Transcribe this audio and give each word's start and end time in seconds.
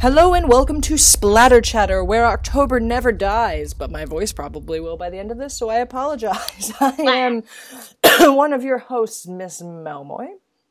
Hello 0.00 0.32
and 0.32 0.48
welcome 0.48 0.80
to 0.82 0.96
Splatter 0.96 1.60
Chatter, 1.60 2.04
where 2.04 2.24
October 2.24 2.78
never 2.78 3.10
dies, 3.10 3.74
but 3.74 3.90
my 3.90 4.04
voice 4.04 4.30
probably 4.30 4.78
will 4.78 4.96
by 4.96 5.10
the 5.10 5.18
end 5.18 5.32
of 5.32 5.38
this, 5.38 5.56
so 5.56 5.70
I 5.70 5.78
apologize. 5.78 6.72
I 6.80 6.94
am 6.98 7.42
one 8.36 8.52
of 8.52 8.62
your 8.62 8.78
hosts, 8.78 9.26
Miss 9.26 9.60
Melmoy. 9.60 10.28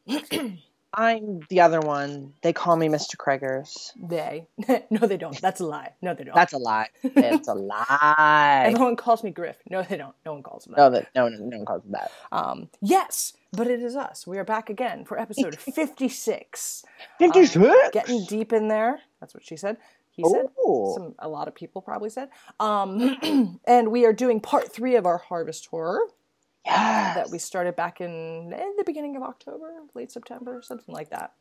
I'm 0.93 1.41
the 1.49 1.59
other 1.59 1.81
one. 1.81 2.35
They 2.41 2.53
call 2.53 2.77
me 2.77 2.87
Mr. 2.87 3.17
Kreggers. 3.17 3.91
They. 4.01 4.47
no, 4.89 5.05
they 5.05 5.17
don't. 5.17 5.39
That's 5.41 5.59
a 5.59 5.65
lie. 5.65 5.91
No, 6.01 6.13
they 6.13 6.23
don't. 6.23 6.33
That's 6.33 6.53
a 6.53 6.57
lie. 6.57 6.87
It's 7.03 7.49
a 7.49 7.53
lie. 7.53 8.63
Everyone 8.67 8.95
calls 8.95 9.25
me 9.25 9.31
Griff. 9.31 9.57
No, 9.69 9.83
they 9.83 9.97
don't. 9.97 10.15
No 10.25 10.33
one 10.33 10.41
calls 10.41 10.67
me 10.67 10.75
that. 10.77 10.81
No, 10.81 10.89
that 10.89 11.09
no, 11.13 11.27
no, 11.27 11.37
no 11.37 11.57
one 11.57 11.65
calls 11.65 11.83
me 11.83 11.91
that. 11.91 12.11
Um, 12.31 12.69
yes, 12.81 13.33
but 13.51 13.67
it 13.67 13.81
is 13.81 13.97
us. 13.97 14.25
We 14.25 14.37
are 14.37 14.45
back 14.45 14.69
again 14.69 15.03
for 15.03 15.19
episode 15.19 15.59
56. 15.59 16.85
Fifty-six. 17.17 17.65
Um, 17.65 17.91
getting 17.91 18.25
deep 18.25 18.53
in 18.53 18.69
there. 18.69 19.01
That's 19.19 19.33
what 19.33 19.43
she 19.45 19.57
said. 19.57 19.77
He 20.11 20.23
said. 20.23 20.45
Ooh. 20.67 20.91
Some, 20.95 21.15
a 21.19 21.27
lot 21.29 21.47
of 21.47 21.55
people 21.55 21.81
probably 21.81 22.09
said. 22.09 22.29
Um, 22.59 23.17
and 23.67 23.91
we 23.91 24.05
are 24.05 24.13
doing 24.13 24.39
part 24.39 24.71
three 24.71 24.95
of 24.95 25.05
our 25.05 25.17
harvest 25.17 25.67
horror 25.67 26.01
Yes. 26.65 27.15
that 27.15 27.29
we 27.31 27.37
started 27.39 27.75
back 27.77 28.01
in, 28.01 28.09
in 28.53 28.73
the 28.77 28.83
beginning 28.85 29.15
of 29.15 29.23
October, 29.23 29.71
late 29.95 30.11
September, 30.11 30.61
something 30.61 30.93
like 30.93 31.09
that. 31.11 31.31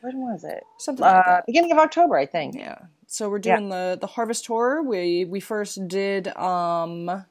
When 0.00 0.16
was 0.18 0.44
it? 0.44 0.62
Something 0.78 1.04
like 1.04 1.14
Uh, 1.26 1.30
that. 1.36 1.46
beginning 1.46 1.72
of 1.72 1.78
October, 1.78 2.16
I 2.16 2.24
think. 2.26 2.54
Yeah. 2.56 2.78
So 3.06 3.28
we're 3.28 3.36
Yeah. 3.44 3.56
doing 3.56 3.68
the 3.68 3.98
the 4.00 4.06
harvest 4.06 4.46
horror. 4.46 4.82
We 4.82 5.24
we 5.26 5.40
first 5.40 5.86
did 5.88 6.28
um 6.36 7.24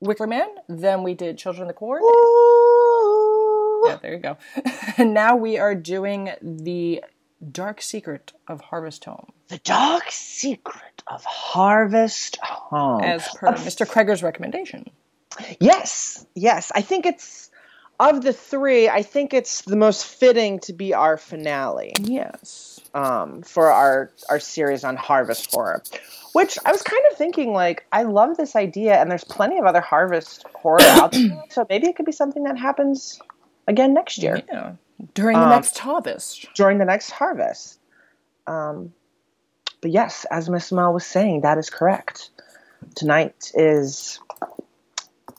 Wicker 0.00 0.26
Man, 0.26 0.48
then 0.68 1.02
we 1.02 1.14
did 1.14 1.38
Children 1.38 1.62
of 1.62 1.68
the 1.68 1.74
Corn. 1.74 2.02
Ooh. 2.04 3.82
Yeah, 3.88 3.96
there 4.02 4.12
you 4.12 4.18
go. 4.20 4.36
and 4.98 5.14
now 5.14 5.34
we 5.34 5.56
are 5.58 5.74
doing 5.74 6.30
the 6.42 7.02
Dark 7.52 7.80
Secret 7.80 8.32
of 8.48 8.60
Harvest 8.60 9.04
Home, 9.04 9.32
The 9.48 9.58
dark 9.58 10.10
secret 10.10 11.02
of 11.06 11.24
Harvest 11.24 12.36
Home. 12.42 13.02
as 13.02 13.26
per 13.36 13.52
Mr. 13.52 13.86
Kreger's 13.86 14.22
recommendation. 14.22 14.90
Yes, 15.60 16.26
yes. 16.34 16.72
I 16.74 16.80
think 16.82 17.06
it's 17.06 17.50
of 18.00 18.22
the 18.22 18.32
three. 18.32 18.88
I 18.88 19.02
think 19.02 19.32
it's 19.34 19.62
the 19.62 19.76
most 19.76 20.04
fitting 20.04 20.58
to 20.60 20.72
be 20.72 20.94
our 20.94 21.16
finale. 21.16 21.92
Yes. 22.00 22.80
um, 22.94 23.42
for 23.42 23.70
our 23.70 24.10
our 24.28 24.40
series 24.40 24.82
on 24.84 24.96
harvest 24.96 25.52
horror. 25.54 25.82
Which 26.32 26.58
I 26.64 26.72
was 26.72 26.82
kind 26.82 27.02
of 27.10 27.16
thinking, 27.16 27.52
like, 27.52 27.86
I 27.92 28.02
love 28.02 28.36
this 28.36 28.54
idea, 28.56 28.94
and 29.00 29.10
there's 29.10 29.24
plenty 29.24 29.58
of 29.58 29.64
other 29.64 29.80
harvest 29.80 30.44
horror 30.54 30.82
out 30.82 31.12
there, 31.12 31.42
so 31.50 31.66
maybe 31.68 31.86
it 31.88 31.96
could 31.96 32.06
be 32.06 32.12
something 32.12 32.44
that 32.44 32.58
happens 32.58 33.18
again 33.66 33.94
next 33.94 34.18
year 34.18 34.42
Yeah. 34.52 34.72
During 35.14 35.36
the 35.36 35.44
Um, 35.44 35.50
next 35.50 35.78
harvest. 35.78 36.46
during 36.54 36.78
the 36.78 36.84
next 36.84 37.10
harvest. 37.10 37.78
Um, 38.46 38.92
but 39.80 39.90
yes, 39.90 40.26
as 40.30 40.48
Miss 40.50 40.72
Mel 40.72 40.92
was 40.92 41.06
saying, 41.06 41.42
that 41.42 41.58
is 41.58 41.70
correct. 41.70 42.30
Tonight 42.96 43.52
is 43.54 44.20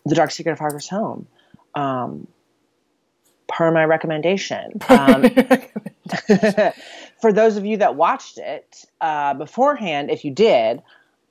the 0.05 0.15
Dark 0.15 0.31
Secret 0.31 0.53
of 0.53 0.59
Harvest 0.59 0.89
Home. 0.89 1.27
Um, 1.75 2.27
per 3.47 3.71
my 3.71 3.83
recommendation. 3.85 4.79
Um, 4.89 5.23
for 7.21 7.31
those 7.31 7.57
of 7.57 7.65
you 7.65 7.77
that 7.77 7.95
watched 7.95 8.37
it 8.37 8.85
uh, 9.01 9.33
beforehand, 9.35 10.09
if 10.09 10.23
you 10.25 10.31
did, 10.31 10.81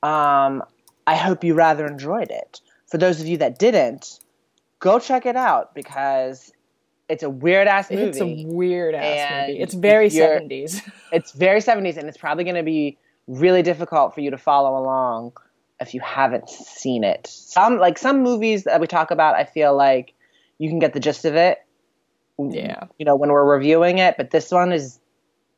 um, 0.03 0.63
I 1.07 1.15
hope 1.15 1.43
you 1.43 1.53
rather 1.53 1.85
enjoyed 1.85 2.29
it. 2.31 2.61
For 2.87 2.97
those 2.97 3.19
of 3.19 3.27
you 3.27 3.37
that 3.37 3.59
didn't, 3.59 4.19
go 4.79 4.99
check 4.99 5.25
it 5.25 5.35
out 5.35 5.73
because 5.75 6.51
it's 7.09 7.23
a 7.23 7.29
weird 7.29 7.67
ass 7.67 7.89
movie. 7.89 8.03
it's 8.03 8.21
a 8.21 8.45
weird 8.45 8.95
ass 8.95 9.47
movie. 9.47 9.59
It's 9.59 9.73
very 9.73 10.09
70s. 10.09 10.81
It's 11.11 11.31
very 11.31 11.59
70s, 11.59 11.97
and 11.97 12.07
it's 12.07 12.17
probably 12.17 12.43
going 12.43 12.55
to 12.55 12.63
be 12.63 12.99
really 13.27 13.63
difficult 13.63 14.13
for 14.13 14.21
you 14.21 14.29
to 14.29 14.37
follow 14.37 14.77
along 14.79 15.33
if 15.79 15.95
you 15.95 16.01
haven't 16.01 16.49
seen 16.49 17.03
it. 17.03 17.25
Some 17.25 17.79
like 17.79 17.97
some 17.97 18.21
movies 18.21 18.65
that 18.65 18.79
we 18.79 18.85
talk 18.85 19.09
about, 19.09 19.35
I 19.35 19.45
feel 19.45 19.75
like 19.75 20.13
you 20.59 20.69
can 20.69 20.77
get 20.77 20.93
the 20.93 20.99
gist 20.99 21.25
of 21.25 21.35
it. 21.35 21.57
Yeah. 22.37 22.83
You 22.99 23.05
know, 23.05 23.15
when 23.15 23.31
we're 23.31 23.55
reviewing 23.55 23.97
it, 23.97 24.17
but 24.17 24.29
this 24.29 24.51
one 24.51 24.71
is 24.71 24.99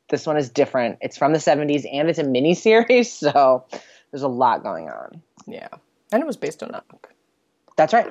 this 0.08 0.26
one 0.26 0.36
is 0.38 0.48
different. 0.48 0.98
It's 1.00 1.18
from 1.18 1.32
the 1.32 1.38
70s 1.38 1.86
and 1.90 2.08
it's 2.08 2.18
a 2.18 2.24
mini 2.24 2.54
series, 2.54 3.12
so 3.18 3.66
there's 4.10 4.22
a 4.22 4.28
lot 4.28 4.62
going 4.62 4.88
on. 4.88 5.22
Yeah. 5.46 5.68
And 6.12 6.22
it 6.22 6.26
was 6.26 6.36
based 6.36 6.62
on 6.62 6.70
a 6.70 6.82
book. 6.88 7.12
That's 7.76 7.92
right. 7.92 8.10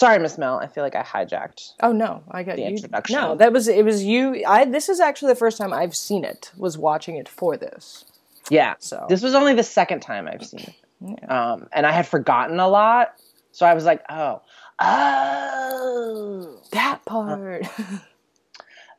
Sorry, 0.00 0.18
Miss 0.18 0.38
Mel. 0.38 0.58
I 0.58 0.66
feel 0.66 0.82
like 0.82 0.96
I 0.96 1.02
hijacked. 1.02 1.74
Oh 1.82 1.92
no, 1.92 2.22
I 2.30 2.42
got 2.42 2.56
The 2.56 2.62
you. 2.62 2.68
introduction. 2.68 3.16
No, 3.16 3.34
that 3.34 3.52
was 3.52 3.68
it. 3.68 3.84
Was 3.84 4.02
you? 4.02 4.42
I. 4.48 4.64
This 4.64 4.88
is 4.88 4.98
actually 4.98 5.32
the 5.34 5.38
first 5.38 5.58
time 5.58 5.74
I've 5.74 5.94
seen 5.94 6.24
it. 6.24 6.52
Was 6.56 6.78
watching 6.78 7.16
it 7.16 7.28
for 7.28 7.58
this. 7.58 8.06
Yeah. 8.48 8.76
So 8.78 9.04
This 9.10 9.20
was 9.22 9.34
only 9.34 9.52
the 9.52 9.62
second 9.62 10.00
time 10.00 10.26
I've 10.26 10.42
seen 10.46 10.60
it. 11.02 11.30
Um, 11.30 11.68
and 11.70 11.84
I 11.86 11.92
had 11.92 12.06
forgotten 12.06 12.58
a 12.60 12.66
lot. 12.66 13.14
So 13.52 13.66
I 13.66 13.74
was 13.74 13.84
like, 13.84 14.02
oh, 14.08 14.40
oh. 14.80 16.60
that 16.72 17.04
part. 17.04 17.66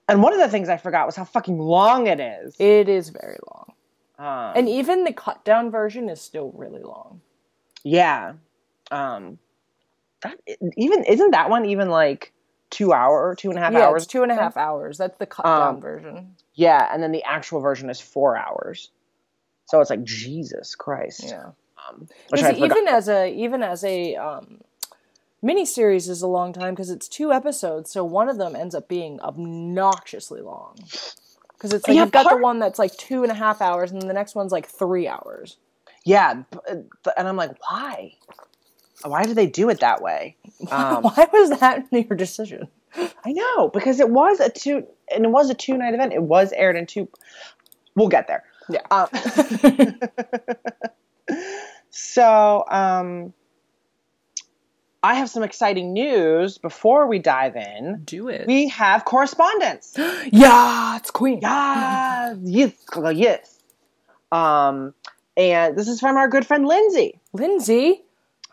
And 0.09 0.21
one 0.21 0.33
of 0.33 0.39
the 0.39 0.49
things 0.49 0.67
I 0.67 0.75
forgot 0.75 1.05
was 1.05 1.15
how 1.15 1.23
fucking 1.23 1.57
long 1.57 2.07
it 2.07 2.19
is. 2.19 2.53
it 2.59 2.89
is 2.89 3.09
very 3.09 3.37
long, 3.49 3.71
Um, 4.19 4.53
and 4.57 4.67
even 4.67 5.05
the 5.05 5.13
cut 5.13 5.45
down 5.45 5.71
version 5.71 6.09
is 6.09 6.19
still 6.21 6.51
really 6.53 6.81
long. 6.83 7.21
yeah. 7.83 8.33
Um, 8.89 9.39
that, 10.23 10.39
even 10.77 11.03
isn't 11.05 11.31
that 11.31 11.49
one 11.49 11.65
even 11.65 11.89
like 11.89 12.33
two 12.71 12.93
hour, 12.93 13.35
two 13.35 13.49
and 13.49 13.59
a 13.59 13.61
half 13.61 13.73
yeah, 13.73 13.87
hours? 13.87 14.03
it's 14.03 14.07
two 14.07 14.23
and 14.23 14.31
a 14.31 14.35
half 14.35 14.57
hours. 14.57 14.97
That's 14.97 15.17
the 15.17 15.25
cut 15.27 15.55
down 15.55 15.79
Um, 15.79 15.81
version. 15.81 16.35
Yeah, 16.55 16.87
and 16.93 17.03
then 17.03 17.11
the 17.11 17.23
actual 17.23 17.61
version 17.61 17.89
is 17.89 18.01
four 18.01 18.37
hours. 18.37 18.91
So 19.67 19.81
it's 19.81 19.89
like 19.89 20.03
Jesus 20.03 20.75
Christ. 20.75 21.23
Yeah. 21.25 21.51
Um, 21.89 22.07
even 22.57 22.87
as 22.87 23.09
a 23.09 23.33
even 23.33 23.63
as 23.63 23.83
a 23.83 24.15
um, 24.15 24.61
miniseries 25.43 26.09
is 26.09 26.21
a 26.21 26.27
long 26.27 26.53
time 26.53 26.73
because 26.75 26.89
it's 26.91 27.07
two 27.07 27.31
episodes, 27.33 27.91
so 27.91 28.03
one 28.05 28.29
of 28.29 28.37
them 28.37 28.55
ends 28.55 28.75
up 28.75 28.87
being 28.89 29.19
obnoxiously 29.21 30.41
long. 30.41 30.91
Because 31.53 31.73
it's 31.73 31.87
like 31.87 31.97
Yeah, 31.97 32.01
you've 32.01 32.11
got 32.11 32.29
the 32.29 32.37
one 32.37 32.59
that's 32.59 32.79
like 32.79 32.97
two 32.97 33.23
and 33.23 33.31
a 33.31 33.35
half 33.35 33.61
hours, 33.61 33.91
and 33.91 34.01
then 34.01 34.07
the 34.07 34.13
next 34.15 34.35
one's 34.35 34.51
like 34.51 34.67
three 34.67 35.07
hours. 35.07 35.57
yeah, 36.05 36.43
and 37.17 37.27
I'm 37.27 37.37
like, 37.37 37.51
why? 37.69 38.13
Why 39.03 39.23
did 39.23 39.35
they 39.35 39.47
do 39.47 39.69
it 39.69 39.79
that 39.79 40.01
way? 40.01 40.37
Um, 40.69 41.01
Why 41.01 41.27
was 41.33 41.59
that 41.59 41.87
your 41.91 42.15
decision? 42.15 42.67
I 42.95 43.31
know 43.31 43.69
because 43.69 43.99
it 43.99 44.11
was 44.11 44.39
a 44.39 44.47
two 44.49 44.85
and 45.11 45.25
it 45.25 45.29
was 45.29 45.49
a 45.49 45.55
two 45.55 45.75
night 45.75 45.95
event. 45.95 46.13
It 46.13 46.21
was 46.21 46.53
aired 46.53 46.75
in 46.75 46.85
two. 46.85 47.09
We'll 47.95 48.09
get 48.09 48.27
there. 48.27 48.43
Yeah. 48.69 48.81
Um, 48.91 49.07
so 51.89 52.63
um, 52.69 53.33
I 55.03 55.15
have 55.15 55.29
some 55.29 55.41
exciting 55.41 55.93
news 55.93 56.59
before 56.59 57.07
we 57.07 57.17
dive 57.17 57.55
in. 57.55 58.03
Do 58.05 58.27
it. 58.27 58.45
We 58.45 58.67
have 58.69 59.03
correspondence. 59.03 59.95
yeah, 60.31 60.97
it's 60.97 61.09
Queen. 61.09 61.39
Yeah, 61.41 62.35
yes, 62.43 62.73
yes. 63.15 63.59
Um, 64.31 64.93
and 65.35 65.75
this 65.75 65.87
is 65.87 65.99
from 65.99 66.17
our 66.17 66.27
good 66.27 66.45
friend 66.45 66.67
Lindsay, 66.67 67.19
Lindsay. 67.33 68.03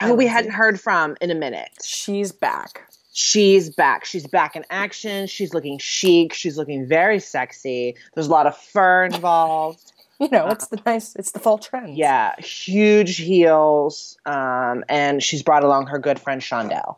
Who 0.03 0.15
we 0.15 0.27
hadn't 0.27 0.53
heard 0.53 0.81
from 0.81 1.17
in 1.21 1.31
a 1.31 1.35
minute. 1.35 1.71
She's 1.83 2.33
back. 2.33 2.89
She's 3.13 3.71
back. 3.71 4.05
She's 4.05 4.27
back 4.27 4.55
in 4.55 4.65
action. 4.71 5.27
She's 5.27 5.53
looking 5.53 5.79
chic. 5.79 6.33
She's 6.35 6.57
looking 6.57 6.87
very 6.87 7.19
sexy. 7.19 7.97
There's 8.15 8.29
a 8.29 8.31
lot 8.31 8.47
of 8.47 8.57
fur 8.57 9.05
involved. 9.05 9.93
You 10.21 10.29
know, 10.31 10.49
it's 10.49 10.67
the 10.67 10.81
nice, 10.85 11.15
it's 11.15 11.31
the 11.31 11.39
fall 11.39 11.59
trend. 11.59 11.97
Yeah, 11.97 12.35
huge 12.41 13.19
heels. 13.19 14.19
Um, 14.27 14.85
and 14.89 15.23
she's 15.23 15.45
brought 15.45 15.63
along 15.63 15.87
her 15.87 16.01
good 16.01 16.19
friend 16.19 16.43
Shondell. 16.43 16.97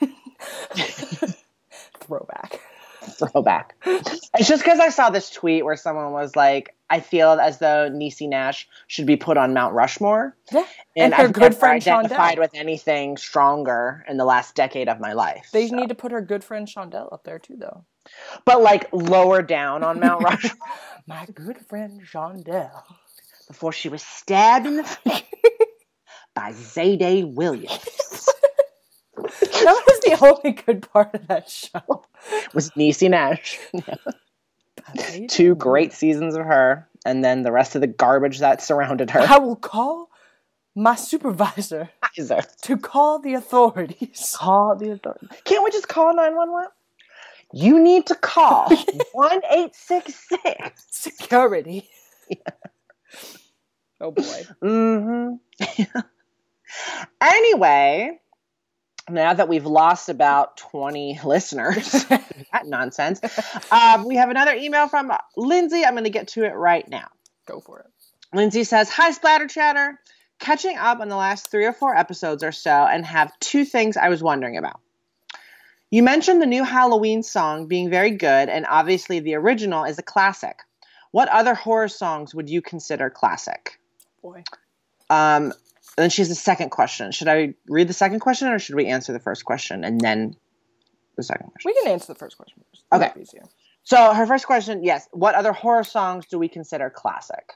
Throwback. 1.98 2.60
Throwback. 3.02 3.74
it's 3.84 4.46
just 4.46 4.62
because 4.62 4.78
I 4.78 4.90
saw 4.90 5.10
this 5.10 5.30
tweet 5.30 5.64
where 5.64 5.74
someone 5.74 6.12
was 6.12 6.36
like, 6.36 6.73
I 6.90 7.00
feel 7.00 7.30
as 7.32 7.58
though 7.58 7.88
Niecy 7.90 8.28
Nash 8.28 8.68
should 8.88 9.06
be 9.06 9.16
put 9.16 9.36
on 9.36 9.54
Mount 9.54 9.74
Rushmore. 9.74 10.36
Yeah. 10.52 10.60
And, 10.96 11.12
And 11.12 11.14
her 11.14 11.24
I've 11.24 11.32
good 11.32 11.40
never 11.40 11.54
friend 11.56 11.76
identified 11.82 12.36
Shondell. 12.36 12.40
with 12.40 12.50
anything 12.54 13.16
stronger 13.16 14.04
in 14.08 14.16
the 14.18 14.24
last 14.24 14.54
decade 14.54 14.88
of 14.88 15.00
my 15.00 15.12
life. 15.14 15.48
They 15.52 15.68
So- 15.68 15.76
need 15.76 15.88
to 15.88 15.94
put 15.94 16.12
her 16.12 16.20
good 16.20 16.44
friend 16.44 16.68
Shondell 16.68 17.12
up 17.12 17.24
there 17.24 17.38
too, 17.38 17.56
though. 17.56 17.84
But 18.44 18.60
like 18.60 18.88
lower 18.92 19.40
down 19.42 19.82
on 19.82 19.98
Mount 19.98 20.22
Rushmore. 20.24 20.68
My 21.06 21.26
good 21.34 21.58
friend 21.66 22.02
Shondell. 22.06 22.82
before 23.48 23.72
she 23.72 23.88
was 23.88 24.02
stabbed 24.02 24.66
in 24.66 24.76
the 24.76 24.84
face 24.84 25.22
by 26.34 26.52
Zayday 26.52 27.24
Williams. 27.34 27.78
That 29.16 29.82
was 29.86 30.00
the 30.00 30.18
only 30.26 30.52
good 30.52 30.86
part 30.92 31.14
of 31.14 31.26
that 31.28 31.48
show. 31.48 32.04
Was 32.52 32.70
Niecy 32.72 33.08
Nash. 33.08 33.58
Two 35.28 35.54
great 35.54 35.92
seasons 35.92 36.34
of 36.34 36.44
her, 36.44 36.88
and 37.04 37.24
then 37.24 37.42
the 37.42 37.52
rest 37.52 37.74
of 37.74 37.80
the 37.80 37.86
garbage 37.86 38.38
that 38.40 38.62
surrounded 38.62 39.10
her. 39.10 39.20
I 39.20 39.38
will 39.38 39.56
call 39.56 40.10
my 40.74 40.94
supervisor 40.94 41.90
to 42.62 42.76
call 42.76 43.20
the 43.20 43.34
authorities. 43.34 44.34
Call 44.36 44.76
the 44.76 44.90
authorities. 44.90 45.28
Can't 45.44 45.64
we 45.64 45.70
just 45.70 45.88
call 45.88 46.14
911? 46.14 46.70
You 47.52 47.80
need 47.80 48.06
to 48.06 48.14
call 48.16 48.68
1 49.12 49.40
866 49.50 50.84
Security. 50.90 51.88
Oh 54.00 54.10
boy. 54.10 54.42
Mm-hmm. 54.62 55.84
anyway, 57.20 58.20
now 59.08 59.34
that 59.34 59.48
we've 59.48 59.66
lost 59.66 60.08
about 60.08 60.56
20 60.56 61.20
listeners, 61.24 61.92
that 62.08 62.66
nonsense, 62.66 63.20
um, 63.70 64.06
we 64.06 64.16
have 64.16 64.30
another 64.30 64.54
email 64.54 64.88
from 64.88 65.12
Lindsay. 65.36 65.84
I'm 65.84 65.94
going 65.94 66.04
to 66.04 66.10
get 66.10 66.28
to 66.28 66.44
it 66.44 66.54
right 66.54 66.88
now. 66.88 67.08
Go 67.46 67.60
for 67.60 67.80
it. 67.80 67.86
Lindsay 68.32 68.64
says, 68.64 68.88
Hi, 68.90 69.10
Splatter 69.10 69.46
Chatter. 69.46 70.00
Catching 70.40 70.76
up 70.76 71.00
on 71.00 71.08
the 71.08 71.16
last 71.16 71.50
three 71.50 71.64
or 71.64 71.72
four 71.72 71.96
episodes 71.96 72.42
or 72.42 72.52
so, 72.52 72.70
and 72.70 73.06
have 73.06 73.32
two 73.38 73.64
things 73.64 73.96
I 73.96 74.08
was 74.08 74.22
wondering 74.22 74.56
about. 74.56 74.80
You 75.90 76.02
mentioned 76.02 76.42
the 76.42 76.46
new 76.46 76.64
Halloween 76.64 77.22
song 77.22 77.68
being 77.68 77.88
very 77.88 78.10
good, 78.10 78.48
and 78.48 78.66
obviously 78.68 79.20
the 79.20 79.34
original 79.34 79.84
is 79.84 79.98
a 79.98 80.02
classic. 80.02 80.58
What 81.12 81.28
other 81.28 81.54
horror 81.54 81.86
songs 81.86 82.34
would 82.34 82.50
you 82.50 82.60
consider 82.60 83.10
classic? 83.10 83.78
Boy. 84.20 84.42
Um, 85.08 85.52
then 86.02 86.10
she 86.10 86.22
has 86.22 86.30
a 86.30 86.34
second 86.34 86.70
question. 86.70 87.12
Should 87.12 87.28
I 87.28 87.54
read 87.68 87.88
the 87.88 87.94
second 87.94 88.20
question, 88.20 88.48
or 88.48 88.58
should 88.58 88.74
we 88.74 88.86
answer 88.86 89.12
the 89.12 89.20
first 89.20 89.44
question 89.44 89.84
and 89.84 90.00
then 90.00 90.34
the 91.16 91.22
second 91.22 91.50
question? 91.50 91.72
We 91.72 91.82
can 91.82 91.92
answer 91.92 92.12
the 92.12 92.18
first 92.18 92.36
question 92.36 92.62
first. 92.70 92.84
Okay. 92.92 93.20
Easier. 93.20 93.44
So 93.84 94.14
her 94.14 94.26
first 94.26 94.46
question, 94.46 94.82
yes. 94.82 95.08
What 95.12 95.34
other 95.34 95.52
horror 95.52 95.84
songs 95.84 96.26
do 96.26 96.38
we 96.38 96.48
consider 96.48 96.90
classic? 96.90 97.52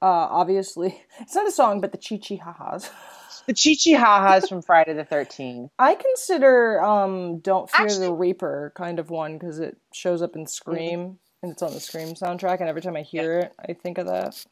Uh, 0.00 0.06
obviously, 0.06 1.00
it's 1.20 1.34
not 1.34 1.46
a 1.46 1.52
song, 1.52 1.80
but 1.80 1.92
the 1.92 1.98
Chi 1.98 2.18
Chi 2.18 2.42
Ha 2.42 2.52
Ha's. 2.52 2.90
The 3.46 3.54
Chi 3.54 3.74
Chi 3.82 3.98
Ha 3.98 4.20
Ha's 4.28 4.48
from 4.48 4.62
Friday 4.62 4.92
the 4.92 5.04
Thirteenth. 5.04 5.72
I 5.78 5.96
consider 5.96 6.80
um, 6.80 7.38
"Don't 7.38 7.68
Fear 7.68 7.86
Actually- 7.86 8.06
the 8.06 8.12
Reaper" 8.12 8.72
kind 8.76 9.00
of 9.00 9.10
one 9.10 9.36
because 9.36 9.58
it 9.58 9.76
shows 9.92 10.22
up 10.22 10.36
in 10.36 10.46
Scream 10.46 11.18
and 11.42 11.50
it's 11.50 11.60
on 11.62 11.72
the 11.72 11.80
Scream 11.80 12.14
soundtrack, 12.14 12.60
and 12.60 12.68
every 12.68 12.82
time 12.82 12.94
I 12.94 13.02
hear 13.02 13.40
it, 13.40 13.52
I 13.58 13.72
think 13.72 13.98
of 13.98 14.06
that. 14.06 14.44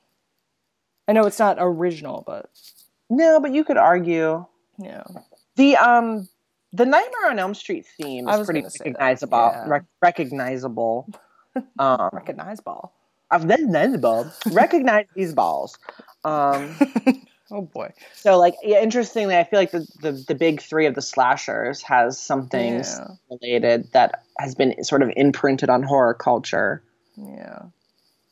I 1.11 1.13
know 1.13 1.27
it's 1.27 1.39
not 1.41 1.57
original, 1.59 2.23
but 2.27 2.49
No, 3.11 3.41
but 3.41 3.53
you 3.53 3.65
could 3.65 3.77
argue 3.77 4.47
yeah, 4.79 5.03
the 5.57 5.77
um 5.77 6.29
the 6.73 6.87
Nightmare 6.87 7.31
on 7.31 7.39
Elm 7.41 7.55
Street 7.55 7.85
theme 8.01 8.29
is 8.29 8.45
pretty 8.47 8.61
gonna 8.61 8.71
say 8.71 8.93
that, 8.93 8.99
recognizable. 9.01 9.51
yeah. 9.53 9.65
Rec- 9.69 9.85
recognizable. 10.01 11.09
Um, 11.81 12.11
recognize 12.13 12.61
ball. 12.61 12.93
I've 13.29 13.43
recognizable. 13.45 14.31
Recognize 14.53 15.07
these 15.17 15.35
balls. 15.35 15.77
Um, 16.25 16.77
Oh 17.53 17.63
boy, 17.63 17.93
so 18.15 18.39
like 18.39 18.55
yeah, 18.63 18.81
interestingly, 18.81 19.37
I 19.37 19.43
feel 19.43 19.59
like 19.59 19.73
the, 19.73 19.85
the 20.01 20.13
the 20.29 20.37
big 20.37 20.61
three 20.63 20.87
of 20.87 20.95
the 20.95 21.03
slashers 21.03 21.83
has 21.83 22.17
something 22.21 22.75
Yeah. 22.75 23.09
related 23.29 23.91
that 23.93 24.23
has 24.39 24.55
been 24.55 24.85
sort 24.85 25.03
of 25.03 25.11
imprinted 25.17 25.69
on 25.71 25.83
horror 25.83 26.15
culture. 26.15 26.85
yeah. 27.17 27.63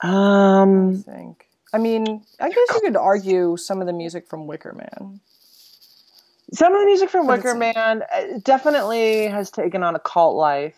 Um, 0.01 1.03
I 1.09 1.13
think. 1.13 1.48
I 1.73 1.79
mean, 1.79 2.25
I 2.41 2.49
guess 2.49 2.69
you 2.75 2.81
could 2.81 2.97
argue 2.97 3.57
some 3.57 3.81
of 3.81 3.87
the 3.87 3.93
music 3.93 4.29
from 4.29 4.47
Wicker 4.47 4.73
Man. 4.73 5.21
some 6.53 6.75
of 6.75 6.81
the 6.81 6.87
music 6.87 7.11
from 7.11 7.27
Wicker 7.27 7.55
Man 7.55 8.03
uh, 8.03 8.39
definitely 8.43 9.27
has 9.27 9.51
taken 9.51 9.83
on 9.83 9.95
a 9.95 9.99
cult 9.99 10.37
life. 10.37 10.77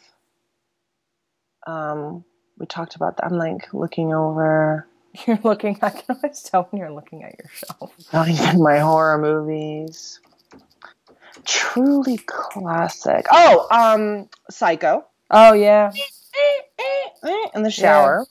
Um, 1.67 2.25
we 2.59 2.67
talked 2.67 2.97
about 2.97 3.17
that. 3.19 3.27
I'm 3.27 3.39
like 3.39 3.73
looking 3.73 4.13
over, 4.13 4.87
You're 5.27 5.41
looking. 5.43 5.79
I 5.83 5.91
can 5.91 6.17
always 6.17 6.43
tell 6.43 6.65
when 6.71 6.81
you're 6.81 6.93
looking 6.93 7.25
at 7.25 7.35
your 7.39 7.51
shelf. 7.53 7.93
not 8.13 8.29
even 8.29 8.63
my 8.63 8.79
horror 8.79 9.19
movies. 9.19 10.21
Truly 11.45 12.19
classic. 12.19 13.27
Oh, 13.31 13.67
um, 13.71 14.29
Psycho. 14.51 15.05
Oh 15.31 15.53
yeah, 15.53 15.93
In 17.55 17.63
the 17.63 17.71
shower. 17.71 18.27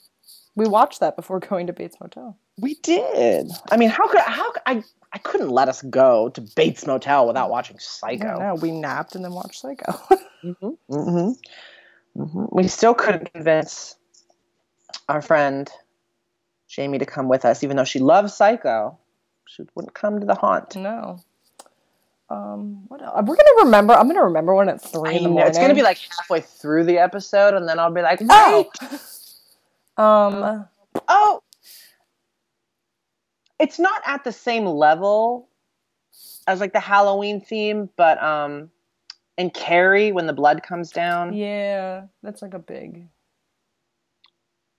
We 0.59 0.67
watched 0.67 0.99
that 0.99 1.15
before 1.15 1.39
going 1.49 1.67
to 1.67 1.73
Bates 1.73 1.97
Motel. 1.99 2.37
We 2.59 2.75
did. 2.75 3.49
I 3.71 3.77
mean, 3.77 3.89
how 3.89 4.07
could 4.07 4.19
how 4.21 4.51
I 4.65 4.83
I 5.11 5.17
couldn't 5.17 5.49
let 5.49 5.69
us 5.69 5.81
go 5.81 6.29
to 6.29 6.41
Bates 6.55 6.85
Motel 6.85 7.25
without 7.25 7.49
watching 7.49 7.79
Psycho. 7.79 8.37
know. 8.37 8.55
We 8.55 8.71
napped 8.71 9.15
and 9.15 9.23
then 9.23 9.31
watched 9.33 9.61
Psycho. 9.61 9.93
hmm 10.41 10.69
hmm 10.89 11.31
hmm 12.15 12.45
We 12.51 12.67
still 12.67 12.93
couldn't 12.93 13.33
convince 13.33 13.95
our 15.07 15.21
friend 15.21 15.69
Jamie 16.67 16.99
to 16.99 17.05
come 17.05 17.27
with 17.29 17.45
us, 17.45 17.63
even 17.63 17.77
though 17.77 17.83
she 17.85 17.99
loves 17.99 18.33
Psycho. 18.33 18.99
She 19.47 19.63
wouldn't 19.73 19.95
come 19.95 20.19
to 20.19 20.25
the 20.25 20.35
haunt. 20.35 20.75
no. 20.75 21.19
Um, 22.31 22.83
what 22.89 23.01
else? 23.01 23.15
We're 23.25 23.35
gonna 23.35 23.63
remember. 23.65 23.93
I'm 23.93 24.07
gonna 24.07 24.23
remember 24.23 24.53
when 24.53 24.69
it's 24.69 24.87
three 24.87 25.09
I 25.09 25.13
in 25.13 25.23
the 25.23 25.29
know, 25.29 25.35
morning. 25.35 25.49
it's 25.49 25.57
gonna 25.57 25.73
be 25.73 25.81
like 25.81 25.97
halfway 26.19 26.41
through 26.41 26.83
the 26.83 26.99
episode, 26.99 27.55
and 27.55 27.67
then 27.67 27.79
I'll 27.79 27.91
be 27.91 28.03
like, 28.03 28.21
Oh! 28.29 28.69
"Wait, 29.99 30.05
um, 30.05 30.67
oh, 31.07 31.43
it's 33.59 33.79
not 33.79 34.01
at 34.05 34.23
the 34.23 34.31
same 34.31 34.65
level 34.65 35.49
as 36.47 36.59
like 36.59 36.73
the 36.73 36.79
Halloween 36.79 37.41
theme, 37.41 37.89
but 37.95 38.21
um, 38.23 38.71
and 39.37 39.53
Carrie 39.53 40.11
when 40.11 40.25
the 40.27 40.33
blood 40.33 40.63
comes 40.63 40.91
down, 40.91 41.33
yeah, 41.33 42.03
that's 42.23 42.41
like 42.41 42.53
a 42.53 42.59
big, 42.59 43.07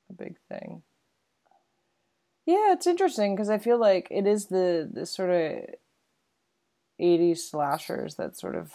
a 0.08 0.12
big 0.12 0.36
thing. 0.48 0.82
Yeah, 2.46 2.72
it's 2.72 2.86
interesting 2.86 3.36
because 3.36 3.50
I 3.50 3.58
feel 3.58 3.78
like 3.78 4.08
it 4.10 4.26
is 4.26 4.46
the 4.46 4.88
the 4.92 5.06
sort 5.06 5.30
of 5.30 5.74
'80s 7.00 7.38
slashers 7.38 8.16
that 8.16 8.36
sort 8.36 8.56
of, 8.56 8.72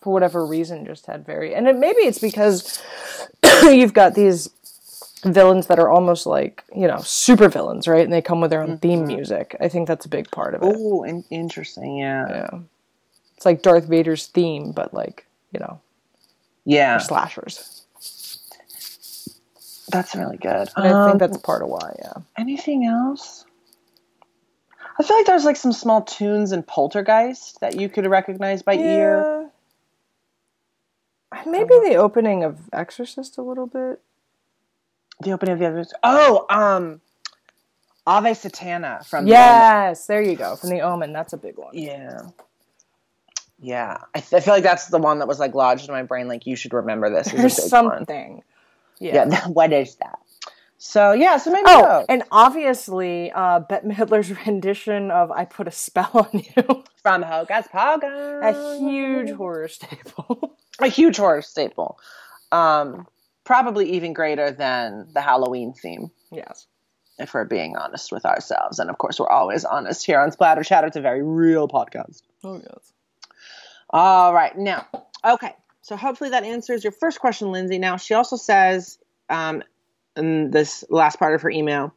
for 0.00 0.12
whatever 0.12 0.44
reason, 0.44 0.84
just 0.84 1.06
had 1.06 1.24
very 1.24 1.54
and 1.54 1.68
it, 1.68 1.76
maybe 1.76 2.00
it's 2.00 2.18
because 2.18 2.82
you've 3.62 3.94
got 3.94 4.14
these 4.14 4.50
villains 5.24 5.66
that 5.68 5.78
are 5.78 5.88
almost 5.88 6.26
like 6.26 6.64
you 6.74 6.86
know 6.86 6.98
super 6.98 7.48
villains, 7.48 7.86
right? 7.88 8.04
And 8.04 8.12
they 8.12 8.22
come 8.22 8.40
with 8.40 8.50
their 8.50 8.62
own 8.62 8.78
theme 8.78 9.06
music. 9.06 9.56
I 9.60 9.68
think 9.68 9.88
that's 9.88 10.06
a 10.06 10.08
big 10.08 10.30
part 10.30 10.54
of 10.54 10.62
it. 10.62 10.74
Oh, 10.76 11.02
in- 11.04 11.24
interesting. 11.30 11.96
Yeah. 11.98 12.28
Yeah, 12.28 12.58
it's 13.36 13.46
like 13.46 13.62
Darth 13.62 13.84
Vader's 13.86 14.26
theme, 14.26 14.72
but 14.72 14.92
like 14.94 15.26
you 15.52 15.60
know 15.60 15.80
Yeah. 16.64 16.98
slashers. 16.98 17.74
That's 19.90 20.14
really 20.14 20.36
good. 20.36 20.68
And 20.76 20.86
I 20.86 20.90
Um, 20.90 21.08
think 21.08 21.20
that's 21.20 21.38
part 21.38 21.62
of 21.62 21.68
why. 21.68 21.96
Yeah. 21.98 22.12
anything 22.36 22.84
else? 22.84 23.46
I 25.00 25.02
feel 25.02 25.16
like 25.16 25.26
there's 25.26 25.44
like 25.44 25.56
some 25.56 25.72
small 25.72 26.02
tunes 26.02 26.52
in 26.52 26.62
Poltergeist 26.62 27.60
that 27.60 27.80
you 27.80 27.88
could 27.88 28.04
recognize 28.06 28.62
by 28.62 28.74
ear. 28.74 29.48
Maybe 31.46 31.74
the 31.88 31.94
opening 31.94 32.42
of 32.42 32.58
Exorcist 32.72 33.38
a 33.38 33.42
little 33.42 33.66
bit. 33.66 34.00
The 35.22 35.32
opening 35.32 35.54
of 35.54 35.58
the 35.58 35.66
other. 35.66 35.86
Oh, 36.02 36.46
um, 36.48 37.00
Ave 38.06 38.30
Satani 38.30 39.04
from 39.06 39.24
the 39.24 39.30
Yes, 39.30 40.06
there 40.06 40.22
you 40.22 40.36
go. 40.36 40.56
From 40.56 40.70
the 40.70 40.80
Omen, 40.80 41.12
that's 41.12 41.32
a 41.32 41.36
big 41.36 41.58
one. 41.58 41.70
Yeah. 41.76 42.22
Yeah, 43.60 43.98
I, 44.14 44.20
th- 44.20 44.40
I 44.40 44.44
feel 44.44 44.54
like 44.54 44.62
that's 44.62 44.86
the 44.86 44.98
one 44.98 45.18
that 45.18 45.26
was 45.26 45.40
like 45.40 45.52
lodged 45.54 45.88
in 45.88 45.94
my 45.94 46.04
brain. 46.04 46.28
Like 46.28 46.46
you 46.46 46.54
should 46.54 46.72
remember 46.72 47.10
this. 47.10 47.32
There's 47.32 47.56
big 47.56 47.62
one. 47.62 47.68
something. 47.68 48.42
Yeah. 49.00 49.26
Yeah. 49.28 49.46
what 49.48 49.72
is 49.72 49.96
that? 49.96 50.20
So 50.78 51.12
yeah, 51.12 51.38
so 51.38 51.50
maybe 51.50 51.64
Oh, 51.66 52.06
and 52.08 52.22
obviously, 52.30 53.32
uh, 53.32 53.58
Bette 53.60 53.86
Midler's 53.86 54.30
rendition 54.46 55.10
of 55.10 55.32
"I 55.32 55.44
Put 55.44 55.66
a 55.66 55.72
Spell 55.72 56.10
on 56.14 56.44
You," 56.56 56.84
from 57.02 57.22
Hocus 57.22 57.66
Pocus, 57.70 58.08
a 58.42 58.78
huge 58.78 59.32
horror 59.32 59.66
staple. 59.66 60.56
a 60.80 60.86
huge 60.86 61.16
horror 61.16 61.42
staple. 61.42 61.98
Um, 62.52 63.08
probably 63.48 63.92
even 63.92 64.12
greater 64.12 64.50
than 64.50 65.08
the 65.14 65.22
Halloween 65.22 65.72
theme. 65.72 66.10
yes. 66.30 66.66
if 67.18 67.32
we're 67.32 67.46
being 67.46 67.78
honest 67.78 68.12
with 68.12 68.26
ourselves. 68.26 68.78
And 68.78 68.90
of 68.90 68.98
course, 68.98 69.18
we're 69.18 69.26
always 69.26 69.64
honest 69.64 70.04
here 70.04 70.20
on 70.20 70.30
Splatter 70.32 70.62
Chatter. 70.62 70.88
It's 70.88 70.96
a 70.96 71.00
very 71.00 71.22
real 71.22 71.66
podcast. 71.66 72.20
Oh 72.44 72.56
yes. 72.56 72.92
All 73.88 74.34
right. 74.34 74.54
Now, 74.58 74.86
okay. 75.24 75.54
So 75.80 75.96
hopefully 75.96 76.28
that 76.28 76.44
answers 76.44 76.84
your 76.84 76.92
first 76.92 77.20
question, 77.20 77.50
Lindsay. 77.50 77.78
Now, 77.78 77.96
she 77.96 78.12
also 78.12 78.36
says 78.36 78.98
um, 79.30 79.62
in 80.14 80.50
this 80.50 80.84
last 80.90 81.18
part 81.18 81.34
of 81.34 81.40
her 81.40 81.48
email 81.48 81.94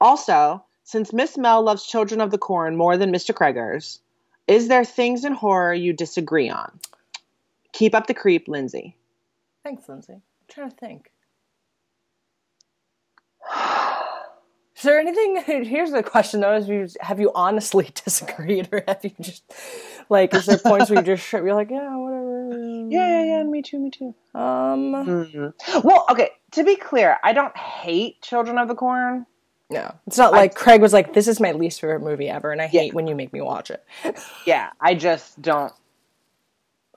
also, 0.00 0.64
since 0.82 1.12
Miss 1.12 1.38
Mel 1.38 1.62
loves 1.62 1.86
Children 1.86 2.20
of 2.20 2.32
the 2.32 2.38
Corn 2.38 2.76
more 2.76 2.96
than 2.96 3.12
Mr. 3.12 3.32
Kreger's, 3.32 4.00
is 4.48 4.66
there 4.66 4.84
things 4.84 5.24
in 5.24 5.32
horror 5.32 5.72
you 5.72 5.92
disagree 5.92 6.50
on? 6.50 6.80
Keep 7.70 7.94
up 7.94 8.08
the 8.08 8.14
creep, 8.14 8.48
Lindsay. 8.48 8.96
Thanks, 9.62 9.88
Lindsay. 9.88 10.22
Trying 10.52 10.70
to 10.70 10.76
think. 10.76 11.10
Is 14.76 14.82
there 14.84 14.98
anything? 14.98 15.36
Here's 15.64 15.90
the 15.92 16.02
question 16.02 16.40
though: 16.40 16.54
Is 16.56 16.68
you 16.68 16.86
have 17.00 17.20
you 17.20 17.30
honestly 17.34 17.90
disagreed, 18.04 18.68
or 18.72 18.82
have 18.86 19.00
you 19.04 19.12
just 19.20 19.44
like? 20.08 20.34
Is 20.34 20.46
there 20.46 20.58
points 20.58 20.90
where 20.90 20.98
you 20.98 21.04
just 21.04 21.32
you're 21.32 21.54
like, 21.54 21.70
yeah, 21.70 21.96
whatever. 21.96 22.48
Yeah, 22.90 23.08
yeah, 23.08 23.36
yeah. 23.38 23.42
Me 23.44 23.62
too, 23.62 23.78
me 23.78 23.90
too. 23.90 24.14
Um, 24.34 24.92
Mhm. 25.06 25.84
Well, 25.84 26.04
okay. 26.10 26.30
To 26.52 26.64
be 26.64 26.76
clear, 26.76 27.16
I 27.22 27.32
don't 27.32 27.56
hate 27.56 28.20
Children 28.22 28.58
of 28.58 28.68
the 28.68 28.74
Corn. 28.74 29.24
no, 29.70 29.94
it's 30.06 30.18
not 30.18 30.32
like 30.32 30.54
Craig 30.54 30.82
was 30.82 30.92
like, 30.92 31.14
"This 31.14 31.28
is 31.28 31.40
my 31.40 31.52
least 31.52 31.80
favorite 31.80 32.02
movie 32.02 32.28
ever," 32.28 32.50
and 32.50 32.60
I 32.60 32.64
Yeah. 32.72 32.80
hate 32.82 32.94
when 32.94 33.06
you 33.06 33.14
make 33.14 33.32
me 33.32 33.40
watch 33.40 33.70
it. 33.70 33.84
Yeah, 34.46 34.70
I 34.80 34.94
just 34.94 35.40
don't 35.40 35.72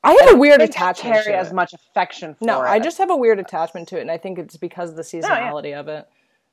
I 0.06 0.14
have 0.26 0.36
a 0.36 0.38
weird 0.38 0.62
I 0.62 0.66
attachment 0.66 1.16
carry 1.24 1.34
as 1.36 1.52
much 1.52 1.74
affection 1.74 2.36
for 2.36 2.44
it. 2.44 2.48
No, 2.48 2.62
it. 2.62 2.68
I 2.68 2.80
just 2.80 2.98
have 3.00 3.10
a 3.10 3.16
weird 3.16 3.40
attachment 3.40 3.88
to 3.90 3.98
it, 3.98 4.02
and 4.02 4.12
I 4.12 4.18
think 4.18 4.40
it's 4.40 4.58
because 4.58 4.92
of 4.92 4.96
the 4.96 5.02
seasonality 5.04 5.78
of 5.78 5.88
it. 5.88 6.08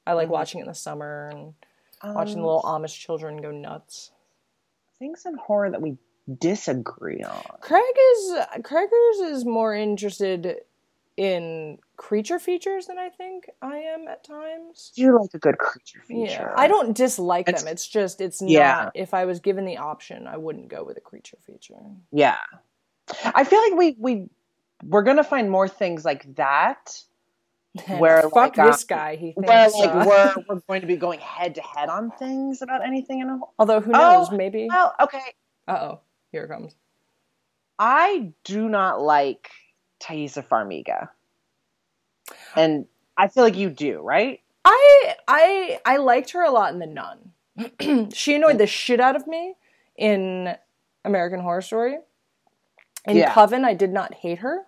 I 0.07 0.15
like 0.15 0.29
Mhm. 0.29 0.33
watching 0.33 0.61
it 0.61 0.65
in 0.65 0.69
the 0.69 0.75
summer 0.75 1.29
and 1.33 1.55
watching 2.03 2.37
the 2.37 2.41
Um, 2.41 2.47
little 2.47 2.63
Amish 2.63 2.99
children 2.99 3.41
go 3.41 3.51
nuts. 3.51 4.11
things 4.99 5.27
in 5.27 5.35
horror 5.37 5.69
that 5.71 5.83
we 5.83 5.99
disagree 6.39 7.23
on. 7.25 7.43
Craig 7.61 7.83
is 8.13 8.35
Craigers 8.61 9.31
is 9.33 9.45
more 9.45 9.75
interested 9.75 10.65
in 11.17 11.79
creature 11.97 12.39
features 12.39 12.87
than 12.87 12.99
I 12.99 13.11
think 13.11 13.51
I 13.61 13.79
am 13.79 14.07
at 14.09 14.23
times. 14.25 14.93
You 14.95 15.19
like 15.21 15.35
a 15.35 15.39
good 15.39 15.59
creature 15.59 16.01
feature? 16.07 16.49
Yeah, 16.49 16.55
I 16.57 16.69
don't 16.69 16.97
dislike 16.97 17.49
It's- 17.49 17.65
them. 17.65 17.73
It's 17.73 17.87
just 17.87 18.21
it's 18.21 18.41
not. 18.41 18.51
Yeah. 18.51 18.91
If 18.95 19.13
I 19.13 19.25
was 19.25 19.41
given 19.41 19.65
the 19.65 19.77
option, 19.79 20.27
I 20.29 20.37
wouldn't 20.37 20.69
go 20.69 20.85
with 20.85 20.97
a 20.97 21.01
creature 21.03 21.37
feature. 21.45 21.75
Yeah, 22.13 22.39
I 23.25 23.45
feel 23.45 23.61
like 23.61 23.75
we 23.75 23.97
we 23.99 24.29
we're 24.85 25.03
gonna 25.03 25.25
find 25.25 25.51
more 25.51 25.69
things 25.69 26.05
like 26.05 26.35
that. 26.37 27.03
And 27.87 28.01
Where, 28.01 28.23
fuck 28.23 28.35
like, 28.35 28.55
this 28.55 28.83
um, 28.83 28.87
guy. 28.89 29.17
He 29.17 29.33
thinks. 29.33 29.49
Where 29.49 29.71
like 29.71 29.91
uh, 29.91 30.05
we're 30.07 30.35
we're 30.49 30.61
going 30.69 30.81
to 30.83 30.87
be 30.87 30.97
going 30.97 31.21
head 31.21 31.55
to 31.55 31.63
head 31.63 31.89
on 31.89 32.11
things 32.11 32.61
about 32.63 32.85
anything 32.85 33.21
in 33.21 33.31
a 33.31 33.39
although 33.59 33.81
who 33.81 33.93
Oh, 33.95 34.19
knows? 34.19 34.31
maybe. 34.31 34.69
well, 34.69 34.95
okay. 35.01 35.23
Uh 35.67 35.79
oh, 35.81 36.01
here 36.33 36.45
it 36.45 36.49
comes. 36.49 36.75
I 37.79 38.33
do 38.45 38.69
not 38.69 39.01
like 39.01 39.51
Taissa 40.01 40.47
Farmiga, 40.47 41.09
and 42.55 42.87
I 43.17 43.29
feel 43.29 43.43
like 43.43 43.57
you 43.57 43.71
do, 43.71 44.01
right? 44.03 44.41
I 44.65 45.15
I 45.27 45.81
I 45.87 45.97
liked 45.97 46.31
her 46.33 46.43
a 46.43 46.51
lot 46.51 46.73
in 46.75 46.79
The 46.79 46.87
Nun. 46.87 48.11
she 48.13 48.35
annoyed 48.35 48.59
the 48.59 48.67
shit 48.67 49.01
out 49.01 49.17
of 49.17 49.27
me 49.27 49.55
in 49.97 50.55
American 51.05 51.41
Horror 51.41 51.63
Story. 51.63 51.97
In 53.05 53.17
Yeah. 53.17 53.33
Coven, 53.33 53.65
I 53.65 53.75
did 53.75 53.93
not 53.93 54.15
hate 54.15 54.39
her. 54.39 54.65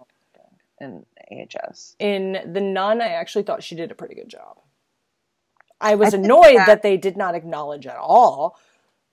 In 0.81 1.07
AHS, 1.31 1.95
In 2.01 2.53
The 2.53 2.61
Nun, 2.61 3.01
I 3.01 3.09
actually 3.11 3.45
thought 3.45 3.63
she 3.63 3.77
did 3.77 3.91
a 3.93 3.95
pretty 3.95 4.15
good 4.17 4.29
job. 4.29 4.59
I 5.81 5.95
was 5.95 6.13
I 6.13 6.19
annoyed 6.19 6.57
that- 6.57 6.67
that, 6.67 6.83
they 6.83 6.97
did 6.97 7.17
not 7.17 7.35
acknowledge 7.35 7.87
at 7.87 7.97
all 7.97 8.59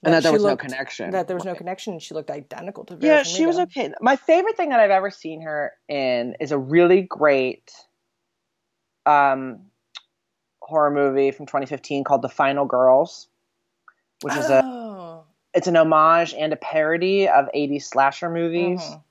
and 0.03 0.13
that 0.13 0.23
there 0.23 0.31
was 0.33 0.43
no 0.43 0.57
connection. 0.57 1.11
That 1.11 1.27
there 1.27 1.35
was 1.35 1.45
no 1.45 1.53
connection. 1.53 1.99
She 1.99 2.13
looked 2.15 2.31
identical 2.31 2.83
to 2.85 2.95
Vera 2.95 3.17
Yeah, 3.17 3.23
she 3.23 3.45
was 3.45 3.59
okay. 3.59 3.93
My 4.01 4.15
favorite 4.15 4.57
thing 4.57 4.69
that 4.69 4.79
I've 4.79 4.89
ever 4.91 5.11
seen 5.11 5.41
her 5.41 5.73
in 5.87 6.35
is 6.39 6.51
a 6.51 6.57
really 6.57 7.03
great 7.03 7.71
um, 9.05 9.59
horror 10.61 10.91
movie 10.91 11.31
from 11.31 11.45
2015 11.45 12.03
called 12.03 12.21
The 12.23 12.29
Final 12.29 12.65
Girls, 12.65 13.27
which 14.21 14.35
is 14.35 14.49
a 14.49 14.61
Oh. 14.63 15.23
it's 15.53 15.67
an 15.67 15.75
homage 15.75 16.33
and 16.33 16.53
a 16.53 16.55
parody 16.57 17.27
of 17.27 17.49
80s 17.53 17.85
slasher 17.87 18.29
movies. 18.29 18.81
Mhm. 18.81 19.03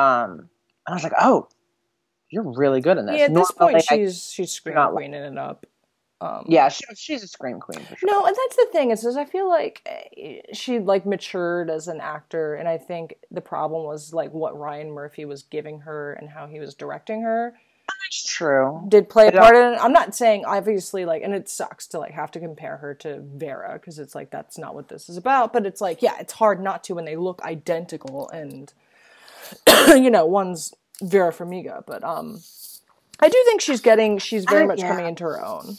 Um, 0.00 0.30
and 0.30 0.48
I 0.88 0.92
was 0.94 1.02
like, 1.04 1.12
oh, 1.20 1.48
you're 2.30 2.50
really 2.52 2.80
good 2.80 2.98
in 2.98 3.06
this. 3.06 3.18
Yeah, 3.18 3.24
at 3.26 3.34
this 3.34 3.50
point, 3.52 3.76
I- 3.76 3.80
she's 3.80 4.30
she's 4.32 4.52
scream 4.52 4.74
not- 4.76 4.92
queening 4.92 5.22
it 5.22 5.38
up. 5.38 5.66
Um, 6.22 6.44
yeah, 6.48 6.68
she, 6.68 6.84
she's 6.96 7.22
a 7.22 7.26
scream 7.26 7.60
queen 7.60 7.80
for 7.86 7.96
sure. 7.96 8.06
No, 8.10 8.26
and 8.26 8.36
that's 8.36 8.56
the 8.56 8.66
thing 8.72 8.90
is, 8.90 9.04
is 9.06 9.16
I 9.16 9.24
feel 9.24 9.48
like 9.48 9.80
eh, 9.86 10.42
she 10.52 10.78
like 10.78 11.06
matured 11.06 11.70
as 11.70 11.88
an 11.88 11.98
actor, 12.02 12.56
and 12.56 12.68
I 12.68 12.76
think 12.76 13.14
the 13.30 13.40
problem 13.40 13.84
was 13.84 14.12
like 14.12 14.30
what 14.34 14.54
Ryan 14.58 14.90
Murphy 14.90 15.24
was 15.24 15.44
giving 15.44 15.80
her 15.80 16.12
and 16.12 16.28
how 16.28 16.46
he 16.46 16.60
was 16.60 16.74
directing 16.74 17.22
her 17.22 17.54
That's 17.88 18.22
true. 18.22 18.84
did 18.86 19.08
play 19.08 19.28
a 19.28 19.32
part 19.32 19.56
in 19.56 19.72
it. 19.72 19.78
I'm 19.80 19.94
not 19.94 20.14
saying 20.14 20.44
obviously 20.44 21.06
like, 21.06 21.22
and 21.22 21.32
it 21.32 21.48
sucks 21.48 21.86
to 21.88 21.98
like 21.98 22.12
have 22.12 22.30
to 22.32 22.38
compare 22.38 22.76
her 22.76 22.92
to 22.96 23.20
Vera 23.22 23.72
because 23.80 23.98
it's 23.98 24.14
like 24.14 24.30
that's 24.30 24.58
not 24.58 24.74
what 24.74 24.88
this 24.88 25.08
is 25.08 25.16
about. 25.16 25.54
But 25.54 25.64
it's 25.64 25.80
like, 25.80 26.02
yeah, 26.02 26.18
it's 26.20 26.34
hard 26.34 26.62
not 26.62 26.84
to 26.84 26.94
when 26.96 27.06
they 27.06 27.16
look 27.16 27.40
identical, 27.44 28.28
and 28.28 28.70
you 29.88 30.10
know, 30.10 30.26
one's 30.26 30.72
Vera 31.02 31.32
Farmiga, 31.32 31.82
but 31.86 32.04
um. 32.04 32.40
I 33.22 33.28
do 33.28 33.42
think 33.44 33.60
she's 33.60 33.82
getting, 33.82 34.16
she's 34.16 34.46
very 34.46 34.62
I- 34.62 34.66
much 34.66 34.78
yeah. 34.80 34.88
coming 34.88 35.06
into 35.06 35.24
her 35.24 35.44
own. 35.44 35.76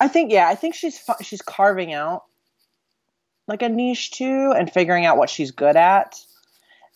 I 0.00 0.08
think 0.08 0.30
yeah, 0.32 0.48
I 0.48 0.54
think 0.54 0.74
she's 0.74 0.98
fu- 0.98 1.22
she's 1.22 1.42
carving 1.42 1.92
out 1.92 2.22
like 3.48 3.62
a 3.62 3.68
niche 3.68 4.12
too 4.12 4.52
and 4.56 4.72
figuring 4.72 5.04
out 5.04 5.16
what 5.16 5.28
she's 5.30 5.50
good 5.50 5.76
at. 5.76 6.20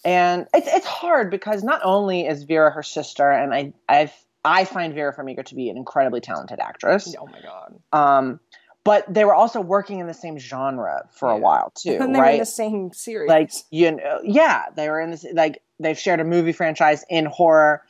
And 0.05 0.47
it's 0.55 0.69
it's 0.69 0.87
hard 0.87 1.31
because 1.31 1.63
not 1.65 1.81
only 1.85 2.27
is 2.27 2.45
Vera 2.45 2.71
her 2.71 2.83
sister 2.83 3.31
and 3.31 3.53
I 3.53 3.73
I 3.89 4.13
I 4.45 4.65
find 4.65 4.95
Vera 4.95 5.15
Farmiga 5.15 5.45
to 5.47 5.55
be 5.55 5.69
an 5.69 5.77
incredibly 5.77 6.21
talented 6.21 6.61
actress. 6.61 7.15
Oh 7.19 7.27
my 7.27 7.41
god. 7.41 7.81
Um 7.93 8.41
but 8.85 9.13
they 9.13 9.25
were 9.25 9.35
also 9.35 9.61
working 9.61 9.99
in 10.01 10.07
the 10.07 10.15
same 10.15 10.39
genre 10.39 11.09
for 11.13 11.31
a 11.31 11.37
while 11.39 11.71
too, 11.75 11.99
And 12.01 12.15
they 12.15 12.19
were 12.19 12.25
in 12.27 12.31
right? 12.33 12.39
the 12.41 12.47
same 12.47 12.93
series. 12.93 13.29
like 13.29 13.51
you 13.71 13.93
know, 13.93 14.21
yeah, 14.25 14.65
they 14.77 14.89
were 14.89 15.01
in 15.01 15.11
this 15.11 15.25
like 15.33 15.63
they've 15.79 15.99
shared 15.99 16.21
a 16.21 16.25
movie 16.25 16.53
franchise 16.53 17.05
in 17.09 17.27
horror. 17.27 17.83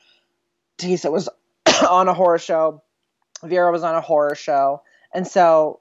Taissa 0.79 1.11
was 1.11 1.29
on 1.89 2.09
a 2.09 2.15
horror 2.15 2.39
show. 2.39 2.83
Vera 3.43 3.73
was 3.73 3.83
on 3.83 3.95
a 3.95 4.01
horror 4.01 4.35
show, 4.35 4.83
and 5.13 5.27
so 5.27 5.81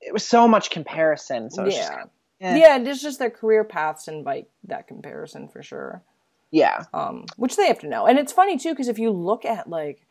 it 0.00 0.12
was 0.12 0.24
so 0.26 0.46
much 0.46 0.70
comparison. 0.70 1.50
So 1.50 1.64
it's 1.64 1.76
just 1.76 1.88
yeah. 1.90 1.96
kind 1.96 2.02
of, 2.02 2.10
eh. 2.40 2.56
Yeah, 2.58 2.78
it's 2.90 3.02
just 3.02 3.18
their 3.18 3.30
career 3.30 3.64
paths 3.64 4.08
invite 4.08 4.48
that 4.64 4.86
comparison 4.86 5.48
for 5.48 5.62
sure. 5.62 6.02
yeah, 6.50 6.84
Um, 6.94 7.24
which 7.36 7.56
they 7.56 7.66
have 7.66 7.80
to 7.80 7.88
know. 7.88 8.06
And 8.06 8.18
it's 8.18 8.32
funny 8.32 8.58
too, 8.58 8.70
because 8.70 8.88
if 8.88 8.98
you 8.98 9.10
look 9.10 9.44
at 9.44 9.68
like 9.68 10.05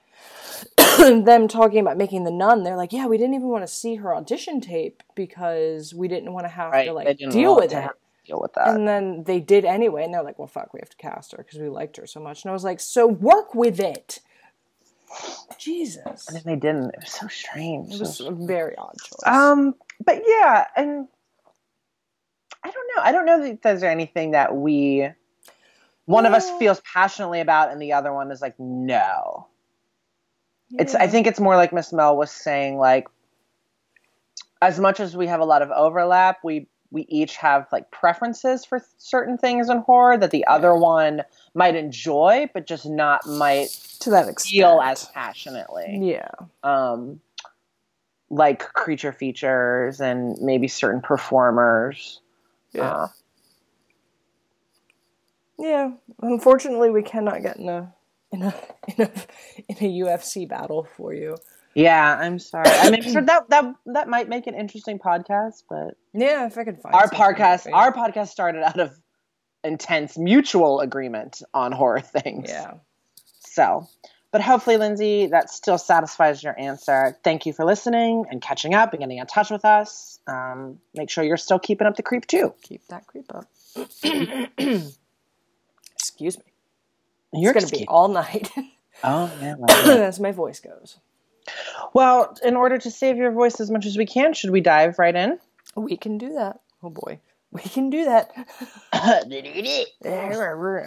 them 0.97 1.47
talking 1.47 1.79
about 1.79 1.97
making 1.97 2.23
the 2.23 2.31
nun, 2.31 2.63
they're 2.63 2.77
like, 2.77 2.93
Yeah, 2.93 3.07
we 3.07 3.17
didn't 3.17 3.35
even 3.35 3.47
want 3.47 3.63
to 3.63 3.73
see 3.73 3.95
her 3.95 4.15
audition 4.15 4.61
tape 4.61 5.03
because 5.15 5.93
we 5.93 6.07
didn't 6.07 6.33
want 6.33 6.45
to 6.45 6.49
have 6.49 6.71
right. 6.71 6.85
to 6.85 6.93
like 6.93 7.17
deal 7.17 7.55
with 7.55 7.73
it. 7.73 7.89
deal 8.25 8.39
with 8.39 8.53
that. 8.53 8.69
And 8.69 8.87
then 8.87 9.23
they 9.23 9.39
did 9.39 9.65
anyway, 9.65 10.03
and 10.03 10.13
they're 10.13 10.23
like, 10.23 10.39
Well 10.39 10.47
fuck, 10.47 10.73
we 10.73 10.79
have 10.79 10.89
to 10.89 10.97
cast 10.97 11.31
her 11.31 11.37
because 11.37 11.59
we 11.59 11.69
liked 11.69 11.97
her 11.97 12.07
so 12.07 12.19
much. 12.19 12.43
And 12.43 12.49
I 12.49 12.53
was 12.53 12.63
like, 12.63 12.79
So 12.79 13.07
work 13.07 13.55
with 13.55 13.79
it. 13.79 14.19
Jesus. 15.57 16.27
and 16.27 16.35
then 16.35 16.43
they 16.45 16.55
didn't. 16.55 16.89
It 16.89 16.99
was 17.01 17.11
so 17.11 17.27
strange. 17.27 17.93
It 17.93 17.99
was 17.99 18.19
a 18.19 18.31
very 18.31 18.75
odd 18.75 18.97
choice. 18.99 19.19
Um, 19.25 19.75
but 20.03 20.21
yeah, 20.27 20.65
and 20.75 21.07
I 22.63 22.71
don't 22.71 22.87
know. 22.95 23.01
I 23.01 23.11
don't 23.11 23.25
know 23.25 23.43
that 23.43 23.61
there's 23.61 23.83
anything 23.83 24.31
that 24.31 24.55
we 24.55 25.09
one 26.05 26.25
of 26.25 26.33
us 26.33 26.49
feels 26.59 26.81
passionately 26.81 27.41
about, 27.41 27.71
and 27.71 27.81
the 27.81 27.93
other 27.93 28.13
one 28.13 28.31
is 28.31 28.41
like, 28.41 28.59
no. 28.59 29.47
It's. 30.79 30.95
I 30.95 31.07
think 31.07 31.27
it's 31.27 31.39
more 31.39 31.55
like 31.55 31.73
Miss 31.73 31.91
Mel 31.93 32.15
was 32.17 32.31
saying, 32.31 32.77
like, 32.77 33.07
as 34.61 34.79
much 34.79 34.99
as 34.99 35.15
we 35.15 35.27
have 35.27 35.39
a 35.39 35.45
lot 35.45 35.61
of 35.61 35.71
overlap, 35.71 36.39
we 36.43 36.67
we 36.91 37.05
each 37.09 37.35
have 37.37 37.67
like 37.71 37.91
preferences 37.91 38.63
for 38.65 38.81
certain 38.97 39.37
things 39.37 39.69
in 39.69 39.79
horror 39.79 40.17
that 40.17 40.31
the 40.31 40.45
other 40.47 40.73
one 40.75 41.23
might 41.53 41.75
enjoy, 41.75 42.49
but 42.53 42.65
just 42.65 42.85
not 42.85 43.27
might 43.27 43.67
to 43.99 44.09
that 44.11 44.29
extent. 44.29 44.51
feel 44.51 44.81
as 44.81 45.05
passionately 45.05 45.97
Yeah. 46.01 46.29
um, 46.63 47.19
like 48.29 48.59
creature 48.59 49.11
features 49.11 49.99
and 49.99 50.37
maybe 50.41 50.67
certain 50.67 51.01
performers. 51.01 52.21
Yeah. 52.71 52.91
Uh, 52.91 53.07
Yeah, 55.57 55.91
unfortunately, 56.21 56.91
we 56.91 57.01
cannot 57.01 57.41
get 57.41 57.57
in 57.57 57.69
a 57.69 57.93
in 58.31 58.41
a 58.43 58.53
in 58.87 59.01
a 59.05 59.11
in 59.69 59.77
a 59.77 60.05
UFC 60.05 60.47
battle 60.47 60.87
for 60.97 61.13
you. 61.13 61.35
yeah, 61.73 62.17
I'm 62.19 62.39
sorry. 62.39 62.67
I 62.69 62.89
mean, 62.89 63.01
sure, 63.03 63.21
that 63.25 63.49
that 63.49 63.65
that 63.87 64.07
might 64.09 64.27
make 64.29 64.47
an 64.47 64.55
interesting 64.55 64.99
podcast, 64.99 65.63
but 65.69 65.95
Yeah, 66.13 66.45
if 66.47 66.57
I 66.57 66.63
could 66.63 66.79
find 66.81 66.93
our 66.95 67.07
podcast 67.09 67.67
our 67.71 67.91
podcast 67.93 68.27
started 68.29 68.63
out 68.63 68.79
of 68.79 68.97
intense 69.63 70.17
mutual 70.17 70.79
agreement 70.79 71.41
on 71.53 71.71
horror 71.71 71.99
things. 72.21 72.49
yeah. 72.49 72.75
So, 73.39 73.87
but 74.31 74.41
hopefully, 74.41 74.77
Lindsay, 74.77 75.27
that 75.27 75.49
still 75.49 75.77
satisfies 75.77 76.43
your 76.43 76.59
answer. 76.59 77.17
Thank 77.23 77.45
you 77.45 77.53
for 77.53 77.63
listening 77.65 78.25
and 78.29 78.41
catching 78.41 78.73
up 78.73 78.91
and 78.93 78.99
getting 78.99 79.17
in 79.19 79.25
touch 79.27 79.49
with 79.49 79.63
us. 79.63 80.19
Um, 80.27 80.79
make 80.93 81.09
sure 81.09 81.23
you're 81.23 81.37
still 81.37 81.59
keeping 81.59 81.87
up 81.87 81.95
the 81.95 82.03
creep 82.03 82.27
too. 82.27 82.53
Keep 82.63 82.85
that 82.89 83.07
creep 83.07 83.31
up. 83.33 83.45
Excuse 85.93 86.37
me. 86.37 86.43
You're 87.35 87.55
it's 87.55 87.71
gonna 87.71 87.79
be 87.79 87.87
all 87.87 88.07
night 88.07 88.51
Oh 89.03 89.31
yeah. 89.41 89.55
as 89.69 90.19
my 90.19 90.31
voice 90.31 90.59
goes. 90.59 90.97
Well, 91.93 92.35
in 92.43 92.55
order 92.55 92.77
to 92.77 92.89
save 92.89 93.17
your 93.17 93.31
voice 93.31 93.59
as 93.59 93.69
much 93.69 93.85
as 93.85 93.97
we 93.97 94.05
can, 94.05 94.33
should 94.33 94.49
we 94.49 94.61
dive 94.61 94.97
right 94.97 95.15
in? 95.15 95.37
We 95.75 95.97
can 95.97 96.17
do 96.17 96.33
that. 96.33 96.59
Oh 96.81 96.89
boy, 96.89 97.19
we 97.51 97.61
can 97.61 97.89
do 97.89 98.05
that. 98.05 98.31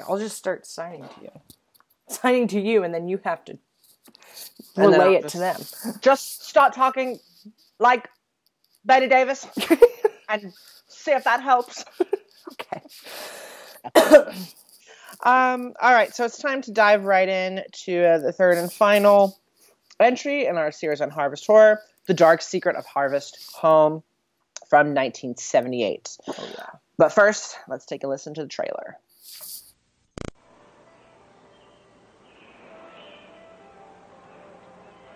I'll 0.09 0.19
just 0.19 0.37
start 0.37 0.67
signing 0.67 1.03
to 1.03 1.23
you, 1.23 1.31
signing 2.09 2.49
to 2.49 2.61
you, 2.61 2.83
and 2.83 2.93
then 2.93 3.09
you 3.09 3.21
have 3.25 3.45
to 3.45 3.59
relay 4.77 5.15
it 5.15 5.29
to 5.29 5.39
them. 5.39 5.61
Just 6.01 6.45
start 6.45 6.73
talking 6.73 7.21
like 7.79 8.09
Bette 8.85 9.09
Davis 9.09 9.47
and 10.29 10.53
see 10.89 11.13
if 11.13 11.25
that 11.25 11.43
helps. 11.43 11.85
Okay. 12.53 12.83
Um, 15.23 15.75
all 15.81 15.93
right, 15.93 16.15
so 16.15 16.25
it's 16.25 16.39
time 16.39 16.63
to 16.63 16.71
dive 16.71 17.05
right 17.05 17.29
in 17.29 17.63
to 17.85 18.05
uh, 18.05 18.19
the 18.19 18.33
third 18.33 18.57
and 18.59 18.73
final 18.73 19.39
entry 19.99 20.47
in 20.47 20.57
our 20.57 20.71
series 20.71 21.01
on 21.01 21.11
Harvest 21.11 21.47
Horror, 21.47 21.81
The 22.07 22.15
Dark 22.15 22.41
Secret 22.41 22.77
of 22.77 22.87
Harvest 22.87 23.53
Home 23.57 24.03
from 24.69 24.89
1978. 24.89 26.19
Oh 26.29 26.49
yeah. 26.57 26.67
But 26.99 27.13
first, 27.13 27.57
let's 27.69 27.87
take 27.87 28.05
a 28.05 28.09
listen 28.09 28.35
to 28.35 28.43
the 28.43 28.49
trailer. 28.49 28.97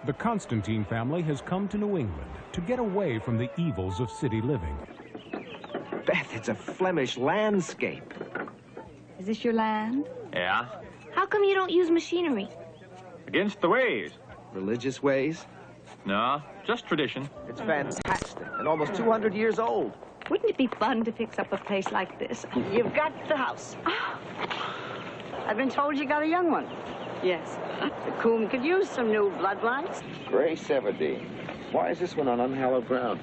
The 0.05 0.13
Constantine 0.13 0.85
family 0.85 1.23
has 1.23 1.41
come 1.41 1.69
to 1.69 1.79
New 1.79 1.97
England 1.97 2.31
to 2.53 2.61
get 2.63 2.81
away 2.81 3.21
from 3.21 3.39
the 3.39 3.49
evils 3.57 4.01
of 4.01 4.11
city 4.11 4.41
living. 4.41 4.77
Beth, 6.05 6.29
it's 6.35 6.49
a 6.49 6.57
Flemish 6.57 7.17
landscape. 7.17 8.13
Is 9.23 9.29
this 9.29 9.45
your 9.45 9.55
land? 9.55 10.09
Yeah? 10.33 10.67
How 11.12 11.26
come 11.26 11.45
you 11.45 11.55
don't 11.55 11.71
use 11.71 11.88
machinery? 11.93 12.49
Against 13.29 13.61
the 13.61 13.69
ways. 13.69 14.11
Religious 14.52 15.00
ways? 15.00 15.47
No, 16.05 16.43
just 16.67 16.88
tradition. 16.88 17.31
It's 17.49 17.61
fantastic 17.61 18.45
and 18.59 18.67
almost 18.67 18.97
200 18.97 19.33
years 19.33 19.61
old. 19.61 19.93
Wouldn't 20.29 20.50
it 20.50 20.57
be 20.57 20.67
fun 20.67 21.05
to 21.05 21.12
fix 21.12 21.38
up 21.38 21.52
a 21.52 21.57
place 21.57 21.93
like 21.93 22.19
this? 22.19 22.45
You've 22.73 22.95
got 22.95 23.12
the 23.29 23.37
house. 23.37 23.76
I've 25.47 25.57
been 25.57 25.71
told 25.71 25.97
you 25.97 26.05
got 26.05 26.25
a 26.25 26.26
young 26.26 26.50
one. 26.50 26.67
Yes. 27.23 27.61
The 27.81 28.12
coon 28.21 28.49
could 28.49 28.64
use 28.64 28.88
some 28.88 29.07
new 29.12 29.31
bloodlines. 29.38 30.02
Gray 30.26 30.57
70. 30.57 31.25
Why 31.71 31.93
is 31.93 32.00
this 32.00 32.17
one 32.17 32.26
on 32.26 32.41
unhallowed 32.41 32.88
ground? 32.88 33.21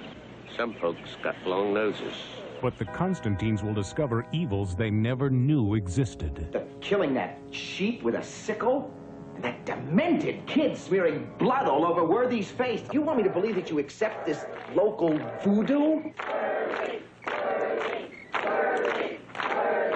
Some 0.55 0.75
folks 0.75 1.17
got 1.21 1.35
long 1.45 1.73
noses. 1.73 2.15
But 2.61 2.77
the 2.77 2.85
Constantines 2.85 3.63
will 3.63 3.73
discover 3.73 4.25
evils 4.33 4.75
they 4.75 4.89
never 4.89 5.29
knew 5.29 5.75
existed. 5.75 6.51
The 6.51 6.65
killing 6.81 7.13
that 7.13 7.37
sheep 7.51 8.03
with 8.03 8.15
a 8.15 8.23
sickle? 8.23 8.93
And 9.35 9.43
that 9.45 9.65
demented 9.65 10.45
kid 10.45 10.75
smearing 10.77 11.31
blood 11.37 11.67
all 11.67 11.85
over 11.85 12.03
Worthy's 12.03 12.51
face. 12.51 12.81
Do 12.81 12.89
you 12.93 13.01
want 13.01 13.17
me 13.17 13.23
to 13.23 13.29
believe 13.29 13.55
that 13.55 13.69
you 13.69 13.79
accept 13.79 14.25
this 14.25 14.45
local 14.75 15.17
voodoo? 15.41 16.11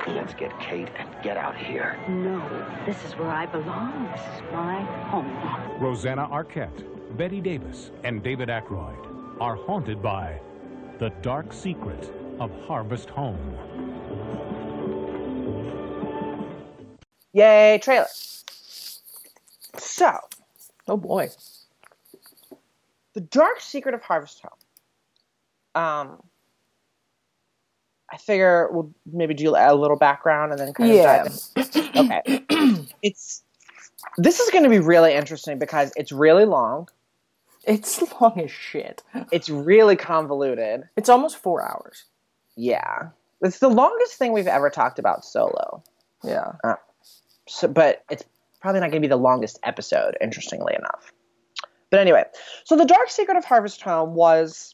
Let's 0.07 0.33
get 0.33 0.57
Kate 0.61 0.89
and 0.97 1.09
get 1.21 1.35
out 1.35 1.57
here. 1.57 1.99
No, 2.07 2.39
this 2.85 3.03
is 3.03 3.11
where 3.17 3.29
I 3.29 3.45
belong. 3.45 4.09
This 4.13 4.21
is 4.21 4.41
my 4.53 4.81
home. 5.09 5.81
Rosanna 5.81 6.29
Arquette, 6.29 7.17
Bette 7.17 7.41
Davis, 7.41 7.91
and 8.05 8.23
David 8.23 8.49
Ackroyd 8.49 9.05
are 9.41 9.57
haunted 9.57 10.01
by 10.01 10.39
the 10.99 11.09
dark 11.21 11.51
secret 11.51 12.09
of 12.39 12.51
Harvest 12.67 13.09
Home. 13.11 13.37
Yay, 17.33 17.79
trailer. 17.81 18.05
So, 19.77 20.17
Oh 20.87 20.97
boy. 20.97 21.29
The 23.13 23.21
Dark 23.21 23.61
Secret 23.61 23.93
of 23.95 24.01
Harvest 24.01 24.41
Home. 24.41 25.81
Um, 25.81 26.23
I 28.11 28.17
figure 28.17 28.69
we'll 28.71 28.93
maybe 29.11 29.33
do 29.33 29.55
a 29.55 29.73
little 29.73 29.97
background 29.97 30.51
and 30.51 30.59
then 30.59 30.73
kind 30.73 30.91
of 30.91 30.97
Yeah. 30.97 31.23
dive 31.23 31.75
in. 31.95 31.97
Okay. 32.11 32.85
it's 33.01 33.43
this 34.17 34.39
is 34.39 34.49
going 34.51 34.63
to 34.65 34.69
be 34.69 34.79
really 34.79 35.13
interesting 35.13 35.57
because 35.57 35.91
it's 35.95 36.11
really 36.11 36.45
long. 36.45 36.89
It's 37.63 38.01
long 38.21 38.39
as 38.41 38.51
shit. 38.51 39.01
It's 39.31 39.49
really 39.49 39.95
convoluted. 39.95 40.89
It's 40.97 41.09
almost 41.09 41.37
four 41.37 41.63
hours. 41.63 42.03
Yeah, 42.55 43.09
it's 43.41 43.59
the 43.59 43.69
longest 43.69 44.13
thing 44.15 44.31
we've 44.31 44.47
ever 44.47 44.69
talked 44.69 44.99
about 44.99 45.25
solo. 45.25 45.83
Yeah. 46.23 46.53
So, 47.47 47.67
but 47.67 48.03
it's 48.09 48.23
probably 48.61 48.79
not 48.79 48.91
going 48.91 49.01
to 49.01 49.07
be 49.07 49.09
the 49.09 49.17
longest 49.17 49.59
episode, 49.63 50.17
interestingly 50.21 50.73
enough. 50.77 51.11
But 51.89 51.99
anyway, 51.99 52.23
so 52.63 52.75
the 52.75 52.85
Dark 52.85 53.09
Secret 53.09 53.37
of 53.37 53.45
Harvest 53.45 53.81
Home 53.81 54.15
was 54.15 54.73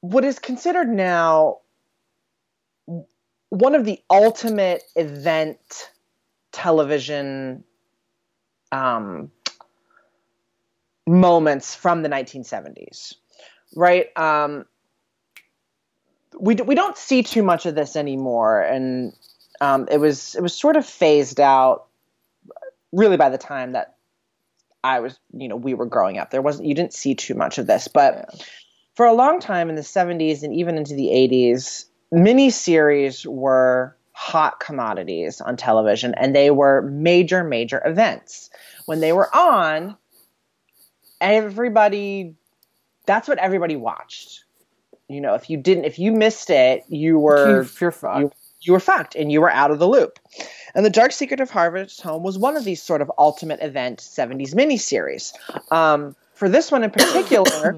what 0.00 0.24
is 0.24 0.38
considered 0.38 0.88
now 0.88 1.58
one 3.50 3.74
of 3.74 3.84
the 3.84 4.00
ultimate 4.10 4.82
event 4.96 5.90
television 6.52 7.64
um, 8.72 9.30
moments 11.06 11.74
from 11.74 12.02
the 12.02 12.08
1970s, 12.08 13.14
right? 13.76 14.06
Um, 14.16 14.64
we, 16.38 16.54
d- 16.54 16.62
we 16.62 16.74
don't 16.74 16.96
see 16.96 17.22
too 17.22 17.42
much 17.42 17.66
of 17.66 17.74
this 17.74 17.96
anymore, 17.96 18.60
and 18.60 19.12
um, 19.60 19.88
it 19.90 19.98
was 19.98 20.34
it 20.34 20.42
was 20.42 20.54
sort 20.54 20.76
of 20.76 20.86
phased 20.86 21.40
out 21.40 21.86
really 22.92 23.16
by 23.16 23.28
the 23.28 23.38
time 23.38 23.72
that 23.72 23.96
I 24.82 25.00
was 25.00 25.18
you 25.32 25.48
know 25.48 25.56
we 25.56 25.74
were 25.74 25.86
growing 25.86 26.18
up. 26.18 26.30
There 26.30 26.42
wasn't 26.42 26.68
you 26.68 26.74
didn't 26.74 26.94
see 26.94 27.14
too 27.14 27.34
much 27.34 27.58
of 27.58 27.66
this, 27.66 27.88
but 27.88 28.44
for 28.94 29.06
a 29.06 29.12
long 29.12 29.40
time 29.40 29.68
in 29.68 29.74
the 29.74 29.82
70s 29.82 30.42
and 30.42 30.54
even 30.54 30.76
into 30.76 30.94
the 30.94 31.06
80s, 31.06 31.86
miniseries 32.12 33.26
were 33.26 33.96
hot 34.12 34.60
commodities 34.60 35.40
on 35.40 35.56
television, 35.56 36.14
and 36.16 36.34
they 36.34 36.50
were 36.50 36.82
major 36.82 37.42
major 37.42 37.82
events 37.84 38.50
when 38.86 39.00
they 39.00 39.12
were 39.12 39.34
on. 39.34 39.96
Everybody, 41.20 42.34
that's 43.06 43.26
what 43.28 43.38
everybody 43.38 43.76
watched. 43.76 44.43
You 45.08 45.20
know, 45.20 45.34
if 45.34 45.50
you 45.50 45.56
didn't, 45.58 45.84
if 45.84 45.98
you 45.98 46.12
missed 46.12 46.50
it, 46.50 46.84
you 46.88 47.18
were 47.18 47.62
You- 47.62 47.68
you're 47.80 47.90
fucked. 47.92 48.20
You, 48.20 48.32
you 48.60 48.72
were 48.72 48.80
fucked 48.80 49.14
and 49.14 49.30
you 49.30 49.40
were 49.42 49.50
out 49.50 49.70
of 49.70 49.78
the 49.78 49.86
loop. 49.88 50.18
And 50.74 50.84
The 50.84 50.90
Dark 50.90 51.12
Secret 51.12 51.40
of 51.40 51.50
Harvest 51.50 52.00
Home 52.02 52.22
was 52.22 52.38
one 52.38 52.56
of 52.56 52.64
these 52.64 52.82
sort 52.82 53.02
of 53.02 53.12
ultimate 53.18 53.60
event 53.62 54.00
70s 54.00 54.54
miniseries. 54.54 55.32
Um, 55.70 56.16
for 56.32 56.48
this 56.48 56.72
one 56.72 56.82
in 56.82 56.90
particular, 56.92 57.76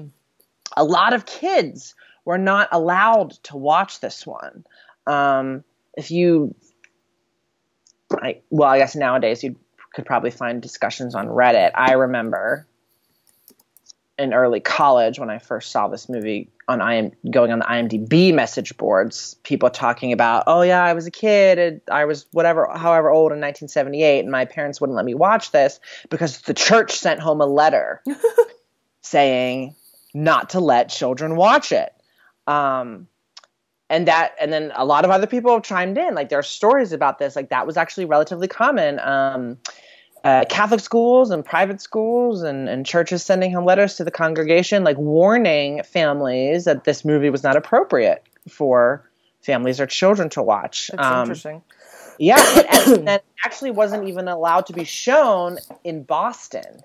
a 0.77 0.83
lot 0.85 1.13
of 1.13 1.25
kids 1.25 1.93
were 2.23 2.37
not 2.37 2.69
allowed 2.71 3.31
to 3.43 3.57
watch 3.57 3.99
this 3.99 4.25
one. 4.25 4.65
Um, 5.05 5.63
if 5.97 6.11
you, 6.11 6.55
I, 8.11 8.41
well, 8.49 8.69
I 8.69 8.77
guess 8.79 8.95
nowadays 8.95 9.43
you 9.43 9.57
could 9.93 10.05
probably 10.05 10.31
find 10.31 10.61
discussions 10.61 11.15
on 11.15 11.27
Reddit. 11.27 11.71
I 11.75 11.93
remember 11.93 12.67
in 14.17 14.33
early 14.33 14.59
college 14.59 15.19
when 15.19 15.29
I 15.29 15.37
first 15.37 15.71
saw 15.71 15.87
this 15.87 16.09
movie 16.09 16.49
on 16.67 16.81
IM 16.81 17.11
going 17.31 17.51
on 17.51 17.59
the 17.59 17.65
IMDb 17.65 18.33
message 18.33 18.75
boards, 18.75 19.35
people 19.43 19.69
talking 19.69 20.11
about, 20.11 20.43
oh 20.47 20.63
yeah, 20.63 20.83
I 20.83 20.93
was 20.93 21.05
a 21.05 21.11
kid 21.11 21.59
and 21.59 21.81
I 21.91 22.05
was 22.05 22.25
whatever, 22.31 22.67
however 22.75 23.09
old 23.09 23.31
in 23.31 23.39
1978, 23.39 24.19
and 24.21 24.31
my 24.31 24.45
parents 24.45 24.81
wouldn't 24.81 24.95
let 24.95 25.05
me 25.05 25.13
watch 25.13 25.51
this 25.51 25.79
because 26.09 26.41
the 26.41 26.53
church 26.53 26.93
sent 26.93 27.19
home 27.19 27.41
a 27.41 27.45
letter 27.45 28.03
saying 29.01 29.75
not 30.13 30.49
to 30.51 30.59
let 30.59 30.89
children 30.89 31.35
watch 31.35 31.71
it. 31.71 31.93
Um, 32.47 33.07
and 33.89 34.07
that, 34.07 34.35
and 34.41 34.51
then 34.51 34.73
a 34.75 34.83
lot 34.83 35.05
of 35.05 35.11
other 35.11 35.27
people 35.27 35.53
have 35.53 35.63
chimed 35.63 35.97
in. 35.97 36.15
Like 36.15 36.29
there 36.29 36.39
are 36.39 36.43
stories 36.43 36.91
about 36.91 37.19
this. 37.19 37.35
Like 37.35 37.49
that 37.49 37.67
was 37.67 37.77
actually 37.77 38.05
relatively 38.05 38.47
common. 38.47 38.99
Um, 38.99 39.57
uh, 40.23 40.45
Catholic 40.49 40.79
schools 40.79 41.31
and 41.31 41.43
private 41.45 41.81
schools 41.81 42.41
and, 42.43 42.67
and 42.67 42.85
churches 42.85 43.23
sending 43.23 43.51
home 43.53 43.65
letters 43.65 43.95
to 43.95 44.03
the 44.03 44.11
congregation, 44.11 44.83
like 44.83 44.97
warning 44.97 45.81
families 45.83 46.65
that 46.65 46.83
this 46.83 47.05
movie 47.05 47.29
was 47.29 47.43
not 47.43 47.55
appropriate 47.55 48.23
for 48.49 49.09
families 49.41 49.79
or 49.79 49.85
children 49.85 50.29
to 50.29 50.43
watch. 50.43 50.89
That's 50.93 51.05
Um, 51.07 51.21
interesting. 51.21 51.61
Yeah, 52.19 52.63
and, 52.87 53.07
and 53.07 53.21
actually 53.45 53.71
wasn't 53.71 54.07
even 54.07 54.27
allowed 54.27 54.65
to 54.67 54.73
be 54.73 54.83
shown 54.83 55.59
in 55.83 56.03
Boston. 56.03 56.81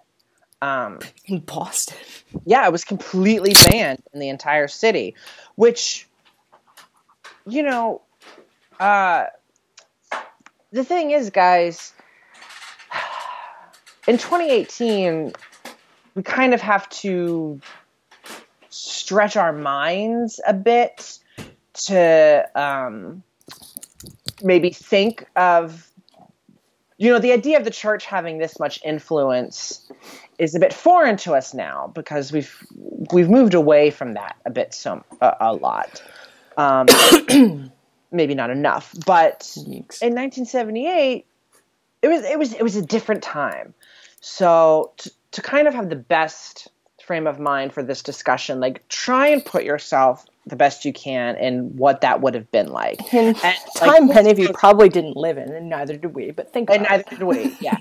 Um, 0.60 1.00
In 1.26 1.40
Boston. 1.40 1.96
yeah, 2.44 2.64
it 2.66 2.70
was 2.70 2.84
completely 2.84 3.54
banned 3.70 4.02
in 4.12 4.20
the 4.20 4.28
entire 4.28 4.68
city, 4.68 5.16
which, 5.56 6.06
you 7.46 7.64
know, 7.64 8.02
uh, 8.78 9.24
the 10.70 10.84
thing 10.84 11.10
is, 11.10 11.30
guys, 11.30 11.92
in 14.06 14.18
2018, 14.18 15.32
we 16.14 16.22
kind 16.22 16.54
of 16.54 16.60
have 16.60 16.88
to 16.90 17.60
stretch 18.68 19.36
our 19.36 19.52
minds 19.52 20.40
a 20.46 20.54
bit 20.54 21.18
to 21.74 22.48
um, 22.54 23.22
maybe 24.42 24.70
think 24.70 25.26
of 25.36 25.88
you 26.98 27.10
know 27.10 27.18
the 27.18 27.32
idea 27.32 27.58
of 27.58 27.64
the 27.64 27.70
church 27.70 28.06
having 28.06 28.38
this 28.38 28.58
much 28.58 28.80
influence 28.84 29.90
is 30.38 30.54
a 30.54 30.60
bit 30.60 30.72
foreign 30.72 31.16
to 31.16 31.34
us 31.34 31.52
now 31.52 31.90
because 31.94 32.32
we've 32.32 32.56
we've 33.12 33.28
moved 33.28 33.54
away 33.54 33.90
from 33.90 34.14
that 34.14 34.36
a 34.46 34.50
bit 34.50 34.72
some 34.72 35.02
a, 35.20 35.36
a 35.40 35.54
lot 35.54 36.02
um, 36.56 36.86
maybe 38.12 38.34
not 38.34 38.50
enough 38.50 38.94
but 39.04 39.40
Yeeks. 39.40 40.00
in 40.00 40.14
1978 40.14 41.26
it 42.02 42.08
was 42.08 42.24
it 42.24 42.38
was 42.38 42.52
it 42.52 42.62
was 42.62 42.76
a 42.76 42.82
different 42.82 43.22
time 43.22 43.74
so 44.22 44.92
to, 44.96 45.10
to 45.32 45.42
kind 45.42 45.68
of 45.68 45.74
have 45.74 45.90
the 45.90 45.96
best 45.96 46.68
frame 47.04 47.26
of 47.26 47.40
mind 47.40 47.72
for 47.72 47.82
this 47.82 48.02
discussion 48.02 48.60
like 48.60 48.86
try 48.88 49.26
and 49.26 49.44
put 49.44 49.64
yourself 49.64 50.24
the 50.46 50.54
best 50.54 50.84
you 50.84 50.92
can 50.92 51.36
in 51.36 51.76
what 51.76 52.00
that 52.00 52.20
would 52.20 52.32
have 52.32 52.50
been 52.52 52.68
like 52.68 53.00
And, 53.12 53.36
like, 53.42 53.56
time 53.74 54.06
many 54.06 54.30
of 54.30 54.38
you 54.38 54.48
probably 54.54 54.88
didn't 54.88 55.16
live 55.16 55.36
in, 55.36 55.52
and 55.52 55.68
neither 55.68 55.96
did 55.96 56.14
we. 56.14 56.30
But 56.30 56.52
think 56.52 56.70
and 56.70 56.84
neither 56.84 57.02
did 57.02 57.22
we 57.24 57.56
yeah 57.60 57.76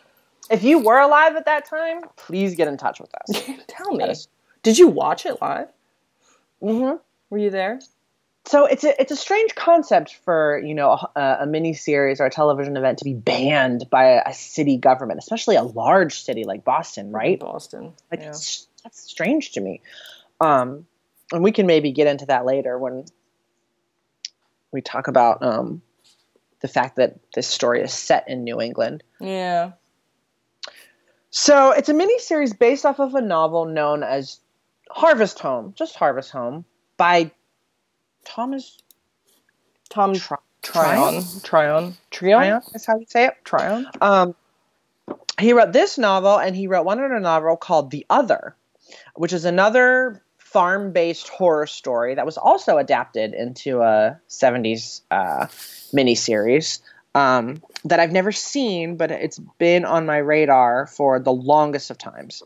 if 0.50 0.64
you 0.64 0.78
were 0.78 0.98
alive 0.98 1.36
at 1.36 1.44
that 1.44 1.66
time 1.66 2.00
please 2.16 2.54
get 2.54 2.66
in 2.66 2.78
touch 2.78 2.98
with 2.98 3.10
us. 3.14 3.42
Tell 3.68 3.92
me, 3.92 4.14
did 4.62 4.78
you 4.78 4.88
watch 4.88 5.26
it 5.26 5.40
live? 5.42 5.68
Mm-hmm. 6.62 6.96
Were 7.28 7.38
you 7.38 7.50
there? 7.50 7.80
So 8.44 8.66
it's 8.66 8.82
a 8.82 9.00
it's 9.00 9.12
a 9.12 9.16
strange 9.16 9.54
concept 9.54 10.16
for 10.24 10.60
you 10.64 10.74
know 10.74 10.98
a, 11.14 11.38
a 11.40 11.46
mini 11.46 11.74
series 11.74 12.20
or 12.20 12.26
a 12.26 12.30
television 12.30 12.76
event 12.76 12.98
to 12.98 13.04
be 13.04 13.14
banned 13.14 13.88
by 13.88 14.04
a, 14.04 14.22
a 14.26 14.34
city 14.34 14.76
government, 14.76 15.18
especially 15.18 15.56
a 15.56 15.62
large 15.62 16.20
city 16.22 16.44
like 16.44 16.64
Boston, 16.64 17.12
right? 17.12 17.38
Boston. 17.38 17.92
Like 18.10 18.20
yeah. 18.20 18.26
that's, 18.26 18.66
that's 18.82 19.00
strange 19.00 19.52
to 19.52 19.60
me. 19.60 19.80
Um, 20.40 20.86
and 21.32 21.42
we 21.42 21.52
can 21.52 21.66
maybe 21.66 21.92
get 21.92 22.08
into 22.08 22.26
that 22.26 22.44
later 22.44 22.78
when 22.78 23.04
we 24.72 24.80
talk 24.80 25.06
about 25.06 25.42
um, 25.42 25.80
the 26.60 26.68
fact 26.68 26.96
that 26.96 27.16
this 27.34 27.46
story 27.46 27.80
is 27.80 27.92
set 27.92 28.28
in 28.28 28.42
New 28.42 28.60
England. 28.60 29.04
Yeah. 29.20 29.72
So 31.30 31.70
it's 31.70 31.88
a 31.88 31.94
mini 31.94 32.18
series 32.18 32.52
based 32.52 32.84
off 32.84 32.98
of 32.98 33.14
a 33.14 33.22
novel 33.22 33.66
known 33.66 34.02
as 34.02 34.40
Harvest 34.90 35.38
Home, 35.38 35.74
just 35.76 35.94
Harvest 35.96 36.30
Home, 36.32 36.64
by 36.96 37.30
Thomas 38.24 38.78
Tom 39.90 40.14
Tri- 40.14 40.38
Tryon. 40.62 41.24
Tryon. 41.42 41.42
Tryon. 41.42 41.96
Tryon. 42.10 42.62
Is 42.74 42.86
how 42.86 42.96
you 42.98 43.06
say 43.08 43.26
it. 43.26 43.34
Tryon. 43.44 43.86
Um, 44.00 44.34
he 45.38 45.52
wrote 45.52 45.72
this 45.72 45.98
novel, 45.98 46.38
and 46.38 46.54
he 46.56 46.66
wrote 46.66 46.84
one 46.84 46.98
other 46.98 47.20
novel 47.20 47.56
called 47.56 47.90
The 47.90 48.06
Other, 48.08 48.56
which 49.14 49.32
is 49.32 49.44
another 49.44 50.22
farm-based 50.38 51.28
horror 51.28 51.66
story 51.66 52.14
that 52.14 52.26
was 52.26 52.38
also 52.38 52.78
adapted 52.78 53.34
into 53.34 53.80
a 53.82 54.20
'70s 54.28 55.02
uh, 55.10 55.46
miniseries 55.94 56.80
um, 57.14 57.62
that 57.84 58.00
I've 58.00 58.12
never 58.12 58.32
seen, 58.32 58.96
but 58.96 59.10
it's 59.10 59.38
been 59.58 59.84
on 59.84 60.06
my 60.06 60.18
radar 60.18 60.86
for 60.86 61.18
the 61.18 61.32
longest 61.32 61.90
of 61.90 61.98
times. 61.98 62.42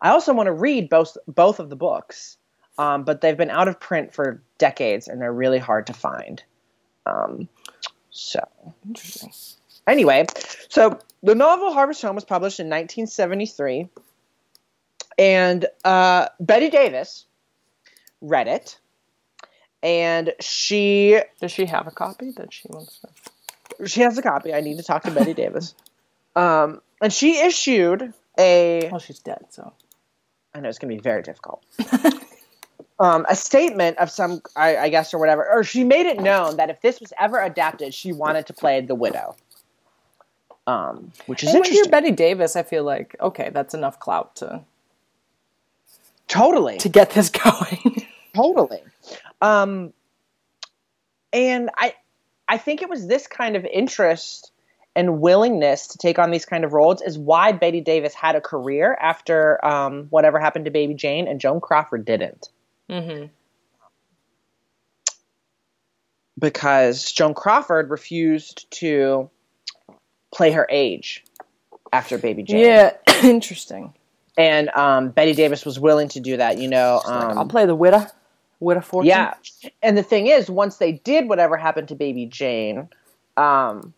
I 0.00 0.10
also 0.10 0.34
want 0.34 0.46
to 0.46 0.52
read 0.52 0.88
both 0.88 1.16
both 1.26 1.58
of 1.58 1.70
the 1.70 1.76
books, 1.76 2.36
um, 2.78 3.04
but 3.04 3.20
they've 3.20 3.36
been 3.36 3.50
out 3.50 3.68
of 3.68 3.80
print 3.80 4.12
for 4.14 4.42
decades, 4.58 5.08
and 5.08 5.20
they're 5.20 5.32
really 5.32 5.58
hard 5.58 5.86
to 5.88 5.92
find. 5.92 6.42
Um, 7.06 7.48
so 8.10 8.40
Interesting. 8.86 9.30
anyway, 9.86 10.26
so 10.68 10.98
the 11.22 11.34
novel 11.34 11.72
Harvest 11.72 12.02
Home 12.02 12.14
was 12.14 12.24
published 12.24 12.60
in 12.60 12.66
1973, 12.66 13.88
and 15.18 15.66
uh, 15.84 16.26
Bette 16.40 16.70
Davis 16.70 17.26
read 18.20 18.48
it, 18.48 18.78
and 19.82 20.32
she 20.40 21.20
Does 21.40 21.52
she 21.52 21.66
have 21.66 21.86
a 21.86 21.90
copy 21.90 22.32
that 22.32 22.52
she 22.52 22.68
wants 22.70 23.00
to? 23.00 23.86
she 23.88 24.00
has 24.00 24.16
a 24.16 24.22
copy. 24.22 24.54
I 24.54 24.60
need 24.62 24.78
to 24.78 24.82
talk 24.82 25.02
to 25.04 25.10
Bette 25.10 25.34
Davis, 25.42 25.74
um, 26.34 26.80
and 27.00 27.12
she 27.12 27.38
issued 27.38 28.12
a. 28.38 28.88
Well, 28.90 29.00
she's 29.00 29.18
dead, 29.20 29.46
so. 29.50 29.72
I 30.54 30.60
know 30.60 30.70
it's 30.70 30.78
going 30.78 30.90
to 30.90 30.96
be 30.96 31.02
very 31.02 31.20
difficult. 31.22 31.62
um, 32.98 33.26
a 33.28 33.36
statement 33.36 33.98
of 33.98 34.10
some, 34.10 34.40
I, 34.56 34.76
I 34.76 34.88
guess, 34.88 35.12
or 35.12 35.18
whatever, 35.18 35.46
or 35.48 35.64
she 35.64 35.84
made 35.84 36.06
it 36.06 36.20
known 36.20 36.56
that 36.56 36.70
if 36.70 36.80
this 36.80 37.00
was 37.00 37.12
ever 37.20 37.40
adapted, 37.40 37.92
she 37.92 38.12
wanted 38.12 38.46
to 38.46 38.52
play 38.52 38.80
the 38.80 38.94
widow. 38.94 39.36
Um, 40.66 41.12
which 41.26 41.42
is 41.42 41.50
And 41.50 41.60
when 41.60 41.64
you're 41.64 41.84
interesting. 41.84 41.90
Bette 41.90 42.10
Davis, 42.12 42.56
I 42.56 42.62
feel 42.64 42.82
like 42.82 43.14
okay, 43.20 43.50
that's 43.52 43.74
enough 43.74 44.00
clout 44.00 44.36
to 44.36 44.62
totally. 46.28 46.78
to 46.78 46.88
get 46.88 47.10
this 47.10 47.30
going. 47.44 48.06
totally 48.34 48.80
um 49.40 49.92
and 51.32 51.70
i 51.76 51.94
i 52.48 52.58
think 52.58 52.82
it 52.82 52.88
was 52.88 53.06
this 53.06 53.26
kind 53.26 53.56
of 53.56 53.64
interest 53.64 54.52
and 54.94 55.20
willingness 55.20 55.88
to 55.88 55.98
take 55.98 56.18
on 56.18 56.30
these 56.30 56.44
kind 56.44 56.64
of 56.64 56.72
roles 56.72 57.00
is 57.00 57.18
why 57.18 57.52
bette 57.52 57.80
davis 57.80 58.14
had 58.14 58.36
a 58.36 58.40
career 58.40 58.96
after 59.00 59.64
um, 59.64 60.04
whatever 60.10 60.38
happened 60.38 60.66
to 60.66 60.70
baby 60.70 60.92
jane 60.92 61.26
and 61.26 61.40
joan 61.40 61.60
crawford 61.60 62.04
didn't 62.04 62.50
mm-hmm. 62.88 63.26
because 66.38 67.12
joan 67.12 67.34
crawford 67.34 67.90
refused 67.90 68.70
to 68.70 69.30
play 70.32 70.50
her 70.52 70.66
age 70.70 71.24
after 71.92 72.18
baby 72.18 72.42
jane 72.42 72.64
Yeah, 72.64 72.92
interesting. 73.22 73.94
and 74.36 74.68
um, 74.70 75.10
bette 75.10 75.34
davis 75.34 75.64
was 75.64 75.78
willing 75.80 76.08
to 76.08 76.20
do 76.20 76.36
that 76.36 76.58
you 76.58 76.68
know 76.68 77.00
Like, 77.06 77.24
um, 77.24 77.38
I'll 77.38 77.46
play 77.46 77.66
the 77.66 77.74
widow, 77.74 78.06
widow 78.60 78.80
fortune. 78.80 79.08
Yeah. 79.08 79.34
And 79.82 79.96
the 79.96 80.02
thing 80.02 80.26
is, 80.26 80.50
once 80.50 80.76
they 80.76 80.92
did 80.92 81.28
whatever 81.28 81.56
happened 81.56 81.88
to 81.88 81.94
Baby 81.94 82.26
Jane, 82.26 82.88
um, 83.36 83.92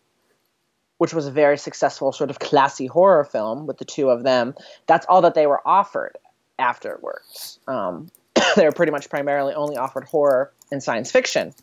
which 0.97 1.13
was 1.13 1.27
a 1.27 1.31
very 1.31 1.57
successful 1.57 2.11
sort 2.11 2.29
of 2.29 2.39
classy 2.39 2.85
horror 2.87 3.23
film 3.23 3.67
with 3.67 3.77
the 3.77 3.85
two 3.85 4.09
of 4.09 4.23
them, 4.23 4.53
that's 4.87 5.05
all 5.07 5.21
that 5.21 5.33
they 5.33 5.47
were 5.47 5.65
offered 5.65 6.17
afterwards. 6.57 7.59
Um, 7.67 8.09
they 8.55 8.65
were 8.65 8.71
pretty 8.71 8.91
much 8.91 9.09
primarily 9.09 9.53
only 9.53 9.77
offered 9.77 10.05
horror 10.05 10.51
and 10.71 10.81
science 10.81 11.11
fiction. 11.11 11.53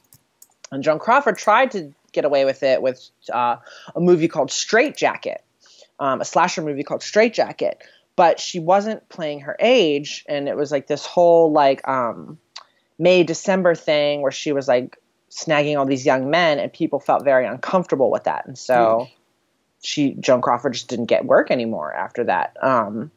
And 0.70 0.82
Joan 0.82 0.98
Crawford 0.98 1.38
tried 1.38 1.72
to 1.72 1.92
get 2.12 2.24
away 2.24 2.44
with 2.44 2.62
it 2.62 2.82
with 2.82 3.08
uh, 3.32 3.56
a 3.94 4.00
movie 4.00 4.28
called 4.28 4.50
Strait-Jacket, 4.50 5.42
um, 6.00 6.20
a 6.20 6.24
slasher 6.24 6.62
movie 6.62 6.82
called 6.82 7.02
Strait-Jacket. 7.02 7.82
But 8.16 8.40
she 8.40 8.58
wasn't 8.58 9.08
playing 9.08 9.40
her 9.40 9.56
age, 9.60 10.24
and 10.26 10.48
it 10.48 10.56
was 10.56 10.72
like 10.72 10.86
this 10.86 11.04
whole 11.04 11.52
like 11.52 11.86
um, 11.86 12.38
May 12.98 13.24
December 13.24 13.74
thing 13.74 14.22
where 14.22 14.32
she 14.32 14.52
was 14.52 14.66
like 14.66 14.96
snagging 15.30 15.78
all 15.78 15.84
these 15.84 16.06
young 16.06 16.30
men, 16.30 16.58
and 16.58 16.72
people 16.72 16.98
felt 16.98 17.24
very 17.24 17.46
uncomfortable 17.46 18.10
with 18.10 18.24
that, 18.24 18.46
and 18.46 18.56
so 18.56 19.06
she 19.82 20.14
Joan 20.14 20.40
Crawford 20.40 20.72
just 20.72 20.88
didn't 20.88 21.06
get 21.06 21.26
work 21.26 21.50
anymore 21.50 21.94
after 21.94 22.24
that. 22.24 22.56
Um, 22.62 23.10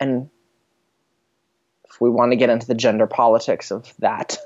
and 0.00 0.28
if 1.96 2.00
we 2.02 2.10
want 2.10 2.32
to 2.32 2.36
get 2.36 2.50
into 2.50 2.66
the 2.66 2.74
gender 2.74 3.06
politics 3.06 3.70
of 3.70 3.90
that, 4.00 4.36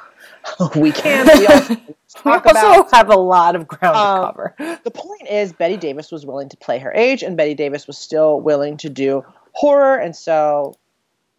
we 0.76 0.92
can. 0.92 1.26
We 1.38 1.46
also 1.46 1.74
We 2.26 2.30
also 2.30 2.50
about 2.50 2.94
have 2.94 3.08
a 3.08 3.16
lot 3.16 3.56
of 3.56 3.66
ground 3.66 3.96
Um, 3.96 4.20
to 4.20 4.26
cover. 4.26 4.78
the 4.84 4.90
point 4.90 5.30
is 5.30 5.54
Bette 5.54 5.78
Davis 5.78 6.12
was 6.12 6.26
willing 6.26 6.50
to 6.50 6.58
play 6.58 6.78
her 6.80 6.92
age, 6.92 7.22
and 7.22 7.34
Bette 7.38 7.54
Davis 7.54 7.86
was 7.86 7.96
still 7.96 8.38
willing 8.38 8.76
to 8.78 8.90
do 8.90 9.24
horror, 9.52 9.96
and 9.96 10.14
so 10.14 10.76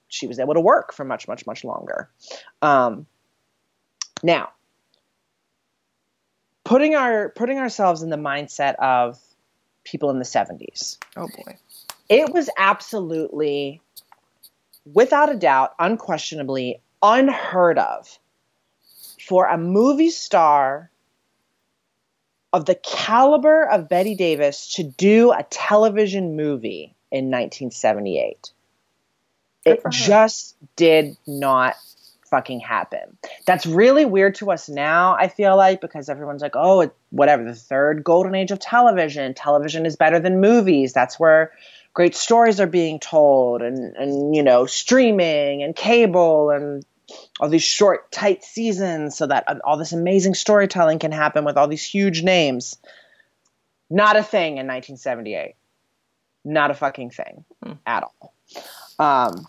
she 0.08 0.26
was 0.26 0.40
able 0.40 0.56
to 0.56 0.60
work 0.60 0.92
for 0.92 1.06
much, 1.06 1.28
much, 1.28 1.46
much 1.46 1.64
longer. 1.64 2.10
Um, 2.64 3.06
now, 4.24 4.50
putting 6.64 6.96
our 6.96 7.30
putting 7.30 7.60
ourselves 7.60 8.02
in 8.02 8.10
the 8.10 8.18
mindset 8.18 8.74
of 8.80 9.20
people 9.84 10.10
in 10.10 10.18
the 10.18 10.26
seventies, 10.26 10.98
Oh 11.16 11.28
boy. 11.28 11.56
it 12.10 12.34
was 12.34 12.50
absolutely, 12.58 13.80
without 14.86 15.32
a 15.32 15.36
doubt, 15.36 15.74
unquestionably 15.80 16.82
unheard 17.02 17.78
of 17.78 18.20
for 19.28 19.48
a 19.48 19.58
movie 19.58 20.10
star 20.10 20.90
of 22.52 22.66
the 22.66 22.76
caliber 22.76 23.68
of 23.68 23.90
Bette 23.90 24.16
Davis 24.16 24.76
to 24.76 24.84
do 24.84 25.32
a 25.32 25.44
television 25.50 26.36
movie 26.36 26.96
in 27.12 27.26
1978. 27.26 28.52
It 29.66 29.82
just 29.90 30.56
did 30.76 31.18
not 31.26 31.76
fucking 32.30 32.60
happen. 32.60 33.18
That's 33.46 33.66
really 33.66 34.06
weird 34.06 34.36
to 34.36 34.52
us 34.52 34.68
now, 34.68 35.16
I 35.16 35.28
feel 35.28 35.56
like, 35.56 35.82
because 35.82 36.10
everyone's 36.10 36.42
like, 36.42 36.56
oh, 36.56 36.92
whatever, 37.12 37.44
the 37.44 37.56
third 37.56 38.04
golden 38.04 38.36
age 38.36 38.52
of 38.52 38.60
television. 38.60 39.34
Television 39.34 39.86
is 39.86 39.96
better 39.96 40.20
than 40.20 40.42
movies. 40.42 40.94
That's 40.94 41.20
where 41.20 41.52
great 41.94 42.16
stories 42.16 42.60
are 42.60 42.68
being 42.68 43.00
told, 43.00 43.62
and, 43.62 43.96
and 43.96 44.36
you 44.36 44.44
know, 44.44 44.66
streaming 44.66 45.64
and 45.64 45.76
cable 45.76 46.50
and 46.50 46.86
all 47.40 47.50
these 47.50 47.64
short, 47.64 48.12
tight 48.12 48.44
seasons 48.44 49.18
so 49.18 49.28
that 49.28 49.44
uh, 49.48 49.56
all 49.64 49.78
this 49.78 49.92
amazing 49.92 50.34
storytelling 50.34 51.00
can 51.00 51.12
happen 51.12 51.46
with 51.46 51.58
all 51.58 51.68
these 51.68 51.84
huge 51.84 52.24
names. 52.24 52.78
Not 53.90 54.16
a 54.16 54.24
thing 54.24 54.58
in 54.58 54.68
1978. 54.68 55.56
Not 56.46 56.72
a 56.72 56.74
fucking 56.74 57.12
thing 57.12 57.46
at 57.86 58.04
all. 58.04 58.34
Um, 59.00 59.48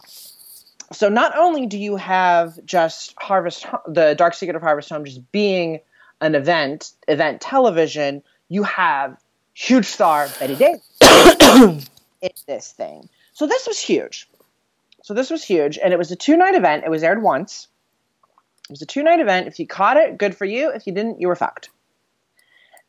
so 0.92 1.08
not 1.08 1.36
only 1.36 1.66
do 1.66 1.78
you 1.78 1.96
have 1.96 2.64
just 2.64 3.14
Harvest, 3.18 3.66
the 3.86 4.14
Dark 4.14 4.34
Secret 4.34 4.54
of 4.54 4.62
Harvest 4.62 4.90
Home, 4.90 5.04
just 5.04 5.32
being 5.32 5.80
an 6.20 6.34
event, 6.34 6.92
event 7.08 7.40
television, 7.40 8.22
you 8.48 8.62
have 8.64 9.16
huge 9.54 9.86
star 9.86 10.28
Bette 10.38 10.56
Davis 10.56 11.88
in 12.24 12.30
this 12.46 12.72
thing. 12.72 13.08
So 13.32 13.46
this 13.46 13.66
was 13.66 13.78
huge. 13.78 14.28
So 15.02 15.12
this 15.14 15.30
was 15.30 15.44
huge, 15.44 15.78
and 15.78 15.92
it 15.92 15.98
was 15.98 16.10
a 16.10 16.16
two 16.16 16.36
night 16.36 16.54
event. 16.54 16.84
It 16.84 16.90
was 16.90 17.02
aired 17.02 17.22
once. 17.22 17.68
It 18.64 18.70
was 18.70 18.82
a 18.82 18.86
two 18.86 19.02
night 19.02 19.20
event. 19.20 19.46
If 19.46 19.58
you 19.60 19.66
caught 19.66 19.98
it, 19.98 20.16
good 20.18 20.34
for 20.34 20.46
you. 20.46 20.70
If 20.70 20.86
you 20.86 20.94
didn't, 20.94 21.20
you 21.20 21.28
were 21.28 21.36
fucked. 21.36 21.68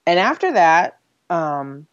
And 0.05 0.17
after 0.17 0.53
that, 0.53 0.99
um, 1.29 1.87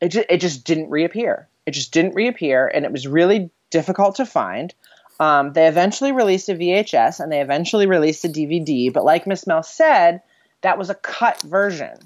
it 0.00 0.08
just 0.08 0.26
it 0.30 0.40
just 0.40 0.64
didn't 0.64 0.90
reappear. 0.90 1.48
It 1.66 1.72
just 1.72 1.92
didn't 1.92 2.14
reappear, 2.14 2.66
and 2.66 2.84
it 2.84 2.92
was 2.92 3.06
really 3.06 3.50
difficult 3.70 4.16
to 4.16 4.26
find. 4.26 4.74
Um, 5.20 5.52
they 5.52 5.68
eventually 5.68 6.12
released 6.12 6.48
a 6.48 6.54
VHS 6.54 7.20
and 7.20 7.30
they 7.30 7.40
eventually 7.40 7.86
released 7.86 8.24
a 8.24 8.28
DVD, 8.28 8.92
but 8.92 9.04
like 9.04 9.26
Miss 9.26 9.46
Mel 9.46 9.62
said, 9.62 10.22
that 10.62 10.76
was 10.76 10.90
a 10.90 10.94
cut 10.94 11.40
version. 11.42 11.96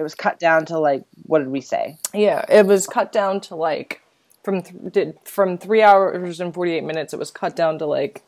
It 0.00 0.02
was 0.02 0.14
cut 0.14 0.38
down 0.38 0.64
to 0.66 0.78
like 0.78 1.04
what 1.24 1.40
did 1.40 1.48
we 1.48 1.60
say? 1.60 1.98
Yeah, 2.14 2.42
it 2.48 2.64
was 2.64 2.86
cut 2.86 3.12
down 3.12 3.42
to 3.42 3.54
like 3.54 4.00
from 4.42 4.62
th- 4.62 4.92
did 4.94 5.18
from 5.26 5.58
three 5.58 5.82
hours 5.82 6.40
and 6.40 6.54
forty 6.54 6.72
eight 6.72 6.84
minutes. 6.84 7.12
It 7.12 7.18
was 7.18 7.30
cut 7.30 7.54
down 7.54 7.78
to 7.80 7.84
like 7.86 8.22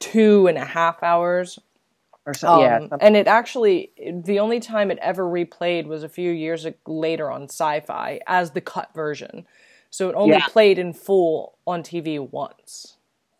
two 0.00 0.48
and 0.48 0.58
a 0.58 0.64
half 0.64 1.00
hours. 1.04 1.60
or 2.26 2.34
so. 2.34 2.60
yeah, 2.60 2.80
Um, 2.90 2.98
and 3.00 3.16
it 3.16 3.28
actually, 3.28 3.92
the 4.24 4.40
only 4.40 4.58
time 4.58 4.90
it 4.90 4.98
ever 5.00 5.22
replayed 5.22 5.86
was 5.86 6.02
a 6.02 6.08
few 6.08 6.32
years 6.32 6.66
later 6.84 7.30
on 7.30 7.44
sci 7.44 7.78
fi 7.86 8.20
as 8.26 8.50
the 8.50 8.60
cut 8.60 8.92
version. 8.92 9.46
So 9.90 10.08
it 10.10 10.14
only 10.16 10.34
Yeah. 10.36 10.46
played 10.48 10.80
in 10.80 10.92
full 10.92 11.56
on 11.64 11.84
TV 11.84 12.18
once. 12.18 12.96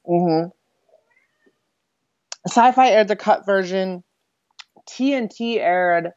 Mm-hmm. 0.08 0.50
Sci-Fi 2.46 2.88
aired 2.90 3.08
the 3.08 3.16
cut 3.16 3.44
version. 3.44 4.04
TNT 4.88 5.58
aired 5.58 6.12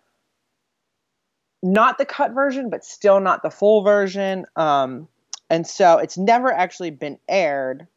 not 1.63 1.97
the 1.97 2.05
cut 2.05 2.31
version, 2.31 2.69
but 2.69 2.83
still 2.83 3.19
not 3.19 3.43
the 3.43 3.49
full 3.49 3.83
version. 3.83 4.45
Um, 4.55 5.07
and 5.49 5.67
so 5.67 5.97
it's 5.97 6.17
never 6.17 6.51
actually 6.51 6.91
been 6.91 7.19
aired 7.27 7.87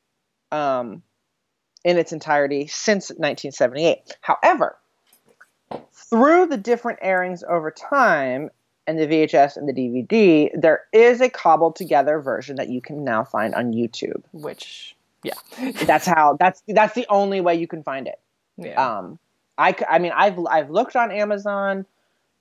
um, 0.53 1.03
in 1.85 1.99
its 1.99 2.13
entirety 2.13 2.67
since 2.67 3.11
1978. 3.11 4.17
However, 4.21 4.77
through 5.93 6.47
the 6.47 6.57
different 6.57 6.99
airings 7.03 7.43
over 7.49 7.71
time 7.71 8.51
and 8.87 8.99
the 8.99 9.07
VHS 9.07 9.57
and 9.57 9.69
the 9.69 9.73
DVD, 9.73 10.51
there 10.55 10.83
is 10.93 11.21
a 11.21 11.31
cobbled 11.31 11.77
together 11.77 12.21
version 12.21 12.57
that 12.57 12.69
you 12.69 12.81
can 12.81 13.05
now 13.05 13.25
find 13.25 13.55
on 13.55 13.73
YouTube. 13.73 14.23
Which, 14.33 14.95
yeah. 15.23 15.35
that's 15.85 16.07
how 16.07 16.37
that's 16.39 16.63
that's 16.69 16.95
the 16.95 17.07
only 17.09 17.41
way 17.41 17.55
you 17.55 17.67
can 17.67 17.83
find 17.83 18.07
it. 18.07 18.21
Yeah. 18.59 18.99
Um, 18.99 19.19
I, 19.57 19.75
I 19.89 19.99
mean 19.99 20.13
I've 20.15 20.39
I've 20.51 20.71
looked 20.71 20.97
on 20.97 21.11
Amazon 21.11 21.87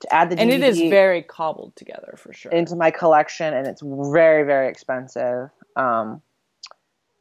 to 0.01 0.13
add 0.13 0.29
the 0.29 0.39
and 0.39 0.51
it 0.51 0.61
is 0.61 0.79
very 0.79 1.21
cobbled 1.21 1.75
together 1.75 2.15
for 2.17 2.33
sure. 2.33 2.51
into 2.51 2.75
my 2.75 2.91
collection, 2.91 3.53
and 3.53 3.67
it's 3.67 3.81
very 3.83 4.43
very 4.43 4.67
expensive. 4.67 5.49
Um, 5.75 6.21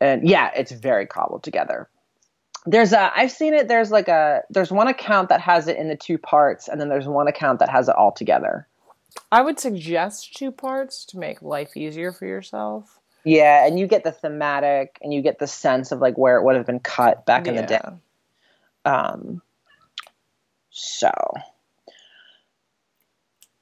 and 0.00 0.28
yeah, 0.28 0.50
it's 0.56 0.72
very 0.72 1.06
cobbled 1.06 1.42
together. 1.42 1.88
There's 2.66 2.92
a 2.92 3.12
I've 3.16 3.32
seen 3.32 3.54
it. 3.54 3.68
There's 3.68 3.90
like 3.90 4.08
a 4.08 4.42
there's 4.50 4.70
one 4.70 4.88
account 4.88 5.28
that 5.28 5.40
has 5.40 5.68
it 5.68 5.76
in 5.76 5.88
the 5.88 5.96
two 5.96 6.18
parts, 6.18 6.68
and 6.68 6.80
then 6.80 6.88
there's 6.88 7.06
one 7.06 7.28
account 7.28 7.60
that 7.60 7.68
has 7.68 7.88
it 7.88 7.94
all 7.96 8.12
together. 8.12 8.66
I 9.30 9.42
would 9.42 9.60
suggest 9.60 10.34
two 10.36 10.50
parts 10.50 11.04
to 11.06 11.18
make 11.18 11.42
life 11.42 11.76
easier 11.76 12.12
for 12.12 12.26
yourself. 12.26 12.98
Yeah, 13.24 13.66
and 13.66 13.78
you 13.78 13.86
get 13.86 14.04
the 14.04 14.12
thematic, 14.12 14.98
and 15.02 15.12
you 15.12 15.22
get 15.22 15.38
the 15.38 15.46
sense 15.46 15.92
of 15.92 16.00
like 16.00 16.16
where 16.18 16.36
it 16.36 16.44
would 16.44 16.56
have 16.56 16.66
been 16.66 16.80
cut 16.80 17.24
back 17.26 17.46
in 17.46 17.56
the 17.56 17.62
day. 17.62 17.80
Um, 18.84 19.42
so, 20.70 21.12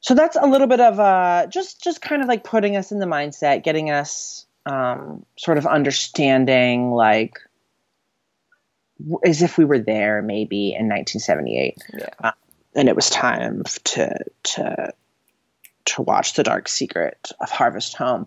so 0.01 0.15
that's 0.15 0.37
a 0.37 0.47
little 0.47 0.67
bit 0.67 0.81
of 0.81 0.99
uh, 0.99 1.47
just 1.49 1.83
just 1.83 2.01
kind 2.01 2.23
of 2.23 2.29
like 2.29 2.45
putting 2.45 2.77
us 2.77 2.93
in 2.93 2.99
the 2.99 3.07
mindset, 3.07 3.63
getting 3.65 3.91
us 3.91 4.47
um, 4.67 5.25
sort 5.37 5.59
of 5.59 5.67
understanding 5.67 6.91
like 6.91 7.39
as 9.25 9.43
if 9.43 9.57
we 9.57 9.65
were 9.65 9.79
there 9.79 10.21
maybe 10.23 10.69
in 10.73 10.89
1978, 10.89 11.79
Yeah. 11.99 12.07
uh, 12.23 12.33
and 12.75 12.89
it 12.89 12.95
was 12.97 13.09
time 13.11 13.63
to 13.85 14.19
to 14.43 14.93
to 15.87 16.03
watch 16.03 16.35
The 16.35 16.43
Dark 16.43 16.69
Secret 16.69 17.33
of 17.41 17.51
Harvest 17.51 17.97
Home. 17.97 18.27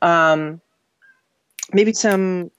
Um, 0.00 0.60
maybe 1.72 1.92
some 1.92 2.50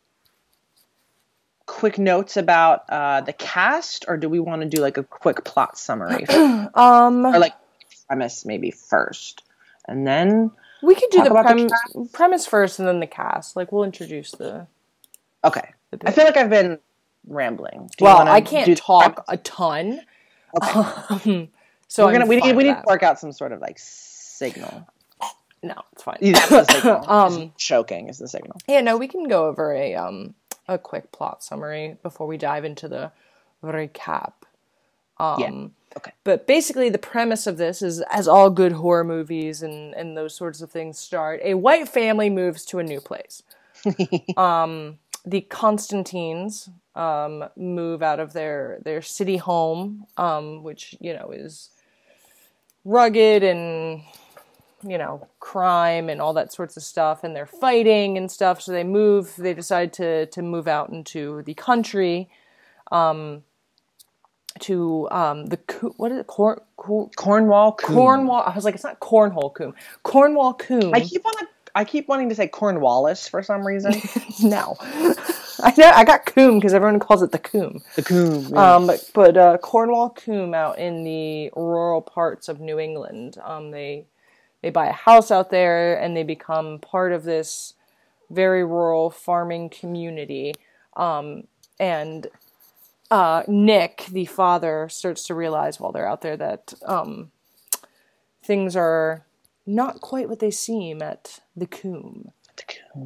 quick 1.65 1.97
notes 1.97 2.35
about 2.37 2.83
uh, 2.89 3.21
the 3.21 3.33
cast, 3.33 4.05
or 4.07 4.17
do 4.17 4.27
we 4.29 4.39
want 4.39 4.61
to 4.61 4.67
do 4.67 4.81
like 4.81 4.97
a 4.97 5.03
quick 5.03 5.43
plot 5.45 5.77
summary, 5.77 6.27
um, 6.29 7.25
or 7.25 7.39
like 7.39 7.53
premise 8.13 8.45
maybe 8.45 8.71
first, 8.71 9.43
and 9.87 10.05
then 10.05 10.51
we 10.81 10.95
could 10.95 11.09
do 11.09 11.23
the, 11.23 11.29
prem- 11.29 11.69
cast? 11.69 12.13
premise 12.13 12.45
first 12.45 12.79
and 12.79 12.87
then 12.87 12.99
the 12.99 13.07
cast. 13.07 13.55
Like 13.55 13.71
we'll 13.71 13.83
introduce 13.83 14.31
the. 14.31 14.67
Okay, 15.43 15.73
the 15.91 15.99
I 16.07 16.11
feel 16.11 16.25
like 16.25 16.37
I've 16.37 16.49
been 16.49 16.79
rambling. 17.27 17.89
Do 17.97 18.05
well, 18.05 18.27
I 18.27 18.41
can't 18.41 18.77
talk 18.77 19.25
a 19.27 19.37
ton. 19.37 20.01
Um, 20.61 21.49
so 21.87 22.05
we're 22.05 22.11
gonna 22.11 22.25
I'm 22.25 22.29
we 22.29 22.35
need 22.35 22.55
we 22.55 22.63
need 22.63 22.75
to 22.75 22.83
work 22.85 23.01
out 23.01 23.19
some 23.19 23.31
sort 23.31 23.53
of 23.53 23.59
like 23.59 23.77
signal. 23.79 24.87
No, 25.63 25.73
it's 25.93 26.03
fine. 26.03 26.17
Yeah, 26.21 26.45
the 26.45 27.03
um, 27.11 27.53
choking 27.57 28.07
is 28.07 28.19
the 28.19 28.27
signal. 28.27 28.57
yeah, 28.67 28.81
no, 28.81 28.97
we 28.97 29.07
can 29.07 29.27
go 29.27 29.47
over 29.47 29.73
a 29.73 29.95
um 29.95 30.35
a 30.67 30.77
quick 30.77 31.11
plot 31.11 31.43
summary 31.43 31.97
before 32.03 32.27
we 32.27 32.37
dive 32.37 32.65
into 32.65 32.87
the 32.87 33.11
recap. 33.63 34.33
Um, 35.17 35.39
Yeah. 35.39 35.67
Okay. 35.97 36.11
But 36.23 36.47
basically, 36.47 36.89
the 36.89 36.97
premise 36.97 37.45
of 37.45 37.57
this 37.57 37.81
is, 37.81 38.01
as 38.11 38.27
all 38.27 38.49
good 38.49 38.71
horror 38.71 39.03
movies 39.03 39.61
and, 39.61 39.93
and 39.93 40.17
those 40.17 40.35
sorts 40.35 40.61
of 40.61 40.71
things 40.71 40.97
start, 40.97 41.39
a 41.43 41.53
white 41.53 41.87
family 41.87 42.29
moves 42.29 42.65
to 42.65 42.79
a 42.79 42.83
new 42.83 42.99
place. 42.99 43.43
um, 44.37 44.97
the 45.25 45.41
Constantines 45.41 46.69
um, 46.95 47.45
move 47.55 48.01
out 48.01 48.19
of 48.19 48.33
their, 48.33 48.79
their 48.83 49.01
city 49.01 49.37
home, 49.37 50.05
um, 50.17 50.63
which, 50.63 50.95
you 50.99 51.13
know, 51.13 51.31
is 51.31 51.69
rugged 52.85 53.43
and, 53.43 54.01
you 54.85 54.97
know, 54.97 55.27
crime 55.39 56.09
and 56.09 56.19
all 56.19 56.33
that 56.33 56.51
sorts 56.51 56.75
of 56.75 56.83
stuff. 56.83 57.23
And 57.23 57.35
they're 57.35 57.45
fighting 57.45 58.17
and 58.17 58.31
stuff. 58.31 58.61
So 58.61 58.71
they 58.71 58.83
move, 58.83 59.35
they 59.37 59.53
decide 59.53 59.93
to, 59.93 60.25
to 60.27 60.41
move 60.41 60.67
out 60.67 60.89
into 60.89 61.43
the 61.43 61.53
country. 61.53 62.29
Um, 62.91 63.43
to 64.59 65.07
um 65.11 65.47
the 65.47 65.57
what 65.97 66.11
is 66.11 66.19
it 66.19 66.27
Corn, 66.27 66.59
cor- 66.77 67.09
Cornwall 67.15 67.73
Coombe. 67.73 67.95
Cornwall 67.95 68.43
I 68.45 68.53
was 68.55 68.65
like 68.65 68.75
it's 68.75 68.83
not 68.83 68.99
cornhole 68.99 69.53
coombe 69.53 69.73
Cornwall 70.03 70.53
coombe 70.53 70.93
I 70.93 71.01
keep 71.01 71.25
on 71.25 71.47
I 71.75 71.85
keep 71.85 72.07
wanting 72.07 72.29
to 72.29 72.35
say 72.35 72.47
Cornwallis 72.47 73.27
for 73.27 73.41
some 73.41 73.65
reason. 73.65 73.93
no 74.43 74.75
I 75.59 75.73
know 75.77 75.89
I 75.89 76.03
got 76.03 76.25
coombe 76.25 76.59
because 76.59 76.73
everyone 76.73 76.99
calls 76.99 77.23
it 77.23 77.31
the 77.31 77.39
coombe 77.39 77.81
the 77.95 78.03
Coombe. 78.03 78.49
yeah. 78.53 78.75
um 78.75 78.87
but, 78.87 79.09
but 79.13 79.37
uh 79.37 79.57
Cornwall 79.57 80.11
coombe 80.11 80.53
out 80.53 80.77
in 80.77 81.03
the 81.03 81.51
rural 81.55 82.01
parts 82.01 82.47
of 82.47 82.59
New 82.59 82.79
England 82.79 83.37
um 83.43 83.71
they 83.71 84.05
they 84.61 84.69
buy 84.69 84.87
a 84.87 84.93
house 84.93 85.31
out 85.31 85.49
there 85.49 85.99
and 85.99 86.15
they 86.15 86.23
become 86.23 86.79
part 86.79 87.11
of 87.11 87.23
this 87.23 87.73
very 88.29 88.63
rural 88.63 89.09
farming 89.09 89.69
community 89.69 90.53
um 90.95 91.43
and 91.79 92.27
uh, 93.13 93.43
Nick, 93.47 94.07
the 94.11 94.25
father, 94.25 94.89
starts 94.89 95.21
to 95.27 95.35
realize 95.35 95.79
while 95.79 95.91
they're 95.91 96.09
out 96.09 96.21
there 96.21 96.35
that 96.35 96.73
um, 96.83 97.31
things 98.43 98.75
are 98.75 99.23
not 99.67 100.01
quite 100.01 100.27
what 100.27 100.39
they 100.39 100.49
seem 100.49 100.99
at 101.03 101.39
the 101.55 101.67
Coombe. 101.67 102.31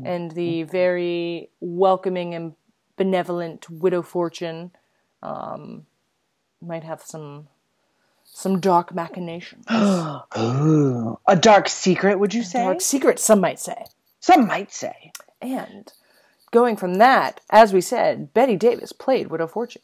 And 0.06 0.32
the 0.32 0.64
very 0.64 1.50
welcoming 1.60 2.34
and 2.34 2.54
benevolent 2.96 3.70
widow 3.70 4.02
Fortune 4.02 4.72
um, 5.22 5.86
might 6.62 6.86
have 6.86 7.02
some 7.02 7.50
some 8.24 8.62
dark 8.62 8.94
machinations. 8.94 9.66
Ooh, 10.38 11.20
a 11.28 11.36
dark 11.36 11.68
secret, 11.68 12.18
would 12.18 12.34
you 12.34 12.44
say? 12.44 12.64
Dark 12.64 12.80
secret, 12.82 13.20
some 13.20 13.42
might 13.42 13.60
say. 13.60 13.86
Some 14.22 14.48
might 14.48 14.72
say. 14.72 15.12
And 15.42 15.92
going 16.58 16.76
from 16.76 16.96
that, 16.96 17.40
as 17.52 17.72
we 17.72 17.82
said, 17.82 18.34
Bette 18.34 18.56
Davis 18.56 18.92
played 18.92 19.28
Widow 19.28 19.46
Fortune. 19.46 19.84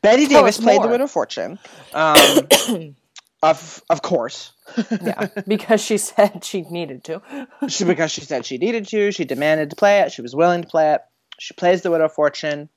Bette 0.00 0.26
Tell 0.26 0.40
Davis 0.40 0.58
played 0.58 0.76
more. 0.76 0.86
the 0.86 0.92
Widow 0.92 1.06
Fortune. 1.06 1.58
Um, 1.92 2.48
of 3.42 3.82
of 3.90 4.00
course. 4.00 4.52
Yeah, 4.90 5.28
because 5.46 5.82
she 5.82 5.98
said 5.98 6.42
she 6.42 6.62
needed 6.62 7.04
to. 7.04 7.20
she, 7.68 7.84
because 7.84 8.10
she 8.10 8.22
said 8.22 8.46
she 8.46 8.56
needed 8.56 8.88
to, 8.88 9.12
she 9.12 9.26
demanded 9.26 9.68
to 9.70 9.76
play 9.76 10.00
it, 10.00 10.12
she 10.12 10.22
was 10.22 10.34
willing 10.34 10.62
to 10.62 10.68
play 10.68 10.94
it. 10.94 11.02
She 11.38 11.52
plays 11.52 11.82
the 11.82 11.90
Widow 11.90 12.08
Fortune. 12.08 12.70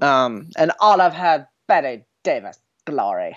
Um, 0.00 0.50
and 0.56 0.70
all 0.78 1.00
of 1.00 1.14
her 1.14 1.48
Bette 1.66 2.04
Davis 2.22 2.58
glory. 2.84 3.36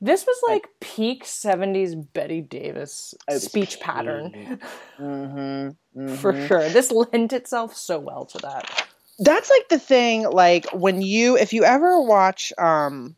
This 0.00 0.26
was 0.26 0.36
like 0.46 0.68
peak 0.80 1.24
70s 1.24 1.94
Bette 2.12 2.42
Davis 2.42 3.14
speech 3.30 3.80
pattern 3.80 4.58
Mm-hmm, 5.00 6.16
for 6.16 6.46
sure. 6.46 6.68
This 6.68 6.90
lent 6.90 7.32
itself 7.32 7.74
so 7.76 7.98
well 7.98 8.26
to 8.26 8.38
that. 8.38 8.88
That's 9.18 9.48
like 9.48 9.68
the 9.70 9.78
thing, 9.78 10.28
like 10.28 10.66
when 10.72 11.00
you, 11.00 11.38
if 11.38 11.54
you 11.54 11.64
ever 11.64 12.02
watch 12.02 12.52
um, 12.58 13.16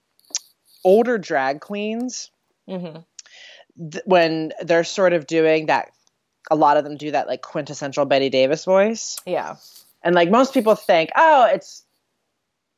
older 0.85 1.19
drag 1.19 1.61
queens, 1.61 2.31
hmm 2.69 2.99
th- 3.91 4.05
when 4.05 4.53
they're 4.61 4.85
sort 4.85 5.13
of 5.13 5.27
doing 5.27 5.67
that, 5.67 5.91
a 6.51 6.57
lot 6.57 6.77
of 6.77 6.85
them 6.85 6.97
do 6.97 7.11
that 7.11 7.27
like 7.27 7.43
quintessential 7.43 8.05
Bette 8.05 8.31
Davis 8.31 8.65
voice. 8.65 9.19
Yeah. 9.27 9.57
And 10.03 10.15
like 10.15 10.31
most 10.31 10.55
people 10.55 10.75
think, 10.75 11.11
oh, 11.17 11.49
it's 11.53 11.85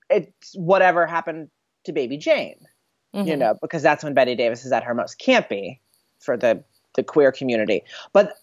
it's 0.09 0.55
whatever 0.57 1.07
happened 1.07 1.51
to 1.85 1.93
Baby 1.93 2.17
Jane, 2.17 2.67
you 3.13 3.25
Mhm. 3.25 3.39
know, 3.39 3.55
because 3.61 3.83
that's 3.83 4.05
when 4.05 4.15
Bette 4.15 4.35
Davis 4.37 4.65
is 4.65 4.73
at 4.73 4.85
her 4.85 4.95
most 4.95 5.19
campy 5.21 5.79
for 6.19 6.37
the 6.37 6.63
the 6.95 7.03
queer 7.05 7.31
community. 7.33 7.85
But 8.13 8.37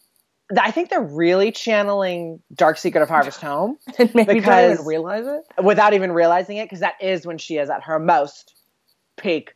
th- 0.50 0.62
I 0.64 0.72
think 0.72 0.90
they're 0.90 1.02
really 1.02 1.52
channeling 1.52 2.42
Dark 2.54 2.78
Secret 2.78 3.02
of 3.02 3.10
Harvest 3.10 3.42
Home 3.50 3.78
And 4.00 4.14
maybe 4.16 4.36
Because- 4.36 4.76
even 4.76 4.86
realize 4.86 5.26
it. 5.28 5.64
without 5.64 5.94
even 5.94 6.12
realizing 6.14 6.58
it, 6.58 6.66
because 6.66 6.80
that 6.80 6.96
is 7.02 7.26
when 7.28 7.38
she 7.38 7.58
is 7.58 7.70
at 7.70 7.84
her 7.84 8.00
most 8.00 8.54
peak. 9.18 9.54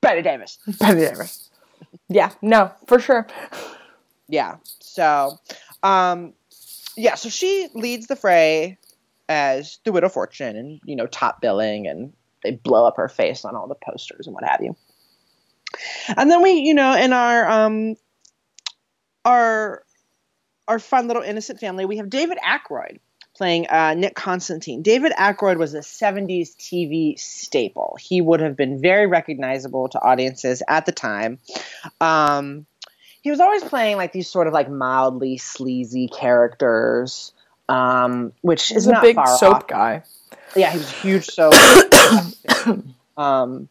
Bette 0.00 0.22
Davis. 0.22 0.58
Bette 0.78 1.00
Davis. 1.00 1.50
Yeah, 2.08 2.30
no, 2.42 2.70
for 2.86 3.00
sure. 3.00 3.26
Yeah. 4.28 4.56
So, 4.80 5.38
um, 5.82 6.32
yeah. 6.96 7.14
So 7.16 7.28
she 7.28 7.68
leads 7.74 8.06
the 8.06 8.16
fray 8.16 8.78
as 9.28 9.78
the 9.84 9.92
Widow 9.92 10.08
Fortune, 10.10 10.56
and 10.56 10.80
you 10.84 10.94
know, 10.94 11.06
top 11.06 11.40
billing 11.40 11.86
and 11.86 12.12
they 12.44 12.52
blow 12.52 12.86
up 12.86 12.96
her 12.98 13.08
face 13.08 13.44
on 13.44 13.56
all 13.56 13.66
the 13.66 13.74
posters 13.74 14.26
and 14.26 14.34
what 14.34 14.44
have 14.44 14.60
you. 14.62 14.76
And 16.16 16.30
then 16.30 16.42
we, 16.42 16.52
you 16.52 16.74
know, 16.74 16.94
in 16.94 17.12
our 17.12 17.48
um 17.48 17.96
our 19.24 19.82
our 20.68 20.78
fun 20.78 21.08
little 21.08 21.22
innocent 21.22 21.60
family, 21.60 21.84
we 21.84 21.96
have 21.98 22.08
David 22.08 22.38
Ackroyd 22.42 23.00
playing 23.36 23.66
uh, 23.68 23.94
Nick 23.94 24.14
Constantine. 24.14 24.82
David 24.82 25.12
Ackroyd 25.16 25.58
was 25.58 25.74
a 25.74 25.80
70s 25.80 26.56
TV 26.56 27.18
staple. 27.18 27.96
He 28.00 28.20
would 28.20 28.40
have 28.40 28.56
been 28.56 28.80
very 28.80 29.06
recognizable 29.06 29.88
to 29.88 29.98
audiences 29.98 30.62
at 30.68 30.86
the 30.86 30.92
time. 30.92 31.40
Um, 32.00 32.66
he 33.22 33.30
was 33.30 33.40
always 33.40 33.64
playing 33.64 33.96
like 33.96 34.12
these 34.12 34.28
sort 34.28 34.46
of 34.46 34.52
like 34.52 34.70
mildly 34.70 35.38
sleazy 35.38 36.08
characters, 36.08 37.32
um, 37.68 38.32
which 38.42 38.68
He's 38.68 38.78
is 38.78 38.86
a 38.86 38.92
not 38.92 39.02
big 39.02 39.16
far 39.16 39.26
soap 39.38 39.54
off. 39.54 39.66
guy. 39.66 40.02
Yeah, 40.56 40.70
he 40.70 40.78
was 40.78 40.90
huge 40.90 41.26
So, 41.26 41.50
um, 43.16 43.68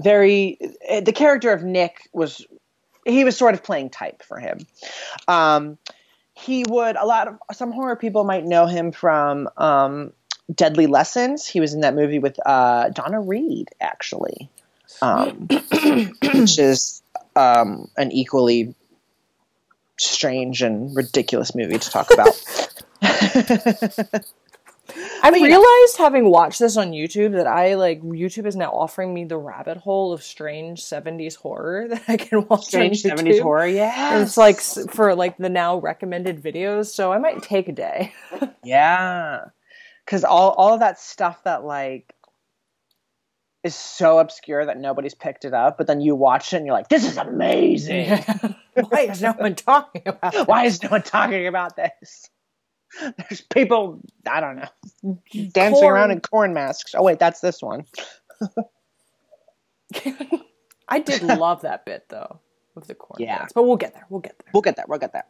very. 0.00 0.58
The 1.02 1.12
character 1.12 1.52
of 1.52 1.62
Nick 1.62 2.08
was. 2.12 2.44
He 3.06 3.24
was 3.24 3.36
sort 3.36 3.54
of 3.54 3.62
playing 3.62 3.90
type 3.90 4.22
for 4.22 4.38
him. 4.38 4.66
Um, 5.26 5.78
he 6.34 6.64
would 6.68 6.96
a 6.96 7.06
lot 7.06 7.28
of 7.28 7.38
some 7.52 7.72
horror 7.72 7.96
people 7.96 8.24
might 8.24 8.44
know 8.44 8.66
him 8.66 8.92
from 8.92 9.48
um, 9.56 10.12
Deadly 10.54 10.86
Lessons. 10.86 11.46
He 11.46 11.60
was 11.60 11.74
in 11.74 11.80
that 11.80 11.94
movie 11.94 12.18
with 12.18 12.38
uh, 12.44 12.90
Donna 12.90 13.20
Reed, 13.20 13.68
actually, 13.80 14.50
um, 15.02 15.48
which 16.34 16.58
is 16.58 17.02
um, 17.36 17.88
an 17.96 18.12
equally 18.12 18.74
strange 19.98 20.62
and 20.62 20.94
ridiculous 20.96 21.54
movie 21.54 21.78
to 21.78 21.90
talk 21.90 22.10
about. 22.12 22.30
I 25.22 25.30
you 25.30 25.48
know. 25.48 25.60
realized 25.60 25.96
having 25.98 26.30
watched 26.30 26.58
this 26.58 26.76
on 26.76 26.92
YouTube 26.92 27.32
that 27.32 27.46
I 27.46 27.74
like 27.74 28.02
YouTube 28.02 28.46
is 28.46 28.56
now 28.56 28.70
offering 28.70 29.12
me 29.12 29.24
the 29.24 29.36
rabbit 29.36 29.76
hole 29.76 30.12
of 30.12 30.22
strange 30.22 30.82
70s 30.82 31.36
horror 31.36 31.88
that 31.90 32.02
I 32.08 32.16
can 32.16 32.46
watch 32.46 32.66
Strange 32.66 33.04
on 33.06 33.12
70s 33.18 33.40
horror, 33.40 33.66
yeah. 33.66 34.20
it's 34.20 34.36
like 34.36 34.60
for 34.60 35.14
like 35.14 35.36
the 35.38 35.48
now 35.48 35.78
recommended 35.78 36.42
videos, 36.42 36.86
so 36.86 37.12
I 37.12 37.18
might 37.18 37.42
take 37.42 37.68
a 37.68 37.72
day. 37.72 38.12
Yeah. 38.62 39.46
Cause 40.06 40.22
all, 40.22 40.50
all 40.50 40.74
of 40.74 40.80
that 40.80 41.00
stuff 41.00 41.42
that 41.44 41.64
like 41.64 42.14
is 43.62 43.74
so 43.74 44.18
obscure 44.18 44.66
that 44.66 44.78
nobody's 44.78 45.14
picked 45.14 45.44
it 45.44 45.54
up, 45.54 45.78
but 45.78 45.86
then 45.86 46.00
you 46.00 46.14
watch 46.14 46.52
it 46.52 46.58
and 46.58 46.66
you're 46.66 46.74
like, 46.74 46.88
this 46.88 47.06
is 47.06 47.16
amazing. 47.16 48.08
Why 48.74 49.00
is 49.00 49.22
no 49.22 49.32
one 49.32 49.54
talking 49.54 50.02
about? 50.06 50.46
Why 50.46 50.64
is 50.64 50.82
no 50.82 50.90
one 50.90 51.02
talking 51.02 51.46
about 51.46 51.76
this? 51.76 52.28
There's 53.00 53.40
people, 53.40 54.00
I 54.28 54.40
don't 54.40 54.56
know, 54.56 55.18
dancing 55.52 55.80
Corn. 55.80 55.92
around 55.94 56.10
in 56.10 56.20
corn 56.20 56.52
masks. 56.54 56.94
Oh 56.96 57.02
wait, 57.02 57.18
that's 57.18 57.40
this 57.40 57.62
one. 57.62 57.84
I 60.88 60.98
did 60.98 61.22
love 61.22 61.62
that 61.62 61.84
bit 61.84 62.06
though 62.08 62.40
of 62.76 62.86
the 62.86 62.94
corn 62.94 63.20
Yeah. 63.22 63.38
dance, 63.38 63.52
but 63.52 63.64
we'll 63.64 63.76
get 63.76 63.94
there. 63.94 64.06
We'll 64.08 64.20
get 64.20 64.38
there. 64.38 64.48
We'll 64.52 64.62
get 64.62 64.76
there. 64.76 64.84
We'll 64.88 64.98
get 64.98 65.12
there. 65.12 65.24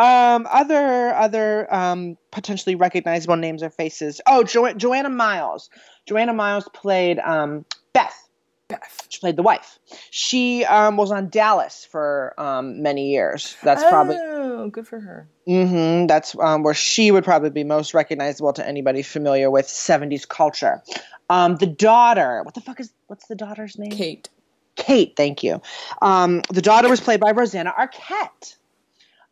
Um, 0.00 0.46
other 0.50 1.12
other 1.14 1.72
um, 1.74 2.16
potentially 2.30 2.74
recognizable 2.76 3.36
names 3.36 3.62
or 3.62 3.70
faces. 3.70 4.20
Oh, 4.26 4.44
jo- 4.44 4.72
Joanna 4.74 5.10
Miles. 5.10 5.70
Joanna 6.06 6.32
Miles 6.32 6.68
played 6.72 7.18
um, 7.20 7.64
Beth. 7.92 8.23
Beth. 8.68 9.06
She 9.08 9.20
played 9.20 9.36
the 9.36 9.42
wife. 9.42 9.78
She 10.10 10.64
um, 10.64 10.96
was 10.96 11.10
on 11.12 11.28
Dallas 11.28 11.86
for 11.90 12.34
um, 12.38 12.82
many 12.82 13.10
years. 13.10 13.56
That's 13.62 13.84
probably 13.84 14.16
Oh, 14.20 14.68
good 14.70 14.86
for 14.86 14.98
her. 15.00 15.28
hmm 15.46 16.06
that's 16.06 16.34
um, 16.40 16.62
where 16.62 16.74
she 16.74 17.10
would 17.10 17.24
probably 17.24 17.50
be 17.50 17.64
most 17.64 17.92
recognizable 17.92 18.52
to 18.54 18.66
anybody 18.66 19.02
familiar 19.02 19.50
with 19.50 19.66
'70s 19.66 20.26
culture. 20.26 20.82
Um, 21.28 21.56
the 21.56 21.66
daughter. 21.66 22.42
What 22.42 22.54
the 22.54 22.60
fuck 22.62 22.80
is? 22.80 22.92
What's 23.06 23.26
the 23.26 23.34
daughter's 23.34 23.78
name? 23.78 23.90
Kate. 23.90 24.28
Kate. 24.76 25.14
Thank 25.16 25.42
you. 25.42 25.60
Um, 26.02 26.42
the 26.50 26.62
daughter 26.62 26.88
was 26.88 27.00
played 27.00 27.20
by 27.20 27.32
Rosanna 27.32 27.72
Arquette. 27.78 28.56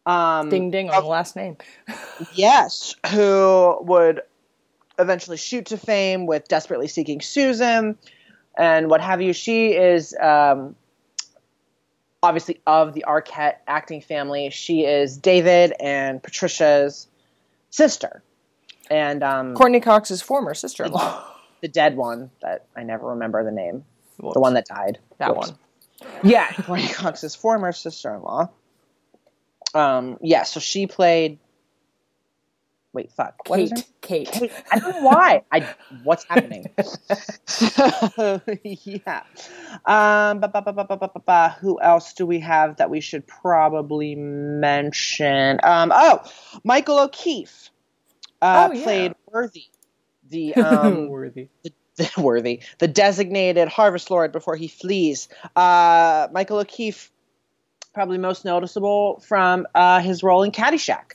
Um, 0.05 0.51
Ding 0.51 0.71
ding 0.71 0.91
on 0.91 1.03
the 1.03 1.09
last 1.09 1.37
name. 1.37 1.57
Yes, 2.35 2.95
who 3.11 3.79
would 3.83 4.21
eventually 4.99 5.37
shoot 5.37 5.67
to 5.67 5.77
fame 5.77 6.27
with 6.27 6.47
Desperately 6.47 6.87
Seeking 6.87 7.21
Susan 7.21 7.99
and 8.57 8.89
what 8.91 9.01
have 9.01 9.23
you. 9.23 9.33
She 9.33 9.73
is 9.73 10.15
um, 10.21 10.77
obviously 12.23 12.61
of 12.67 12.95
the 12.95 13.05
Arquette 13.07 13.57
acting 13.67 14.01
family. 14.01 14.51
She 14.51 14.85
is 14.85 15.17
David 15.17 15.75
and 15.81 16.23
Patricia's 16.23 17.09
sister. 17.71 18.23
And 18.91 19.23
um, 19.23 19.55
Courteney 19.55 19.81
Cox's 19.81 20.23
former 20.23 20.55
sister-in-law. 20.55 21.25
the 21.61 21.69
dead 21.69 21.97
one 21.97 22.31
that 22.43 22.67
I 22.77 22.83
never 22.83 23.09
remember 23.09 23.43
the 23.45 23.53
name, 23.53 23.85
the 24.19 24.41
one 24.41 24.55
that 24.55 24.67
died. 24.67 24.99
That 25.19 25.35
Whoops. 25.35 25.51
one. 25.51 25.59
Yeah, 26.23 26.53
Courteney 26.53 26.89
Cox's 26.89 27.35
former 27.35 27.73
sister-in-law. 27.73 28.51
Um, 29.75 30.19
yeah, 30.21 30.43
so 30.43 30.61
she 30.61 30.87
played. 30.87 31.39
Wait, 32.93 33.11
fuck. 33.13 33.49
What 33.49 33.61
is 33.61 33.71
her 33.71 33.77
Kate. 34.03 34.31
Kate. 34.31 34.51
Kate. 34.51 34.53
I 34.71 34.79
don't 34.79 34.91
know 34.97 35.03
why. 35.03 35.43
I 35.51 35.67
what's 36.05 36.25
happening? 36.25 36.67
yeah. 38.65 39.23
Um. 39.87 40.41
Ba, 40.41 40.49
ba, 40.49 40.63
ba, 40.63 40.73
ba, 40.73 40.85
ba, 40.85 40.97
ba, 40.97 41.09
ba, 41.15 41.21
ba. 41.25 41.57
Who 41.61 41.81
else 41.81 42.13
do 42.13 42.27
we 42.27 42.41
have 42.41 42.77
that 42.77 42.91
we 42.91 43.01
should 43.01 43.27
probably 43.27 44.15
mention? 44.15 45.61
Um. 45.63 45.91
Oh, 45.95 46.21
Michael 46.65 46.99
O'Keefe. 47.01 47.71
Uh, 48.41 48.69
Oh, 48.71 48.73
yeah. 48.75 48.83
played 48.85 49.15
Worthy, 49.27 49.67
the 50.29 50.55
um, 50.57 51.09
Worthy. 51.09 51.49
the, 51.63 52.11
worthy, 52.19 52.61
the 52.79 52.89
designated 52.89 53.69
harvest 53.69 54.11
lord 54.11 54.33
before 54.33 54.57
he 54.57 54.67
flees. 54.69 55.29
Uh, 55.55 56.27
Michael 56.33 56.59
O'Keefe, 56.59 57.13
probably 57.95 58.19
most 58.19 58.45
noticeable 58.45 59.21
from 59.21 59.67
uh, 59.77 60.01
his 60.01 60.25
role 60.25 60.43
in 60.43 60.51
Caddyshack, 60.51 61.13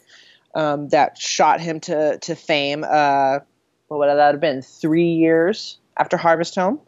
um, 0.57 0.89
that 0.89 1.17
shot 1.17 1.61
him 1.61 1.79
to 1.81 2.17
to 2.17 2.35
fame. 2.35 2.83
Uh, 2.83 3.39
what 3.87 3.99
would 3.99 4.07
that 4.07 4.31
have 4.33 4.41
been? 4.41 4.61
Three 4.61 5.13
years 5.13 5.77
after 5.95 6.17
Harvest 6.17 6.55
Home. 6.55 6.81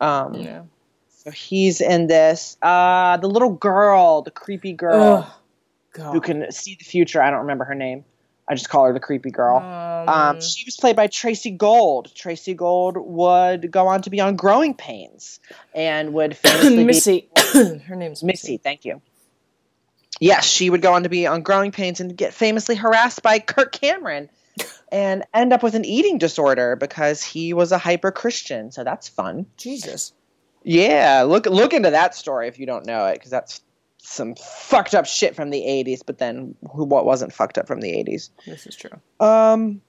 Um, 0.00 0.34
Yeah. 0.34 0.62
So 1.08 1.32
he's 1.32 1.80
in 1.80 2.06
this. 2.06 2.56
Uh, 2.62 3.16
the 3.16 3.26
little 3.26 3.50
girl, 3.50 4.22
the 4.22 4.30
creepy 4.30 4.72
girl 4.72 5.28
who 6.12 6.20
can 6.20 6.52
see 6.52 6.76
the 6.78 6.84
future. 6.84 7.20
I 7.20 7.30
don't 7.30 7.40
remember 7.40 7.64
her 7.64 7.74
name. 7.74 8.04
I 8.48 8.54
just 8.54 8.68
call 8.68 8.84
her 8.84 8.92
the 8.92 9.00
creepy 9.00 9.32
girl. 9.32 9.56
Um, 9.56 10.40
she 10.40 10.64
was 10.64 10.76
played 10.76 10.94
by 10.94 11.08
Tracey 11.08 11.50
Gold. 11.50 12.14
Tracey 12.14 12.54
Gold 12.54 12.96
would 12.96 13.72
go 13.72 13.88
on 13.88 14.02
to 14.02 14.10
be 14.10 14.20
on 14.20 14.36
Growing 14.36 14.72
Pains 14.74 15.40
and 15.74 16.12
would 16.12 16.36
famously 16.36 16.84
Missy. 16.84 17.28
Her 17.36 17.96
name's 17.96 18.20
be 18.20 18.28
Missy. 18.28 18.56
Thank 18.58 18.84
you. 18.84 19.02
Yes, 20.20 20.44
she 20.44 20.70
would 20.70 20.82
go 20.82 20.94
on 20.94 21.02
to 21.02 21.08
be 21.08 21.26
on 21.26 21.42
Growing 21.42 21.72
Pains 21.72 22.00
and 22.00 22.16
get 22.16 22.32
famously 22.32 22.74
harassed 22.74 23.22
by 23.22 23.38
Kirk 23.38 23.72
Cameron 23.72 24.30
and 24.92 25.24
end 25.34 25.52
up 25.52 25.62
with 25.62 25.74
an 25.74 25.84
eating 25.84 26.18
disorder 26.18 26.76
because 26.76 27.22
he 27.22 27.52
was 27.52 27.72
a 27.72 27.78
hyper 27.78 28.10
Christian. 28.10 28.72
So 28.72 28.84
that's 28.84 29.08
fun. 29.08 29.46
Jesus. 29.56 30.12
Yeah, 30.62 31.22
look 31.22 31.46
look 31.46 31.72
into 31.72 31.90
that 31.90 32.14
story 32.14 32.48
if 32.48 32.58
you 32.58 32.66
don't 32.66 32.86
know 32.86 33.06
it 33.06 33.14
because 33.14 33.30
that's 33.30 33.60
some 33.98 34.34
fucked 34.36 34.94
up 34.94 35.06
shit 35.06 35.34
from 35.34 35.50
the 35.50 35.60
80s, 35.60 36.00
but 36.04 36.18
then 36.18 36.54
who 36.72 36.84
what 36.84 37.04
wasn't 37.04 37.32
fucked 37.32 37.58
up 37.58 37.66
from 37.66 37.80
the 37.80 37.92
80s. 37.92 38.30
This 38.46 38.66
is 38.66 38.76
true. 38.76 38.90
Um, 39.20 39.80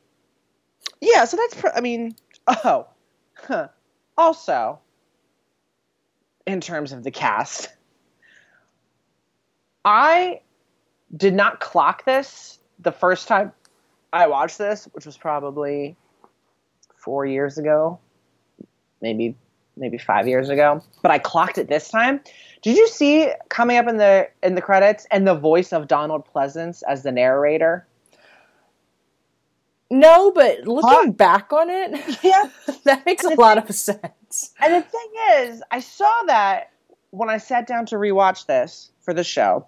yeah, 1.02 1.26
so 1.26 1.38
that's, 1.38 1.56
pr- 1.56 1.76
I 1.76 1.82
mean, 1.82 2.16
oh, 2.48 2.88
huh. 3.36 3.68
also, 4.18 4.80
in 6.46 6.62
terms 6.62 6.94
of 6.94 7.04
the 7.04 7.12
cast, 7.12 7.70
I 9.86 10.42
did 11.16 11.34
not 11.34 11.60
clock 11.60 12.06
this 12.06 12.60
the 12.80 12.92
first 12.92 13.28
time 13.28 13.52
I 14.14 14.28
watched 14.28 14.58
this, 14.58 14.86
which 14.94 15.06
was 15.06 15.18
probably 15.18 15.96
four 16.96 17.26
years 17.26 17.58
ago, 17.58 18.00
maybe 19.02 19.36
maybe 19.76 19.98
five 19.98 20.28
years 20.28 20.50
ago. 20.50 20.82
But 21.02 21.12
I 21.12 21.20
clocked 21.20 21.58
it 21.58 21.68
this 21.70 21.90
time. 21.90 22.20
Did 22.64 22.78
you 22.78 22.88
see 22.88 23.32
coming 23.50 23.78
up 23.78 23.88
in 23.88 23.98
the 23.98 24.30
in 24.44 24.56
the 24.56 24.62
credits 24.62 25.06
and 25.12 25.28
the 25.28 25.36
voice 25.36 25.72
of 25.72 25.88
Donald 25.88 26.28
Pleasence 26.34 26.84
as 26.88 27.04
the 27.04 27.12
narrator? 27.12 27.88
No, 29.90 30.32
but 30.32 30.68
looking 30.68 31.14
back 31.14 31.54
on 31.54 31.70
it, 31.70 32.18
Yeah. 32.22 32.50
that 32.84 33.06
makes 33.06 33.24
a 33.24 33.30
lot 33.30 33.58
of 33.58 33.74
sense. 33.74 34.52
And 34.60 34.74
the 34.74 34.82
thing 34.82 35.10
is, 35.36 35.64
I 35.72 35.80
saw 35.80 36.24
that 36.28 36.72
when 37.12 37.30
I 37.30 37.38
sat 37.38 37.68
down 37.68 37.86
to 37.88 37.96
rewatch 37.96 38.48
this 38.48 38.92
for 39.00 39.14
the 39.14 39.24
show, 39.24 39.66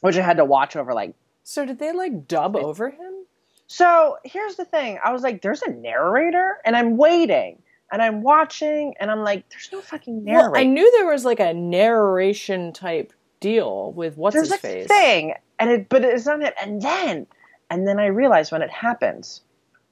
which 0.00 0.16
I 0.16 0.22
had 0.22 0.36
to 0.38 0.44
watch 0.44 0.76
over 0.76 0.92
like. 0.92 1.14
So 1.42 1.64
did 1.66 1.78
they 1.78 1.92
like 1.92 2.28
dub 2.28 2.56
over 2.56 2.90
him? 2.90 3.24
So 3.66 4.18
here's 4.24 4.56
the 4.56 4.64
thing 4.64 4.98
I 5.04 5.12
was 5.12 5.22
like, 5.22 5.42
there's 5.42 5.62
a 5.62 5.70
narrator, 5.70 6.58
and 6.64 6.76
I'm 6.76 6.96
waiting, 6.96 7.62
and 7.92 8.02
I'm 8.02 8.22
watching, 8.22 8.94
and 8.98 9.10
I'm 9.10 9.22
like, 9.22 9.48
there's 9.50 9.68
no 9.72 9.80
fucking 9.80 10.24
narrator. 10.24 10.50
Well, 10.50 10.60
I 10.60 10.64
knew 10.64 10.90
there 10.98 11.06
was 11.06 11.24
like 11.24 11.40
a 11.40 11.54
narration 11.54 12.72
type 12.72 13.12
deal 13.38 13.92
with 13.92 14.16
what's 14.16 14.34
there's 14.34 14.48
his 14.48 14.56
a 14.56 14.58
face. 14.58 14.86
thing, 14.88 15.34
and 15.58 15.70
it, 15.70 15.88
but 15.88 16.04
it's 16.04 16.26
not 16.26 16.42
it. 16.42 16.54
And 16.60 16.82
then, 16.82 17.26
and 17.70 17.86
then 17.86 18.00
I 18.00 18.06
realized 18.06 18.50
when 18.52 18.62
it 18.62 18.70
happens, 18.70 19.42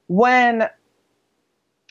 when 0.08 0.68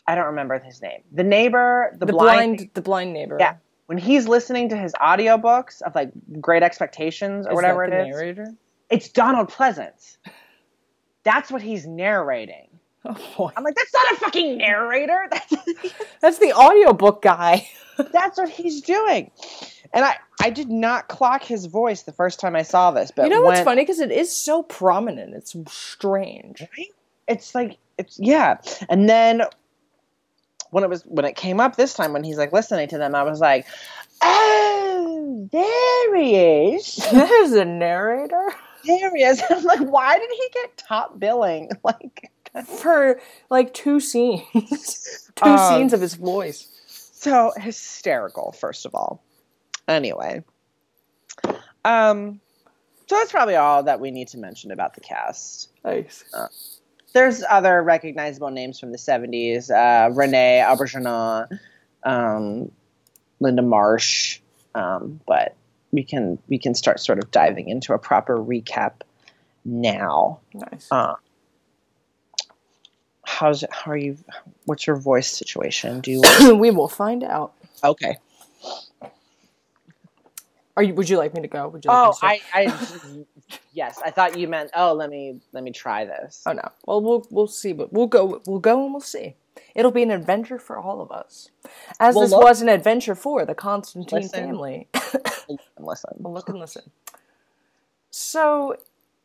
I 0.07 0.15
don't 0.15 0.27
remember 0.27 0.57
his 0.59 0.81
name. 0.81 1.01
The 1.11 1.23
neighbor, 1.23 1.91
the, 1.99 2.05
The 2.05 2.13
blind, 2.13 2.57
blind, 2.57 2.69
the 2.73 2.81
blind 2.81 3.13
neighbor. 3.13 3.37
Yeah. 3.39 3.55
When 3.87 3.97
he's 3.97 4.27
listening 4.27 4.69
to 4.69 4.77
his 4.77 4.93
audiobooks 4.93 5.81
of 5.81 5.95
like 5.95 6.11
Great 6.39 6.61
Expectations 6.63 7.45
or 7.47 7.51
Is 7.51 7.55
whatever 7.55 7.87
the 7.89 8.01
is, 8.01 8.07
narrator? 8.07 8.53
it's 8.89 9.09
Donald 9.09 9.49
Pleasence. 9.49 10.17
That's 11.23 11.51
what 11.51 11.61
he's 11.61 11.85
narrating. 11.87 12.67
Oh 13.05 13.15
boy. 13.37 13.51
I'm 13.55 13.63
like, 13.63 13.75
that's 13.75 13.93
not 13.93 14.11
a 14.11 14.15
fucking 14.17 14.57
narrator. 14.57 15.27
That's 15.31 15.53
That's 16.21 16.37
the 16.39 16.51
audiobook 16.53 17.21
guy. 17.21 17.69
that's 18.11 18.37
what 18.37 18.49
he's 18.49 18.81
doing. 18.81 19.31
And 19.93 20.03
I, 20.03 20.15
I 20.41 20.49
did 20.49 20.69
not 20.69 21.07
clock 21.07 21.43
his 21.43 21.65
voice 21.67 22.03
the 22.03 22.11
first 22.11 22.39
time 22.39 22.55
I 22.55 22.63
saw 22.63 22.91
this, 22.91 23.11
but 23.11 23.23
you 23.23 23.29
know 23.29 23.41
what's 23.41 23.59
when- 23.59 23.65
funny? 23.65 23.81
Because 23.83 23.99
it 23.99 24.11
is 24.11 24.35
so 24.35 24.61
prominent. 24.63 25.33
It's 25.35 25.55
strange. 25.71 26.61
Right? 26.61 26.87
It's 27.27 27.55
like 27.55 27.77
it's 27.97 28.19
yeah. 28.19 28.57
And 28.89 29.07
then 29.09 29.43
when 30.71 30.83
it 30.83 30.89
was 30.89 31.03
when 31.03 31.25
it 31.25 31.35
came 31.35 31.59
up 31.59 31.75
this 31.75 31.93
time 31.93 32.13
when 32.13 32.23
he's 32.23 32.37
like 32.37 32.51
listening 32.53 32.87
to 32.89 32.97
them, 32.97 33.15
I 33.15 33.23
was 33.23 33.39
like, 33.39 33.65
Oh, 34.21 35.47
there 35.51 36.15
he 36.15 36.35
is. 36.75 36.95
There's 37.11 37.51
a 37.51 37.65
narrator 37.65 38.49
There 38.85 39.15
he 39.15 39.23
is. 39.23 39.41
I'm 39.49 39.63
like, 39.63 39.79
why 39.81 40.17
did 40.17 40.29
he 40.31 40.49
get 40.53 40.77
top 40.77 41.19
billing? 41.19 41.69
Like 41.83 42.31
for 42.79 43.19
like 43.51 43.73
two 43.73 43.99
scenes. 43.99 44.43
two 45.35 45.49
Um, 45.49 45.57
scenes 45.57 45.93
of 45.93 46.01
his 46.01 46.15
voice. 46.15 46.67
so 46.87 47.51
hysterical, 47.57 48.51
first 48.53 48.85
of 48.87 48.95
all. 48.95 49.21
Anyway. 49.87 50.43
Um 51.85 52.39
so 53.05 53.15
that's 53.15 53.31
probably 53.31 53.55
all 53.55 53.83
that 53.83 53.99
we 54.01 54.11
need 54.11 54.27
to 54.29 54.37
mention 54.37 54.71
about 54.71 54.95
the 54.95 55.01
cast. 55.01 55.69
Nice. 55.85 56.23
There's 57.13 57.43
other 57.49 57.81
recognizable 57.81 58.51
names 58.51 58.79
from 58.79 58.91
the 58.91 58.97
70s 58.97 59.69
uh, 59.71 60.11
renee 60.13 60.63
auberjonois 60.65 61.47
um, 62.03 62.71
linda 63.39 63.61
marsh 63.61 64.39
um, 64.75 65.19
but 65.25 65.55
we 65.91 66.03
can 66.03 66.37
we 66.47 66.57
can 66.59 66.75
start 66.75 66.99
sort 66.99 67.17
of 67.17 67.31
diving 67.31 67.69
into 67.69 67.93
a 67.93 67.97
proper 67.99 68.37
recap 68.37 69.01
now 69.65 70.39
Nice. 70.53 70.87
uh, 70.91 71.15
how's 73.23 73.63
how 73.71 73.91
are 73.91 73.97
you 73.97 74.17
what's 74.65 74.85
your 74.87 74.95
voice 74.95 75.29
situation 75.31 75.99
do 76.01 76.11
you 76.11 76.55
we 76.55 76.71
will 76.71 76.87
find 76.87 77.23
out. 77.23 77.53
okay 77.83 78.17
Are 80.77 80.83
you? 80.83 80.93
Would 80.93 81.09
you 81.09 81.17
like 81.17 81.33
me 81.33 81.41
to 81.41 81.47
go? 81.47 81.67
Would 81.67 81.83
you? 81.83 81.89
Like 81.91 82.07
oh 82.07 82.17
i 82.21 82.39
i 82.53 83.25
yes 83.73 83.99
i 84.05 84.11
thought 84.11 84.37
you 84.37 84.47
meant 84.47 84.69
oh 84.75 84.93
let 84.93 85.09
me 85.09 85.41
let 85.51 85.63
me 85.63 85.71
try 85.71 86.05
this 86.05 86.43
Oh 86.45 86.53
no. 86.53 86.69
Well, 86.85 87.01
we'll 87.01 87.27
we'll 87.31 87.47
see, 87.47 87.73
but 87.73 87.91
we'll 87.91 88.07
go. 88.07 88.41
We'll 88.45 88.59
go 88.59 88.83
and 88.83 88.93
we'll 88.93 89.01
see. 89.01 89.35
It'll 89.73 89.91
be 89.91 90.03
an 90.03 90.11
adventure 90.11 90.59
for 90.59 90.77
all 90.77 91.01
of 91.01 91.11
us, 91.11 91.49
as 91.99 92.13
Well, 92.15 92.23
this 92.23 92.31
look- 92.31 92.43
was 92.43 92.61
an 92.61 92.69
adventure 92.69 93.15
for 93.15 93.43
the 93.43 93.55
Constantine 93.55 94.21
Listen. 94.21 94.39
family. 94.39 94.87
listen 95.79 96.11
Well, 96.17 96.33
look 96.33 96.47
and 96.47 96.59
listen. 96.59 96.91
So, 98.11 98.77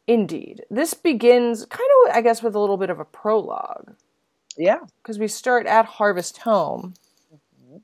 indeed, 0.07 0.65
this 0.71 0.95
begins 0.95 1.67
kind 1.67 1.89
of, 2.07 2.17
I 2.17 2.23
guess, 2.23 2.43
with 2.43 2.55
a 2.55 2.59
little 2.59 2.79
bit 2.79 2.91
of 2.91 2.99
a 2.99 3.05
prologue 3.05 3.95
yeah 4.57 4.79
because 5.03 5.19
we 5.19 5.29
start 5.29 5.67
at 5.67 5.85
Harvest 5.85 6.39
Home, 6.39 6.95
mm-hmm. 7.33 7.79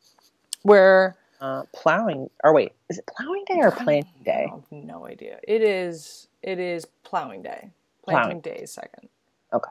where 0.63 1.17
uh, 1.41 1.63
plowing 1.75 2.31
or 2.43 2.53
wait 2.53 2.73
is 2.89 2.99
it 2.99 3.09
plowing 3.17 3.45
day 3.47 3.59
or 3.59 3.71
planting 3.71 4.05
I 4.21 4.25
day 4.25 4.47
have 4.51 4.65
no 4.71 5.07
idea. 5.07 5.39
It 5.47 5.63
is. 5.63 6.29
It 6.43 6.59
is 6.59 6.87
plowing 7.05 7.43
day. 7.43 7.71
Planting 8.05 8.41
Plowing. 8.41 8.57
day 8.57 8.63
is 8.63 8.73
second. 8.73 9.09
Okay. 9.53 9.71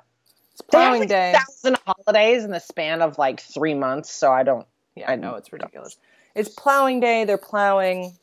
It's 0.54 0.62
plowing 0.62 1.02
like, 1.02 1.10
day. 1.10 1.36
thousand 1.36 1.78
holidays 1.86 2.44
in 2.44 2.52
the 2.52 2.60
span 2.60 3.02
of 3.02 3.18
like 3.18 3.40
three 3.42 3.74
months, 3.74 4.12
so 4.12 4.32
I 4.32 4.44
don't. 4.44 4.68
Yeah, 4.96 5.12
I 5.12 5.16
know 5.16 5.32
know. 5.32 5.38
it's 5.38 5.52
ridiculous. 5.54 5.98
It's 6.36 6.50
plowing 6.50 7.00
day. 7.00 7.26
They're 7.26 7.38
plowing, 7.38 8.18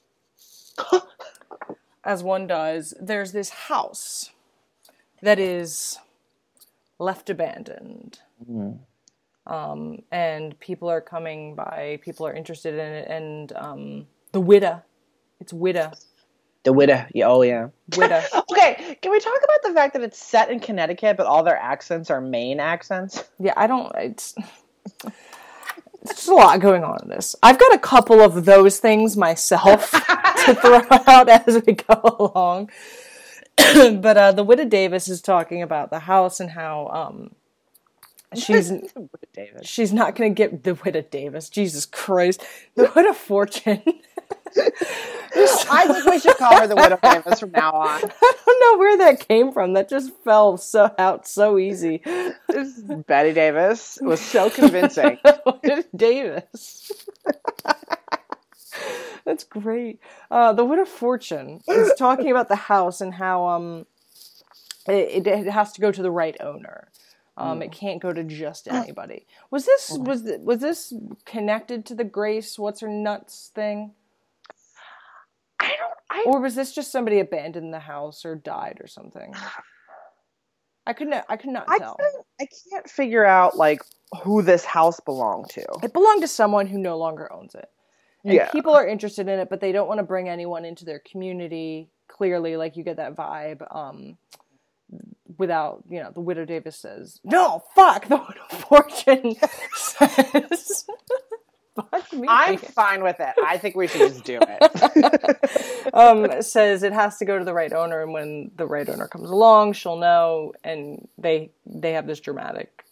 as 2.05 2.23
one 2.23 2.47
does. 2.47 2.95
There's 3.01 3.33
this 3.33 3.51
house 3.51 4.31
that 5.23 5.39
is 5.39 5.99
left 6.99 7.31
abandoned, 7.31 8.21
um, 9.47 10.03
and 10.11 10.59
people 10.61 10.89
are 10.89 11.01
coming 11.01 11.55
by. 11.55 11.99
People 12.03 12.27
are 12.27 12.33
interested 12.33 12.75
in 12.75 12.81
it, 12.81 13.09
and 13.09 13.53
um, 13.57 14.07
the 14.33 14.41
widow. 14.41 14.83
It's 15.41 15.53
widow. 15.53 15.93
The 16.65 16.73
widow. 16.73 17.05
Yeah, 17.15 17.29
oh 17.29 17.43
yeah. 17.43 17.69
Widow. 17.97 18.23
Okay, 18.55 18.97
can 19.03 19.11
we 19.11 19.21
talk 19.21 19.37
about 19.45 19.63
the 19.63 19.75
fact 19.75 19.93
that 19.95 20.03
it's 20.03 20.19
set 20.19 20.49
in 20.49 20.61
Connecticut, 20.61 21.17
but 21.17 21.27
all 21.27 21.43
their 21.43 21.57
accents 21.57 22.09
are 22.09 22.21
Maine 22.21 22.61
accents? 22.61 23.25
Yeah, 23.39 23.53
I 23.57 23.67
don't. 23.67 23.93
It's. 23.97 24.35
There's 25.03 26.17
just 26.17 26.29
a 26.29 26.35
lot 26.35 26.61
going 26.61 26.85
on 26.85 26.99
in 27.03 27.09
this. 27.09 27.35
I've 27.43 27.59
got 27.59 27.75
a 27.75 27.79
couple 27.79 28.21
of 28.21 28.45
those 28.45 28.79
things 28.79 29.17
myself 29.17 29.91
to 30.47 30.55
throw 30.55 30.83
out 30.91 31.29
as 31.29 31.63
we 31.67 31.75
go 31.75 32.33
along. 32.35 32.71
but 34.01 34.17
uh, 34.17 34.33
the 34.33 34.45
widow 34.45 34.65
Davis 34.65 35.09
is 35.09 35.21
talking 35.21 35.63
about 35.63 35.91
the 35.91 36.01
house 36.01 36.41
and 36.41 36.51
how 36.51 36.89
um, 36.89 37.35
she's 38.35 38.73
she's 39.63 39.93
not 39.93 40.15
going 40.15 40.35
to 40.35 40.35
get 40.35 40.65
the 40.65 40.75
widow 40.75 41.03
Davis. 41.03 41.49
Jesus 41.49 41.87
Christ, 41.87 42.45
the 42.75 42.91
widow 42.95 43.13
Fortune. 43.13 43.83
I 44.57 45.87
think 45.89 46.05
we 46.07 46.19
should 46.21 46.37
call 46.37 46.61
her 46.61 46.67
the 46.67 46.77
widow 46.77 46.99
Davis 47.03 47.41
from 47.41 47.51
now 47.51 47.73
on. 47.73 48.01
I 48.23 48.35
don't 48.47 48.61
know 48.61 48.79
where 48.79 48.99
that 48.99 49.27
came 49.27 49.53
from. 49.53 49.73
That 49.73 49.89
just 49.89 50.13
fell 50.23 50.57
so 50.57 50.95
out 50.99 51.27
so 51.27 51.59
easy. 51.59 52.03
Bette 53.07 53.33
Davis 53.33 53.99
was 54.01 54.21
so 54.21 54.51
convincing. 54.51 55.19
Davis. 55.95 56.93
That's 59.25 59.45
great. 59.45 60.01
Uh, 60.31 60.53
the 60.53 60.65
Widow 60.65 60.85
Fortune 60.85 61.63
is 61.67 61.93
talking 61.99 62.31
about 62.31 62.49
the 62.49 62.57
house 62.57 63.01
and 63.01 63.15
how 63.15 63.47
um 63.47 63.87
it, 64.87 65.27
it 65.27 65.47
has 65.47 65.73
to 65.73 65.81
go 65.81 65.91
to 65.91 66.03
the 66.03 66.11
right 66.11 66.37
owner. 66.41 66.89
Um, 67.37 67.63
It 67.63 67.73
can't 67.73 68.01
go 68.01 68.13
to 68.13 68.23
just 68.23 68.69
anybody. 68.69 69.27
Was 69.51 69.67
this 69.67 69.91
was 69.99 70.23
th- 70.23 70.41
was 70.41 70.61
this 70.61 70.93
connected 71.25 71.85
to 71.87 71.95
the 71.95 72.05
Grace? 72.05 72.59
What's 72.59 72.81
her 72.81 72.89
nuts 72.89 73.51
thing? 73.55 73.93
I 75.61 75.69
don't. 75.79 75.95
I, 76.11 76.23
Or 76.27 76.41
was 76.41 76.55
this 76.55 76.73
just 76.73 76.93
somebody 76.93 77.19
abandoned 77.21 77.73
the 77.75 77.81
house 77.81 78.25
or 78.25 78.37
died 78.37 78.79
or 78.81 78.87
something? 78.87 79.35
I 80.87 80.93
could 80.93 81.09
not. 81.09 81.25
I 81.29 81.37
could 81.37 81.51
not 81.51 81.67
tell. 81.79 81.97
couldn't- 81.97 82.25
I 82.41 82.47
can't 82.71 82.89
figure 82.89 83.25
out 83.25 83.57
like 83.57 83.81
who 84.23 84.43
this 84.43 84.65
house 84.65 85.01
belonged 85.01 85.49
to. 85.51 85.65
It 85.83 85.93
belonged 85.93 86.23
to 86.23 86.29
someone 86.29 86.67
who 86.69 86.79
no 86.79 86.97
longer 86.99 87.33
owns 87.33 87.55
it. 87.55 87.69
And 88.23 88.33
Yeah. 88.35 88.51
people 88.51 88.75
are 88.75 88.87
interested 88.87 89.29
in 89.29 89.39
it, 89.41 89.51
but 89.51 89.61
they 89.61 89.73
don't 89.73 89.89
want 89.89 89.99
to 89.99 90.05
bring 90.05 90.29
anyone 90.29 90.65
into 90.65 90.85
their 90.85 91.01
community. 91.01 91.91
Clearly, 92.09 92.57
like 92.57 92.77
you 92.77 92.85
get 92.85 92.97
that 92.99 93.17
vibe. 93.17 93.75
Um, 93.75 94.19
without 95.39 95.85
you 95.89 96.03
know, 96.03 96.11
the 96.13 96.21
widow 96.21 96.45
Davis 96.45 96.77
says, 96.77 97.21
"No, 97.25 97.63
fuck." 97.75 98.07
The 98.09 98.17
widow 98.17 98.65
Fortune 98.69 99.37
says, 99.75 100.87
"Fuck 101.77 102.13
me." 102.13 102.27
I'm 102.29 102.59
fine 102.59 103.03
with 103.03 103.21
it. 103.21 103.35
I 103.45 103.59
think 103.59 103.77
we 103.77 103.87
should 103.87 104.13
just 104.13 104.25
do 104.25 104.39
it. 104.41 105.91
um, 105.95 106.43
says 106.43 106.83
it 106.83 106.93
has 106.93 107.19
to 107.19 107.25
go 107.25 107.39
to 107.39 107.45
the 107.45 107.55
right 107.55 107.73
owner, 107.73 108.03
and 108.03 108.13
when 108.13 108.51
the 108.57 108.67
right 108.67 108.89
owner 108.89 109.09
comes 109.09 109.31
along, 109.31 109.73
she'll 109.73 109.99
know. 109.99 110.53
And 110.63 111.09
they 111.19 111.51
they 111.67 111.93
have 111.93 112.07
this 112.07 112.21
dramatic 112.21 112.85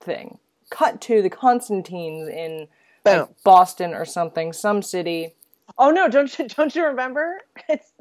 thing. 0.00 0.38
Cut 0.70 1.00
to 1.02 1.22
the 1.22 1.30
Constantines 1.30 2.28
in 2.28 2.68
like, 3.04 3.28
Boston 3.44 3.94
or 3.94 4.04
something, 4.04 4.52
some 4.52 4.82
city. 4.82 5.34
Oh 5.78 5.90
no! 5.90 6.08
Don't 6.08 6.38
you 6.38 6.48
don't 6.48 6.74
you 6.74 6.86
remember? 6.86 7.42
It's 7.68 7.92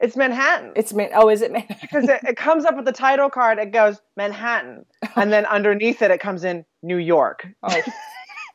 it's 0.00 0.16
Manhattan. 0.16 0.72
It's 0.76 0.92
man. 0.92 1.10
Oh, 1.14 1.28
is 1.28 1.42
it 1.42 1.52
man? 1.52 1.66
because 1.80 2.08
it, 2.08 2.20
it 2.24 2.36
comes 2.36 2.64
up 2.64 2.76
with 2.76 2.84
the 2.84 2.92
title 2.92 3.30
card. 3.30 3.58
It 3.58 3.72
goes 3.72 4.00
Manhattan, 4.16 4.84
and 5.16 5.32
then 5.32 5.46
underneath 5.46 6.02
it, 6.02 6.10
it 6.10 6.20
comes 6.20 6.44
in 6.44 6.64
New 6.82 6.98
York. 6.98 7.46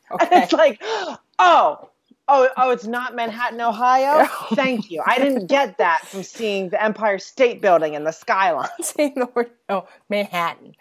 Oh, 0.09 0.17
And 0.21 0.29
it's 0.43 0.53
like, 0.53 0.81
oh, 1.37 1.89
oh, 2.29 2.49
oh, 2.55 2.71
it's 2.71 2.87
not 2.87 3.13
Manhattan, 3.13 3.59
Ohio. 3.59 4.25
Thank 4.53 4.89
you. 4.89 5.03
I 5.05 5.17
didn't 5.17 5.47
get 5.47 5.77
that 5.79 6.05
from 6.05 6.23
seeing 6.23 6.69
the 6.69 6.81
Empire 6.81 7.19
State 7.19 7.61
Building 7.61 7.93
and 7.93 8.05
the 8.05 8.13
skyline. 8.13 8.69
saying 8.81 9.15
the 9.15 9.27
word 9.35 9.51
oh 9.67 9.85
Manhattan. 10.07 10.75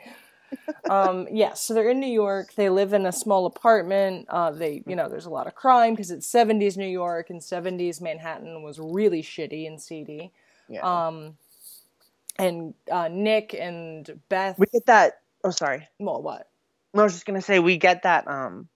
um, 0.88 1.26
yes, 1.30 1.60
so 1.60 1.74
they're 1.74 1.90
in 1.90 1.98
New 1.98 2.06
York. 2.06 2.54
They 2.54 2.70
live 2.70 2.92
in 2.92 3.04
a 3.04 3.12
small 3.12 3.46
apartment. 3.46 4.26
Uh, 4.28 4.52
they, 4.52 4.84
you 4.86 4.94
know, 4.94 5.08
there's 5.08 5.26
a 5.26 5.30
lot 5.30 5.48
of 5.48 5.56
crime 5.56 5.94
because 5.94 6.12
it's 6.12 6.30
70s 6.30 6.76
New 6.76 6.86
York 6.86 7.30
and 7.30 7.40
70s 7.40 8.00
Manhattan 8.00 8.62
was 8.62 8.78
really 8.78 9.22
shitty 9.22 9.66
and 9.66 9.80
seedy. 9.80 10.32
Yeah. 10.68 11.06
Um, 11.06 11.36
and 12.38 12.74
uh, 12.90 13.08
Nick 13.10 13.54
and 13.54 14.20
Beth. 14.28 14.58
we 14.58 14.66
get 14.72 14.86
that. 14.86 15.20
Oh, 15.44 15.50
sorry. 15.50 15.88
well, 15.98 16.22
what? 16.22 16.48
I 16.94 17.02
was 17.02 17.12
just 17.12 17.26
gonna 17.26 17.42
say 17.42 17.58
we 17.58 17.76
get 17.76 18.04
that 18.04 18.26
um 18.26 18.68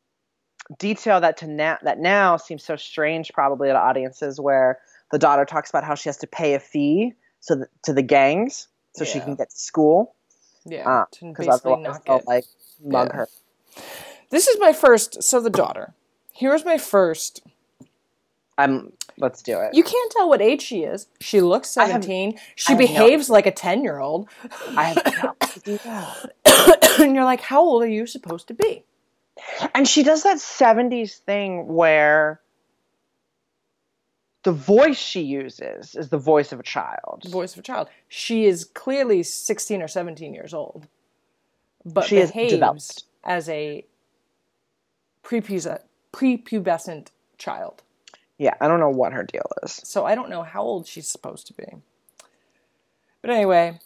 detail 0.79 1.21
that 1.21 1.39
to 1.39 1.47
now 1.47 1.79
that 1.83 1.99
now 1.99 2.37
seems 2.37 2.63
so 2.63 2.77
strange 2.77 3.33
probably 3.33 3.69
to 3.69 3.75
audiences 3.75 4.39
where 4.39 4.79
the 5.11 5.19
daughter 5.19 5.45
talks 5.45 5.71
about 5.71 5.85
how 5.85 5.95
she 5.95 6.09
has 6.09 6.19
to 6.19 6.27
pay 6.27 6.55
a 6.55 6.61
fee 6.61 7.15
so 7.41 7.57
th- 7.57 7.67
to 7.85 7.93
the 7.93 8.03
gangs 8.03 8.69
so 8.95 9.05
she 9.05 9.21
can 9.21 9.35
get 9.37 9.51
to 9.51 9.57
school 9.57 10.15
Yeah, 10.65 11.05
because 11.11 11.47
basically 11.47 11.73
otherwise 11.73 12.01
they'll 12.07 12.23
like 12.27 12.45
mug 12.85 13.09
yeah. 13.11 13.17
her. 13.17 13.29
This 14.31 14.47
is 14.49 14.59
my 14.61 14.73
first. 14.73 15.23
So 15.23 15.41
the 15.41 15.51
daughter. 15.51 15.95
Here's 16.33 16.65
my 16.65 16.79
first. 16.79 17.41
I'm. 18.65 18.93
Let's 19.19 19.43
do 19.43 19.59
it. 19.61 19.75
You 19.75 19.83
can't 19.83 20.13
tell 20.13 20.29
what 20.29 20.41
age 20.41 20.63
she 20.63 20.83
is. 20.85 21.07
She 21.21 21.41
looks 21.43 21.77
I 21.77 21.83
have- 21.83 21.91
seventeen. 22.05 22.39
she 22.55 22.73
I 22.73 22.77
have 22.77 22.81
no- 22.81 22.87
behaves 22.87 23.29
like 23.29 23.47
a 23.47 23.51
ten 23.53 23.83
year 23.85 23.99
old. 23.99 24.29
I 24.77 24.85
have 24.85 25.23
no 25.23 25.35
idea. 25.43 26.31
and 27.01 27.15
you're 27.15 27.25
like, 27.25 27.41
how 27.43 27.61
old 27.63 27.83
are 27.83 27.89
you 27.89 28.07
supposed 28.07 28.49
to 28.49 28.55
be? 28.55 28.85
And 29.75 29.87
she 29.89 30.03
does 30.03 30.23
that 30.25 30.37
70s 30.39 31.17
thing 31.19 31.67
where 31.67 32.41
the 34.43 34.53
voice 34.53 34.99
she 34.99 35.21
uses 35.23 35.95
is 35.95 36.09
the 36.09 36.19
voice 36.19 36.53
of 36.53 36.61
a 36.61 36.63
child. 36.63 37.23
The 37.25 37.31
Voice 37.31 37.53
of 37.55 37.59
a 37.61 37.63
child. 37.63 37.89
She 38.09 38.47
is 38.47 38.65
clearly 38.65 39.23
sixteen 39.23 39.83
or 39.83 39.89
seventeen 39.89 40.33
years 40.35 40.55
old, 40.55 40.87
but 41.85 42.05
She 42.07 42.17
is 42.19 42.31
behaves 42.31 42.53
developed. 42.53 43.05
as 43.25 43.49
a 43.51 43.85
prepubes- 45.23 45.81
prepubescent 46.13 47.09
child. 47.39 47.83
Yeah, 48.41 48.55
I 48.59 48.69
don't 48.69 48.81
know 48.81 48.89
what 48.89 49.13
her 49.13 49.23
deal 49.23 49.45
is. 49.63 49.83
So 49.85 50.07
I 50.07 50.15
don't 50.15 50.31
know 50.31 50.43
how 50.43 50.63
old 50.63 50.87
she's 50.87 51.07
supposed 51.07 51.47
to 51.49 51.53
be. 51.53 51.67
But 53.21 53.33
anyway, 53.33 53.79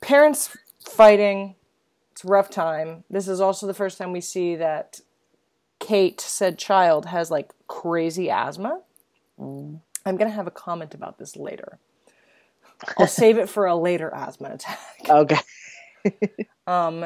parents 0.00 0.56
fighting. 0.84 1.54
It's 2.10 2.24
a 2.24 2.26
rough 2.26 2.50
time. 2.50 3.04
This 3.08 3.28
is 3.28 3.40
also 3.40 3.68
the 3.68 3.72
first 3.72 3.96
time 3.96 4.10
we 4.10 4.20
see 4.20 4.56
that 4.56 4.98
Kate, 5.78 6.20
said 6.20 6.58
child, 6.58 7.06
has 7.06 7.30
like 7.30 7.52
crazy 7.68 8.28
asthma. 8.28 8.80
I'm 9.38 9.80
going 10.04 10.28
to 10.28 10.30
have 10.30 10.48
a 10.48 10.50
comment 10.50 10.92
about 10.92 11.18
this 11.18 11.36
later. 11.36 11.78
I'll 12.98 13.06
save 13.06 13.38
it 13.38 13.48
for 13.48 13.66
a 13.66 13.76
later 13.76 14.12
asthma 14.12 14.50
attack. 14.54 14.80
Okay. 15.08 15.38
Um, 16.66 17.04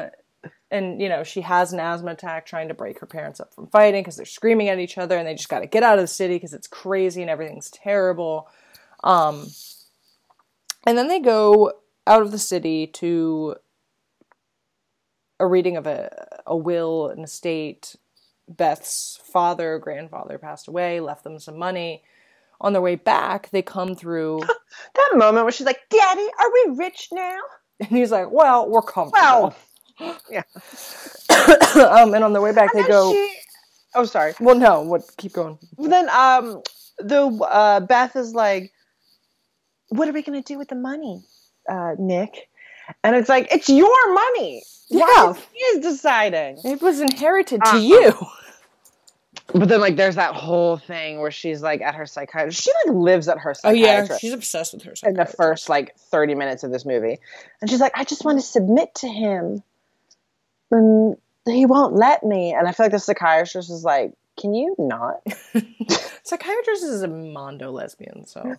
and 0.71 1.01
you 1.01 1.09
know 1.09 1.23
she 1.23 1.41
has 1.41 1.73
an 1.73 1.79
asthma 1.79 2.11
attack 2.11 2.45
trying 2.45 2.67
to 2.67 2.73
break 2.73 2.99
her 2.99 3.05
parents 3.05 3.39
up 3.39 3.53
from 3.53 3.67
fighting 3.67 4.01
because 4.01 4.15
they're 4.15 4.25
screaming 4.25 4.69
at 4.69 4.79
each 4.79 4.97
other 4.97 5.17
and 5.17 5.27
they 5.27 5.33
just 5.33 5.49
got 5.49 5.59
to 5.59 5.67
get 5.67 5.83
out 5.83 5.97
of 5.97 6.03
the 6.03 6.07
city 6.07 6.35
because 6.35 6.53
it's 6.53 6.67
crazy 6.67 7.21
and 7.21 7.29
everything's 7.29 7.69
terrible. 7.71 8.47
Um, 9.03 9.47
and 10.85 10.97
then 10.97 11.07
they 11.07 11.19
go 11.19 11.73
out 12.05 12.21
of 12.21 12.31
the 12.31 12.37
city 12.37 12.87
to 12.87 13.55
a 15.39 15.47
reading 15.47 15.77
of 15.77 15.87
a, 15.87 16.27
a 16.45 16.55
will 16.55 17.09
and 17.09 17.23
estate 17.23 17.95
beth's 18.47 19.19
father 19.23 19.77
grandfather 19.77 20.37
passed 20.37 20.67
away 20.67 20.99
left 20.99 21.23
them 21.23 21.39
some 21.39 21.57
money. 21.57 22.03
On 22.61 22.73
their 22.73 22.81
way 22.81 22.95
back 22.95 23.49
they 23.51 23.61
come 23.61 23.95
through 23.95 24.41
That 24.95 25.17
moment 25.17 25.45
where 25.45 25.51
she's 25.51 25.65
like, 25.65 25.81
Daddy, 25.89 26.27
are 26.39 26.51
we 26.53 26.77
rich 26.77 27.09
now? 27.11 27.37
and 27.79 27.89
he's 27.89 28.11
like 28.11 28.29
well 28.29 28.69
we're 28.69 28.81
comfortable. 28.81 29.21
Well, 29.21 29.55
yeah. 30.29 30.43
um, 31.89 32.13
and 32.13 32.23
on 32.23 32.33
their 32.33 32.41
way 32.41 32.51
back 32.53 32.73
they 32.73 32.83
go 32.87 33.11
she- 33.13 33.35
oh, 33.95 34.05
sorry. 34.05 34.33
Well, 34.39 34.55
no. 34.55 34.81
What? 34.81 35.03
Keep 35.17 35.33
going. 35.33 35.57
Then 35.77 36.09
um, 36.09 36.61
the 36.99 37.25
uh, 37.27 37.79
Beth 37.81 38.15
is 38.15 38.33
like, 38.33 38.71
"What 39.89 40.07
are 40.07 40.11
we 40.13 40.21
gonna 40.21 40.41
do 40.41 40.57
with 40.57 40.67
the 40.69 40.75
money, 40.75 41.23
uh, 41.69 41.95
Nick?" 41.97 42.49
And 43.03 43.15
it's 43.15 43.29
like, 43.29 43.47
"It's 43.53 43.69
your 43.69 44.13
money. 44.13 44.63
Why 44.89 45.13
Yeah. 45.17 45.31
is 45.31 45.37
he 45.53 45.59
is 45.59 45.79
deciding?" 45.95 46.59
It 46.63 46.81
was 46.81 46.99
inherited 46.99 47.61
to 47.63 47.69
Uh-uh. 47.71 47.77
you. 47.79 48.13
But 49.51 49.67
then, 49.67 49.81
like, 49.81 49.95
there's 49.95 50.15
that 50.15 50.35
whole 50.35 50.77
thing 50.77 51.19
where 51.21 51.31
she's 51.31 51.61
like 51.63 51.81
at 51.81 51.95
her 51.95 52.05
psychiatrist. 52.05 52.61
She 52.61 52.71
like 52.85 52.95
lives 52.95 53.27
at 53.27 53.39
her 53.39 53.55
Oh 53.63 53.71
yeah, 53.71 53.85
psychiatrist. 54.01 54.21
she's 54.21 54.33
obsessed 54.33 54.73
with 54.75 54.83
her. 54.83 54.93
in 55.03 55.15
the 55.15 55.25
first 55.25 55.69
like 55.69 55.95
30 55.97 56.35
minutes 56.35 56.63
of 56.63 56.71
this 56.71 56.85
movie. 56.85 57.17
And 57.59 57.67
she's 57.69 57.79
like, 57.79 57.93
I 57.95 58.03
just 58.03 58.23
want 58.23 58.39
to 58.39 58.45
submit 58.45 58.93
to 58.95 59.07
him. 59.07 59.63
And 60.71 61.17
he 61.45 61.65
won't 61.65 61.95
let 61.95 62.23
me. 62.23 62.53
And 62.53 62.67
I 62.67 62.71
feel 62.71 62.85
like 62.85 62.91
the 62.91 62.99
psychiatrist 62.99 63.69
is 63.69 63.83
like, 63.83 64.13
Can 64.39 64.53
you 64.53 64.75
not? 64.77 65.21
Psychiatrist 66.23 66.83
is 66.83 67.01
a 67.01 67.07
mondo 67.07 67.71
lesbian, 67.71 68.25
so 68.25 68.55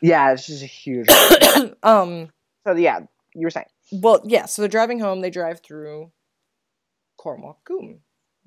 Yeah, 0.00 0.34
she's 0.36 0.62
a 0.62 0.66
huge. 0.66 1.08
um. 1.82 2.30
so, 2.66 2.74
yeah, 2.74 3.00
you 3.34 3.46
were 3.46 3.50
saying. 3.50 3.66
Well, 3.92 4.20
yeah. 4.24 4.46
So 4.46 4.62
they're 4.62 4.68
driving 4.68 4.98
home. 5.00 5.20
They 5.20 5.30
drive 5.30 5.60
through 5.60 6.10
Cornwall 7.16 7.60
Coombe, 7.64 8.00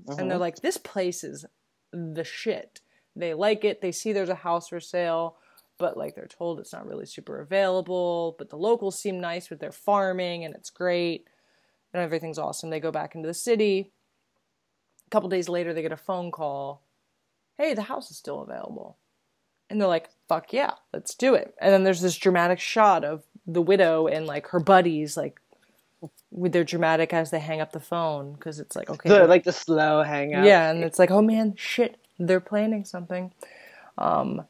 and 0.08 0.30
they're 0.30 0.38
Mhm. 0.38 0.42
like, 0.42 0.58
"This 0.58 0.78
place 0.78 1.24
is 1.24 1.46
the 1.94 2.24
shit." 2.24 2.82
They 3.16 3.34
like 3.34 3.64
it. 3.64 3.80
They 3.82 3.92
see 3.92 4.12
there's 4.12 4.28
a 4.30 4.36
house 4.36 4.68
for 4.70 4.80
sale, 4.80 5.38
but 5.78 5.96
like 5.98 6.16
they're 6.16 6.28
told 6.28 6.60
it's 6.60 6.74
not 6.74 6.86
really 6.86 7.06
super 7.06 7.40
available. 7.40 8.36
But 8.38 8.50
the 8.50 8.58
locals 8.58 9.00
seem 9.00 9.20
nice 9.22 9.50
with 9.50 9.60
their 9.60 9.72
farming, 9.72 10.44
and 10.44 10.54
it's 10.56 10.70
great, 10.70 11.28
and 11.96 12.04
everything's 12.04 12.38
awesome. 12.38 12.70
They 12.70 12.80
go 12.80 12.92
back 12.92 13.16
into 13.16 13.28
the 13.28 13.34
city. 13.34 13.92
A 15.08 15.10
couple 15.10 15.30
days 15.30 15.48
later, 15.48 15.74
they 15.74 15.82
get 15.82 15.92
a 15.92 15.98
phone 15.98 16.30
call. 16.30 16.82
Hey, 17.58 17.74
the 17.74 17.84
house 17.84 18.12
is 18.12 18.18
still 18.18 18.42
available. 18.42 18.98
And 19.70 19.80
they're 19.80 19.88
like, 19.88 20.10
fuck 20.28 20.52
yeah, 20.52 20.72
let's 20.94 21.16
do 21.16 21.34
it. 21.36 21.56
And 21.60 21.74
then 21.74 21.84
there's 21.84 22.02
this 22.02 22.18
dramatic 22.18 22.60
shot 22.60 23.06
of 23.06 23.24
the 23.48 23.62
widow 23.62 24.08
and 24.08 24.28
like 24.28 24.48
her 24.48 24.60
buddies, 24.60 25.16
like 25.16 25.40
with 26.32 26.52
their 26.52 26.66
dramatic 26.66 27.14
as 27.14 27.32
they 27.32 27.40
hang 27.40 27.62
up 27.62 27.72
the 27.72 27.80
phone 27.80 28.34
because 28.34 28.60
it's 28.60 28.76
like, 28.76 28.90
okay. 28.90 29.10
The, 29.10 29.26
like 29.26 29.46
the 29.46 29.54
slow 29.54 30.04
hang 30.04 30.32
hangout. 30.32 30.46
yeah, 30.46 30.70
and 30.70 30.84
it's 30.84 31.00
like, 31.00 31.12
oh 31.12 31.22
man, 31.22 31.54
shit, 31.56 31.98
they're 32.20 32.42
planning 32.42 32.84
something. 32.84 33.32
Um, 33.98 34.46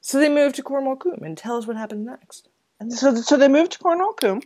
so 0.00 0.20
they 0.20 0.28
move 0.28 0.52
to 0.54 0.62
Cornwall 0.62 0.96
Coombe 0.96 1.24
and 1.24 1.36
tell 1.36 1.56
us 1.56 1.66
what 1.66 1.76
happens 1.76 2.06
next. 2.06 2.48
So, 2.90 3.14
so 3.16 3.36
they 3.36 3.48
move 3.48 3.70
to 3.70 3.78
Cornwall 3.78 4.12
Coombe 4.12 4.42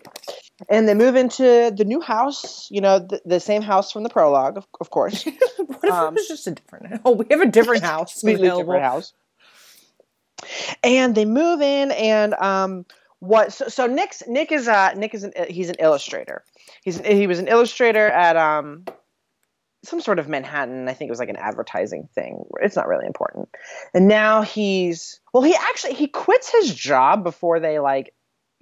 and 0.69 0.89
they 0.89 0.95
move 0.95 1.17
into 1.17 1.73
the 1.77 1.85
new 1.85 2.01
house, 2.01 2.69
you 2.71 2.81
know, 2.81 2.99
the, 2.99 3.21
the 3.27 3.41
same 3.41 3.63
house 3.63 3.93
from 3.93 4.05
the 4.05 4.09
prologue, 4.09 4.57
of, 4.57 4.67
of 4.81 4.91
course. 4.91 5.27
What 5.83 5.85
if 5.85 5.95
it 5.95 6.15
was 6.15 6.29
just 6.29 6.47
a 6.47 6.53
different? 6.53 7.01
Oh, 7.05 7.13
we 7.13 7.27
have 7.31 7.41
a 7.41 7.47
different 7.47 7.83
house 7.93 8.21
completely 8.21 8.49
different 8.51 8.83
house. 8.83 9.13
And 10.83 11.15
they 11.15 11.25
move 11.25 11.61
in, 11.61 11.93
and 11.93 12.35
um, 12.35 12.87
what? 13.21 13.53
So, 13.53 13.69
so 13.69 13.87
Nick's 13.87 14.23
Nick 14.27 14.51
is 14.53 14.69
uh 14.69 14.93
Nick 14.95 15.15
is 15.15 15.25
an 15.25 15.33
he's 15.49 15.69
an 15.69 15.77
illustrator. 15.79 16.45
He's 16.83 16.99
he 17.01 17.27
was 17.27 17.39
an 17.39 17.49
illustrator 17.49 18.07
at 18.07 18.37
um 18.37 18.85
some 19.85 20.01
sort 20.01 20.19
of 20.19 20.29
Manhattan. 20.29 20.89
I 20.89 20.95
think 20.95 21.09
it 21.09 21.13
was 21.13 21.19
like 21.19 21.29
an 21.29 21.37
advertising 21.37 22.09
thing. 22.15 22.45
It's 22.61 22.77
not 22.77 22.89
really 22.89 23.07
important. 23.07 23.49
And 23.95 24.09
now 24.09 24.43
he's 24.43 25.21
well, 25.33 25.43
he 25.43 25.55
actually 25.55 25.95
he 25.95 26.09
quits 26.09 26.51
his 26.51 26.75
job 26.75 27.25
before 27.25 27.61
they 27.61 27.79
like 27.79 28.13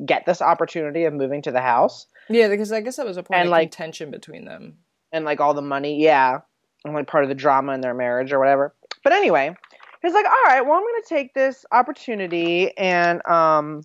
get 0.05 0.25
this 0.27 0.41
opportunity 0.43 1.05
of 1.05 1.13
moving 1.15 1.43
to 1.43 1.51
the 1.53 1.61
house 1.61 2.07
Yeah, 2.29 2.49
because 2.49 2.73
I 2.73 2.81
guess 2.81 2.97
that 2.97 3.07
was 3.07 3.17
a 3.17 3.23
point 3.23 3.41
And, 3.41 3.49
of 3.49 3.51
like- 3.51 3.71
contention 3.71 4.11
between 4.11 4.45
them. 4.45 4.79
and 5.13 5.25
like 5.25 5.41
all 5.41 5.55
the 5.55 5.63
money, 5.63 6.01
yeah, 6.03 6.41
and 6.85 6.95
like 6.95 7.07
part 7.07 7.25
of 7.25 7.29
the 7.29 7.35
drama 7.35 7.73
in 7.73 7.81
their 7.81 7.95
marriage 7.95 8.33
or 8.33 8.39
whatever. 8.39 8.75
But 9.05 9.13
anyway, 9.13 9.55
he's 10.03 10.13
like, 10.15 10.25
all 10.27 10.45
right, 10.47 10.61
well, 10.63 10.75
I'm 10.75 10.83
gonna 10.83 11.03
take 11.09 11.35
this 11.35 11.65
opportunity 11.73 12.77
and 12.79 13.25
um, 13.27 13.83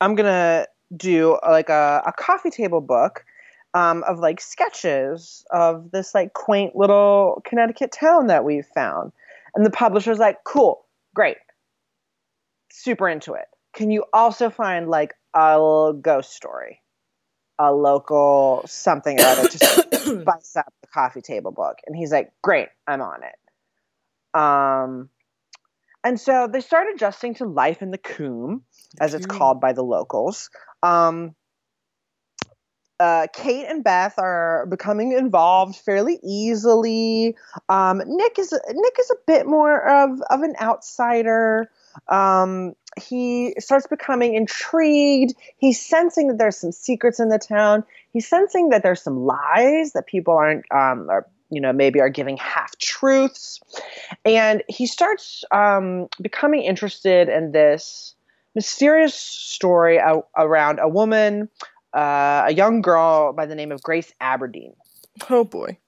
I'm 0.00 0.14
gonna 0.14 0.66
do 0.96 1.38
like 1.46 1.68
a, 1.68 2.02
a 2.06 2.12
coffee 2.12 2.50
table 2.50 2.80
book 2.80 3.24
um, 3.74 4.02
of 4.04 4.18
like 4.20 4.40
sketches 4.40 5.44
of 5.50 5.90
this 5.90 6.14
like 6.14 6.32
quaint 6.32 6.74
little 6.76 7.42
Connecticut 7.44 7.92
town 7.92 8.28
that 8.28 8.44
we've 8.44 8.66
found. 8.74 9.12
And 9.54 9.66
the 9.66 9.70
publisher's 9.70 10.18
like, 10.18 10.44
cool, 10.44 10.86
great, 11.14 11.36
super 12.70 13.08
into 13.08 13.34
it. 13.34 13.46
Can 13.76 13.92
you 13.92 14.04
also 14.12 14.50
find 14.50 14.88
like 14.88 15.14
a 15.34 15.92
ghost 16.02 16.32
story? 16.32 16.82
a 17.58 17.72
local 17.72 18.62
something 18.66 19.20
or 19.20 19.24
other 19.24 19.48
to 19.48 19.58
spice 20.20 20.56
up 20.56 20.72
the 20.82 20.88
coffee 20.92 21.22
table 21.22 21.52
book. 21.52 21.78
And 21.86 21.96
he's 21.96 22.12
like, 22.12 22.30
Great, 22.42 22.68
I'm 22.86 23.00
on 23.00 23.20
it. 23.22 24.38
Um 24.38 25.08
and 26.04 26.20
so 26.20 26.48
they 26.52 26.60
start 26.60 26.86
adjusting 26.94 27.34
to 27.36 27.46
life 27.46 27.82
in 27.82 27.90
the 27.90 27.98
coombe, 27.98 28.62
as 29.00 29.14
it's 29.14 29.26
called 29.26 29.60
by 29.60 29.72
the 29.72 29.82
locals. 29.82 30.50
Um 30.82 31.34
uh, 32.98 33.26
Kate 33.34 33.66
and 33.68 33.84
Beth 33.84 34.14
are 34.16 34.64
becoming 34.70 35.12
involved 35.12 35.76
fairly 35.76 36.18
easily. 36.24 37.36
Um, 37.68 38.00
Nick 38.06 38.38
is 38.38 38.52
Nick 38.52 38.96
is 38.98 39.10
a 39.10 39.16
bit 39.26 39.46
more 39.46 39.86
of 39.86 40.22
of 40.30 40.40
an 40.40 40.54
outsider. 40.60 41.70
Um, 42.08 42.74
he 43.00 43.54
starts 43.58 43.86
becoming 43.86 44.34
intrigued. 44.34 45.34
He's 45.58 45.84
sensing 45.84 46.28
that 46.28 46.38
there's 46.38 46.56
some 46.56 46.72
secrets 46.72 47.20
in 47.20 47.28
the 47.28 47.38
town. 47.38 47.84
He's 48.12 48.26
sensing 48.26 48.70
that 48.70 48.82
there's 48.82 49.02
some 49.02 49.24
lies 49.26 49.92
that 49.92 50.06
people 50.06 50.34
aren't, 50.34 50.64
um, 50.72 51.08
are, 51.10 51.26
you 51.50 51.60
know, 51.60 51.72
maybe 51.72 52.00
are 52.00 52.08
giving 52.08 52.36
half 52.38 52.76
truths. 52.78 53.60
And 54.24 54.62
he 54.68 54.86
starts 54.86 55.44
um, 55.52 56.08
becoming 56.20 56.62
interested 56.62 57.28
in 57.28 57.52
this 57.52 58.14
mysterious 58.54 59.14
story 59.14 59.98
a- 59.98 60.22
around 60.36 60.78
a 60.80 60.88
woman, 60.88 61.50
uh, 61.94 62.44
a 62.46 62.52
young 62.54 62.80
girl 62.80 63.32
by 63.32 63.46
the 63.46 63.54
name 63.54 63.72
of 63.72 63.82
Grace 63.82 64.12
Aberdeen 64.20 64.72
Oh 65.30 65.44
boy, 65.44 65.78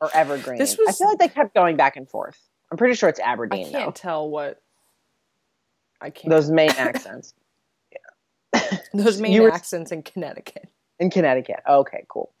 or 0.00 0.10
Evergreen. 0.14 0.58
This 0.58 0.76
was... 0.76 0.88
I 0.88 0.92
feel 0.92 1.08
like 1.08 1.18
they 1.18 1.28
kept 1.28 1.54
going 1.54 1.76
back 1.76 1.96
and 1.96 2.08
forth. 2.08 2.38
I'm 2.70 2.78
pretty 2.78 2.94
sure 2.94 3.08
it's 3.08 3.20
Aberdeen. 3.20 3.68
I 3.68 3.70
can't 3.70 3.94
though. 3.94 4.00
tell 4.00 4.28
what. 4.28 4.60
I 6.04 6.10
can't. 6.10 6.30
Those 6.30 6.50
Maine 6.50 6.70
accents. 6.76 7.32
Those 8.94 9.20
Maine 9.20 9.42
were- 9.42 9.50
accents 9.50 9.90
in 9.90 10.02
Connecticut. 10.02 10.68
In 11.00 11.10
Connecticut. 11.10 11.60
Okay, 11.68 12.04
cool. 12.08 12.32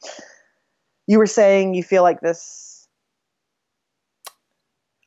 You 1.06 1.18
were 1.18 1.26
saying 1.26 1.74
you 1.74 1.82
feel 1.82 2.02
like 2.02 2.20
this. 2.20 2.86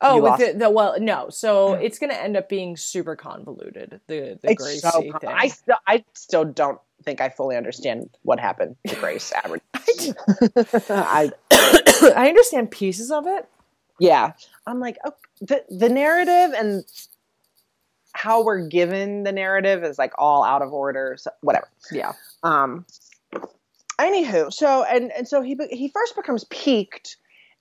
Oh, 0.01 0.22
with 0.22 0.39
the, 0.39 0.58
the 0.58 0.70
well, 0.70 0.99
no. 0.99 1.30
So 1.30 1.74
it's 1.74 1.97
going 1.97 2.12
to 2.12 2.22
end 2.22 2.36
up 2.38 2.49
being 2.49 2.78
super 2.78 3.16
convoluted. 3.16 3.99
The 4.08 4.38
the 4.41 4.51
It's 4.51 4.62
Gracie 4.62 4.80
so, 4.80 5.01
thing. 5.01 5.14
I 5.26 5.47
still, 5.47 5.78
I 5.88 6.03
still 6.14 6.45
don't 6.45 6.80
think 7.03 7.22
I 7.22 7.30
fully 7.30 7.55
understand 7.55 8.10
what 8.24 8.39
happened 8.39 8.76
to 8.88 8.95
Grace 8.95 9.32
Aberdeen. 9.43 10.14
I, 10.89 11.32
I 12.16 12.28
understand 12.28 12.70
pieces 12.72 13.10
of 13.12 13.26
it. 13.28 13.47
yeah, 13.99 14.34
I'm 14.68 14.80
like 14.80 14.97
oh, 15.05 15.14
the 15.41 15.64
the 15.70 15.89
narrative 15.89 16.53
and 16.55 16.84
how 18.18 18.43
we're 18.43 18.68
given 18.68 19.24
the 19.24 19.32
narrative 19.32 19.84
is 19.84 19.97
like 19.97 20.13
all 20.18 20.43
out 20.43 20.61
of 20.61 20.74
order. 20.74 21.15
So 21.20 21.32
whatever. 21.41 21.68
Yeah. 21.91 22.13
Um. 22.43 22.86
Anywho, 23.99 24.51
so 24.51 24.84
and 24.84 25.11
and 25.11 25.28
so 25.28 25.41
he 25.41 25.57
he 25.72 25.89
first 25.89 26.15
becomes 26.15 26.43
piqued 26.45 27.18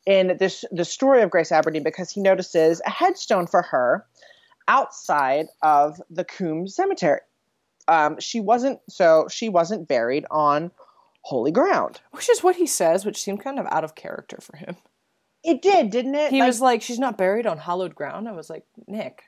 in 0.07 0.37
this 0.39 0.65
the 0.71 0.85
story 0.85 1.23
of 1.23 1.31
Grace 1.31 1.53
Aberdeen 1.53 1.83
because 1.83 2.11
he 2.11 2.21
notices 2.21 2.81
a 2.87 2.91
headstone 2.91 3.47
for 3.47 3.63
her 3.63 4.05
outside 4.69 5.47
of 5.63 6.01
the 6.11 6.25
Coombs 6.25 6.75
Cemetery. 6.75 7.21
Um, 7.89 8.19
she 8.19 8.41
wasn't 8.41 8.81
so 8.89 9.29
she 9.31 9.49
wasn't 9.49 9.89
buried 9.89 10.27
on 10.31 10.71
holy 11.23 11.53
ground. 11.53 12.01
Which 12.13 12.29
is 12.29 12.43
what 12.43 12.57
he 12.57 12.67
says, 12.67 13.05
which 13.05 13.21
seemed 13.23 13.43
kind 13.43 13.59
of 13.59 13.67
out 13.67 13.85
of 13.85 13.95
character 13.95 14.39
for 14.41 14.57
him. 14.57 14.77
It 15.45 15.63
did, 15.63 15.91
didn't 15.91 16.15
it? 16.17 16.31
He 16.33 16.41
Like, 16.41 16.49
was 16.49 16.61
like, 16.61 16.83
"She's 16.83 16.99
not 16.99 17.17
buried 17.17 17.47
on 17.47 17.59
hallowed 17.59 17.95
ground." 17.95 18.29
I 18.29 18.33
was 18.33 18.51
like, 18.51 18.65
"Nick, 18.87 19.23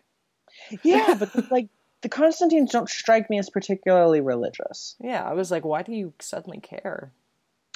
yeah, 0.82 1.14
but 1.18 1.50
like 1.50 1.68
the 2.02 2.08
Constantines 2.08 2.70
don't 2.70 2.88
strike 2.88 3.28
me 3.30 3.38
as 3.38 3.50
particularly 3.50 4.20
religious. 4.20 4.96
yeah." 5.00 5.22
I 5.22 5.34
was 5.34 5.50
like, 5.50 5.64
"Why 5.64 5.82
do 5.82 5.92
you 5.92 6.12
suddenly 6.20 6.60
care?" 6.60 7.12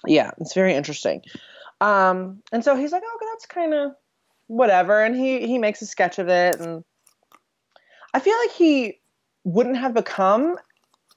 yeah 0.04 0.32
it's 0.38 0.52
very 0.52 0.74
interesting 0.74 1.22
um 1.80 2.42
and 2.50 2.64
so 2.64 2.74
he's 2.74 2.90
like 2.90 3.04
oh 3.06 3.18
that's 3.30 3.46
kind 3.46 3.72
of 3.72 3.92
whatever 4.48 5.00
and 5.04 5.14
he 5.14 5.46
he 5.46 5.58
makes 5.58 5.80
a 5.80 5.86
sketch 5.86 6.18
of 6.18 6.28
it 6.28 6.56
and 6.58 6.82
i 8.12 8.18
feel 8.18 8.36
like 8.38 8.50
he 8.50 8.98
wouldn't 9.44 9.76
have 9.76 9.94
become 9.94 10.56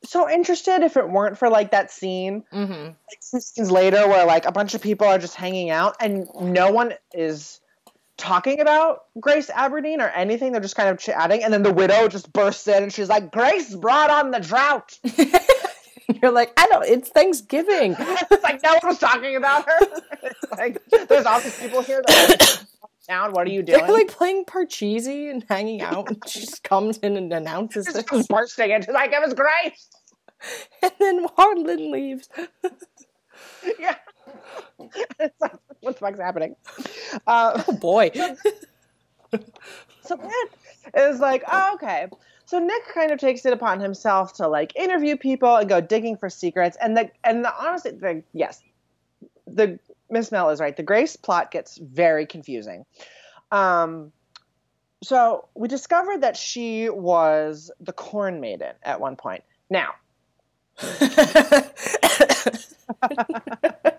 so 0.04 0.30
interested 0.30 0.84
if 0.84 0.98
it 0.98 1.10
weren't 1.10 1.36
for 1.36 1.50
like 1.50 1.72
that 1.72 1.90
scene 1.90 2.44
Mm-hmm. 2.54 2.84
like 2.90 3.20
two 3.32 3.40
scenes 3.40 3.72
later 3.72 4.08
where 4.08 4.24
like 4.28 4.46
a 4.46 4.52
bunch 4.52 4.76
of 4.76 4.84
people 4.84 5.08
are 5.08 5.18
just 5.18 5.34
hanging 5.34 5.72
out 5.72 5.96
and 6.00 6.28
no 6.40 6.70
one 6.72 6.94
is 7.12 7.60
talking 8.18 8.62
about 8.62 9.04
grace 9.20 9.50
aberdeen 9.50 10.00
or 10.00 10.08
anything 10.10 10.52
they're 10.52 10.62
just 10.62 10.76
kind 10.76 10.90
of 10.90 10.98
chatting 10.98 11.44
and 11.44 11.54
then 11.54 11.64
the 11.64 11.74
widow 11.74 12.08
just 12.08 12.32
bursts 12.32 12.68
in 12.68 12.84
and 12.84 12.94
she's 12.94 13.10
like 13.10 13.32
grace 13.32 13.76
brought 13.76 14.10
on 14.10 14.32
the 14.32 14.40
drought 14.40 14.98
You're 16.22 16.32
like, 16.32 16.52
"I 16.58 16.68
don't. 16.68 16.86
It's 16.86 17.10
Thanksgiving." 17.10 17.96
it's 18.00 18.44
like 18.44 18.62
no 18.64 18.74
one 18.74 18.82
was 18.84 19.00
talking 19.00 19.36
about 19.36 19.66
her. 19.66 19.80
It's 20.24 20.52
like 20.52 21.08
there's 21.08 21.26
all 21.26 21.40
these 21.40 21.60
people 21.60 21.84
here 21.84 22.02
that 22.08 22.42
are 22.42 22.68
town. 23.08 23.32
What 23.34 23.48
are 23.48 23.52
you 23.52 23.62
doing? 23.62 23.80
They're 23.80 23.92
like 23.92 24.08
playing 24.08 24.46
Parcheesi 24.46 25.30
and 25.30 25.46
hanging 25.48 25.82
out. 25.82 26.10
And 26.10 26.28
she 26.28 26.40
just 26.40 26.64
comes 26.64 26.98
in 27.00 27.16
and 27.16 27.32
announces 27.32 27.88
it, 27.96 28.08
comes 28.08 28.28
bursting 28.28 28.72
in. 28.72 28.82
She's 28.82 28.94
like, 28.94 29.12
it 29.12 29.22
was 29.22 29.34
Grace." 29.34 29.88
and 30.82 30.92
then 31.00 31.28
Harlan 31.36 31.92
leaves. 31.92 32.30
Yeah. 33.80 33.96
it's 35.20 35.36
like, 35.40 35.56
what 35.86 35.96
the 35.96 36.00
fuck's 36.00 36.20
happening? 36.20 36.56
Uh, 37.28 37.62
Oh 37.68 37.74
boy. 37.74 38.12
so 40.02 40.16
Nick 40.16 40.52
is 40.96 41.20
like, 41.20 41.44
oh, 41.52 41.72
okay. 41.76 42.08
So 42.46 42.60
Nick 42.60 42.84
kind 42.94 43.12
of 43.12 43.20
takes 43.20 43.46
it 43.46 43.54
upon 43.54 43.80
himself 43.80 44.34
to 44.34 44.48
like 44.48 44.76
interview 44.76 45.16
people 45.16 45.56
and 45.56 45.70
go 45.70 45.82
digging 45.82 46.18
for 46.18 46.30
secrets. 46.30 46.78
And 46.82 46.98
the 46.98 47.10
and 47.24 47.44
the 47.44 47.54
honestly, 47.58 47.92
the 47.92 48.24
yes, 48.34 48.62
the 49.48 49.80
Miss 50.10 50.32
Mel 50.32 50.50
is 50.50 50.60
right. 50.60 50.76
The 50.76 50.84
Grace 50.84 51.16
plot 51.16 51.52
gets 51.52 51.78
very 51.78 52.26
confusing. 52.26 52.86
Um, 53.52 54.12
so 55.04 55.48
we 55.56 55.68
discovered 55.68 56.22
that 56.22 56.38
she 56.38 56.90
was 56.90 57.72
the 57.80 57.94
Corn 57.94 58.40
Maiden 58.40 58.74
at 58.84 59.00
one 59.00 59.16
point. 59.16 59.44
Now, 59.70 59.94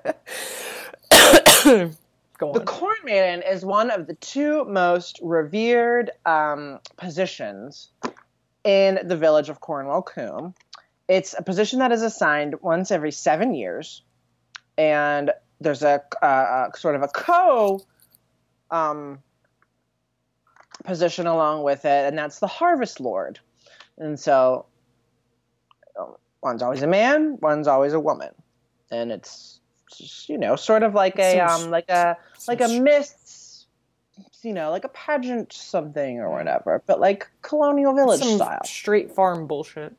The 2.38 2.46
on. 2.46 2.64
Corn 2.66 2.96
Maiden 3.02 3.42
is 3.42 3.64
one 3.64 3.90
of 3.90 4.06
the 4.06 4.14
two 4.14 4.64
most 4.66 5.18
revered 5.22 6.10
um, 6.26 6.80
positions 6.98 7.88
in 8.62 9.00
the 9.04 9.16
village 9.16 9.48
of 9.48 9.60
Cornwall 9.60 10.02
Coombe. 10.02 10.54
It's 11.08 11.34
a 11.36 11.42
position 11.42 11.78
that 11.78 11.92
is 11.92 12.02
assigned 12.02 12.56
once 12.60 12.90
every 12.90 13.10
seven 13.10 13.54
years, 13.54 14.02
and 14.76 15.30
there's 15.60 15.82
a 15.82 16.02
uh, 16.22 16.72
sort 16.72 16.94
of 16.94 17.02
a 17.02 17.08
co 17.08 17.80
um, 18.70 19.18
position 20.84 21.26
along 21.26 21.62
with 21.62 21.84
it, 21.86 22.06
and 22.06 22.18
that's 22.18 22.38
the 22.38 22.46
Harvest 22.46 23.00
Lord. 23.00 23.40
And 23.96 24.20
so, 24.20 24.66
one's 26.42 26.62
always 26.62 26.82
a 26.82 26.86
man, 26.86 27.38
one's 27.40 27.66
always 27.66 27.94
a 27.94 28.00
woman, 28.00 28.34
and 28.90 29.10
it's 29.10 29.55
you 30.26 30.37
know 30.39 30.57
sort 30.57 30.82
of 30.82 30.95
like 30.95 31.18
a 31.18 31.41
um 31.41 31.70
like 31.70 31.89
a 31.89 32.16
like 32.49 32.61
a 32.61 32.68
miss 32.80 33.66
you 34.43 34.53
know 34.53 34.70
like 34.70 34.84
a 34.84 34.89
pageant 34.89 35.53
something 35.53 36.18
or 36.20 36.30
whatever 36.30 36.82
but 36.87 37.01
like 37.01 37.28
colonial 37.43 37.95
village 37.95 38.20
Some 38.20 38.37
style 38.37 38.61
straight 38.64 39.11
farm 39.12 39.47
bullshit. 39.47 39.95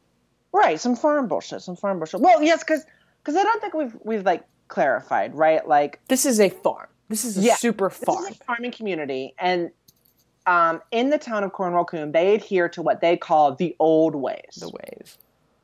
right 0.51 0.79
some 0.79 0.95
farm 0.95 1.27
bullshit 1.27 1.61
some 1.61 1.75
farm 1.75 1.99
bullshit 1.99 2.21
well 2.21 2.41
yes 2.41 2.63
because 2.63 2.83
because 3.23 3.35
i 3.35 3.43
don't 3.43 3.61
think 3.61 3.73
we've 3.73 3.95
we've 4.03 4.25
like 4.25 4.43
clarified 4.67 5.33
right 5.35 5.67
like 5.67 5.99
This 6.07 6.25
is 6.25 6.39
a 6.39 6.49
farm. 6.49 6.87
This 7.09 7.23
is 7.23 7.37
a 7.37 7.41
Yeah, 7.41 7.55
super 7.55 7.87
this 7.89 7.99
farm. 7.99 8.25
is 8.25 8.31
a 8.39 8.43
farming 8.43 8.71
community 8.71 9.33
and 9.39 9.71
um, 10.45 10.81
in 10.91 11.09
the 11.09 11.17
town 11.17 11.43
of 11.43 11.51
Cornwall 11.51 11.83
Coombe, 11.83 12.13
they 12.13 12.33
adhere 12.33 12.69
to 12.69 12.81
what 12.81 13.01
they 13.01 13.17
call 13.17 13.53
the 13.55 13.75
old 13.79 14.15
ways. 14.15 14.55
The 14.57 14.69
ways, 14.69 15.17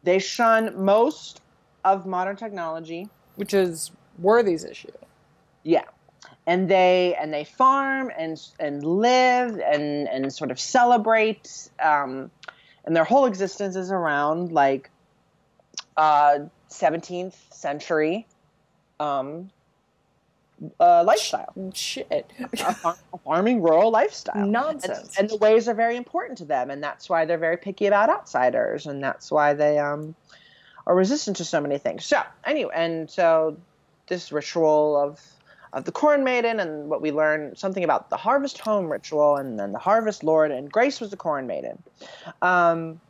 They 0.04 0.20
shun 0.20 0.74
most 0.84 1.42
of 1.86 2.06
modern 2.06 2.36
technology. 2.36 3.08
which 3.36 3.54
is 3.54 3.92
Worthy's 4.20 4.64
issue. 4.64 4.92
Yeah. 5.64 5.84
And 6.46 6.70
they 6.70 7.16
and 7.20 7.34
they 7.34 7.46
farm 7.46 8.12
and 8.18 8.42
and 8.60 8.84
live 8.84 9.60
and 9.60 10.08
and 10.10 10.34
sort 10.34 10.52
of 10.52 10.60
celebrate 10.60 11.70
um, 11.82 12.32
and 12.86 12.96
their 12.96 13.06
whole 13.06 13.26
existence 13.26 13.76
is 13.76 13.92
around 13.92 14.52
like 14.52 14.90
uh, 15.96 16.40
17th 16.70 17.36
century 17.52 18.28
um, 19.00 19.50
uh, 20.80 21.04
lifestyle, 21.04 21.54
Shit. 21.74 22.32
a, 22.40 22.74
far- 22.74 22.98
a 23.14 23.18
farming 23.20 23.62
rural 23.62 23.92
lifestyle. 23.92 24.48
Nonsense. 24.48 25.18
And, 25.18 25.20
and 25.20 25.30
the 25.30 25.38
ways 25.38 25.68
are 25.68 25.74
very 25.74 25.98
important 25.98 26.38
to 26.40 26.46
them, 26.46 26.70
and 26.70 26.84
that's 26.84 27.10
why 27.10 27.26
they're 27.26 27.38
very 27.38 27.58
picky 27.58 27.86
about 27.86 28.10
outsiders, 28.10 28.86
and 28.86 29.04
that's 29.04 29.32
why 29.32 29.54
they 29.54 29.78
um, 29.80 30.16
are 30.88 30.96
resistant 30.96 31.38
to 31.38 31.46
so 31.46 31.60
many 31.60 31.78
things. 31.78 32.06
So 32.06 32.22
anyway, 32.46 32.72
and 32.76 33.10
so 33.10 33.58
this 34.08 34.32
ritual 34.32 34.98
of 34.98 35.22
of 35.74 35.86
the 35.86 35.92
corn 35.92 36.24
maiden, 36.24 36.60
and 36.60 36.88
what 36.88 37.02
we 37.02 37.12
learn 37.12 37.56
something 37.56 37.84
about 37.84 38.12
the 38.12 38.18
harvest 38.18 38.60
home 38.60 38.92
ritual, 38.92 39.38
and 39.38 39.60
then 39.60 39.72
the 39.72 39.80
harvest 39.80 40.24
lord, 40.24 40.52
and 40.52 40.72
Grace 40.72 41.02
was 41.02 41.10
the 41.10 41.18
corn 41.18 41.48
maiden. 41.48 41.82
Um, 42.44 43.02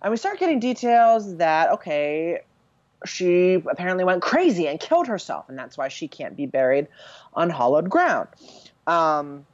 and 0.00 0.10
we 0.10 0.16
start 0.16 0.38
getting 0.38 0.58
details 0.58 1.36
that 1.36 1.70
okay, 1.70 2.40
she 3.04 3.54
apparently 3.54 4.04
went 4.04 4.22
crazy 4.22 4.66
and 4.68 4.80
killed 4.80 5.06
herself, 5.06 5.48
and 5.48 5.58
that's 5.58 5.76
why 5.76 5.88
she 5.88 6.08
can't 6.08 6.36
be 6.36 6.46
buried 6.46 6.88
on 7.34 7.50
hollowed 7.50 7.90
ground. 7.90 8.28
Um, 8.86 9.44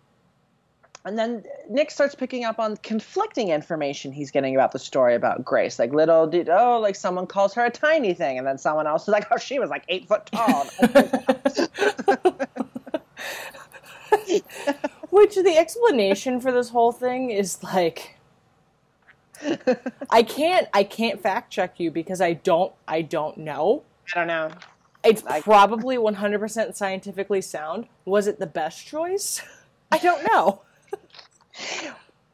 and 1.05 1.19
then 1.19 1.45
Nick 1.69 1.91
starts 1.91 2.15
picking 2.15 2.45
up 2.45 2.59
on 2.59 2.79
conflicting 2.79 3.51
information 3.51 4.11
he's 4.13 4.31
getting 4.31 4.55
about 4.55 4.73
the 4.73 4.79
story 4.79 5.15
about 5.15 5.45
Grace. 5.45 5.79
Like 5.79 5.93
little 5.93 6.27
did 6.27 6.49
oh, 6.49 6.79
like 6.81 6.97
someone 6.97 7.27
calls 7.27 7.53
her 7.55 7.65
a 7.65 7.71
tiny 7.71 8.15
thing, 8.15 8.39
and 8.39 8.47
then 8.47 8.57
someone 8.57 8.87
else 8.87 9.03
is 9.03 9.09
like, 9.09 9.27
oh, 9.31 9.37
she 9.37 9.59
was 9.59 9.69
like 9.69 9.85
eight 9.89 10.09
foot 10.09 10.25
tall. 10.27 10.67
Which 15.11 15.35
the 15.35 15.57
explanation 15.57 16.41
for 16.41 16.51
this 16.51 16.71
whole 16.71 16.93
thing 16.93 17.31
is 17.31 17.63
like 17.63 18.17
I 20.11 20.23
can't 20.23 20.69
I 20.73 20.85
can't 20.85 21.21
fact 21.21 21.53
check 21.53 21.79
you 21.79 21.91
because 21.91 22.23
I 22.23 22.33
don't 22.33 22.73
I 22.89 23.03
don't 23.03 23.37
know. 23.39 23.83
I 24.15 24.19
don't 24.19 24.29
know. 24.29 24.51
It's 25.05 25.23
I- 25.27 25.43
probably 25.43 25.99
100% 25.99 26.75
scientifically 26.75 27.43
sound. 27.43 27.89
Was 28.07 28.27
it 28.27 28.39
the 28.39 28.47
best 28.47 28.87
choice? 28.87 29.43
I 29.93 29.99
don't 29.99 30.27
know. 30.33 30.63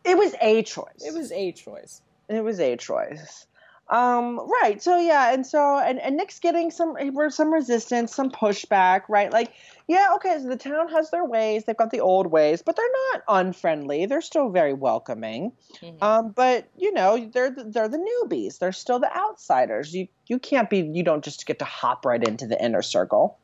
It 0.05 0.17
was 0.17 0.35
a 0.41 0.63
choice. 0.63 1.05
It 1.05 1.15
was 1.15 1.31
a 1.33 1.53
choice. 1.53 2.01
it 2.29 2.43
was 2.43 2.59
a 2.59 2.77
choice. 2.77 3.47
Um, 3.91 4.39
right. 4.63 4.81
So 4.81 4.97
yeah, 4.99 5.35
and 5.35 5.45
so 5.45 5.79
and, 5.79 5.99
and 6.01 6.17
Nick's 6.17 6.39
getting 6.39 6.71
some 6.71 6.95
some 7.31 7.53
resistance, 7.53 8.15
some 8.15 8.31
pushback, 8.31 9.03
right? 9.09 9.33
Like, 9.33 9.53
yeah, 9.89 10.11
okay, 10.15 10.39
so 10.41 10.49
the 10.49 10.57
town 10.57 10.89
has 10.91 11.11
their 11.11 11.25
ways, 11.25 11.65
they've 11.65 11.77
got 11.77 11.91
the 11.91 11.99
old 11.99 12.29
ways, 12.29 12.63
but 12.63 12.77
they're 12.77 12.87
not 13.13 13.23
unfriendly. 13.27 14.07
They're 14.07 14.21
still 14.21 14.49
very 14.49 14.73
welcoming. 14.75 15.53
Mhm. 15.83 16.01
Um, 16.01 16.31
but 16.31 16.69
you 16.79 16.93
know, 16.93 17.29
they're 17.33 17.51
the, 17.51 17.65
they're 17.65 17.89
the 17.89 17.99
newbies. 17.99 18.61
They're 18.61 18.71
still 18.71 19.01
the 19.01 19.15
outsiders. 19.15 19.93
You 19.93 20.07
you 20.29 20.39
can't 20.39 20.71
be 20.71 20.79
you 20.95 21.03
don't 21.03 21.25
just 21.25 21.45
get 21.45 21.59
to 21.59 21.65
hop 21.65 22.07
right 22.07 22.23
into 22.23 22.47
the 22.47 22.63
inner 22.65 22.83
circle. 22.83 23.39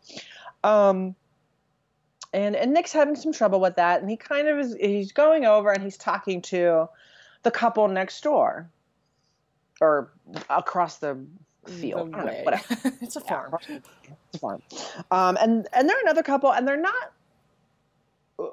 Um 0.62 1.16
and 2.36 2.54
and 2.54 2.74
Nick's 2.74 2.92
having 2.92 3.16
some 3.16 3.32
trouble 3.32 3.60
with 3.60 3.76
that, 3.76 4.02
and 4.02 4.10
he 4.10 4.16
kind 4.16 4.46
of 4.46 4.58
is. 4.58 4.76
He's 4.78 5.10
going 5.10 5.46
over 5.46 5.72
and 5.72 5.82
he's 5.82 5.96
talking 5.96 6.42
to 6.42 6.86
the 7.42 7.50
couple 7.50 7.88
next 7.88 8.22
door, 8.22 8.68
or 9.80 10.12
across 10.50 10.98
the 10.98 11.18
field. 11.66 12.12
The 12.12 12.18
I 12.18 12.24
don't 12.24 12.26
know, 12.26 12.42
whatever. 12.42 12.96
it's 13.00 13.16
a 13.16 13.22
farm. 13.22 13.56
It's 13.68 13.88
a 14.34 14.38
farm. 14.38 14.62
Um, 15.10 15.38
and 15.40 15.66
and 15.72 15.88
they're 15.88 16.00
another 16.02 16.22
couple, 16.22 16.52
and 16.52 16.68
they're 16.68 16.76
not. 16.76 17.12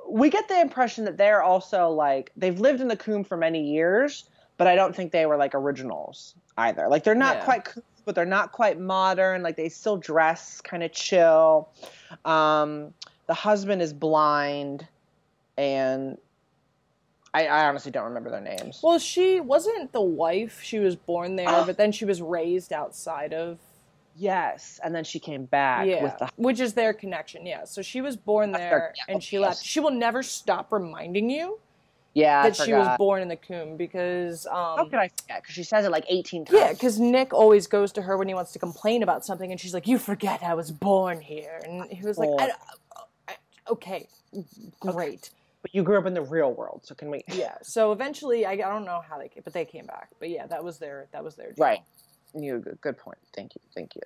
We 0.09 0.29
get 0.29 0.47
the 0.47 0.61
impression 0.61 1.03
that 1.03 1.17
they're 1.17 1.43
also 1.43 1.89
like 1.89 2.31
they've 2.37 2.57
lived 2.57 2.79
in 2.79 2.87
the 2.87 2.95
coombe 2.95 3.25
for 3.25 3.35
many 3.35 3.61
years, 3.61 4.29
but 4.55 4.65
I 4.65 4.75
don't 4.75 4.95
think 4.95 5.11
they 5.11 5.25
were 5.25 5.35
like 5.35 5.53
originals 5.53 6.35
either. 6.57 6.87
Like 6.87 7.03
they're 7.03 7.15
not 7.15 7.35
Yeah. 7.37 7.43
quite 7.43 7.67
but 8.05 8.15
they're 8.15 8.25
not 8.25 8.53
quite 8.53 8.79
modern. 8.79 9.43
Like 9.43 9.57
they 9.57 9.67
still 9.67 9.97
dress 9.97 10.61
kind 10.61 10.83
of 10.83 10.93
chill. 10.93 11.69
Um, 12.23 12.93
the 13.27 13.33
husband 13.33 13.81
is 13.81 13.93
blind, 13.93 14.87
and 15.57 16.17
I, 17.33 17.47
I 17.47 17.65
honestly 17.67 17.91
don't 17.91 18.05
remember 18.05 18.29
their 18.29 18.41
names. 18.41 18.79
Well, 18.83 18.99
she 18.99 19.39
wasn't 19.39 19.91
the 19.91 20.01
wife. 20.01 20.61
She 20.63 20.79
was 20.79 20.95
born 20.95 21.35
there, 21.35 21.47
Oh. 21.49 21.65
but 21.65 21.77
then 21.77 21.91
she 21.91 22.05
was 22.05 22.21
raised 22.21 22.71
outside 22.73 23.33
of. 23.33 23.57
yes, 24.15 24.79
and 24.83 24.93
then 24.93 25.03
she 25.03 25.17
came 25.19 25.45
back 25.45 25.87
Yeah, 25.87 26.03
with 26.03 26.17
the 26.19 26.29
which 26.35 26.59
is 26.59 26.73
their 26.73 26.93
connection. 26.93 27.45
Yeah, 27.47 27.63
so 27.65 27.81
she 27.81 28.01
was 28.01 28.15
born 28.15 28.51
there 28.51 28.93
yeah, 28.95 29.13
and 29.13 29.23
she 29.23 29.37
yes. 29.37 29.41
left. 29.47 29.63
She 29.65 29.79
will 29.79 29.91
never 29.91 30.21
stop 30.21 30.71
reminding 30.71 31.29
you 31.31 31.59
yeah 32.15 32.43
that 32.43 32.55
she 32.55 32.71
was 32.71 32.95
born 32.99 33.23
in 33.23 33.27
the 33.27 33.35
coombe 33.35 33.75
because 33.75 34.45
um, 34.45 34.77
How 34.77 34.85
could 34.85 34.99
I 34.99 35.07
forget? 35.07 35.41
Because 35.41 35.55
she 35.55 35.63
says 35.63 35.83
it 35.83 35.89
like 35.89 36.05
eighteen 36.09 36.45
times. 36.45 36.59
Yeah, 36.59 36.71
because 36.71 36.99
Nick 36.99 37.33
always 37.33 37.65
goes 37.65 37.91
to 37.93 38.03
her 38.03 38.15
when 38.17 38.27
he 38.27 38.35
wants 38.35 38.51
to 38.51 38.59
complain 38.59 39.01
about 39.01 39.25
something, 39.25 39.49
and 39.49 39.59
she's 39.59 39.73
like, 39.73 39.87
"You 39.87 39.97
forget 39.97 40.43
I 40.43 40.53
was 40.53 40.69
born 40.69 41.19
here," 41.19 41.59
and 41.65 41.89
he 41.91 42.05
was 42.05 42.19
like, 42.19 42.29
Oh. 42.31 42.49
"Okay, 43.69 44.07
great." 44.79 45.29
But 45.63 45.73
you 45.73 45.81
grew 45.81 45.97
up 45.97 46.05
in 46.05 46.13
the 46.13 46.21
real 46.21 46.53
world, 46.53 46.81
so 46.83 46.93
can 46.93 47.09
we? 47.09 47.23
Yeah. 47.33 47.55
So 47.63 47.91
eventually, 47.91 48.45
I, 48.45 48.51
I 48.51 48.57
don't 48.57 48.85
know 48.85 49.01
how 49.07 49.17
they, 49.17 49.29
came, 49.29 49.43
but 49.43 49.53
they 49.53 49.65
came 49.65 49.85
back. 49.85 50.09
But 50.19 50.29
yeah, 50.29 50.45
that 50.47 50.63
was 50.63 50.77
their 50.77 51.07
that 51.11 51.23
was 51.23 51.35
their 51.35 51.53
deal. 51.53 51.63
Right. 51.63 51.79
You 52.35 52.59
good, 52.81 52.97
point. 52.97 53.17
Thank 53.35 53.55
you. 53.55 53.61
Thank 53.73 53.95
you. 53.95 54.01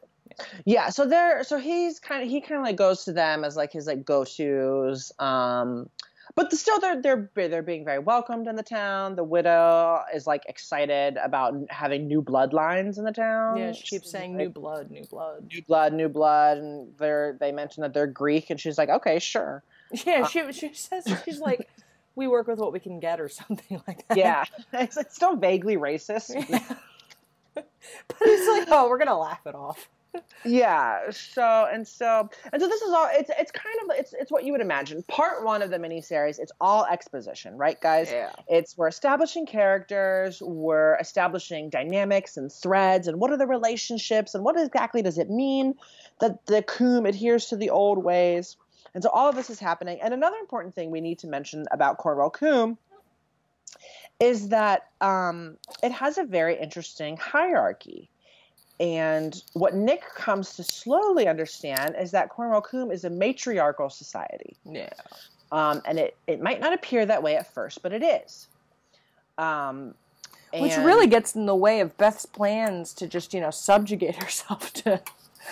Yeah. 0.66 0.90
So 0.90 1.08
they're 1.08 1.44
so 1.44 1.58
he's 1.58 2.00
kind 2.00 2.24
of 2.24 2.30
he 2.30 2.42
kind 2.42 2.60
of 2.60 2.64
like 2.64 2.76
goes 2.76 3.06
to 3.06 3.14
them 3.14 3.44
as 3.44 3.56
like 3.56 3.72
his 3.74 3.88
like 3.88 4.06
go 4.06 4.24
tos. 4.24 5.12
Um, 5.20 5.90
but 6.36 6.52
still 6.54 6.80
they're 6.80 7.02
they're 7.02 7.30
they're 7.36 7.62
being 7.62 7.86
very 7.86 8.00
welcomed 8.00 8.48
in 8.48 8.56
the 8.56 8.64
town. 8.64 9.16
The 9.16 9.24
widow 9.24 10.02
is 10.14 10.28
like 10.28 10.44
excited 10.48 11.18
about 11.18 11.56
having 11.70 12.08
new 12.08 12.22
bloodlines 12.22 12.98
in 12.98 13.04
the 13.04 13.12
town. 13.12 13.58
Yeah, 13.58 13.72
she 13.72 13.84
keeps 13.84 14.12
saying 14.12 14.34
like, 14.34 14.48
"new 14.48 14.50
blood, 14.50 14.92
new 14.92 15.06
blood." 15.06 15.48
new 15.52 15.62
blood, 15.64 15.94
new 15.94 16.10
blood, 16.10 16.58
and 16.58 16.98
they're 16.98 17.38
they 17.40 17.52
mention 17.52 17.82
that 17.82 17.94
they're 17.94 18.08
Greek, 18.08 18.50
and 18.50 18.60
she's 18.60 18.78
like, 18.78 18.90
okay, 18.90 19.20
sure. 19.20 19.64
Yeah, 20.06 20.24
uh, 20.24 20.28
she 20.28 20.52
she 20.52 20.74
says 20.74 21.08
she's 21.24 21.40
like, 21.40 21.70
"We 22.16 22.28
work 22.28 22.48
with 22.48 22.60
what 22.60 22.74
we 22.74 22.80
can 22.80 23.00
get" 23.00 23.22
or 23.22 23.30
something 23.30 23.82
like 23.88 24.06
that. 24.10 24.18
Yeah, 24.18 24.44
it's, 24.74 24.98
it's 24.98 25.16
still 25.16 25.38
vaguely 25.38 25.78
racist. 25.78 26.36
but 27.54 27.66
it's 28.22 28.48
like, 28.60 28.68
oh, 28.70 28.90
we're 28.90 28.98
gonna 28.98 29.18
laugh 29.18 29.46
it 29.46 29.56
off. 29.56 29.88
Yeah. 30.46 31.12
So 31.12 31.68
and 31.72 31.88
so 31.88 32.30
and 32.52 32.62
so 32.62 32.68
this 32.68 32.82
is 32.82 32.94
all. 32.94 33.10
It's 33.12 33.30
it's 33.38 33.52
kind 33.52 33.76
of 33.84 33.98
it's 33.98 34.14
it's 34.14 34.32
what 34.32 34.44
you 34.44 34.52
would 34.52 34.62
imagine. 34.62 35.04
Part 35.04 35.44
one 35.44 35.62
of 35.62 35.70
the 35.70 35.78
miniseries. 35.78 36.40
It's 36.40 36.52
all 36.62 36.86
exposition, 36.86 37.58
right, 37.58 37.80
guys? 37.80 38.10
Yeah. 38.12 38.32
It's 38.48 38.78
we're 38.78 38.88
establishing 38.88 39.46
characters, 39.46 40.42
we're 40.42 40.98
establishing 40.98 41.70
dynamics 41.70 42.38
and 42.38 42.52
threads, 42.52 43.08
and 43.08 43.20
what 43.20 43.32
are 43.32 43.38
the 43.38 43.48
relationships, 43.48 44.36
and 44.36 44.44
what 44.44 44.60
exactly 44.60 45.02
does 45.02 45.18
it 45.18 45.30
mean 45.30 45.76
that 46.20 46.46
the 46.46 46.62
coombe 46.64 47.06
adheres 47.06 47.48
to 47.48 47.56
the 47.56 47.70
old 47.70 48.04
ways. 48.04 48.58
And 48.94 49.04
so 49.04 49.10
all 49.10 49.30
of 49.30 49.36
this 49.36 49.50
is 49.50 49.60
happening. 49.60 50.00
And 50.02 50.14
another 50.14 50.38
important 50.38 50.74
thing 50.74 50.90
we 50.90 51.02
need 51.02 51.20
to 51.20 51.28
mention 51.28 51.66
about 51.72 51.98
Cornwall 51.98 52.32
Coombe 52.32 52.78
is 54.20 54.50
that 54.50 54.90
um, 55.02 55.58
it 55.84 55.92
has 55.92 56.18
a 56.18 56.24
very 56.24 56.60
interesting 56.60 57.18
hierarchy. 57.18 58.10
And 58.80 59.42
what 59.54 59.74
Nick 59.74 60.04
comes 60.16 60.56
to 60.56 60.64
slowly 60.64 61.28
understand 61.28 61.96
is 62.00 62.12
that 62.12 62.30
Cornwall 62.30 62.62
Coombe 62.62 62.92
is 62.92 63.06
a 63.06 63.10
matriarchal 63.10 63.90
society. 63.90 64.56
Yeah. 64.66 64.90
Um, 65.52 65.82
and 65.86 65.98
it, 65.98 66.16
it 66.28 66.42
might 66.42 66.60
not 66.60 66.74
appear 66.74 67.06
that 67.06 67.24
way 67.24 67.36
at 67.38 67.52
first, 67.54 67.82
but 67.82 67.92
it 67.92 68.04
is. 68.04 68.48
Um, 69.38 69.96
Which 70.54 70.78
really 70.78 71.08
gets 71.08 71.36
in 71.36 71.46
the 71.48 71.56
way 71.56 71.80
of 71.80 71.98
Beth's 71.98 72.26
plans 72.26 72.94
to 72.96 73.08
just, 73.08 73.34
you 73.34 73.40
know, 73.42 73.50
subjugate 73.52 74.16
herself 74.24 74.72
to, 74.74 75.02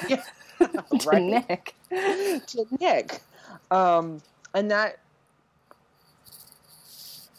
Yeah. 0.07 0.21
to 0.59 0.85
Right. 1.05 1.21
Nick. 1.49 1.75
to 1.89 2.65
Nick. 2.79 3.21
Um, 3.71 4.21
and 4.53 4.69
that, 4.69 4.99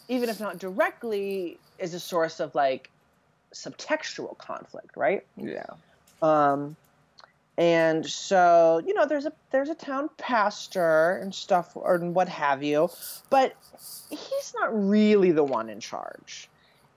even 0.08 0.28
if 0.28 0.40
not 0.40 0.58
directly, 0.58 1.58
is 1.78 1.94
a 1.94 2.00
source 2.00 2.40
of 2.40 2.54
like 2.54 2.90
subtextual 3.64 4.36
conflict, 4.38 4.96
right? 4.96 5.24
Yeah. 5.36 5.66
Um, 6.22 6.76
and 7.58 8.04
so 8.04 8.82
you 8.84 8.94
know, 8.94 9.06
there's 9.06 9.26
a 9.26 9.32
there's 9.50 9.70
a 9.70 9.74
town 9.74 10.10
pastor 10.18 11.18
and 11.22 11.34
stuff 11.34 11.72
or 11.74 11.94
and 11.94 12.14
what 12.14 12.28
have 12.28 12.62
you, 12.62 12.90
but 13.30 13.54
he's 14.10 14.54
not 14.60 14.88
really 14.88 15.32
the 15.32 15.44
one 15.44 15.70
in 15.70 15.80
charge. 15.80 16.48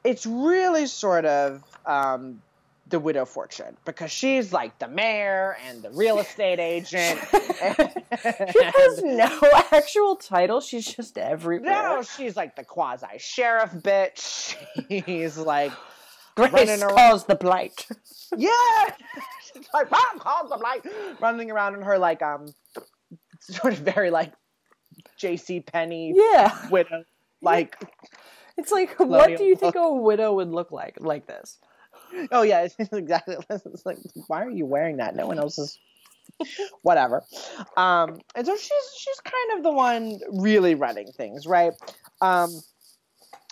It's 0.04 0.26
really 0.26 0.86
sort 0.86 1.26
of 1.26 1.64
um, 1.86 2.42
the 2.90 3.00
widow 3.00 3.26
fortune 3.26 3.78
because 3.86 4.12
she's 4.12 4.52
like 4.52 4.78
the 4.80 4.88
mayor 4.88 5.56
and 5.68 5.82
the 5.82 5.92
real 5.92 6.20
estate 6.26 6.60
agent. 6.60 7.20
She 7.32 8.64
has 8.64 9.02
no 9.04 9.40
actual 9.72 10.16
title. 10.16 10.60
She's 10.62 10.86
just 10.86 11.18
everywhere. 11.18 11.72
no, 11.72 12.04
she's 12.04 12.36
like 12.36 12.56
the 12.56 12.64
quasi 12.64 13.18
sheriff 13.18 13.72
bitch. 13.72 14.56
She's 15.06 15.38
like 15.38 15.72
Grace 16.48 16.68
running 16.68 16.84
around- 16.84 16.96
calls 16.96 17.26
the 17.26 17.36
blight. 17.36 17.88
Yeah, 18.38 18.86
she's 19.52 19.68
like 19.74 19.90
mom 19.90 20.20
calls 20.20 20.52
the 20.52 20.58
blight, 20.58 20.86
running 21.20 21.50
around 21.50 21.74
in 21.74 21.82
her 21.82 21.98
like 21.98 22.22
um 22.22 22.54
sort 23.40 23.74
of 23.74 23.80
very 23.80 24.12
like 24.12 24.32
J.C. 25.18 25.62
Penney 25.62 26.14
Yeah. 26.16 26.70
widow 26.70 27.06
like 27.42 27.76
It's 28.56 28.72
like, 28.72 29.00
what 29.00 29.36
do 29.38 29.44
you 29.44 29.56
think 29.56 29.74
a 29.76 29.92
widow 29.94 30.34
would 30.34 30.50
look 30.52 30.72
like? 30.72 30.98
Like 31.00 31.26
this. 31.26 31.58
oh 32.32 32.44
yeah 32.44 32.62
it's 32.62 32.76
exactly 32.94 33.38
it's 33.50 33.86
like 33.86 33.98
why 34.28 34.44
are 34.44 34.50
you 34.52 34.66
wearing 34.68 34.98
that 34.98 35.16
no 35.16 35.26
one 35.26 35.40
else 35.40 35.58
is 35.58 35.80
whatever 36.84 37.24
um 37.78 38.20
and 38.36 38.46
so 38.46 38.56
she's 38.56 38.86
she's 38.98 39.20
kind 39.22 39.58
of 39.58 39.64
the 39.64 39.72
one 39.72 40.20
really 40.32 40.76
running 40.76 41.12
things 41.12 41.46
right 41.48 41.74
um 42.22 42.50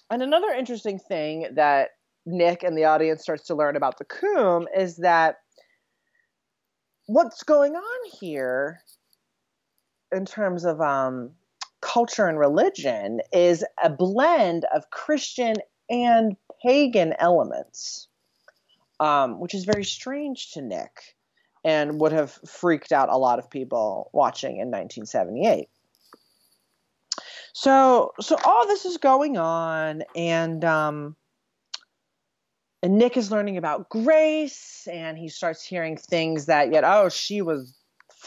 and 0.10 0.22
another 0.24 0.50
interesting 0.52 0.98
thing 1.00 1.48
that 1.56 1.90
Nick 2.28 2.62
and 2.62 2.78
the 2.78 2.84
audience 2.84 3.22
starts 3.22 3.46
to 3.46 3.56
learn 3.56 3.78
about 3.78 3.98
the 3.98 4.06
Coombe 4.06 4.68
is 4.76 4.98
that 4.98 5.38
what's 7.06 7.42
going 7.44 7.74
on 7.74 8.10
here 8.20 8.82
in 10.12 10.26
terms 10.26 10.66
of 10.66 10.82
um, 10.82 11.32
culture 11.82 12.28
and 12.28 12.38
religion 12.38 13.22
is 13.32 13.64
a 13.82 13.90
blend 13.90 14.66
of 14.76 14.90
Christian 14.90 15.56
and 15.90 16.36
pagan 16.62 17.14
elements, 17.18 18.10
um, 19.00 19.40
which 19.40 19.54
is 19.54 19.64
very 19.64 19.86
strange 19.86 20.52
to 20.52 20.62
Nick 20.62 21.16
and 21.64 22.00
would 22.02 22.12
have 22.12 22.38
freaked 22.46 22.92
out 22.92 23.10
a 23.10 23.18
lot 23.18 23.40
of 23.40 23.50
people 23.50 24.10
watching 24.14 24.58
in 24.58 24.68
1978. 24.68 25.70
So, 27.54 28.12
so 28.20 28.38
all 28.46 28.68
this 28.68 28.86
is 28.86 28.98
going 28.98 29.38
on, 29.38 30.04
and 30.16 30.64
um, 30.64 31.16
and 32.84 32.98
Nick 32.98 33.18
is 33.18 33.32
learning 33.32 33.58
about 33.58 33.90
Grace, 33.90 34.88
and 34.92 35.18
he 35.18 35.30
starts 35.30 35.64
hearing 35.64 35.98
things 35.98 36.46
that 36.46 36.72
yet, 36.72 36.84
oh, 36.84 37.10
she 37.10 37.42
was 37.42 37.77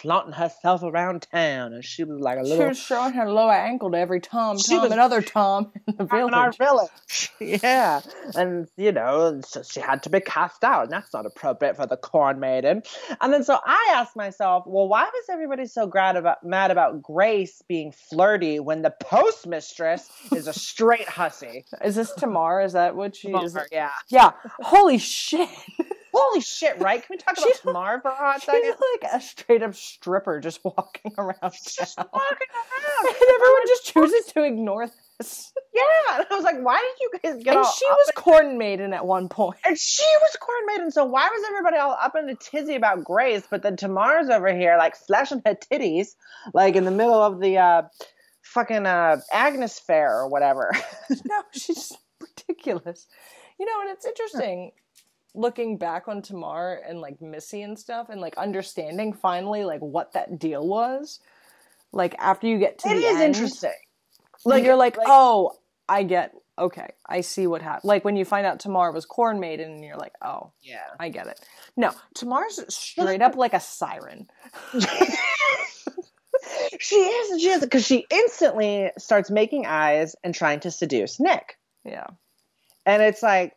flaunting 0.01 0.33
herself 0.33 0.83
around 0.83 1.27
town, 1.33 1.73
and 1.75 1.85
she 1.85 2.05
was 2.05 2.21
like 2.21 2.39
a 2.39 2.43
little. 2.43 2.57
She 2.59 2.69
was 2.69 2.79
showing 2.79 3.13
her 3.15 3.31
lower 3.31 3.53
ankle 3.53 3.91
to 3.91 3.99
every 3.99 4.21
Tom, 4.21 4.59
She 4.59 4.73
Tom, 4.75 4.83
was- 4.83 4.91
and 4.93 5.01
other 5.01 5.23
Tom 5.23 5.73
in 5.87 5.97
the 5.97 6.05
in 6.17 6.35
our 6.35 6.53
village. 6.53 7.31
village. 7.39 7.61
yeah. 7.63 8.01
And, 8.35 8.69
you 8.77 8.93
know, 8.93 9.41
so 9.45 9.63
she 9.63 9.81
had 9.81 10.03
to 10.05 10.11
be 10.11 10.21
cast 10.21 10.65
out, 10.65 10.85
and 10.85 10.93
that's 10.93 11.13
not 11.13 11.27
appropriate 11.27 11.77
for 11.77 11.87
the 11.87 11.97
corn 11.97 12.41
maiden. 12.41 12.83
And 13.21 13.33
then 13.33 13.45
so 13.45 13.59
I 13.65 13.93
asked 13.95 14.17
myself, 14.17 14.65
well, 14.67 14.89
why 14.89 15.05
was 15.05 15.25
everybody 15.31 15.67
so 15.67 15.87
glad 15.87 16.17
about, 16.17 16.45
mad 16.45 16.71
about 16.71 17.03
Grace 17.03 17.63
being 17.69 17.93
flirty 17.93 18.61
when 18.61 18.83
the 18.83 18.95
postmistress 19.03 20.09
is 20.35 20.47
a 20.47 20.53
straight 20.53 21.09
hussy? 21.09 21.65
Is 21.85 21.95
this 21.95 22.13
Tamar? 22.15 22.61
Is 22.63 22.73
that 22.75 22.95
what 22.97 23.17
she 23.17 23.29
is? 23.31 23.57
Yeah. 23.73 23.91
Yeah. 24.09 24.33
Holy 24.61 24.99
shit. 24.99 25.49
Holy 26.13 26.41
shit, 26.41 26.79
right? 26.81 27.01
Can 27.03 27.09
we 27.15 27.17
talk 27.19 27.35
about 27.39 27.47
She's- 27.47 27.61
Tamar 27.61 28.01
for 28.01 28.09
a 28.09 28.15
hot 28.15 28.37
She's 28.43 28.45
second? 28.45 28.75
like 29.03 29.13
a 29.13 29.21
straight 29.21 29.63
up 29.63 29.75
stripper 29.75 30.41
just 30.41 30.61
walking 30.65 31.13
around 31.19 31.53
Just 31.53 31.97
town. 31.97 32.09
walking 32.13 32.49
around. 32.55 33.15
And 33.21 33.31
everyone 33.35 33.63
just 33.67 33.87
chooses 33.93 34.33
to 34.33 34.43
ignore 34.45 34.87
this. 35.19 35.53
Yeah, 35.75 36.17
and 36.19 36.27
I 36.31 36.35
was 36.35 36.45
like, 36.45 36.61
why 36.63 36.79
did 36.79 37.01
you 37.01 37.11
guys 37.23 37.43
get 37.45 37.55
and 37.57 37.65
all 37.65 37.73
she 37.73 37.87
was 37.87 38.11
corn 38.15 38.59
maiden 38.59 38.93
at 38.93 39.07
one 39.07 39.29
point. 39.29 39.59
and 39.65 39.79
she 39.79 40.05
was 40.23 40.37
corn 40.41 40.67
maiden, 40.67 40.91
so 40.91 41.05
why 41.05 41.29
was 41.29 41.45
everybody 41.49 41.77
all 41.79 41.93
up 42.01 42.15
in 42.17 42.29
a 42.29 42.35
tizzy 42.35 42.75
about 42.75 43.05
Grace? 43.05 43.45
But 43.51 43.63
then 43.63 43.77
Tamar's 43.77 44.29
over 44.29 44.53
here 44.55 44.77
like 44.79 44.97
slashing 44.97 45.41
her 45.47 45.55
titties, 45.55 46.09
like 46.53 46.75
in 46.77 46.85
the 46.85 46.91
middle 46.91 47.15
of 47.23 47.41
the 47.41 47.57
uh 47.59 47.83
fucking 48.43 48.85
uh 48.87 49.21
Agnes 49.33 49.79
fair 49.79 50.13
or 50.21 50.29
whatever. 50.29 50.73
no, 51.25 51.43
she's 51.53 51.93
ridiculous. 52.21 53.07
You 53.59 53.67
know, 53.67 53.81
and 53.83 53.91
it's 53.91 54.07
interesting 54.07 54.73
looking 55.35 55.79
back 55.79 56.09
on 56.09 56.23
Tamar 56.23 56.81
and 56.87 57.01
like 57.01 57.21
Missy 57.21 57.63
and 57.63 57.79
stuff 57.79 58.09
and 58.09 58.21
like 58.21 58.37
understanding 58.37 59.13
finally 59.13 59.65
like 59.65 59.81
what 59.81 60.13
that 60.13 60.39
deal 60.39 60.67
was. 60.67 61.21
Like 61.93 62.15
after 62.19 62.47
you 62.47 62.59
get 62.59 62.79
to 62.81 62.89
It 62.89 62.95
the 62.95 63.01
is 63.01 63.17
end, 63.17 63.35
interesting. 63.35 63.73
Like 64.45 64.65
you're 64.65 64.77
like, 64.77 64.97
oh, 65.05 65.53
I 65.89 66.03
get 66.03 66.33
okay, 66.59 66.91
I 67.07 67.23
see 67.23 67.47
what 67.47 67.63
happened. 67.63 67.89
Like 67.89 68.05
when 68.05 68.17
you 68.17 68.25
find 68.27 68.47
out 68.47 68.61
Tamar 68.61 68.93
was 68.93 69.07
corn 69.07 69.41
maiden 69.41 69.73
and 69.73 69.85
you're 69.85 69.97
like, 69.97 70.13
oh, 70.23 70.53
Yeah. 70.61 70.85
I 70.99 71.09
get 71.09 71.27
it. 71.27 71.41
No, 71.77 71.93
Tamar's 72.15 72.63
straight 72.73 73.23
up 73.23 73.35
like 73.37 73.55
a 73.55 73.61
siren. 73.61 74.29
She 76.79 76.95
is, 76.97 77.41
she 77.43 77.49
is, 77.49 77.61
because 77.61 77.85
she 77.85 78.07
instantly 78.11 78.91
starts 78.99 79.31
making 79.31 79.67
eyes 79.67 80.17
and 80.25 80.35
trying 80.35 80.61
to 80.61 80.71
seduce 80.71 81.21
Nick. 81.21 81.59
Yeah. 81.85 82.07
And 82.87 83.03
it's 83.03 83.23
like, 83.23 83.55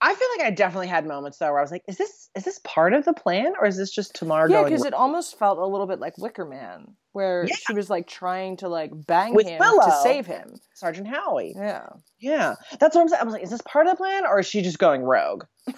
I 0.00 0.14
feel 0.14 0.28
like 0.36 0.46
I 0.46 0.50
definitely 0.50 0.88
had 0.88 1.06
moments 1.06 1.38
though 1.38 1.46
where 1.50 1.58
I 1.58 1.62
was 1.62 1.70
like, 1.70 1.82
is 1.88 1.96
this 1.96 2.28
is 2.36 2.44
this 2.44 2.60
part 2.64 2.92
of 2.92 3.04
the 3.06 3.14
plan 3.14 3.54
or 3.58 3.66
is 3.66 3.76
this 3.78 3.90
just 3.90 4.14
Tamar? 4.14 4.48
Yeah, 4.50 4.62
because 4.62 4.84
it 4.84 4.92
almost 4.92 5.38
felt 5.38 5.58
a 5.58 5.66
little 5.66 5.86
bit 5.86 6.00
like 6.00 6.18
Wicker 6.18 6.44
Man, 6.44 6.94
where 7.12 7.46
Yeah. 7.48 7.54
she 7.66 7.72
was 7.72 7.88
like 7.88 8.06
trying 8.06 8.58
to 8.58 8.68
like 8.68 8.90
bang 9.06 9.34
With 9.34 9.46
him 9.46 9.58
Willow. 9.58 9.86
to 9.86 9.92
save 10.02 10.26
him. 10.26 10.56
Sergeant 10.74 11.08
Howie? 11.08 11.54
Yeah. 11.56 11.86
Yeah, 12.20 12.56
that's 12.78 12.94
what 12.94 13.02
I'm 13.02 13.08
saying. 13.08 13.20
I 13.22 13.24
was 13.24 13.32
like, 13.32 13.42
is 13.42 13.50
this 13.50 13.62
part 13.62 13.86
of 13.86 13.92
the 13.92 13.96
plan 13.96 14.26
or 14.26 14.38
is 14.40 14.46
she 14.46 14.60
just 14.60 14.78
going 14.78 15.02
rogue? 15.02 15.44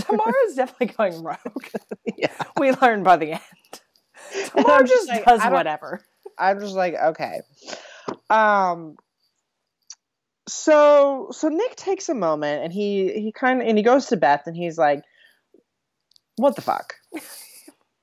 Tamara's 0.00 0.54
definitely 0.56 0.86
going 0.96 1.22
rogue. 1.22 1.38
yeah. 2.16 2.32
We 2.58 2.72
learn 2.72 3.02
by 3.02 3.16
the 3.16 3.32
end. 3.32 3.40
Tamara 4.54 4.86
just 4.86 5.08
like, 5.08 5.24
does 5.26 5.42
whatever. 5.44 6.00
I'm 6.38 6.58
just 6.60 6.74
like, 6.74 6.94
okay. 6.94 7.40
Um 8.30 8.96
so 10.50 11.28
so 11.30 11.48
Nick 11.48 11.76
takes 11.76 12.08
a 12.08 12.14
moment 12.14 12.64
and 12.64 12.72
he 12.72 13.12
he 13.20 13.32
kind 13.32 13.62
of 13.62 13.68
and 13.68 13.78
he 13.78 13.84
goes 13.84 14.06
to 14.06 14.16
Beth 14.16 14.42
and 14.46 14.56
he's 14.56 14.76
like 14.78 15.02
what 16.36 16.56
the 16.56 16.62
fuck? 16.62 16.94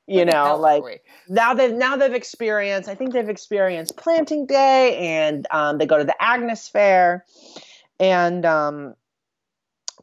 You 0.09 0.23
know, 0.23 0.55
like 0.57 1.03
now 1.27 1.53
they've 1.53 1.73
now 1.73 1.97
they've 1.97 2.13
experienced 2.13 2.87
I 2.87 2.95
think 2.95 3.11
they've 3.11 3.27
experienced 3.27 3.97
planting 3.97 4.45
day 4.45 4.97
and 4.97 5.45
um, 5.51 5.77
they 5.79 5.85
go 5.85 5.97
to 5.97 6.05
the 6.05 6.15
Agnes 6.23 6.69
fair 6.69 7.25
and 7.99 8.45
um 8.45 8.93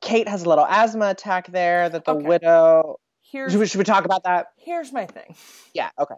Kate 0.03 0.29
has 0.29 0.43
a 0.45 0.49
little 0.51 0.67
asthma 0.67 1.09
attack 1.09 1.51
there 1.51 1.89
that 1.89 2.05
the 2.05 2.13
Okay. 2.13 2.27
widow 2.29 3.01
Here's 3.23 3.53
should 3.53 3.61
we, 3.61 3.67
should 3.67 3.79
we 3.79 3.85
talk 3.85 4.05
about 4.05 4.25
that? 4.25 4.49
here's 4.59 4.93
my 4.93 5.07
thing. 5.07 5.35
Yeah, 5.73 5.89
okay. 5.99 6.17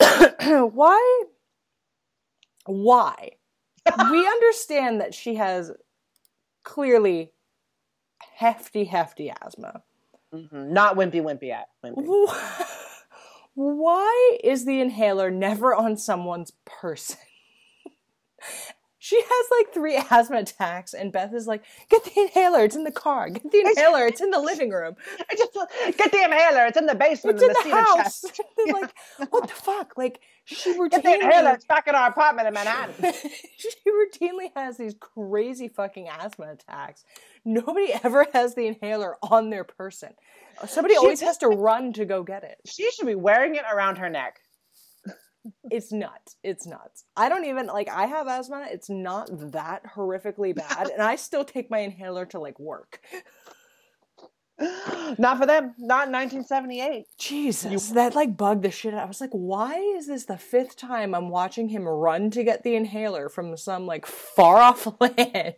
why 0.74 1.22
why 2.66 3.30
we 4.10 4.26
understand 4.26 5.00
that 5.00 5.14
she 5.14 5.34
has 5.36 5.70
clearly 6.62 7.32
hefty 8.34 8.84
hefty 8.84 9.30
asthma 9.42 9.82
Mhm. 10.32 10.68
Not 10.68 10.94
wimpy 10.96 11.20
wimpy 11.20 11.50
at 11.50 11.66
wimpy. 11.84 12.04
why 13.54 14.38
is 14.44 14.64
the 14.64 14.80
inhaler 14.80 15.28
never 15.30 15.74
on 15.74 15.96
someone's 15.96 16.52
person 16.64 17.18
she 19.10 19.20
has 19.20 19.46
like 19.58 19.74
three 19.74 19.96
asthma 20.10 20.38
attacks 20.38 20.94
and 20.94 21.12
beth 21.12 21.34
is 21.34 21.46
like 21.46 21.64
get 21.90 22.04
the 22.04 22.20
inhaler 22.20 22.64
it's 22.64 22.76
in 22.76 22.84
the 22.84 22.92
car 22.92 23.28
get 23.28 23.50
the 23.50 23.60
inhaler 23.66 24.06
it's 24.06 24.20
in 24.20 24.30
the 24.30 24.38
living 24.50 24.70
room 24.70 24.94
I 25.30 25.34
just 25.34 25.52
get 25.98 26.12
the 26.12 26.22
inhaler. 26.24 26.66
It's 26.66 26.76
in 26.78 26.86
the 26.86 26.94
basement 26.94 27.36
it's 27.40 27.42
in 27.42 27.48
the, 27.48 27.70
the 27.76 27.84
house. 27.84 28.24
They're 28.56 28.74
like 28.74 28.92
what 29.32 29.48
the 29.48 29.54
fuck 29.54 29.94
like 29.96 30.20
she 30.44 30.72
routinely 30.74 30.90
Get 30.90 31.02
the 31.04 31.14
inhaler. 31.14 31.50
It's 31.54 31.64
back 31.64 31.86
in 31.88 31.94
our 31.94 32.08
apartment 32.08 32.48
in 32.48 32.54
Manhattan. 32.54 33.12
she 33.56 33.70
routinely 33.88 34.50
has 34.56 34.76
these 34.76 34.94
crazy 34.98 35.68
fucking 35.68 36.08
asthma 36.08 36.52
attacks. 36.52 37.04
Nobody 37.44 37.92
ever 38.02 38.26
has 38.32 38.54
the 38.54 38.66
inhaler 38.66 39.16
on 39.22 39.50
their 39.50 39.64
person. 39.64 40.10
Somebody 40.66 40.94
She- 40.94 40.98
always 40.98 41.20
has 41.20 41.38
to 41.38 41.48
run 41.48 41.92
to 41.94 42.04
go 42.04 42.22
get 42.22 42.42
it. 42.44 42.58
she 42.66 42.90
should 42.90 43.06
be 43.06 43.14
wearing 43.14 43.54
it 43.54 43.64
around 43.72 43.98
her 43.98 44.08
neck. 44.10 44.40
It's 45.70 45.92
nuts. 45.92 46.36
It's 46.42 46.66
nuts. 46.66 47.04
I 47.16 47.28
don't 47.28 47.44
even 47.46 47.66
like 47.66 47.88
I 47.88 48.06
have 48.06 48.26
asthma. 48.26 48.66
It's 48.70 48.90
not 48.90 49.28
that 49.52 49.84
horrifically 49.94 50.54
bad 50.68 50.88
and 50.88 51.02
I 51.02 51.16
still 51.16 51.44
take 51.44 51.70
my 51.70 51.78
inhaler 51.78 52.26
to 52.26 52.38
like 52.38 52.58
work. 52.58 53.00
Not 55.18 55.38
for 55.38 55.46
them. 55.46 55.74
Not 55.78 56.08
in 56.08 56.12
1978. 56.12 57.06
Jesus, 57.18 57.90
that 57.90 58.14
like 58.14 58.36
bugged 58.36 58.62
the 58.62 58.70
shit 58.70 58.94
out. 58.94 59.00
I 59.00 59.06
was 59.06 59.20
like, 59.20 59.30
why 59.32 59.74
is 59.74 60.06
this 60.06 60.26
the 60.26 60.36
fifth 60.36 60.76
time 60.76 61.14
I'm 61.14 61.30
watching 61.30 61.68
him 61.68 61.88
run 61.88 62.30
to 62.32 62.44
get 62.44 62.62
the 62.62 62.74
inhaler 62.74 63.28
from 63.28 63.56
some 63.56 63.86
like 63.86 64.06
far 64.06 64.58
off 64.58 64.86
land? 65.00 65.54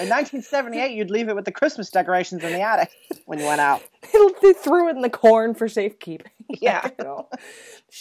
In 0.00 0.08
1978, 0.08 0.92
you'd 0.92 1.10
leave 1.10 1.28
it 1.28 1.36
with 1.36 1.44
the 1.44 1.52
Christmas 1.52 1.90
decorations 1.90 2.42
in 2.42 2.52
the 2.52 2.62
attic 2.62 2.90
when 3.26 3.38
you 3.38 3.46
went 3.46 3.60
out. 3.60 3.82
they 4.42 4.52
threw 4.52 4.88
it 4.88 4.96
in 4.96 5.02
the 5.02 5.10
corn 5.10 5.54
for 5.54 5.68
safekeeping. 5.68 6.32
Yeah. 6.48 6.88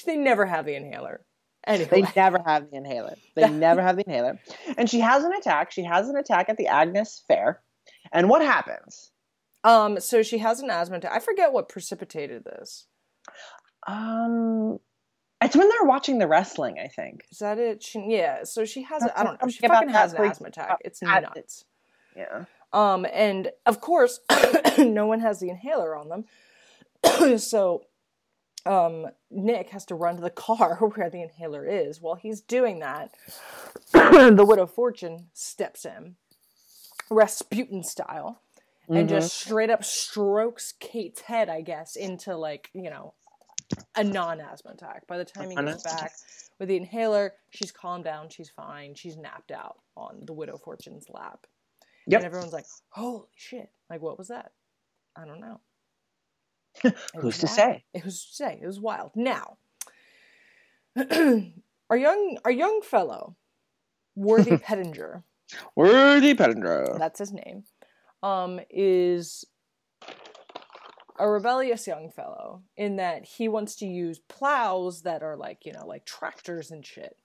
They 0.04 0.16
never 0.16 0.46
have 0.46 0.66
the 0.66 0.76
inhaler. 0.76 1.26
Anyway, 1.68 1.90
They 1.90 2.02
never 2.16 2.40
have 2.46 2.70
the 2.70 2.78
inhaler. 2.78 3.16
They 3.36 3.50
never 3.50 3.82
have 3.82 3.96
the 3.96 4.04
inhaler. 4.06 4.40
And 4.78 4.90
she 4.90 5.00
has 5.00 5.24
an 5.24 5.34
attack. 5.34 5.72
She 5.72 5.84
has 5.84 6.10
an 6.10 6.16
attack 6.16 6.50
at 6.50 6.58
the 6.58 6.68
Agnes 6.68 7.24
Fair. 7.28 7.62
And 8.12 8.30
what 8.30 8.42
happens? 8.44 9.12
um, 9.64 10.00
so 10.00 10.22
she 10.22 10.38
has 10.38 10.62
an 10.62 10.70
asthma 10.70 10.98
attack. 10.98 11.12
I 11.12 11.20
forget 11.20 11.52
what 11.52 11.70
precipitated 11.70 12.44
this. 12.46 12.86
Um, 13.88 14.78
it's 15.42 15.56
when 15.56 15.68
they're 15.70 15.84
watching 15.88 16.20
the 16.20 16.28
wrestling, 16.28 16.78
I 16.80 16.88
think. 16.88 17.26
Is 17.32 17.40
that 17.40 17.58
it? 17.58 17.82
She, 17.82 18.06
yeah. 18.08 18.44
So 18.44 18.64
she 18.66 18.84
has. 18.84 19.04
A, 19.04 19.20
I 19.20 19.24
don't 19.24 19.42
know. 19.42 19.50
She 19.50 19.68
fucking 19.68 19.90
has 19.90 20.14
an 20.14 20.24
asthma 20.24 20.48
attack. 20.50 20.78
It's 20.86 21.02
nuts. 21.02 21.66
Yeah. 22.16 22.46
Um, 22.74 23.06
and 23.12 23.50
of 23.66 23.82
course, 23.82 24.20
no 24.78 25.08
one 25.08 25.20
has 25.22 25.40
the 25.40 25.50
inhaler 25.50 25.96
on 25.96 26.10
them. 26.10 27.38
so, 27.40 27.84
um, 28.66 29.08
Nick 29.30 29.70
has 29.70 29.86
to 29.86 29.96
run 29.96 30.16
to 30.16 30.22
the 30.22 30.30
car 30.30 30.76
where 30.96 31.10
the 31.10 31.22
inhaler 31.22 31.66
is. 31.66 32.02
While 32.02 32.16
he's 32.16 32.42
doing 32.42 32.80
that, 32.80 33.16
the 33.92 34.46
Widow 34.48 34.66
Fortune 34.66 35.28
steps 35.34 35.86
in, 35.86 36.16
Rasputin 37.10 37.84
style, 37.84 38.42
and 38.88 39.10
just 39.10 39.34
straight 39.34 39.70
up 39.70 39.84
strokes 39.84 40.74
Kate's 40.80 41.22
head, 41.22 41.50
I 41.50 41.62
guess, 41.62 41.96
into 41.96 42.36
like, 42.36 42.70
you 42.74 42.90
know, 42.90 43.14
a 43.96 44.04
non 44.04 44.40
asthma 44.40 44.72
attack. 44.72 45.08
By 45.08 45.18
the 45.18 45.26
time 45.26 45.50
he 45.50 45.56
gets 45.56 45.84
back 45.84 46.12
with 46.60 46.70
the 46.70 46.78
inhaler, 46.78 47.34
she's 47.50 47.72
calmed 47.72 48.04
down, 48.04 48.30
she's 48.30 48.50
fine, 48.50 48.94
she's 48.94 49.18
napped 49.18 49.52
out 49.52 49.78
on 49.98 50.22
the 50.26 50.34
Widow 50.34 50.58
Fortune's 50.58 51.08
lap. 51.10 51.48
Yep. 52.08 52.20
And 52.20 52.26
everyone's 52.26 52.54
like, 52.54 52.66
holy 52.90 53.28
shit. 53.36 53.70
Like, 53.90 54.02
what 54.02 54.18
was 54.18 54.28
that? 54.28 54.52
I 55.16 55.26
don't 55.26 55.40
know. 55.40 55.60
Who's 56.82 57.38
to 57.40 57.46
wild. 57.46 57.56
say? 57.56 57.84
It 57.94 58.06
was 58.06 58.26
to 58.26 58.34
say. 58.36 58.60
It 58.62 58.66
was 58.66 58.80
wild. 58.80 59.12
Now, 59.16 59.58
our 60.98 61.98
young 61.98 62.38
our 62.46 62.52
young 62.52 62.82
fellow, 62.82 63.36
Worthy 64.16 64.52
Pettinger, 64.58 65.24
Worthy 65.76 66.34
Pettinger. 66.34 66.98
that's 67.00 67.20
his 67.20 67.32
name, 67.34 67.64
um, 68.24 68.60
is 68.70 69.46
a 71.18 71.30
rebellious 71.30 71.88
young 71.88 72.12
fellow 72.12 72.62
in 72.76 72.98
that 72.98 73.24
he 73.26 73.48
wants 73.48 73.76
to 73.78 73.86
use 73.86 74.20
plows 74.28 75.04
that 75.04 75.24
are 75.24 75.38
like, 75.38 75.66
you 75.66 75.72
know, 75.72 75.86
like 75.86 76.06
tractors 76.06 76.72
and 76.72 76.86
shit. 76.86 77.16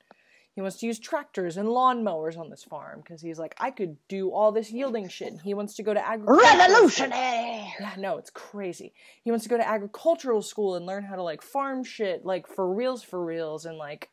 He 0.61 0.63
wants 0.63 0.77
to 0.81 0.87
use 0.87 0.99
tractors 0.99 1.57
and 1.57 1.67
lawnmowers 1.67 2.37
on 2.37 2.51
this 2.51 2.63
farm 2.63 3.01
because 3.01 3.23
he's 3.23 3.39
like, 3.39 3.55
I 3.59 3.71
could 3.71 3.97
do 4.09 4.31
all 4.31 4.53
this 4.53 4.71
yielding 4.71 5.09
shit. 5.09 5.33
And 5.33 5.41
he 5.41 5.55
wants 5.55 5.75
to 5.77 5.83
go 5.83 5.95
to 5.95 6.07
agricultural 6.07 6.59
Revolutionary! 6.59 7.73
Yeah, 7.81 7.95
no, 7.97 8.19
it's 8.19 8.29
crazy. 8.29 8.93
He 9.25 9.31
wants 9.31 9.45
to 9.45 9.49
go 9.49 9.57
to 9.57 9.67
agricultural 9.67 10.43
school 10.43 10.75
and 10.75 10.85
learn 10.85 11.03
how 11.03 11.17
to 11.17 11.23
like 11.23 11.41
farm 11.41 11.83
shit, 11.83 12.27
like 12.27 12.47
for 12.47 12.71
reals, 12.71 13.03
for 13.03 13.25
reals, 13.25 13.65
and 13.65 13.79
like 13.79 14.11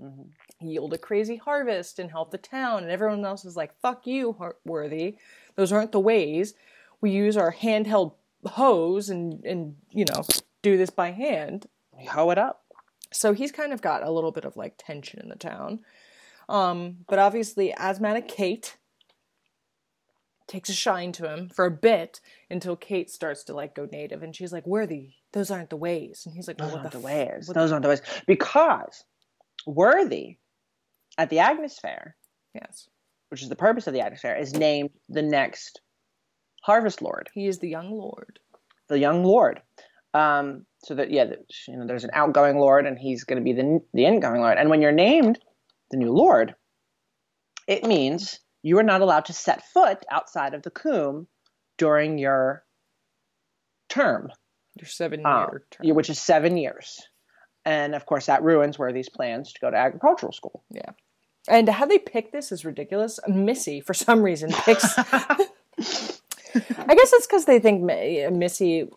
mm-hmm. 0.00 0.28
yield 0.64 0.94
a 0.94 0.98
crazy 0.98 1.34
harvest 1.34 1.98
and 1.98 2.12
help 2.12 2.30
the 2.30 2.38
town. 2.38 2.84
And 2.84 2.92
everyone 2.92 3.24
else 3.24 3.44
is 3.44 3.56
like, 3.56 3.74
fuck 3.80 4.06
you, 4.06 4.34
Har- 4.34 4.54
Worthy. 4.64 5.16
Those 5.56 5.72
aren't 5.72 5.90
the 5.90 5.98
ways. 5.98 6.54
We 7.00 7.10
use 7.10 7.36
our 7.36 7.52
handheld 7.52 8.12
hose 8.46 9.10
and, 9.10 9.44
and, 9.44 9.74
you 9.90 10.04
know, 10.04 10.22
do 10.62 10.76
this 10.76 10.90
by 10.90 11.10
hand. 11.10 11.66
We 11.98 12.04
hoe 12.04 12.30
it 12.30 12.38
up. 12.38 12.62
So 13.12 13.32
he's 13.32 13.52
kind 13.52 13.72
of 13.72 13.80
got 13.80 14.02
a 14.02 14.10
little 14.10 14.32
bit 14.32 14.44
of 14.44 14.56
like 14.56 14.74
tension 14.78 15.20
in 15.20 15.28
the 15.28 15.36
town. 15.36 15.80
Um, 16.48 16.98
but 17.08 17.18
obviously, 17.18 17.72
asthmatic 17.74 18.28
Kate 18.28 18.76
takes 20.46 20.70
a 20.70 20.74
shine 20.74 21.12
to 21.12 21.30
him 21.30 21.48
for 21.50 21.66
a 21.66 21.70
bit 21.70 22.20
until 22.50 22.74
Kate 22.74 23.10
starts 23.10 23.44
to 23.44 23.54
like 23.54 23.74
go 23.74 23.86
native, 23.90 24.22
and 24.22 24.34
she's 24.34 24.52
like, 24.52 24.66
"Worthy, 24.66 25.10
those 25.32 25.50
aren't 25.50 25.70
the 25.70 25.76
ways." 25.76 26.22
And 26.24 26.34
he's 26.34 26.48
like, 26.48 26.58
well, 26.58 26.68
Those 26.68 26.74
"What 26.76 26.80
aren't 26.80 26.92
the 26.92 26.98
the 26.98 27.08
f- 27.08 27.28
ways. 27.34 27.46
Those 27.54 27.72
aren't 27.72 27.82
the 27.82 27.88
ways. 27.90 28.02
Because 28.26 29.04
Worthy 29.66 30.38
at 31.18 31.28
the 31.30 31.40
Agnes 31.40 31.78
Fair 31.78 32.16
Yes. 32.54 32.88
which 33.28 33.42
is 33.42 33.48
the 33.50 33.56
purpose 33.56 33.86
of 33.86 33.92
the 33.92 34.00
Agnes 34.00 34.22
Fair, 34.22 34.36
is 34.36 34.54
named 34.54 34.90
the 35.08 35.22
next 35.22 35.80
Harvest 36.62 37.02
Lord. 37.02 37.28
He 37.34 37.46
is 37.46 37.58
the 37.58 37.68
young 37.68 37.90
lord. 37.90 38.38
The 38.88 38.98
young 38.98 39.22
Lord. 39.24 39.60
Um, 40.14 40.64
so 40.84 40.94
that 40.94 41.10
yeah, 41.10 41.24
you 41.66 41.76
know, 41.76 41.86
there's 41.86 42.04
an 42.04 42.10
outgoing 42.12 42.58
Lord, 42.58 42.86
and 42.86 42.98
he's 42.98 43.24
going 43.24 43.38
to 43.38 43.44
be 43.44 43.52
the 43.52 43.80
the 43.94 44.06
incoming 44.06 44.40
Lord. 44.40 44.58
And 44.58 44.70
when 44.70 44.82
you're 44.82 44.92
named 44.92 45.38
the 45.90 45.96
new 45.96 46.12
Lord, 46.12 46.54
it 47.66 47.84
means 47.84 48.40
you 48.62 48.78
are 48.78 48.84
not 48.84 49.00
allowed 49.00 49.26
to 49.26 49.32
set 49.32 49.66
foot 49.72 50.04
outside 50.10 50.54
of 50.54 50.62
the 50.62 50.70
Coombe 50.70 51.26
during 51.76 52.18
your 52.18 52.64
term, 53.88 54.30
Your 54.78 54.86
seven 54.86 55.24
um, 55.24 55.48
year 55.50 55.64
term. 55.70 55.96
which 55.96 56.10
is 56.10 56.18
seven 56.18 56.56
years. 56.56 57.00
And 57.64 57.94
of 57.94 58.06
course, 58.06 58.26
that 58.26 58.42
ruins 58.42 58.78
Worthy's 58.78 59.08
plans 59.08 59.52
to 59.52 59.60
go 59.60 59.70
to 59.70 59.76
agricultural 59.76 60.32
school. 60.32 60.64
Yeah. 60.70 60.92
And 61.48 61.68
how 61.68 61.86
they 61.86 61.98
pick 61.98 62.32
this 62.32 62.52
is 62.52 62.64
ridiculous. 62.64 63.18
Missy, 63.26 63.80
for 63.80 63.94
some 63.94 64.22
reason, 64.22 64.50
picks. 64.50 64.98
I 64.98 66.94
guess 66.94 67.12
it's 67.12 67.26
because 67.26 67.44
they 67.44 67.58
think 67.58 67.82
Missy 67.82 68.88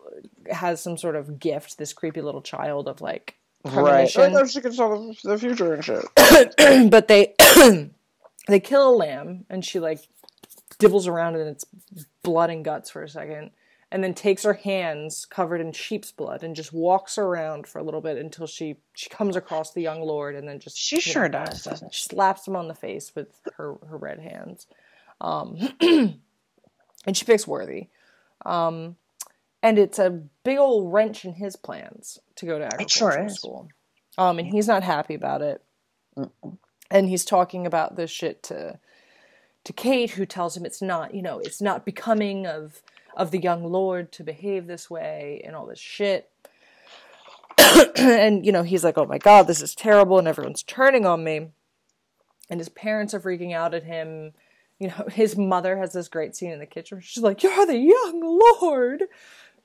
has 0.50 0.80
some 0.80 0.96
sort 0.96 1.16
of 1.16 1.38
gift, 1.38 1.78
this 1.78 1.92
creepy 1.92 2.20
little 2.20 2.42
child 2.42 2.88
of 2.88 3.00
like 3.00 3.36
premonition. 3.64 4.32
Right. 4.32 4.50
She 4.50 4.60
can 4.60 4.74
tell 4.74 5.14
the 5.24 5.38
future 5.38 5.74
and 5.74 5.84
shit. 5.84 6.04
but 6.90 7.08
they 7.08 7.34
they 8.48 8.60
kill 8.60 8.88
a 8.88 8.94
lamb 8.96 9.44
and 9.48 9.64
she 9.64 9.78
like 9.80 10.00
dibbles 10.78 11.06
around 11.06 11.36
in 11.36 11.46
its 11.46 11.64
blood 12.22 12.50
and 12.50 12.64
guts 12.64 12.90
for 12.90 13.02
a 13.02 13.08
second 13.08 13.50
and 13.92 14.02
then 14.02 14.14
takes 14.14 14.42
her 14.42 14.54
hands 14.54 15.26
covered 15.26 15.60
in 15.60 15.70
sheep's 15.70 16.10
blood 16.10 16.42
and 16.42 16.56
just 16.56 16.72
walks 16.72 17.18
around 17.18 17.66
for 17.66 17.78
a 17.78 17.82
little 17.82 18.00
bit 18.00 18.16
until 18.16 18.46
she 18.46 18.76
she 18.94 19.08
comes 19.10 19.36
across 19.36 19.72
the 19.72 19.82
young 19.82 20.00
lord 20.00 20.34
and 20.34 20.48
then 20.48 20.58
just 20.58 20.76
She 20.76 20.98
sure 20.98 21.28
know, 21.28 21.44
does, 21.44 21.62
doesn't 21.62 21.94
she? 21.94 22.04
slaps 22.04 22.48
him 22.48 22.56
on 22.56 22.68
the 22.68 22.74
face 22.74 23.12
with 23.14 23.28
her 23.58 23.76
her 23.88 23.98
red 23.98 24.18
hands 24.18 24.66
um 25.20 25.58
and 25.80 27.16
she 27.16 27.24
picks 27.24 27.46
worthy 27.46 27.88
um 28.46 28.96
and 29.62 29.78
it's 29.78 29.98
a 29.98 30.10
big 30.44 30.58
old 30.58 30.92
wrench 30.92 31.24
in 31.24 31.34
his 31.34 31.56
plans 31.56 32.18
to 32.36 32.46
go 32.46 32.58
to 32.58 32.68
sure 32.88 33.10
agricultural 33.10 33.26
is. 33.26 33.34
school 33.34 33.68
um 34.18 34.38
and 34.38 34.48
he's 34.48 34.68
not 34.68 34.82
happy 34.82 35.14
about 35.14 35.42
it 35.42 35.62
and 36.90 37.08
he's 37.08 37.24
talking 37.24 37.66
about 37.66 37.96
this 37.96 38.10
shit 38.10 38.42
to 38.44 38.78
to 39.64 39.72
Kate, 39.72 40.10
who 40.10 40.26
tells 40.26 40.56
him 40.56 40.64
it's 40.64 40.82
not, 40.82 41.14
you 41.14 41.22
know, 41.22 41.38
it's 41.38 41.60
not 41.60 41.84
becoming 41.84 42.46
of 42.46 42.82
of 43.14 43.30
the 43.30 43.40
young 43.40 43.64
lord 43.64 44.10
to 44.12 44.24
behave 44.24 44.66
this 44.66 44.88
way 44.88 45.42
and 45.44 45.54
all 45.54 45.66
this 45.66 45.78
shit. 45.78 46.30
and 47.96 48.44
you 48.44 48.52
know, 48.52 48.62
he's 48.62 48.84
like, 48.84 48.98
"Oh 48.98 49.06
my 49.06 49.18
god, 49.18 49.46
this 49.46 49.62
is 49.62 49.74
terrible," 49.74 50.18
and 50.18 50.28
everyone's 50.28 50.62
turning 50.62 51.06
on 51.06 51.24
me. 51.24 51.48
And 52.50 52.60
his 52.60 52.68
parents 52.68 53.14
are 53.14 53.20
freaking 53.20 53.54
out 53.54 53.74
at 53.74 53.84
him. 53.84 54.32
You 54.78 54.88
know, 54.88 55.06
his 55.12 55.36
mother 55.36 55.78
has 55.78 55.92
this 55.92 56.08
great 56.08 56.34
scene 56.36 56.50
in 56.50 56.58
the 56.58 56.66
kitchen. 56.66 56.96
Where 56.96 57.02
she's 57.02 57.22
like, 57.22 57.42
"You're 57.42 57.66
the 57.66 57.78
young 57.78 58.40
lord," 58.60 59.04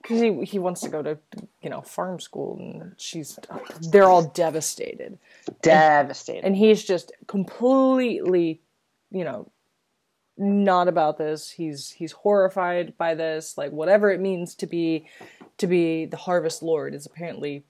because 0.01 0.21
he 0.21 0.43
he 0.43 0.59
wants 0.59 0.81
to 0.81 0.89
go 0.89 1.01
to 1.01 1.17
you 1.61 1.69
know 1.69 1.81
farm 1.81 2.19
school, 2.19 2.57
and 2.59 2.93
she's 2.97 3.37
they're 3.91 4.05
all 4.05 4.23
devastated. 4.23 5.17
Devastated. 5.61 6.45
and 6.45 6.55
he's 6.55 6.83
just 6.83 7.11
completely 7.27 8.61
you 9.11 9.23
know 9.23 9.51
not 10.37 10.87
about 10.87 11.17
this. 11.17 11.49
He's 11.49 11.89
he's 11.91 12.11
horrified 12.11 12.97
by 12.97 13.15
this. 13.15 13.57
Like 13.57 13.71
whatever 13.71 14.11
it 14.11 14.21
means 14.21 14.55
to 14.55 14.67
be 14.67 15.07
to 15.57 15.67
be 15.67 16.05
the 16.05 16.17
harvest 16.17 16.61
lord 16.61 16.93
is 16.93 17.05
apparently 17.05 17.63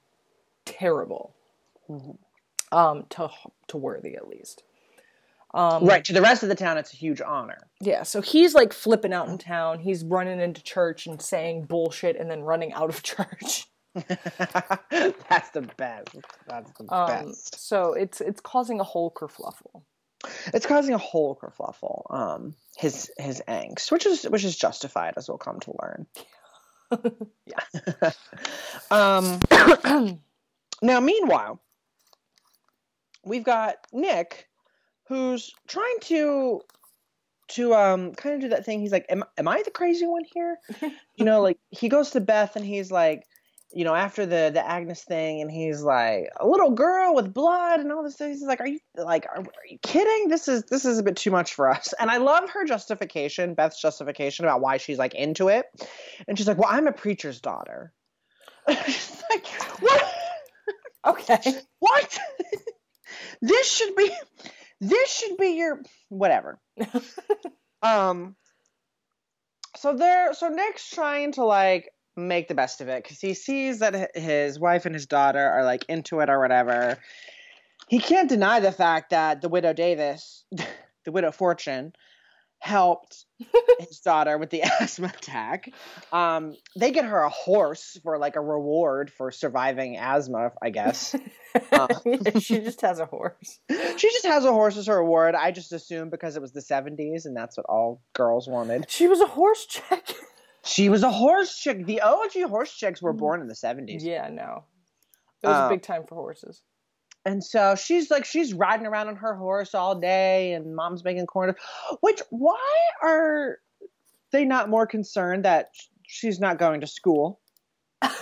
terrible. 0.65 1.33
Um 2.71 3.05
to 3.09 3.29
to 3.67 3.77
worthy 3.77 4.15
at 4.15 4.27
least 4.27 4.63
um 5.53 5.85
right. 5.85 6.03
To 6.05 6.13
the 6.13 6.21
rest 6.21 6.43
of 6.43 6.49
the 6.49 6.55
town, 6.55 6.77
it's 6.77 6.93
a 6.93 6.97
huge 6.97 7.21
honor. 7.21 7.57
yeah 7.81 8.03
so 8.03 8.21
he's 8.21 8.53
like 8.53 8.73
flipping 8.73 9.13
out 9.13 9.29
in 9.29 9.37
town 9.37 9.79
he's 9.79 10.03
running 10.03 10.39
into 10.39 10.61
church 10.63 11.07
and 11.07 11.21
saying 11.21 11.65
bullshit 11.65 12.15
and 12.17 12.29
then 12.29 12.41
running 12.41 12.73
out 12.73 12.89
of 12.89 13.01
church 13.11 13.65
That's 14.07 15.49
the 15.51 15.67
best. 15.77 16.15
That's 16.47 16.71
the 16.73 16.93
um 16.93 17.07
best. 17.27 17.59
so 17.67 17.93
it's 17.93 18.21
it's 18.21 18.41
causing 18.41 18.79
a 18.79 18.83
whole 18.83 19.09
kerfluffle 19.09 19.81
It's 20.53 20.67
causing 20.67 20.93
a 20.93 20.99
whole 20.99 21.35
kerfluffle. 21.35 22.13
Um, 22.13 22.53
his 22.75 23.09
his 23.17 23.41
angst, 23.47 23.91
which 23.91 24.05
is 24.05 24.23
which 24.23 24.43
is 24.43 24.55
justified, 24.55 25.13
as 25.17 25.27
we'll 25.27 25.39
come 25.39 25.59
to 25.61 25.73
learn. 25.81 26.05
yeah. 27.45 28.11
um. 28.91 29.39
now, 30.81 30.99
meanwhile, 30.99 31.59
we've 33.25 33.43
got 33.43 33.77
Nick, 33.91 34.47
who's 35.07 35.53
trying 35.67 35.99
to 36.01 36.61
to 37.49 37.73
um 37.73 38.13
kind 38.13 38.35
of 38.35 38.41
do 38.41 38.49
that 38.49 38.65
thing. 38.65 38.79
He's 38.79 38.91
like, 38.91 39.05
"Am 39.09 39.23
am 39.37 39.47
I 39.47 39.61
the 39.63 39.71
crazy 39.71 40.05
one 40.05 40.23
here?" 40.33 40.57
you 41.15 41.25
know, 41.25 41.41
like 41.41 41.57
he 41.69 41.89
goes 41.89 42.11
to 42.11 42.21
Beth 42.21 42.55
and 42.55 42.65
he's 42.65 42.91
like, 42.91 43.25
you 43.71 43.85
know, 43.85 43.95
after 43.95 44.25
the 44.25 44.51
the 44.53 44.65
Agnes 44.65 45.03
thing, 45.03 45.41
and 45.41 45.51
he's 45.51 45.81
like, 45.81 46.29
a 46.39 46.47
little 46.47 46.71
girl 46.71 47.15
with 47.15 47.33
blood 47.33 47.79
and 47.79 47.91
all 47.91 48.03
this. 48.03 48.15
Stuff. 48.15 48.29
He's 48.29 48.41
like, 48.41 48.59
are 48.59 48.67
you 48.67 48.79
like, 48.95 49.25
are, 49.25 49.39
are 49.39 49.67
you 49.69 49.77
kidding? 49.81 50.29
This 50.29 50.47
is 50.47 50.63
this 50.63 50.85
is 50.85 50.99
a 50.99 51.03
bit 51.03 51.15
too 51.15 51.31
much 51.31 51.53
for 51.53 51.69
us. 51.69 51.93
And 51.99 52.11
I 52.11 52.17
love 52.17 52.49
her 52.49 52.65
justification, 52.65 53.53
Beth's 53.53 53.81
justification 53.81 54.45
about 54.45 54.61
why 54.61 54.77
she's 54.77 54.97
like 54.97 55.15
into 55.15 55.47
it, 55.47 55.65
and 56.27 56.37
she's 56.37 56.47
like, 56.47 56.57
well, 56.57 56.69
I'm 56.69 56.87
a 56.87 56.93
preacher's 56.93 57.39
daughter. 57.39 57.93
She's 58.85 59.23
like, 59.29 59.47
what? 59.81 60.13
okay 61.05 61.39
What? 61.79 62.19
this 63.41 63.71
should 63.71 63.95
be 63.95 64.11
this 64.79 65.11
should 65.11 65.37
be 65.37 65.49
your 65.49 65.81
whatever. 66.09 66.59
um 67.81 68.35
so 69.75 69.93
there 69.95 70.33
so 70.33 70.47
Nick's 70.49 70.89
trying 70.89 71.31
to 71.33 71.43
like 71.43 71.89
make 72.15 72.47
the 72.47 72.55
best 72.55 72.81
of 72.81 72.87
it 72.87 73.03
cuz 73.03 73.19
he 73.19 73.33
sees 73.33 73.79
that 73.79 74.15
his 74.15 74.59
wife 74.59 74.85
and 74.85 74.95
his 74.95 75.05
daughter 75.05 75.45
are 75.49 75.63
like 75.63 75.85
into 75.87 76.19
it 76.19 76.29
or 76.29 76.39
whatever. 76.39 76.97
He 77.87 77.99
can't 77.99 78.27
deny 78.27 78.59
the 78.59 78.71
fact 78.71 79.11
that 79.11 79.41
the 79.41 79.49
widow 79.49 79.73
Davis, 79.73 80.43
the 80.51 81.11
widow 81.11 81.31
Fortune 81.31 81.93
helped 82.59 83.25
his 83.79 83.99
daughter 83.99 84.37
with 84.37 84.49
the 84.49 84.63
asthma 84.81 85.07
attack. 85.07 85.71
Um, 86.11 86.55
they 86.75 86.91
get 86.91 87.05
her 87.05 87.19
a 87.19 87.29
horse 87.29 87.97
for 88.03 88.17
like 88.17 88.35
a 88.35 88.41
reward 88.41 89.11
for 89.11 89.31
surviving 89.31 89.97
asthma, 89.97 90.51
I 90.61 90.69
guess. 90.69 91.15
Uh, 91.71 91.87
she 92.39 92.59
just 92.59 92.81
has 92.81 92.99
a 92.99 93.07
horse 93.07 93.59
she 93.67 94.11
just 94.11 94.27
has 94.27 94.45
a 94.45 94.51
horse 94.51 94.77
as 94.77 94.85
her 94.85 94.97
reward. 94.97 95.33
I 95.33 95.49
just 95.49 95.73
assumed 95.73 96.11
because 96.11 96.35
it 96.35 96.41
was 96.41 96.51
the 96.51 96.59
70s 96.59 97.25
and 97.25 97.35
that's 97.35 97.57
what 97.57 97.65
all 97.67 97.99
girls 98.13 98.47
wanted. 98.47 98.85
She 98.89 99.07
was 99.07 99.21
a 99.21 99.25
horse 99.25 99.65
chick. 99.65 100.13
She 100.63 100.89
was 100.89 101.01
a 101.01 101.09
horse 101.09 101.57
chick. 101.57 101.87
The 101.87 102.01
OG 102.01 102.43
horse 102.47 102.71
chicks 102.71 103.01
were 103.01 103.13
born 103.13 103.41
in 103.41 103.47
the 103.47 103.55
70s. 103.55 104.03
Yeah, 104.03 104.29
no. 104.29 104.65
It 105.41 105.47
was 105.47 105.55
Uh, 105.57 105.65
a 105.65 105.69
big 105.69 105.81
time 105.81 106.03
for 106.07 106.13
horses. 106.13 106.61
And 107.27 107.43
so 107.43 107.75
she's 107.75 108.09
like, 108.09 108.23
she's 108.23 108.53
riding 108.53 108.87
around 108.87 109.09
on 109.09 109.17
her 109.17 109.35
horse 109.35 109.75
all 109.75 109.99
day, 109.99 110.53
and 110.53 110.73
mom's 110.73 111.03
making 111.03 111.25
corn. 111.25 111.53
Which, 111.99 112.21
why 112.29 112.57
are 113.03 113.57
they 114.31 114.45
not 114.45 114.69
more 114.69 114.87
concerned 114.87 115.43
that 115.43 115.71
she's 116.07 116.39
not 116.39 116.57
going 116.57 116.79
to 116.79 116.87
school? 116.87 117.41
Can 118.01 118.15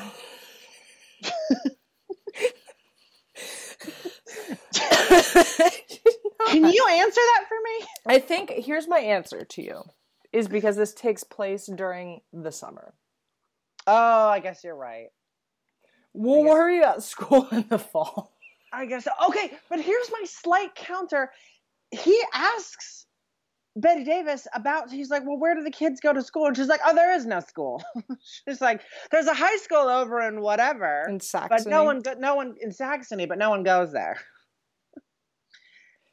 you 6.66 6.88
answer 6.90 7.22
that 7.22 7.46
for 7.48 7.58
me? 7.64 7.86
I 8.08 8.18
think 8.18 8.50
here's 8.50 8.88
my 8.88 9.00
answer 9.00 9.46
to 9.46 9.62
you 9.62 9.84
is 10.34 10.48
because 10.48 10.78
this 10.78 10.96
takes 10.96 11.24
place 11.24 11.68
during 11.68 12.22
the 12.34 12.52
summer. 12.52 12.96
Oh, 13.86 14.30
I 14.30 14.40
guess 14.40 14.64
you're 14.64 14.76
right. 14.76 15.10
We'll 16.14 16.44
guess- 16.44 16.52
worry 16.52 16.80
about 16.80 17.04
school 17.04 17.48
in 17.52 17.66
the 17.70 17.78
fall. 17.78 18.35
I 18.76 18.86
guess. 18.86 19.08
Okay, 19.28 19.52
but 19.70 19.80
here's 19.80 20.12
my 20.12 20.24
slight 20.26 20.76
counter. 20.76 21.32
He 21.92 22.22
asks 22.34 23.06
Bette 23.76 24.04
Davis 24.04 24.48
about. 24.54 24.92
He's 24.92 25.10
like, 25.10 25.26
"Well, 25.26 25.38
where 25.40 25.56
do 25.56 25.64
the 25.64 25.72
kids 25.72 26.00
go 26.02 26.14
to 26.14 26.22
school?" 26.22 26.46
And 26.48 26.56
she's 26.56 26.68
like, 26.68 26.82
"Oh, 26.86 26.94
there 26.94 27.14
is 27.14 27.26
no 27.26 27.40
school." 27.40 27.82
she's 28.48 28.62
like, 28.62 28.82
"There's 29.12 29.28
a 29.28 29.34
high 29.34 29.58
school 29.58 29.88
over 29.88 30.22
in 30.22 30.42
whatever, 30.42 31.06
In 31.08 31.20
Saxony. 31.20 31.64
but 31.64 31.70
no 31.70 31.84
one, 31.84 32.02
no 32.20 32.36
one 32.36 32.56
in 32.60 32.72
Saxony, 32.72 33.26
but 33.26 33.38
no 33.38 33.50
one 33.50 33.64
goes 33.64 33.92
there." 33.94 34.18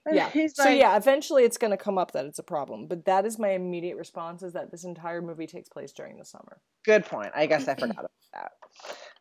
And 0.04 0.16
Yeah. 0.16 0.48
so 0.48 0.68
yeah, 0.68 0.96
eventually 0.96 1.44
it's 1.44 1.58
going 1.58 1.70
to 1.70 1.76
come 1.76 1.96
up 1.96 2.10
that 2.12 2.26
it's 2.26 2.40
a 2.40 2.42
problem, 2.42 2.88
but 2.88 3.04
that 3.04 3.24
is 3.24 3.38
my 3.38 3.50
immediate 3.50 3.96
response 3.96 4.42
is 4.42 4.52
that 4.54 4.70
this 4.70 4.84
entire 4.84 5.22
movie 5.22 5.46
takes 5.46 5.68
place 5.68 5.92
during 5.92 6.18
the 6.18 6.24
summer. 6.24 6.60
Good 6.84 7.04
point. 7.06 7.30
I 7.36 7.46
guess 7.46 7.68
I 7.68 7.74
forgot 7.76 7.98
about 8.00 8.10
that. 8.34 8.52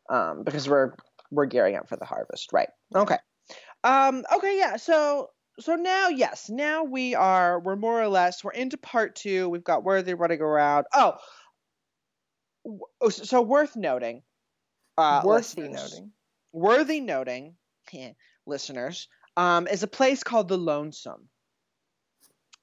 Um, 0.09 0.43
because 0.43 0.67
we're 0.67 0.93
we're 1.29 1.45
gearing 1.45 1.75
up 1.75 1.87
for 1.87 1.97
the 1.97 2.05
harvest, 2.05 2.51
right? 2.51 2.69
Okay. 2.95 3.17
Um, 3.83 4.25
okay, 4.35 4.57
yeah. 4.57 4.77
So 4.77 5.29
so 5.59 5.75
now, 5.75 6.09
yes, 6.09 6.49
now 6.49 6.83
we 6.83 7.15
are 7.15 7.59
we're 7.59 7.75
more 7.75 8.01
or 8.01 8.07
less 8.07 8.43
we're 8.43 8.51
into 8.51 8.77
part 8.77 9.15
two. 9.15 9.49
We've 9.49 9.63
got 9.63 9.83
Worthy 9.83 10.13
running 10.13 10.41
around. 10.41 10.85
Oh, 10.93 11.15
oh, 13.01 13.09
so 13.09 13.41
worth 13.41 13.75
noting. 13.75 14.23
Uh, 14.97 15.21
Worthy 15.23 15.63
listeners, 15.63 15.93
noting. 15.93 16.11
Worthy 16.53 16.99
noting, 17.01 17.55
listeners, 18.45 19.07
um, 19.37 19.67
is 19.67 19.83
a 19.83 19.87
place 19.87 20.23
called 20.23 20.47
the 20.47 20.57
Lonesome. 20.57 21.29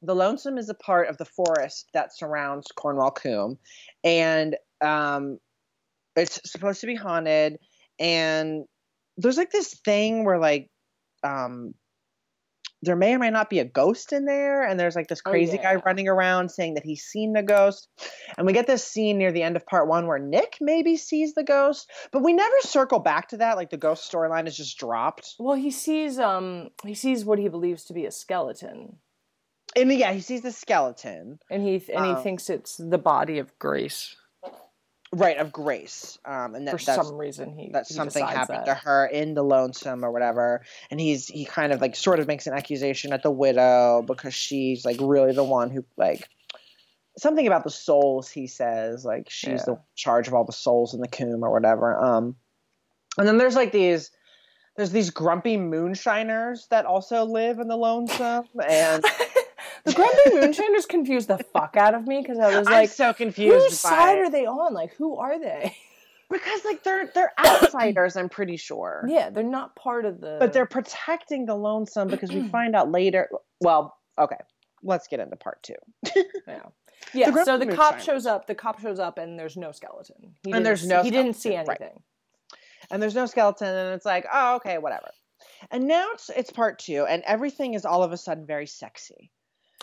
the 0.02 0.14
lonesome 0.14 0.58
is 0.58 0.68
a 0.68 0.74
part 0.74 1.08
of 1.08 1.16
the 1.18 1.24
forest 1.24 1.88
that 1.92 2.16
surrounds 2.16 2.68
Cornwall 2.74 3.10
Coombe, 3.10 3.58
and 4.04 4.56
um, 4.80 5.38
it's 6.16 6.40
supposed 6.50 6.80
to 6.82 6.86
be 6.86 6.94
haunted. 6.94 7.58
And 7.98 8.64
there's 9.16 9.36
like 9.36 9.50
this 9.50 9.74
thing 9.84 10.24
where 10.24 10.38
like 10.38 10.70
um, 11.22 11.74
there 12.82 12.94
may 12.94 13.12
or 13.14 13.18
may 13.18 13.30
not 13.30 13.50
be 13.50 13.58
a 13.58 13.64
ghost 13.64 14.12
in 14.12 14.24
there, 14.24 14.62
and 14.64 14.78
there's 14.78 14.94
like 14.94 15.08
this 15.08 15.20
Oh, 15.26 15.30
crazy 15.30 15.58
guy 15.58 15.74
running 15.84 16.06
around 16.06 16.50
saying 16.50 16.74
that 16.74 16.84
he's 16.84 17.02
seen 17.02 17.32
the 17.32 17.42
ghost. 17.42 17.88
And 18.36 18.46
we 18.46 18.52
get 18.52 18.68
this 18.68 18.84
scene 18.84 19.18
near 19.18 19.32
the 19.32 19.42
end 19.42 19.56
of 19.56 19.66
part 19.66 19.88
one 19.88 20.06
where 20.06 20.20
Nick 20.20 20.58
maybe 20.60 20.96
sees 20.96 21.34
the 21.34 21.42
ghost, 21.42 21.90
but 22.12 22.22
we 22.22 22.32
never 22.32 22.54
circle 22.60 23.00
back 23.00 23.28
to 23.30 23.38
that. 23.38 23.56
Like 23.56 23.70
the 23.70 23.76
ghost 23.76 24.10
storyline 24.12 24.46
is 24.46 24.56
just 24.56 24.78
dropped. 24.78 25.34
Well, 25.40 25.56
he 25.56 25.72
sees 25.72 26.20
um 26.20 26.68
he 26.84 26.94
sees 26.94 27.24
what 27.24 27.40
he 27.40 27.48
believes 27.48 27.84
to 27.86 27.94
be 27.94 28.06
a 28.06 28.12
skeleton, 28.12 28.98
And 29.74 29.92
yeah, 29.92 30.12
he 30.12 30.20
sees 30.20 30.42
the 30.42 30.52
skeleton. 30.52 31.40
and 31.50 31.62
he 31.64 31.82
and 31.92 32.06
he 32.06 32.12
Oh. 32.12 32.22
thinks 32.22 32.48
it's 32.48 32.76
the 32.76 32.98
body 32.98 33.38
of 33.40 33.58
Grace. 33.58 34.14
Right 35.12 35.38
of 35.38 35.52
grace 35.52 36.18
um 36.26 36.54
and 36.54 36.66
that, 36.66 36.78
For 36.78 36.84
that's, 36.84 37.08
some 37.08 37.16
reason, 37.16 37.56
he 37.56 37.70
that 37.72 37.86
he 37.88 37.94
something 37.94 38.26
happened 38.26 38.58
that. 38.58 38.64
to 38.66 38.74
her 38.74 39.06
in 39.06 39.32
the 39.32 39.42
lonesome 39.42 40.04
or 40.04 40.12
whatever 40.12 40.62
and 40.90 41.00
he's 41.00 41.28
he 41.28 41.46
kind 41.46 41.72
of 41.72 41.80
like 41.80 41.96
sort 41.96 42.20
of 42.20 42.26
makes 42.26 42.46
an 42.46 42.52
accusation 42.52 43.12
at 43.14 43.22
the 43.22 43.30
widow 43.30 44.02
because 44.06 44.34
she's 44.34 44.84
like 44.84 44.98
really 45.00 45.32
the 45.32 45.42
one 45.44 45.70
who 45.70 45.82
like 45.96 46.28
something 47.16 47.46
about 47.46 47.64
the 47.64 47.70
souls 47.70 48.28
he 48.28 48.46
says 48.46 49.04
like 49.04 49.30
she's 49.30 49.64
the 49.64 49.80
charge 49.96 50.28
of 50.28 50.34
all 50.34 50.44
the 50.44 50.52
souls 50.52 50.92
in 50.92 51.00
the 51.00 51.08
coombe 51.08 51.42
or 51.42 51.50
whatever 51.52 51.98
um 51.98 52.36
and 53.16 53.26
then 53.26 53.38
there's 53.38 53.56
like 53.56 53.72
these 53.72 54.10
there's 54.76 54.92
these 54.92 55.10
grumpy 55.10 55.56
moonshiners 55.56 56.68
that 56.68 56.84
also 56.84 57.24
live 57.24 57.58
in 57.58 57.66
the 57.66 57.76
lonesome 57.76 58.44
and 58.68 59.02
The 59.88 59.94
Grumpy 59.94 60.30
Moonshiners 60.46 60.86
confused 60.86 61.28
the 61.28 61.38
fuck 61.38 61.76
out 61.76 61.94
of 61.94 62.06
me 62.06 62.20
because 62.22 62.38
I 62.38 62.58
was 62.58 62.66
like, 62.66 62.74
I'm 62.74 62.86
so 62.88 63.12
confused 63.12 63.64
whose 63.70 63.80
side 63.80 64.18
are 64.18 64.30
they 64.30 64.46
on? 64.46 64.72
Like, 64.74 64.94
who 64.94 65.16
are 65.16 65.38
they? 65.40 65.76
because 66.30 66.62
like 66.66 66.82
they're 66.84 67.06
they're 67.14 67.32
outsiders 67.38 68.14
i'm 68.14 68.28
pretty 68.28 68.58
sure 68.58 69.02
Yeah, 69.08 69.30
they're 69.30 69.42
not 69.42 69.74
part 69.76 70.04
of 70.04 70.20
the. 70.20 70.36
but 70.38 70.52
they're 70.52 70.66
protecting 70.66 71.46
the 71.46 71.54
lonesome 71.54 72.08
because 72.08 72.30
we 72.30 72.46
find 72.48 72.76
out 72.76 72.90
later 72.92 73.30
well 73.62 73.96
okay 74.18 74.36
let's 74.82 75.08
get 75.08 75.20
into 75.20 75.36
part 75.36 75.62
two 75.62 75.74
yeah. 76.46 76.60
Yeah, 77.14 77.30
The 77.30 77.44
so 77.46 77.56
the 77.56 77.64
cop 77.68 77.94
Moonshiners. 77.94 78.04
shows 78.04 78.26
up. 78.26 78.46
The 78.46 78.54
cop 78.56 78.80
shows 78.80 78.98
up, 78.98 79.16
and 79.18 79.38
there's 79.38 79.56
no 79.56 79.70
skeleton. 79.72 80.34
He 80.44 80.52
And 80.52 80.66
there's 80.66 80.84
no 80.86 81.02
He 81.02 81.10
didn't 81.10 81.34
see 81.34 81.50
skeleton, 81.50 81.66
right. 81.68 81.80
anything. 81.80 82.02
and 82.90 83.00
there's 83.00 83.14
no 83.14 83.24
skeleton 83.24 83.68
and 83.74 83.94
it's 83.94 84.04
like 84.04 84.26
oh 84.30 84.56
okay 84.56 84.76
whatever 84.76 85.08
and 85.70 85.86
now 85.88 86.08
it's 86.12 86.28
it's 86.36 86.50
part 86.50 86.78
two 86.78 87.06
and 87.08 87.22
everything 87.26 87.72
is 87.72 87.86
all 87.86 88.02
of 88.02 88.12
a 88.12 88.16
sudden 88.18 88.44
very 88.44 88.66
sexy 88.66 89.30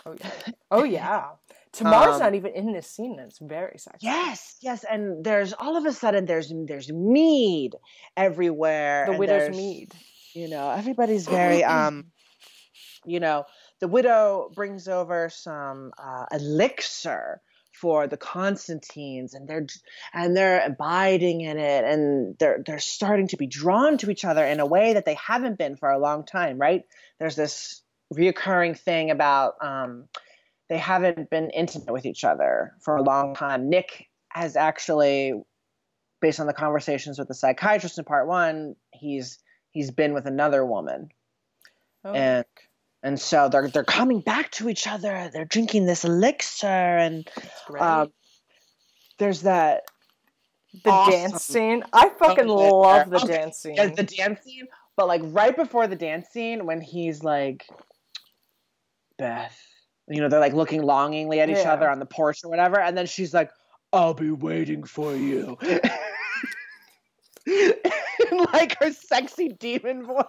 Oh 0.06 0.14
yeah. 0.20 0.30
Oh 0.70 0.84
yeah. 0.84 1.24
Tamar's 1.72 2.14
Um, 2.14 2.20
not 2.20 2.34
even 2.34 2.52
in 2.54 2.72
this 2.72 2.86
scene. 2.90 3.18
It's 3.18 3.38
very 3.38 3.78
sexy. 3.78 4.06
yes 4.06 4.56
yes 4.62 4.84
and 4.90 5.22
there's 5.24 5.52
all 5.52 5.76
of 5.76 5.84
a 5.84 5.92
sudden 5.92 6.24
there's 6.24 6.50
there's 6.66 6.90
mead 6.90 7.74
everywhere 8.16 9.06
The 9.10 9.18
widow's 9.18 9.56
mead. 9.56 9.92
you 10.34 10.48
know 10.48 10.70
everybody's 10.70 11.26
very 11.26 11.62
um 11.76 12.06
you 13.04 13.20
know 13.20 13.44
the 13.80 13.88
widow 13.88 14.50
brings 14.54 14.88
over 14.88 15.28
some 15.28 15.92
uh, 15.98 16.24
elixir 16.32 17.40
for 17.72 18.06
the 18.06 18.16
constantines 18.16 19.34
and 19.34 19.46
they're 19.46 19.66
and 20.14 20.34
they're 20.34 20.64
abiding 20.64 21.42
in 21.42 21.58
it 21.58 21.84
and 21.84 22.36
they're 22.38 22.62
they're 22.64 22.78
starting 22.78 23.28
to 23.28 23.36
be 23.36 23.46
drawn 23.46 23.98
to 23.98 24.10
each 24.10 24.24
other 24.24 24.44
in 24.46 24.60
a 24.60 24.66
way 24.66 24.94
that 24.94 25.04
they 25.04 25.14
haven't 25.14 25.58
been 25.58 25.76
for 25.76 25.90
a 25.90 25.98
long 25.98 26.24
time 26.24 26.56
right 26.58 26.84
there's 27.18 27.36
this 27.36 27.82
reoccurring 28.14 28.78
thing 28.78 29.10
about 29.10 29.54
um 29.62 30.04
they 30.68 30.78
haven't 30.78 31.28
been 31.30 31.50
intimate 31.50 31.92
with 31.92 32.06
each 32.06 32.24
other 32.24 32.72
for 32.82 32.96
a 32.96 33.02
long 33.02 33.34
time 33.34 33.68
nick 33.68 34.06
has 34.28 34.56
actually 34.56 35.32
based 36.20 36.38
on 36.40 36.46
the 36.46 36.52
conversations 36.52 37.18
with 37.18 37.28
the 37.28 37.34
psychiatrist 37.34 37.98
in 37.98 38.04
part 38.04 38.28
one 38.28 38.74
he's 38.92 39.38
he's 39.70 39.90
been 39.90 40.14
with 40.14 40.26
another 40.26 40.64
woman 40.64 41.08
Oh, 42.04 42.12
and 42.12 42.44
and 43.02 43.18
so 43.20 43.48
they're 43.48 43.68
they're 43.68 43.82
coming 43.82 44.20
back 44.20 44.52
to 44.52 44.68
each 44.68 44.86
other 44.86 45.28
they're 45.32 45.44
drinking 45.44 45.86
this 45.86 46.04
elixir 46.04 46.66
and 46.68 47.28
um, 47.80 48.12
there's 49.18 49.42
that 49.42 49.82
the 50.84 50.90
awesome. 50.90 51.12
dance 51.12 51.42
scene. 51.44 51.82
I 51.92 52.10
fucking 52.10 52.48
Okay, 52.50 52.70
love 52.70 53.10
the 53.10 53.16
okay. 53.22 53.38
dance 53.38 53.58
scene. 53.58 53.74
yeah, 53.76 53.86
the 53.86 54.02
dance 54.04 54.40
scene 54.44 54.66
but 54.96 55.08
like 55.08 55.22
right 55.24 55.56
before 55.56 55.86
the 55.88 55.96
dance 55.96 56.28
scene 56.28 56.64
when 56.66 56.80
he's 56.80 57.24
like 57.24 57.66
beth 59.18 59.58
you 60.08 60.20
know 60.20 60.28
they're 60.28 60.40
like 60.40 60.52
looking 60.52 60.82
longingly 60.82 61.40
at 61.40 61.48
each 61.50 61.56
Yeah. 61.58 61.72
other 61.72 61.88
on 61.90 61.98
the 61.98 62.06
porch 62.06 62.44
or 62.44 62.50
whatever 62.50 62.80
and 62.80 62.96
then 62.96 63.06
she's 63.06 63.32
like 63.34 63.50
i'll 63.92 64.14
be 64.14 64.30
waiting 64.30 64.84
for 64.84 65.14
you 65.14 65.56
in 67.46 67.72
like 68.52 68.76
her 68.80 68.92
sexy 68.92 69.48
demon 69.48 70.04
voice 70.04 70.24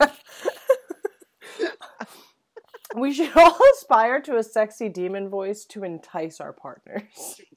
we 2.96 3.12
should 3.12 3.36
all 3.36 3.58
aspire 3.74 4.20
to 4.22 4.36
a 4.36 4.42
sexy 4.42 4.88
demon 4.88 5.28
voice 5.28 5.64
to 5.66 5.84
entice 5.84 6.40
our 6.40 6.52
partners. 6.52 7.40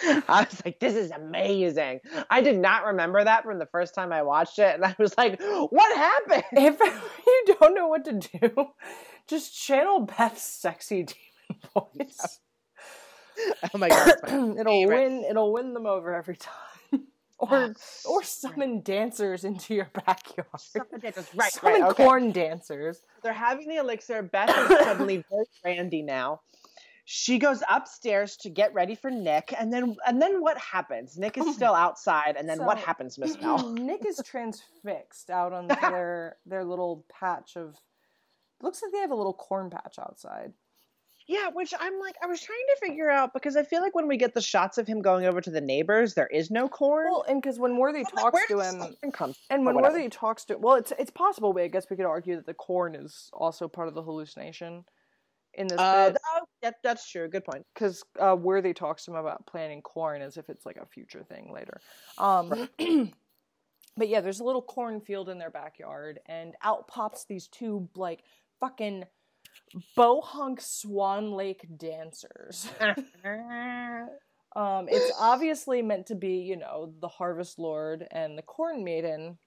I 0.28 0.46
was 0.48 0.62
like, 0.64 0.80
this 0.80 0.94
is 0.94 1.10
amazing. 1.10 2.00
I 2.30 2.40
did 2.40 2.58
not 2.58 2.86
remember 2.86 3.22
that 3.24 3.44
from 3.44 3.58
the 3.58 3.66
first 3.66 3.94
time 3.94 4.12
I 4.12 4.22
watched 4.22 4.58
it. 4.58 4.74
And 4.74 4.84
I 4.84 4.94
was 4.98 5.16
like, 5.16 5.40
what 5.40 5.96
happened? 5.96 6.44
if 6.52 6.78
you 7.26 7.56
don't 7.60 7.74
know 7.74 7.88
what 7.88 8.04
to 8.04 8.12
do, 8.12 8.66
just 9.26 9.54
channel 9.56 10.00
Beth's 10.00 10.42
sexy 10.42 11.04
demon 11.04 11.62
voice. 11.98 12.40
Oh 13.72 13.78
my 13.78 13.88
God. 13.88 14.14
my 14.24 14.54
it'll 14.60 14.86
win. 14.86 15.24
It'll 15.28 15.52
win 15.52 15.74
them 15.74 15.86
over 15.86 16.14
every 16.14 16.36
time. 16.36 16.54
or 17.38 17.72
or 18.04 18.22
summon 18.24 18.80
dancers 18.80 19.44
into 19.44 19.74
your 19.74 19.90
backyard. 19.94 20.48
Summon 20.58 21.00
dancers, 21.00 21.28
right, 21.36 21.52
Summon 21.52 21.82
right, 21.82 21.90
okay. 21.90 22.04
corn 22.04 22.32
dancers. 22.32 23.02
They're 23.22 23.32
having 23.32 23.68
the 23.68 23.76
elixir. 23.76 24.22
Beth 24.22 24.50
is 24.50 24.78
suddenly 24.78 25.24
very 25.30 25.44
randy 25.64 26.02
now. 26.02 26.40
She 27.10 27.38
goes 27.38 27.62
upstairs 27.70 28.36
to 28.36 28.50
get 28.50 28.74
ready 28.74 28.94
for 28.94 29.10
Nick, 29.10 29.54
and 29.58 29.72
then 29.72 29.96
and 30.06 30.20
then 30.20 30.42
what 30.42 30.58
happens? 30.58 31.16
Nick 31.16 31.38
is 31.38 31.54
still 31.54 31.74
outside, 31.74 32.36
and 32.36 32.46
then 32.46 32.62
what 32.66 32.76
happens, 32.76 33.16
Miss 33.16 33.34
Mel? 33.40 33.72
Nick 33.72 34.04
is 34.04 34.20
transfixed 34.22 35.30
out 35.30 35.54
on 35.54 35.68
their 35.80 36.36
their 36.44 36.64
little 36.64 37.06
patch 37.08 37.56
of. 37.56 37.78
Looks 38.60 38.82
like 38.82 38.92
they 38.92 38.98
have 38.98 39.10
a 39.10 39.14
little 39.14 39.32
corn 39.32 39.70
patch 39.70 39.98
outside. 39.98 40.52
Yeah, 41.26 41.48
which 41.50 41.72
I'm 41.80 41.98
like, 41.98 42.16
I 42.22 42.26
was 42.26 42.42
trying 42.42 42.58
to 42.74 42.86
figure 42.86 43.08
out 43.08 43.32
because 43.32 43.56
I 43.56 43.62
feel 43.62 43.80
like 43.80 43.94
when 43.94 44.06
we 44.06 44.18
get 44.18 44.34
the 44.34 44.42
shots 44.42 44.76
of 44.76 44.86
him 44.86 45.00
going 45.00 45.24
over 45.24 45.40
to 45.40 45.50
the 45.50 45.62
neighbors, 45.62 46.12
there 46.12 46.26
is 46.26 46.50
no 46.50 46.68
corn. 46.68 47.06
Well, 47.10 47.24
and 47.26 47.40
because 47.40 47.58
when 47.58 47.78
Worthy 47.78 48.00
I'm 48.00 48.04
talks 48.04 48.34
where 48.34 48.46
to 48.48 48.60
him, 48.60 49.12
come 49.12 49.32
and 49.48 49.64
when. 49.64 49.76
Worthy 49.76 50.10
talks 50.10 50.44
to, 50.46 50.58
well, 50.58 50.74
it's 50.74 50.92
it's 50.98 51.10
possible. 51.10 51.56
I 51.58 51.68
guess 51.68 51.86
we 51.88 51.96
could 51.96 52.04
argue 52.04 52.36
that 52.36 52.44
the 52.44 52.52
corn 52.52 52.94
is 52.94 53.30
also 53.32 53.66
part 53.66 53.88
of 53.88 53.94
the 53.94 54.02
hallucination 54.02 54.84
in 55.54 55.66
this 55.66 55.78
Uh, 55.78 56.12
oh, 56.34 56.40
that, 56.62 56.76
that's 56.82 57.08
true. 57.10 57.28
Good 57.28 57.44
point. 57.44 57.64
because 57.74 58.02
uh, 58.20 58.36
Worthy 58.38 58.72
talks 58.74 59.04
to 59.04 59.12
him 59.12 59.16
about 59.16 59.46
planting 59.46 59.82
corn 59.82 60.22
as 60.22 60.36
if 60.36 60.48
it's 60.48 60.64
like 60.64 60.76
a 60.76 60.86
future 60.86 61.24
thing 61.24 61.52
later. 61.52 61.80
Um, 62.18 62.68
but 63.96 64.08
yeah, 64.08 64.20
there's 64.20 64.40
a 64.40 64.44
little 64.44 64.62
cornfield 64.62 65.28
in 65.28 65.38
their 65.38 65.50
backyard, 65.50 66.20
and 66.26 66.54
out 66.62 66.88
pops 66.88 67.24
these 67.24 67.48
two 67.48 67.88
like 67.96 68.22
fucking 68.60 69.04
bohunk 69.96 70.60
Swan 70.60 71.32
Lake 71.32 71.66
dancers. 71.76 72.68
um, 74.56 74.88
it's 74.88 75.12
obviously 75.18 75.82
meant 75.82 76.06
to 76.06 76.14
be, 76.14 76.38
you 76.38 76.56
know, 76.56 76.92
the 77.00 77.08
Harvest 77.08 77.58
Lord 77.58 78.06
and 78.10 78.36
the 78.36 78.42
Corn 78.42 78.84
Maiden. 78.84 79.38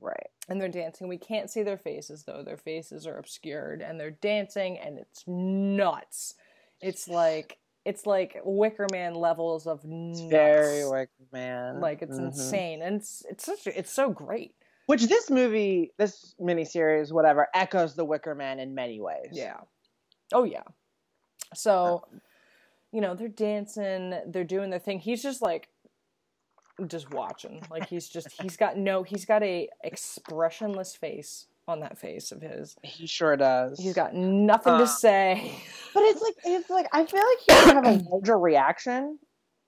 Right. 0.00 0.28
And 0.48 0.60
they're 0.60 0.68
dancing. 0.68 1.08
We 1.08 1.18
can't 1.18 1.50
see 1.50 1.62
their 1.62 1.78
faces 1.78 2.24
though. 2.24 2.42
Their 2.44 2.56
faces 2.56 3.06
are 3.06 3.18
obscured 3.18 3.82
and 3.82 3.98
they're 3.98 4.10
dancing 4.12 4.78
and 4.78 4.98
it's 4.98 5.24
nuts. 5.26 6.34
It's 6.80 7.08
like 7.08 7.58
it's 7.84 8.04
like 8.06 8.36
Wicker 8.44 8.86
Man 8.92 9.14
levels 9.14 9.66
of 9.66 9.84
nuts. 9.84 10.20
Very 10.22 10.88
Wicker 10.88 11.10
Man. 11.32 11.80
like 11.80 12.02
it's 12.02 12.18
Mhm. 12.18 12.26
insane 12.26 12.82
and 12.82 12.96
it's 12.96 13.24
it's 13.30 13.44
such 13.44 13.66
a, 13.66 13.78
it's 13.78 13.92
so 13.92 14.10
great. 14.10 14.54
Which 14.86 15.04
this 15.08 15.30
movie, 15.30 15.92
this 15.98 16.34
miniseries, 16.40 17.10
whatever, 17.12 17.48
echoes 17.54 17.96
the 17.96 18.04
Wicker 18.04 18.34
Man 18.36 18.60
in 18.60 18.74
many 18.74 19.00
ways. 19.00 19.30
Yeah. 19.32 19.60
Oh 20.32 20.44
yeah. 20.44 20.62
So, 21.54 22.04
you 22.92 23.00
know, 23.00 23.14
they're 23.14 23.28
dancing, 23.28 24.14
they're 24.26 24.44
doing 24.44 24.70
their 24.70 24.78
thing. 24.80 24.98
He's 25.00 25.22
just 25.22 25.42
like 25.42 25.68
just 26.86 27.10
watching. 27.12 27.62
Like 27.70 27.88
he's 27.88 28.08
just 28.08 28.28
he's 28.42 28.56
got 28.56 28.76
no 28.76 29.02
he's 29.02 29.24
got 29.24 29.42
a 29.42 29.68
expressionless 29.84 30.94
face 30.96 31.46
on 31.68 31.80
that 31.80 31.98
face 31.98 32.32
of 32.32 32.40
his. 32.42 32.76
He 32.82 33.06
sure 33.06 33.36
does. 33.36 33.78
He's 33.80 33.94
got 33.94 34.14
nothing 34.14 34.74
Uh, 34.74 34.78
to 34.80 34.86
say. 34.86 35.52
But 35.94 36.02
it's 36.04 36.20
like 36.22 36.34
it's 36.44 36.70
like 36.70 36.86
I 36.92 37.04
feel 37.06 37.20
like 37.20 37.38
he 37.64 37.66
would 37.74 37.84
have 37.84 37.86
a 38.00 38.04
larger 38.10 38.38
reaction 38.38 39.18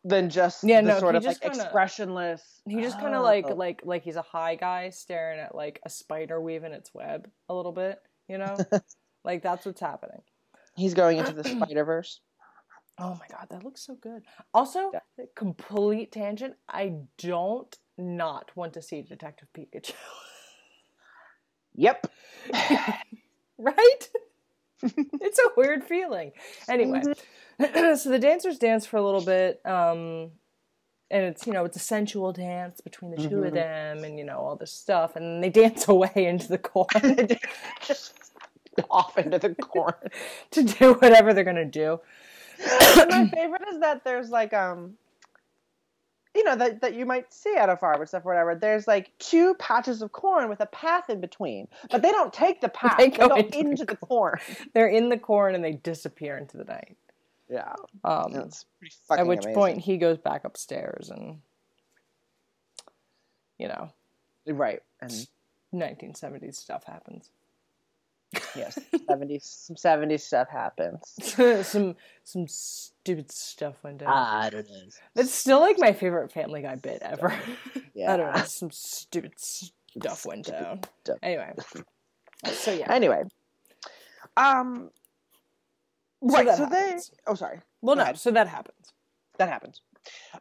than 0.04 0.30
just 0.30 0.62
Yeah, 0.62 0.80
the 0.80 0.88
no, 0.88 0.98
sort 1.00 1.14
he 1.14 1.18
of 1.18 1.22
just 1.24 1.42
like 1.42 1.52
kinda- 1.52 1.64
expressionless. 1.64 2.60
He 2.66 2.80
just 2.80 3.00
kind 3.00 3.14
of 3.14 3.22
like 3.22 3.46
Oh. 3.48 3.54
like 3.54 3.80
like 3.84 4.02
he's 4.04 4.16
a 4.16 4.22
high 4.22 4.54
guy 4.54 4.90
staring 4.90 5.40
at 5.40 5.54
like 5.54 5.80
a 5.84 5.90
spider 5.90 6.40
weaving 6.40 6.72
its 6.72 6.94
web 6.94 7.28
a 7.48 7.54
little 7.54 7.72
bit, 7.72 8.00
you 8.28 8.38
know? 8.38 8.56
Like 9.24 9.42
that's 9.42 9.66
what's 9.66 9.80
happening. 9.80 10.22
He's 10.76 10.94
going 10.94 11.18
into 11.18 11.32
the 11.32 11.44
Spider 11.48 11.84
Verse. 11.84 12.20
Oh 13.00 13.10
my 13.20 13.26
god, 13.30 13.46
that 13.50 13.64
looks 13.64 13.82
so 13.86 13.94
good. 13.94 14.22
Also, 14.52 14.90
complete 15.34 16.10
tangent. 16.12 16.54
I 16.68 16.94
don't 17.18 17.76
not 17.96 18.50
want 18.56 18.72
to 18.74 18.82
see 18.82 19.02
Detective 19.02 19.48
Pikachu. 19.56 19.92
Yep. 21.74 22.10
right? 23.58 24.08
it's 24.82 25.38
a 25.38 25.50
weird 25.56 25.84
feeling. 25.84 26.32
Anyway, 26.68 27.02
so 27.60 28.08
the 28.10 28.18
dancers 28.20 28.58
dance 28.58 28.86
for 28.86 28.96
a 28.96 29.02
little 29.02 29.20
bit, 29.24 29.60
um, 29.64 30.30
and 31.10 31.24
it's 31.24 31.46
you 31.46 31.52
know 31.52 31.64
it's 31.64 31.76
a 31.76 31.80
sensual 31.80 32.32
dance 32.32 32.80
between 32.80 33.10
the 33.12 33.16
2 33.28 33.42
of 33.44 33.52
Mhm. 33.52 33.54
them, 33.54 34.04
and 34.04 34.18
you 34.18 34.24
know 34.24 34.38
all 34.38 34.56
this 34.56 34.72
stuff, 34.72 35.14
and 35.16 35.42
they 35.42 35.50
dance 35.50 35.86
away 35.88 36.10
into 36.16 36.48
the 36.48 36.58
corn 36.58 36.88
Just 37.86 38.14
off 38.90 39.18
into 39.18 39.38
the 39.38 39.54
corn. 39.54 39.94
to 40.52 40.62
do 40.62 40.94
whatever 40.94 41.32
they're 41.34 41.44
gonna 41.44 41.64
do. 41.64 42.00
My 42.66 43.28
favorite 43.34 43.62
is 43.72 43.80
that 43.80 44.04
there's 44.04 44.30
like 44.30 44.52
um 44.52 44.94
you 46.34 46.44
know 46.44 46.56
that, 46.56 46.80
that 46.82 46.94
you 46.94 47.04
might 47.06 47.32
see 47.32 47.54
at 47.56 47.68
a 47.68 47.76
farm 47.76 48.04
stuff 48.06 48.24
or 48.24 48.28
whatever 48.32 48.54
there's 48.54 48.86
like 48.86 49.10
two 49.18 49.54
patches 49.54 50.02
of 50.02 50.12
corn 50.12 50.48
with 50.48 50.60
a 50.60 50.66
path 50.66 51.10
in 51.10 51.20
between 51.20 51.66
but 51.90 52.02
they 52.02 52.10
don't 52.12 52.32
take 52.32 52.60
the 52.60 52.68
path 52.68 52.98
They 52.98 53.10
they, 53.10 53.16
go 53.16 53.28
go, 53.28 53.36
into 53.36 53.58
into, 53.58 53.84
the 53.84 53.86
the 53.86 53.96
corn 53.96 54.38
They're 54.74 54.88
in 54.88 55.08
the 55.08 55.18
corn 55.18 55.54
and 55.54 55.64
they 55.64 55.72
disappear 55.72 56.36
into 56.36 56.56
the 56.56 56.64
night. 56.64 56.96
yeah 57.50 57.74
Um, 58.04 58.32
that's 58.32 58.64
pretty 58.78 58.94
at 59.10 59.26
which 59.26 59.40
amazing. 59.42 59.54
point 59.54 59.78
he 59.80 59.96
goes 59.96 60.18
back 60.18 60.44
upstairs 60.44 61.10
and 61.10 61.38
you 63.58 63.68
know 63.68 63.90
right 64.46 64.82
and 65.00 65.10
1970s 65.74 66.54
stuff 66.54 66.84
happens. 66.84 67.30
Yes 68.54 68.78
70s 69.08 69.42
some 69.66 69.76
70s 69.76 70.20
stuff 70.20 70.48
happens 70.50 71.00
some 71.66 71.96
some 72.24 72.46
stupid 72.46 73.30
stuff 73.32 73.74
went 73.82 73.98
down. 73.98 74.08
i 74.12 74.50
don't 74.50 74.68
know 74.68 74.76
It's 75.16 75.32
still 75.32 75.60
like 75.60 75.76
my 75.78 75.92
favorite 75.92 76.30
Family 76.32 76.62
Guy 76.62 76.74
bit 76.76 77.00
ever. 77.02 77.34
yeah 77.94 78.12
I 78.14 78.16
don't 78.18 78.34
know. 78.36 78.42
Some 78.44 78.70
stupid 78.70 79.32
stuff 79.38 80.26
went 80.26 80.46
down. 80.46 80.80
stuff. 81.04 81.18
Anyway, 81.22 81.52
so 82.52 82.72
yeah. 82.72 82.92
anyway 82.92 83.22
um 84.36 84.90
So 86.28 86.36
right 86.36 86.56
so 86.56 86.66
they 86.66 86.98
oh 87.26 87.34
sorry 87.34 87.60
well, 87.80 87.94
go 87.94 87.98
no. 88.00 88.02
ahead. 88.04 88.18
So 88.18 88.30
that 88.32 88.48
happens. 88.48 88.92
that 89.38 89.48
happens. 89.48 89.80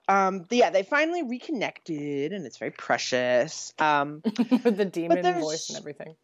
Um, 0.07 0.45
yeah, 0.49 0.69
they 0.72 0.81
finally 0.84 1.22
reconnected, 1.23 2.31
and 2.34 2.45
it's 2.47 2.57
very 2.57 2.72
precious. 2.72 3.73
Um, 3.80 4.22
With 4.64 4.77
the 4.77 4.85
demon 4.85 5.22
voice 5.39 5.69
and 5.69 5.77
everything. 5.77 6.15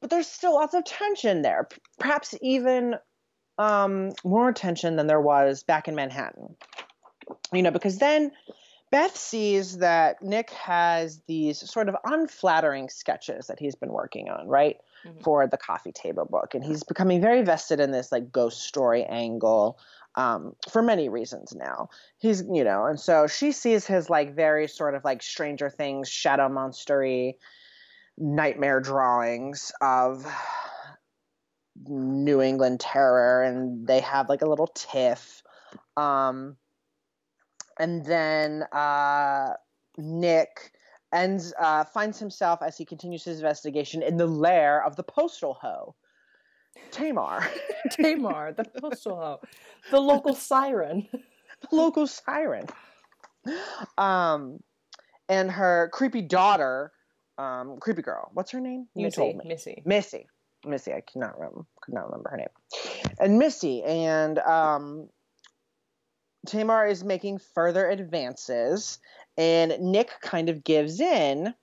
But 0.00 0.10
there's 0.10 0.26
still 0.26 0.54
lots 0.54 0.74
of 0.74 0.84
tension 0.84 1.42
there, 1.42 1.68
perhaps 1.98 2.34
even 2.40 2.96
um, 3.58 4.12
more 4.24 4.52
tension 4.52 4.96
than 4.96 5.06
there 5.06 5.20
was 5.20 5.62
back 5.62 5.88
in 5.88 5.94
Manhattan. 5.94 6.56
You 7.52 7.62
know, 7.62 7.70
because 7.70 7.98
then 7.98 8.32
Beth 8.90 9.16
sees 9.16 9.78
that 9.78 10.22
Nick 10.22 10.50
has 10.50 11.20
these 11.28 11.58
sort 11.70 11.88
of 11.88 11.96
unflattering 12.04 12.88
sketches 12.88 13.46
that 13.46 13.58
he's 13.60 13.76
been 13.76 13.92
working 13.92 14.28
on, 14.28 14.48
right? 14.48 14.78
Mhm. 15.04 15.22
For 15.22 15.46
the 15.46 15.56
coffee 15.56 15.92
table 15.92 16.24
book. 16.24 16.54
And 16.54 16.64
he's 16.64 16.82
becoming 16.82 17.20
very 17.20 17.42
vested 17.42 17.80
in 17.80 17.90
this 17.92 18.10
like 18.10 18.32
ghost 18.32 18.62
story 18.62 19.04
angle 19.04 19.78
um, 20.16 20.56
for 20.68 20.82
many 20.82 21.08
reasons 21.08 21.54
now. 21.54 21.88
He's, 22.18 22.42
you 22.42 22.64
know, 22.64 22.84
and 22.86 22.98
so 22.98 23.26
she 23.26 23.52
sees 23.52 23.86
his 23.86 24.10
like 24.10 24.34
very 24.34 24.66
sort 24.66 24.94
of 24.94 25.04
like 25.04 25.22
Stranger 25.22 25.70
Things, 25.70 26.08
shadow 26.08 26.48
monstery 26.48 27.34
nightmare 28.20 28.80
drawings 28.80 29.72
of 29.80 30.26
New 31.88 32.42
England 32.42 32.80
terror, 32.80 33.42
and 33.42 33.86
they 33.86 34.00
have 34.00 34.28
like 34.28 34.42
a 34.42 34.46
little 34.46 34.66
tiff. 34.68 35.42
Um, 35.96 36.56
and 37.78 38.04
then 38.04 38.64
uh, 38.72 39.54
Nick 39.96 40.72
ends 41.12 41.52
uh, 41.58 41.84
finds 41.84 42.18
himself 42.18 42.60
as 42.62 42.76
he 42.76 42.84
continues 42.84 43.24
his 43.24 43.38
investigation 43.38 44.02
in 44.02 44.16
the 44.18 44.26
lair 44.26 44.84
of 44.84 44.96
the 44.96 45.02
postal 45.02 45.54
hoe, 45.54 45.94
Tamar, 46.90 47.48
Tamar, 47.90 48.52
the 48.52 48.64
postal 48.64 49.16
hoe, 49.16 49.40
the 49.90 50.00
local 50.00 50.34
siren. 50.34 51.08
the 51.70 51.76
local 51.76 52.06
siren, 52.06 52.66
um, 53.96 54.60
and 55.28 55.50
her 55.50 55.88
creepy 55.92 56.22
daughter, 56.22 56.92
um, 57.40 57.78
creepy 57.80 58.02
girl. 58.02 58.30
What's 58.34 58.50
her 58.50 58.60
name? 58.60 58.86
You 58.94 59.04
Missy, 59.04 59.16
told 59.16 59.36
me. 59.36 59.44
Missy. 59.46 59.82
Missy. 59.84 60.26
Missy, 60.66 60.92
I 60.92 61.00
cannot 61.00 61.38
remember 61.38 61.62
could 61.80 61.94
not 61.94 62.04
remember 62.10 62.30
her 62.30 62.36
name. 62.36 62.48
And 63.18 63.38
Missy 63.38 63.82
and 63.82 64.38
um 64.40 65.08
Tamar 66.46 66.86
is 66.86 67.02
making 67.02 67.38
further 67.54 67.88
advances 67.88 68.98
and 69.38 69.78
Nick 69.80 70.10
kind 70.20 70.50
of 70.50 70.62
gives 70.62 71.00
in. 71.00 71.54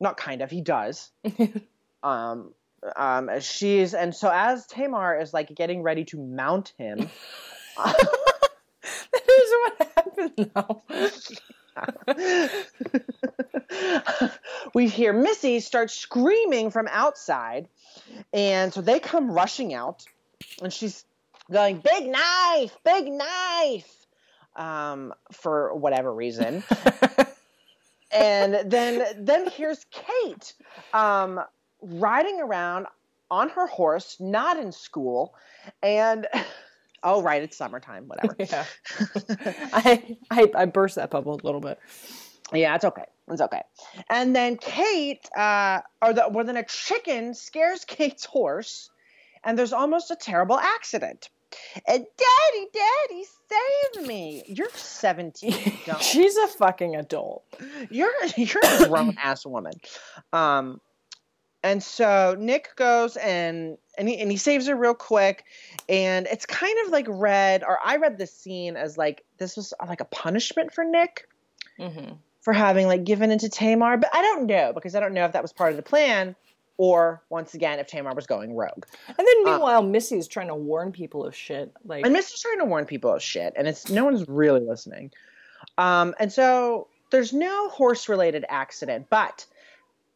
Not 0.00 0.16
kind 0.16 0.42
of, 0.42 0.50
he 0.50 0.60
does. 0.60 1.10
um 2.04 2.52
um 2.96 3.30
she's 3.40 3.94
and 3.94 4.14
so 4.14 4.30
as 4.32 4.66
Tamar 4.66 5.18
is 5.20 5.32
like 5.32 5.52
getting 5.54 5.82
ready 5.82 6.04
to 6.04 6.18
mount 6.18 6.74
him 6.76 6.98
that 7.76 9.28
is 9.28 9.54
what 9.60 9.90
happened 9.96 10.50
now. 10.54 10.82
we 14.74 14.88
hear 14.88 15.12
Missy 15.12 15.60
start 15.60 15.90
screaming 15.90 16.70
from 16.70 16.88
outside, 16.90 17.68
and 18.32 18.72
so 18.72 18.80
they 18.80 19.00
come 19.00 19.30
rushing 19.30 19.74
out, 19.74 20.04
and 20.62 20.72
she's 20.72 21.04
going, 21.50 21.78
"Big 21.78 22.06
knife, 22.06 22.76
big 22.84 23.12
knife," 23.12 24.06
um, 24.56 25.12
for 25.32 25.74
whatever 25.74 26.12
reason. 26.12 26.62
and 28.12 28.70
then 28.70 29.04
then 29.24 29.48
here's 29.50 29.84
Kate, 29.90 30.54
um, 30.92 31.40
riding 31.80 32.40
around 32.40 32.86
on 33.30 33.48
her 33.50 33.66
horse, 33.66 34.16
not 34.20 34.58
in 34.58 34.70
school, 34.72 35.34
and 35.82 36.26
oh 37.04 37.22
right, 37.22 37.42
it's 37.42 37.56
summertime, 37.56 38.08
whatever. 38.08 38.34
yeah. 38.38 38.64
I, 39.72 40.16
I 40.30 40.50
I 40.54 40.64
burst 40.64 40.96
that 40.96 41.10
bubble 41.10 41.34
a 41.34 41.44
little 41.44 41.60
bit. 41.60 41.78
Yeah, 42.52 42.74
it's 42.74 42.84
okay. 42.84 43.04
It's 43.28 43.40
okay. 43.40 43.62
And 44.10 44.36
then 44.36 44.56
Kate, 44.58 45.28
uh, 45.36 45.80
or 46.02 46.12
the, 46.12 46.28
well, 46.30 46.44
then 46.44 46.56
a 46.56 46.64
chicken 46.64 47.34
scares 47.34 47.84
Kate's 47.86 48.24
horse, 48.24 48.90
and 49.42 49.58
there's 49.58 49.72
almost 49.72 50.10
a 50.10 50.16
terrible 50.16 50.58
accident. 50.58 51.30
And 51.86 52.04
Daddy, 52.18 52.66
Daddy, 52.72 53.24
save 53.94 54.06
me! 54.08 54.42
You're 54.48 54.68
17. 54.74 55.52
She's 56.00 56.36
a 56.36 56.48
fucking 56.48 56.96
adult. 56.96 57.44
You're 57.90 58.10
you're 58.36 58.62
a 58.64 58.88
grown 58.88 59.16
ass 59.22 59.46
woman. 59.46 59.74
Um, 60.32 60.80
and 61.64 61.82
so 61.82 62.36
Nick 62.38 62.76
goes 62.76 63.16
and 63.16 63.76
and 63.98 64.08
he, 64.08 64.18
and 64.18 64.30
he 64.30 64.36
saves 64.36 64.68
her 64.68 64.76
real 64.76 64.94
quick, 64.94 65.44
and 65.88 66.26
it's 66.30 66.46
kind 66.46 66.76
of 66.84 66.92
like 66.92 67.06
read, 67.08 67.64
or 67.64 67.78
I 67.84 67.96
read 67.96 68.18
this 68.18 68.32
scene 68.32 68.76
as 68.76 68.96
like 68.98 69.24
this 69.38 69.56
was 69.56 69.72
like 69.88 70.00
a 70.00 70.04
punishment 70.04 70.72
for 70.72 70.84
Nick 70.84 71.26
Mm-hmm. 71.78 72.12
for 72.40 72.52
having 72.52 72.86
like 72.86 73.02
given 73.02 73.32
into 73.32 73.48
Tamar, 73.48 73.96
but 73.96 74.08
I 74.14 74.22
don't 74.22 74.46
know 74.46 74.72
because 74.72 74.94
I 74.94 75.00
don't 75.00 75.12
know 75.12 75.24
if 75.24 75.32
that 75.32 75.42
was 75.42 75.52
part 75.52 75.72
of 75.72 75.76
the 75.76 75.82
plan 75.82 76.36
or 76.76 77.20
once 77.30 77.54
again 77.54 77.80
if 77.80 77.88
Tamar 77.88 78.14
was 78.14 78.26
going 78.28 78.54
rogue. 78.54 78.84
And 79.08 79.16
then 79.26 79.44
meanwhile, 79.44 79.82
Missy's 79.82 80.28
trying 80.28 80.48
to 80.48 80.54
warn 80.54 80.92
people 80.92 81.24
of 81.24 81.34
shit. 81.34 81.72
Like, 81.84 82.04
And 82.04 82.12
Missy's 82.12 82.40
trying 82.40 82.58
to 82.58 82.64
warn 82.64 82.84
people 82.84 83.12
of 83.12 83.22
shit, 83.22 83.54
and 83.56 83.66
it's 83.66 83.90
no 83.90 84.04
one's 84.04 84.28
really 84.28 84.60
listening. 84.60 85.10
Um, 85.78 86.14
and 86.20 86.32
so 86.32 86.86
there's 87.10 87.32
no 87.32 87.68
horse 87.70 88.08
related 88.08 88.44
accident, 88.48 89.06
but 89.10 89.46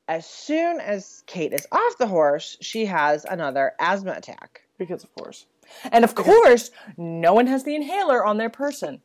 as 0.09 0.27
soon 0.27 0.81
as 0.81 1.23
Kate 1.27 1.53
is 1.53 1.67
off 1.71 1.99
the 1.99 2.07
horse, 2.07 2.57
she 2.61 2.87
has 2.87 3.25
another 3.25 3.75
asthma 3.79 4.13
attack. 4.13 4.63
because 4.79 5.05
of 5.05 5.15
course. 5.15 5.47
And 5.93 6.03
of 6.03 6.15
course, 6.15 6.71
no 6.97 7.35
one 7.35 7.47
has 7.47 7.65
the 7.65 7.75
inhaler 7.75 8.25
on 8.25 8.39
their 8.39 8.49
person. 8.49 9.03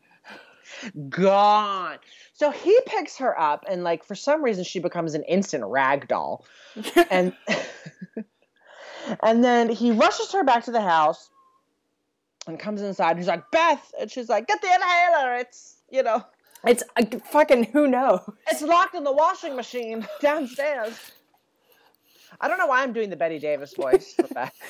Gone. 1.09 1.97
So 2.33 2.51
he 2.51 2.79
picks 2.85 3.17
her 3.17 3.37
up, 3.37 3.65
and 3.69 3.83
like 3.83 4.05
for 4.05 4.15
some 4.15 4.43
reason, 4.43 4.63
she 4.63 4.79
becomes 4.79 5.13
an 5.13 5.23
instant 5.23 5.65
rag 5.65 6.07
doll. 6.07 6.45
and 7.11 7.33
and 9.23 9.43
then 9.43 9.69
he 9.69 9.91
rushes 9.91 10.31
her 10.31 10.43
back 10.43 10.63
to 10.65 10.71
the 10.71 10.81
house 10.81 11.29
and 12.47 12.59
comes 12.59 12.81
inside. 12.81 13.17
He's 13.17 13.27
like, 13.27 13.49
Beth, 13.51 13.93
and 13.99 14.09
she's 14.09 14.29
like, 14.29 14.47
get 14.47 14.61
the 14.61 14.73
inhaler. 14.73 15.35
It's 15.35 15.81
you 15.89 16.01
know, 16.03 16.23
It's 16.65 16.83
uh, 16.95 17.05
fucking 17.31 17.65
who 17.65 17.87
knows. 17.87 18.21
it's 18.47 18.61
locked 18.61 18.95
in 18.95 19.03
the 19.03 19.11
washing 19.11 19.55
machine 19.55 20.07
downstairs. 20.21 20.97
I 22.41 22.47
don't 22.47 22.57
know 22.57 22.67
why 22.67 22.83
I'm 22.83 22.93
doing 22.93 23.09
the 23.09 23.15
Bette 23.15 23.39
Davis 23.39 23.73
voice 23.75 24.15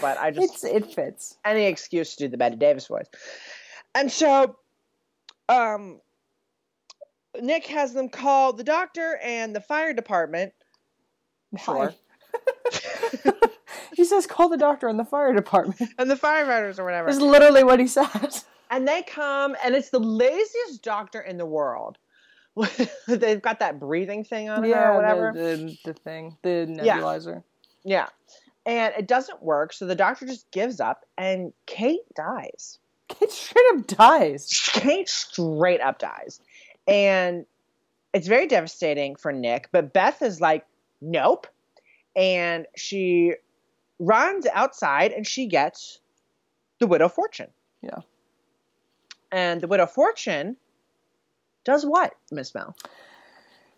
but 0.02 0.18
I 0.18 0.32
just 0.32 0.54
It's 0.64 0.64
it 0.64 0.94
fits. 0.94 1.38
any 1.46 1.66
excuse 1.66 2.16
to 2.16 2.26
do 2.26 2.30
the 2.30 2.38
Bette 2.38 2.56
Davis 2.56 2.88
voice. 2.88 3.08
And 3.96 4.12
so, 4.12 4.58
um, 5.50 6.02
Nick 7.40 7.68
has 7.68 7.94
them 7.94 8.10
call 8.10 8.54
the 8.54 8.64
doctor 8.64 9.18
and 9.24 9.56
the 9.56 9.62
fire 9.62 9.94
department. 9.94 10.54
Sure. 11.64 11.94
He 13.96 14.06
says 14.06 14.26
call 14.26 14.50
the 14.50 14.58
doctor 14.58 14.88
and 14.88 15.00
the 15.00 15.06
fire 15.06 15.34
department. 15.34 15.92
and 15.98 16.10
the 16.10 16.16
firefighters 16.16 16.80
or 16.80 16.84
whatever. 16.86 17.10
That's 17.10 17.22
literally 17.22 17.64
what 17.64 17.80
he 17.80 17.88
says. 17.88 18.46
And 18.76 18.88
they 18.88 19.02
come, 19.04 19.56
and 19.64 19.76
it's 19.76 19.90
the 19.90 20.00
laziest 20.00 20.82
doctor 20.84 21.22
in 21.22 21.38
the 21.38 21.46
world. 21.46 21.98
They've 23.08 23.42
got 23.42 23.60
that 23.60 23.80
breathing 23.80 24.24
thing 24.24 24.50
on 24.50 24.64
her 24.64 24.92
or 24.92 24.96
whatever. 24.96 25.32
The, 25.34 25.56
the, 25.58 25.78
the 25.86 25.94
thing, 25.94 26.38
the 26.44 26.80
Yeah. 26.82 27.00
nebulizer. 27.00 27.44
Yeah. 27.84 28.08
And 28.66 28.94
it 28.98 29.08
doesn't 29.08 29.42
work, 29.44 29.74
so 29.74 29.86
the 29.86 29.96
doctor 29.96 30.26
just 30.26 30.50
gives 30.52 30.80
up, 30.80 31.06
and 31.18 31.52
Kate 31.66 32.02
dies. 32.16 32.80
Kate 33.10 33.32
straight 33.32 33.66
up 33.76 33.88
dies. 33.88 34.50
Kate 34.74 35.10
straight 35.10 35.82
up 35.82 36.00
dies. 36.00 36.40
And 36.88 37.46
it's 38.14 38.28
very 38.28 38.48
devastating 38.48 39.16
for 39.16 39.32
Nick, 39.32 39.70
but 39.72 39.92
Beth 39.94 40.22
is 40.22 40.40
like, 40.40 40.66
nope. 41.02 41.48
And 42.16 42.66
she 42.76 43.34
runs 44.00 44.46
outside 44.54 45.12
and 45.12 45.26
she 45.26 45.48
gets 45.48 46.00
the 46.80 46.88
Widow 46.88 47.10
Fortune. 47.10 47.50
Yeah. 47.82 48.00
And 49.34 49.62
the 49.62 49.68
Widow 49.68 49.88
Fortune 49.88 50.58
does 51.66 51.86
what, 51.86 52.14
Miss 52.32 52.54
Mel? 52.54 52.76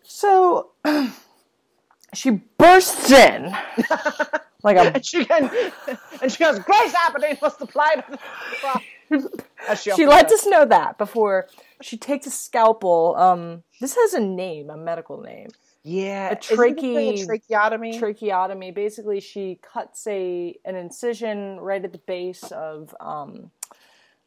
So 0.02 0.72
she 2.14 2.42
bursts 2.58 3.10
in 3.10 3.56
like 4.62 4.76
a 4.76 4.92
and 4.94 5.04
she 5.04 5.24
can, 5.24 5.50
and 6.20 6.30
she 6.30 6.38
goes, 6.38 6.58
Grace 6.58 6.94
Aberdeen 7.08 7.38
was 7.40 7.56
the 7.56 7.66
plight 7.66 8.04
of 8.08 8.82
she 9.78 9.90
often 9.90 10.08
lets 10.08 10.32
us 10.32 10.46
know 10.46 10.64
that 10.64 10.98
before 10.98 11.48
she 11.80 11.96
takes 11.96 12.26
a 12.26 12.30
scalpel. 12.30 13.14
Um, 13.16 13.62
this 13.80 13.94
has 13.94 14.14
a 14.14 14.20
name, 14.20 14.68
a 14.68 14.76
medical 14.76 15.20
name. 15.20 15.48
Yeah, 15.82 16.30
a 16.30 16.52
isn't 16.52 16.76
this 16.76 16.80
thing 16.80 17.08
a 17.10 17.12
trache 17.12 17.26
tracheotomy. 17.48 17.98
Tracheotomy. 17.98 18.70
Basically, 18.72 19.20
she 19.20 19.60
cuts 19.62 20.06
a 20.06 20.58
an 20.64 20.74
incision 20.74 21.60
right 21.60 21.84
at 21.84 21.92
the 21.92 21.98
base 21.98 22.50
of 22.50 22.94
um, 23.00 23.50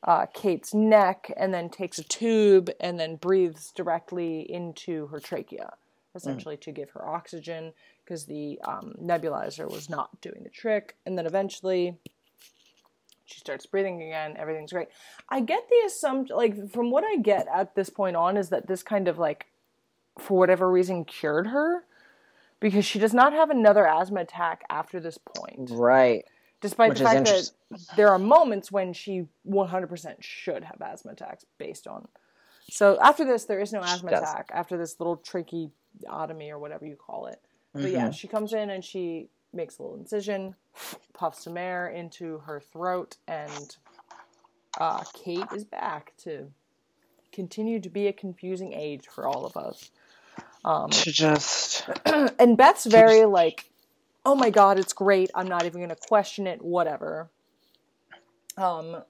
uh, 0.03 0.25
Kate's 0.33 0.73
neck, 0.73 1.31
and 1.35 1.53
then 1.53 1.69
takes 1.69 1.99
a 1.99 2.03
tube 2.03 2.69
and 2.79 2.99
then 2.99 3.17
breathes 3.17 3.71
directly 3.75 4.41
into 4.49 5.07
her 5.07 5.19
trachea, 5.19 5.73
essentially 6.15 6.57
to 6.57 6.71
give 6.71 6.91
her 6.91 7.07
oxygen 7.07 7.73
because 8.03 8.25
the 8.25 8.59
um, 8.63 8.95
nebulizer 9.01 9.69
was 9.69 9.89
not 9.89 10.19
doing 10.21 10.41
the 10.43 10.49
trick. 10.49 10.95
And 11.05 11.17
then 11.17 11.25
eventually, 11.25 11.97
she 13.25 13.39
starts 13.39 13.65
breathing 13.65 14.01
again. 14.01 14.35
Everything's 14.37 14.71
great. 14.71 14.87
I 15.29 15.41
get 15.41 15.67
the 15.69 15.85
assumption, 15.85 16.35
like 16.35 16.71
from 16.71 16.91
what 16.91 17.03
I 17.03 17.17
get 17.17 17.47
at 17.53 17.75
this 17.75 17.89
point 17.89 18.15
on, 18.15 18.37
is 18.37 18.49
that 18.49 18.67
this 18.67 18.81
kind 18.81 19.07
of 19.07 19.19
like, 19.19 19.47
for 20.17 20.37
whatever 20.39 20.71
reason, 20.71 21.05
cured 21.05 21.47
her 21.47 21.83
because 22.59 22.85
she 22.85 22.99
does 22.99 23.13
not 23.13 23.33
have 23.33 23.49
another 23.49 23.87
asthma 23.87 24.21
attack 24.21 24.63
after 24.69 24.99
this 24.99 25.17
point. 25.17 25.69
right. 25.73 26.25
Despite 26.61 26.89
Which 26.89 26.97
the 26.99 27.03
fact 27.05 27.25
that 27.25 27.51
there 27.95 28.09
are 28.09 28.19
moments 28.19 28.71
when 28.71 28.91
she 28.93 29.25
100% 29.47 30.15
should 30.19 30.63
have 30.63 30.81
asthma 30.81 31.13
attacks 31.13 31.45
based 31.57 31.87
on. 31.87 32.07
So 32.69 32.99
after 33.01 33.23
this, 33.25 33.45
there 33.45 33.59
is 33.59 33.71
no 33.71 33.79
asthma 33.79 34.11
attack 34.11 34.51
after 34.53 34.77
this 34.77 34.99
little 34.99 35.15
tracheotomy 35.17 36.51
or 36.51 36.59
whatever 36.59 36.85
you 36.85 36.95
call 36.97 37.27
it. 37.27 37.41
But 37.73 37.91
yeah, 37.91 38.09
Mhm. 38.09 38.13
she 38.13 38.27
comes 38.27 38.53
in 38.53 38.69
and 38.69 38.83
she 38.83 39.29
makes 39.53 39.77
a 39.79 39.83
little 39.83 39.97
incision, 39.97 40.55
puffs 41.13 41.43
some 41.45 41.57
air 41.57 41.87
into 41.87 42.39
her 42.39 42.59
throat, 42.59 43.17
and 43.27 43.77
uh, 44.79 45.03
Kate 45.13 45.47
is 45.55 45.63
back 45.63 46.13
to 46.17 46.51
continue 47.31 47.79
to 47.79 47.89
be 47.89 48.07
a 48.07 48.13
confusing 48.13 48.73
age 48.73 49.07
for 49.07 49.27
all 49.27 49.45
of 49.45 49.55
us. 49.57 49.91
Um, 50.65 50.89
To 50.89 51.11
just 51.11 51.87
and 52.05 52.57
Beth's 52.57 52.85
very 52.85 53.25
like, 53.25 53.68
"Oh 54.25 54.35
my 54.35 54.49
god, 54.49 54.77
it's 54.79 54.93
great. 54.93 55.29
I'm 55.35 55.47
not 55.47 55.65
even 55.65 55.79
going 55.79 55.89
to 55.89 55.95
question 56.07 56.47
it. 56.47 56.61
Whatever." 56.61 57.29
Um, 58.57 59.03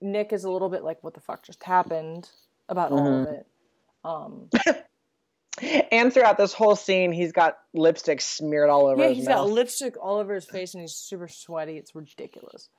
Nick 0.00 0.32
is 0.32 0.44
a 0.44 0.50
little 0.50 0.68
bit 0.68 0.82
like, 0.84 1.02
"What 1.02 1.14
the 1.14 1.20
fuck 1.20 1.42
just 1.44 1.62
happened?" 1.62 2.28
about 2.68 2.92
all 2.92 3.06
of 3.22 3.26
Mhm. 3.28 3.40
it. 3.40 3.46
Um, 4.04 4.50
and 5.92 6.12
throughout 6.14 6.38
this 6.38 6.52
whole 6.54 6.76
scene, 6.76 7.12
he's 7.12 7.32
got 7.32 7.58
lipstick 7.74 8.20
smeared 8.20 8.70
all 8.70 8.86
over 8.86 9.02
yeah, 9.02 9.10
he's 9.10 9.26
mouth. 9.26 9.46
got 9.46 9.50
lipstick 9.50 9.96
all 10.00 10.18
over 10.18 10.34
his 10.34 10.46
face, 10.46 10.72
and 10.74 10.80
he's 10.80 10.94
super 10.94 11.28
sweaty. 11.28 11.76
It's 11.76 11.94
ridiculous. 11.94 12.70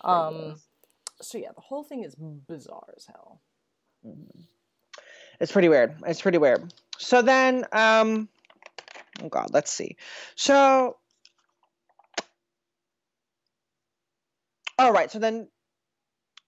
Um, 0.00 0.56
so 1.20 1.38
yeah, 1.38 1.52
the 1.54 1.60
whole 1.60 1.84
thing 1.84 2.02
is 2.04 2.14
bizarre 2.16 2.92
as 2.96 3.06
hell. 3.06 3.40
It's 5.40 5.52
pretty 5.52 5.68
weird. 5.68 5.96
It's 6.06 6.20
pretty 6.20 6.38
weird. 6.38 6.72
So 6.96 7.22
then, 7.22 7.64
um, 7.72 8.28
oh 9.22 9.28
god, 9.28 9.48
let's 9.52 9.72
see. 9.72 9.96
So, 10.36 10.96
all 14.78 14.92
right. 14.92 15.10
So 15.10 15.18
then, 15.18 15.48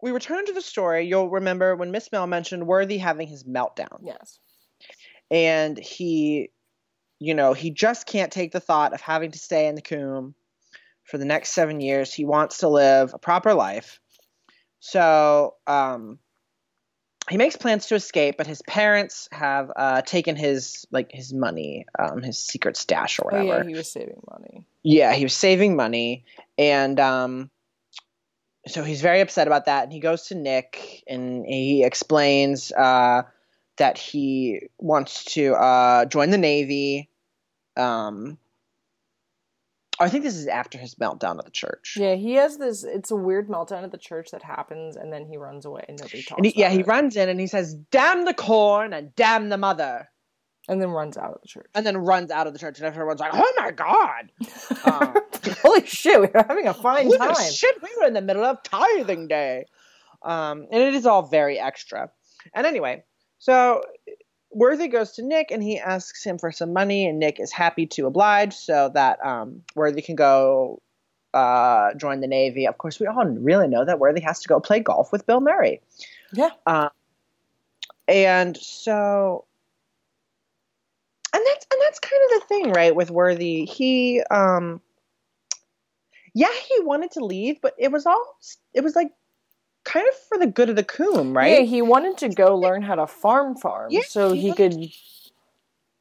we 0.02 0.12
return 0.12 0.46
to 0.46 0.52
the 0.52 0.62
story. 0.62 1.06
You'll 1.06 1.30
remember 1.30 1.76
when 1.76 1.90
Miss 1.90 2.10
Mel 2.12 2.26
mentioned 2.26 2.66
Worthy 2.66 2.98
having 2.98 3.28
his 3.28 3.44
meltdown, 3.44 4.00
Yes. 4.02 4.38
and 5.30 5.78
he, 5.78 6.50
you 7.18 7.34
know, 7.34 7.52
he 7.52 7.70
just 7.70 8.06
can't 8.06 8.32
take 8.32 8.52
the 8.52 8.60
thought 8.60 8.94
of 8.94 9.00
having 9.00 9.30
to 9.32 9.38
stay 9.38 9.66
in 9.66 9.74
the 9.74 9.82
coombe 9.82 10.34
for 11.04 11.18
the 11.18 11.24
next 11.24 11.50
seven 11.50 11.80
years. 11.80 12.14
He 12.14 12.24
wants 12.24 12.58
to 12.58 12.68
live 12.68 13.12
a 13.14 13.18
proper 13.18 13.52
life. 13.52 14.00
So, 14.78 15.54
um, 15.66 16.18
he 17.30 17.36
makes 17.36 17.56
plans 17.56 17.86
to 17.86 17.94
escape, 17.94 18.36
but 18.36 18.46
his 18.46 18.60
parents 18.62 19.28
have 19.32 19.70
uh, 19.74 20.02
taken 20.02 20.36
his 20.36 20.86
like 20.90 21.12
his 21.12 21.32
money, 21.32 21.86
um, 21.98 22.22
his 22.22 22.38
secret 22.38 22.76
stash 22.76 23.18
or 23.18 23.30
Oh 23.32 23.36
whatever. 23.36 23.58
yeah, 23.62 23.68
he 23.68 23.74
was 23.74 23.90
saving 23.90 24.22
money. 24.30 24.66
Yeah, 24.82 25.12
he 25.14 25.24
was 25.24 25.34
saving 25.34 25.76
money, 25.76 26.24
and 26.58 26.98
um, 26.98 27.50
so 28.66 28.82
he's 28.82 29.00
very 29.00 29.20
upset 29.20 29.46
about 29.46 29.66
that. 29.66 29.84
And 29.84 29.92
he 29.92 30.00
goes 30.00 30.26
to 30.28 30.34
Nick, 30.34 31.04
and 31.06 31.44
he 31.46 31.84
explains 31.84 32.72
uh, 32.72 33.22
that 33.76 33.98
he 33.98 34.68
wants 34.78 35.24
to 35.36 35.54
uh, 35.54 36.04
join 36.06 36.30
the 36.30 36.38
Navy. 36.38 37.08
Um, 37.76 38.38
I 40.00 40.08
think 40.08 40.24
this 40.24 40.34
is 40.36 40.46
after 40.46 40.78
his 40.78 40.94
meltdown 40.94 41.38
at 41.38 41.44
the 41.44 41.50
church. 41.50 41.96
Yeah, 42.00 42.14
he 42.14 42.34
has 42.34 42.56
this. 42.56 42.84
It's 42.84 43.10
a 43.10 43.16
weird 43.16 43.48
meltdown 43.48 43.84
at 43.84 43.92
the 43.92 43.98
church 43.98 44.30
that 44.32 44.42
happens, 44.42 44.96
and 44.96 45.12
then 45.12 45.26
he 45.26 45.36
runs 45.36 45.66
away, 45.66 45.84
and 45.88 45.98
nobody 45.98 46.22
talks. 46.22 46.38
And 46.38 46.46
he, 46.46 46.52
yeah, 46.58 46.70
he 46.70 46.80
it. 46.80 46.86
runs 46.86 47.16
in 47.16 47.28
and 47.28 47.38
he 47.38 47.46
says, 47.46 47.74
"Damn 47.90 48.24
the 48.24 48.34
corn 48.34 48.92
and 48.94 49.14
damn 49.14 49.50
the 49.50 49.58
mother," 49.58 50.08
and 50.68 50.80
then 50.80 50.90
runs 50.90 51.16
out 51.18 51.34
of 51.34 51.42
the 51.42 51.48
church. 51.48 51.66
and 51.74 51.86
then 51.86 51.98
runs 51.98 52.30
out 52.30 52.46
of 52.46 52.54
the 52.54 52.58
church, 52.58 52.78
and 52.78 52.86
everyone's 52.86 53.20
like, 53.20 53.32
"Oh 53.34 53.52
my 53.58 53.70
god!" 53.70 54.32
Um, 54.84 55.14
Holy 55.62 55.86
shit, 55.86 56.20
we 56.20 56.28
were 56.28 56.44
having 56.48 56.66
a 56.66 56.74
fine 56.74 57.04
Holy 57.04 57.18
time. 57.18 57.52
shit, 57.52 57.80
we 57.82 57.90
were 58.00 58.06
in 58.06 58.14
the 58.14 58.22
middle 58.22 58.44
of 58.44 58.62
tithing 58.62 59.28
day. 59.28 59.66
Um, 60.22 60.66
and 60.70 60.82
it 60.82 60.94
is 60.94 61.06
all 61.06 61.22
very 61.22 61.58
extra. 61.58 62.10
And 62.54 62.66
anyway, 62.66 63.04
so 63.38 63.82
Worthy 64.52 64.88
goes 64.88 65.12
to 65.12 65.22
Nick 65.22 65.50
and 65.50 65.62
he 65.62 65.78
asks 65.78 66.24
him 66.24 66.38
for 66.38 66.50
some 66.50 66.72
money, 66.72 67.06
and 67.06 67.18
Nick 67.18 67.38
is 67.38 67.52
happy 67.52 67.86
to 67.86 68.06
oblige 68.06 68.54
so 68.54 68.90
that 68.94 69.24
um, 69.24 69.62
Worthy 69.74 70.02
can 70.02 70.16
go 70.16 70.82
uh, 71.32 71.94
join 71.94 72.20
the 72.20 72.26
Navy. 72.26 72.66
Of 72.66 72.78
course, 72.78 72.98
we 72.98 73.06
all 73.06 73.24
really 73.24 73.68
know 73.68 73.84
that 73.84 73.98
Worthy 73.98 74.20
has 74.20 74.40
to 74.40 74.48
go 74.48 74.60
play 74.60 74.80
golf 74.80 75.12
with 75.12 75.26
Bill 75.26 75.40
Murray. 75.40 75.80
Yeah. 76.32 76.50
Uh, 76.66 76.88
and 78.08 78.56
so 78.56 79.44
and 81.32 81.42
that's 81.46 81.66
and 81.72 81.80
that's 81.82 81.98
kind 82.00 82.22
of 82.24 82.40
the 82.40 82.46
thing, 82.46 82.72
right, 82.72 82.94
with 82.94 83.10
Worthy. 83.10 83.64
He 83.64 84.22
um 84.30 84.80
yeah, 86.34 86.52
he 86.68 86.80
wanted 86.82 87.12
to 87.12 87.24
leave, 87.24 87.60
but 87.60 87.74
it 87.78 87.90
was 87.90 88.06
all 88.06 88.36
it 88.74 88.82
was 88.82 88.96
like 88.96 89.12
kind 89.90 90.06
of 90.08 90.14
for 90.28 90.38
the 90.38 90.46
good 90.46 90.70
of 90.70 90.76
the 90.76 90.84
coombe, 90.84 91.36
right? 91.36 91.60
Yeah, 91.60 91.64
he 91.64 91.82
wanted 91.82 92.18
to 92.18 92.28
go 92.28 92.56
learn 92.56 92.82
how 92.82 92.94
to 92.94 93.06
farm 93.06 93.56
farm 93.56 93.88
Yeah, 93.90 94.02
so 94.06 94.32
he 94.32 94.42
he 94.42 94.54
could, 94.54 94.74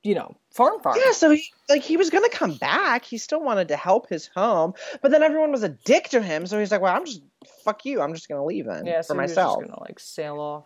you 0.03 0.15
know, 0.15 0.35
farm 0.51 0.79
farm. 0.81 0.97
Yeah, 1.03 1.11
so 1.13 1.31
he 1.31 1.43
like 1.67 1.81
he 1.81 1.97
was 1.97 2.09
gonna 2.09 2.29
come 2.29 2.55
back. 2.55 3.05
He 3.05 3.17
still 3.17 3.41
wanted 3.41 3.69
to 3.69 3.75
help 3.75 4.09
his 4.09 4.27
home, 4.27 4.73
but 5.01 5.11
then 5.11 5.23
everyone 5.23 5.51
was 5.51 5.63
a 5.63 5.69
dick 5.69 6.09
to 6.09 6.21
him. 6.21 6.45
So 6.45 6.59
he's 6.59 6.71
like, 6.71 6.81
"Well, 6.81 6.95
I'm 6.95 7.05
just 7.05 7.21
fuck 7.63 7.85
you. 7.85 8.01
I'm 8.01 8.13
just 8.13 8.29
gonna 8.29 8.45
leave 8.45 8.65
then 8.65 8.85
Yeah, 8.85 9.01
for 9.01 9.07
so 9.07 9.15
was 9.15 9.29
myself." 9.29 9.59
just 9.59 9.69
gonna 9.69 9.81
like 9.81 9.99
sail 9.99 10.39
off. 10.39 10.63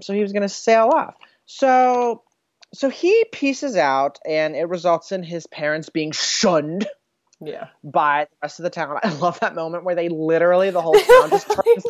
So 0.00 0.12
he 0.12 0.20
was 0.22 0.32
gonna 0.32 0.48
sail 0.48 0.90
off. 0.92 1.14
So 1.46 2.22
so 2.74 2.88
he 2.88 3.24
pieces 3.32 3.76
out, 3.76 4.18
and 4.26 4.56
it 4.56 4.68
results 4.68 5.12
in 5.12 5.22
his 5.22 5.46
parents 5.46 5.90
being 5.90 6.12
shunned 6.12 6.86
Yeah. 7.44 7.68
by 7.82 8.26
the 8.30 8.36
rest 8.42 8.58
of 8.60 8.64
the 8.64 8.70
town. 8.70 8.98
I 9.02 9.12
love 9.14 9.40
that 9.40 9.54
moment 9.54 9.84
where 9.84 9.94
they 9.94 10.08
literally 10.08 10.70
the 10.70 10.82
whole 10.82 10.94
town 10.94 11.30
just 11.30 11.46
turns. 11.50 11.84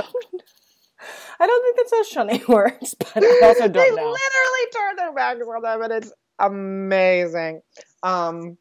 I 1.40 1.46
don't 1.46 1.64
think 1.64 1.76
that's 1.76 1.92
how 1.92 2.02
shunning 2.04 2.42
works, 2.48 2.94
but 2.94 3.16
I 3.16 3.40
also 3.44 3.68
they 3.68 3.72
don't 3.72 3.96
know. 3.96 4.02
literally 4.02 4.70
turn 4.74 4.96
their 4.96 5.12
backs 5.12 5.40
on 5.46 5.62
them, 5.62 5.82
and 5.82 5.92
it's 5.92 6.12
amazing. 6.38 7.62
Um, 8.02 8.56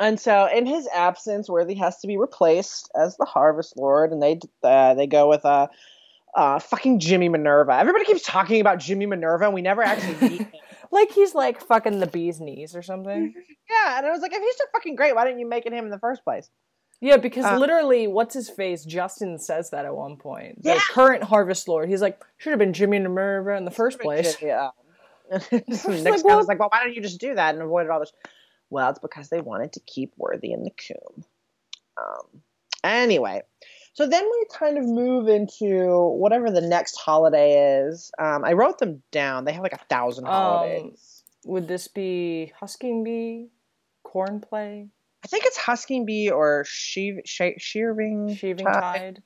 and 0.00 0.18
so 0.18 0.48
in 0.52 0.66
his 0.66 0.88
absence, 0.94 1.48
Worthy 1.48 1.74
has 1.74 1.98
to 2.00 2.06
be 2.06 2.16
replaced 2.16 2.90
as 3.00 3.16
the 3.16 3.24
Harvest 3.24 3.76
Lord, 3.76 4.12
and 4.12 4.22
they 4.22 4.40
uh, 4.62 4.94
they 4.94 5.06
go 5.06 5.28
with 5.28 5.44
uh, 5.44 5.68
uh, 6.34 6.58
fucking 6.58 7.00
Jimmy 7.00 7.28
Minerva. 7.28 7.72
Everybody 7.74 8.04
keeps 8.04 8.22
talking 8.22 8.60
about 8.60 8.78
Jimmy 8.78 9.06
Minerva, 9.06 9.44
and 9.46 9.54
we 9.54 9.62
never 9.62 9.82
actually 9.82 10.28
meet 10.28 10.40
him. 10.42 10.52
Like 10.90 11.12
he's 11.12 11.34
like 11.34 11.60
fucking 11.62 11.98
the 12.00 12.06
bee's 12.06 12.40
knees 12.40 12.74
or 12.76 12.82
something. 12.82 13.34
Yeah, 13.70 13.98
and 13.98 14.06
I 14.06 14.10
was 14.10 14.22
like, 14.22 14.32
if 14.32 14.40
he's 14.42 14.56
so 14.56 14.64
fucking 14.72 14.96
great, 14.96 15.14
why 15.14 15.26
didn't 15.26 15.40
you 15.40 15.46
make 15.46 15.66
it 15.66 15.74
him 15.74 15.84
in 15.84 15.90
the 15.90 15.98
first 15.98 16.24
place? 16.24 16.48
Yeah, 17.02 17.18
because 17.18 17.44
Uh, 17.44 17.58
literally, 17.58 18.06
what's 18.06 18.32
his 18.32 18.48
face? 18.48 18.82
Justin 18.86 19.38
says 19.38 19.68
that 19.70 19.84
at 19.84 19.94
one 19.94 20.16
point. 20.16 20.62
The 20.62 20.70
Yeah. 20.70 20.80
current 20.90 21.22
Harvest 21.22 21.68
Lord. 21.68 21.90
He's 21.90 22.00
like, 22.00 22.18
should 22.38 22.48
have 22.52 22.58
been 22.58 22.72
Jimmy 22.72 22.98
Minerva 22.98 23.56
in 23.56 23.66
the 23.66 23.70
first 23.70 24.00
place. 24.00 24.40
Yeah. 24.40 24.70
Next 25.30 25.52
like, 25.84 26.04
guy 26.04 26.16
well- 26.24 26.38
was 26.38 26.48
like, 26.48 26.58
well, 26.58 26.70
why 26.72 26.82
don't 26.82 26.94
you 26.94 27.02
just 27.02 27.20
do 27.20 27.34
that 27.34 27.54
and 27.54 27.62
avoid 27.62 27.90
all 27.90 28.00
this? 28.00 28.12
Well, 28.70 28.88
it's 28.88 29.00
because 29.00 29.28
they 29.28 29.42
wanted 29.42 29.74
to 29.74 29.80
keep 29.80 30.14
Worthy 30.16 30.52
in 30.52 30.64
the 30.64 30.70
coombe. 30.70 31.26
Um, 31.98 32.42
anyway, 32.82 33.42
so 33.98 34.06
then 34.06 34.22
we 34.24 34.46
kind 34.56 34.78
of 34.78 34.84
move 34.84 35.26
into 35.26 35.90
whatever 36.20 36.52
the 36.52 36.60
next 36.60 36.94
holiday 36.96 37.80
is. 37.80 38.12
Um, 38.16 38.44
I 38.44 38.52
wrote 38.52 38.78
them 38.78 39.02
down. 39.10 39.44
They 39.44 39.52
have 39.52 39.62
like 39.64 39.72
a 39.72 39.84
thousand 39.90 40.26
holidays. 40.26 41.24
Um, 41.44 41.50
would 41.52 41.66
this 41.66 41.88
be 41.88 42.52
Husking 42.60 43.02
Bee, 43.02 43.48
Corn 44.04 44.38
Play, 44.38 44.86
I 45.24 45.26
think 45.26 45.46
it's 45.46 45.56
Husking 45.56 46.06
Bee 46.06 46.30
or 46.30 46.62
sheav- 46.62 47.22
she- 47.26 47.56
Shearing 47.58 48.36
Shaving 48.36 48.66
Tide, 48.66 48.72
Tide? 48.72 49.22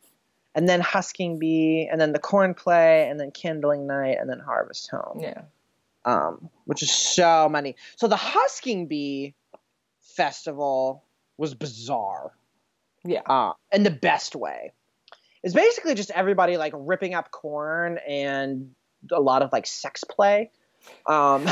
and 0.55 0.66
then 0.66 0.81
Husking 0.81 1.39
Bee, 1.39 1.86
and 1.93 2.01
then 2.01 2.15
the 2.15 2.19
Corn 2.19 2.55
Play, 2.55 3.11
and 3.11 3.20
then 3.20 3.31
Kindling 3.31 3.86
Night, 3.86 4.16
and 4.19 4.31
then 4.31 4.39
Harvest 4.39 4.90
Home. 4.90 5.20
Yeah. 5.20 5.43
um, 6.07 6.49
which 6.65 6.82
is 6.82 6.90
so 6.90 7.47
many. 7.51 7.77
So 7.97 8.09
the 8.09 8.16
Husking 8.16 8.86
Bee 8.86 9.35
Festival 10.01 11.05
was 11.36 11.55
bizarre, 11.55 12.32
Yeah. 13.05 13.23
uh, 13.27 13.53
in 13.73 13.83
the 13.83 13.91
best 13.91 14.35
way. 14.37 14.73
It's 15.43 15.55
basically 15.55 15.95
just 15.95 16.11
everybody 16.11 16.57
like 16.57 16.73
ripping 16.77 17.15
up 17.15 17.31
corn 17.31 17.99
and 18.07 18.70
a 19.11 19.20
lot 19.20 19.43
of 19.43 19.51
like 19.53 19.66
sex 19.66 20.05
play. 20.05 20.51
Um, 21.07 21.49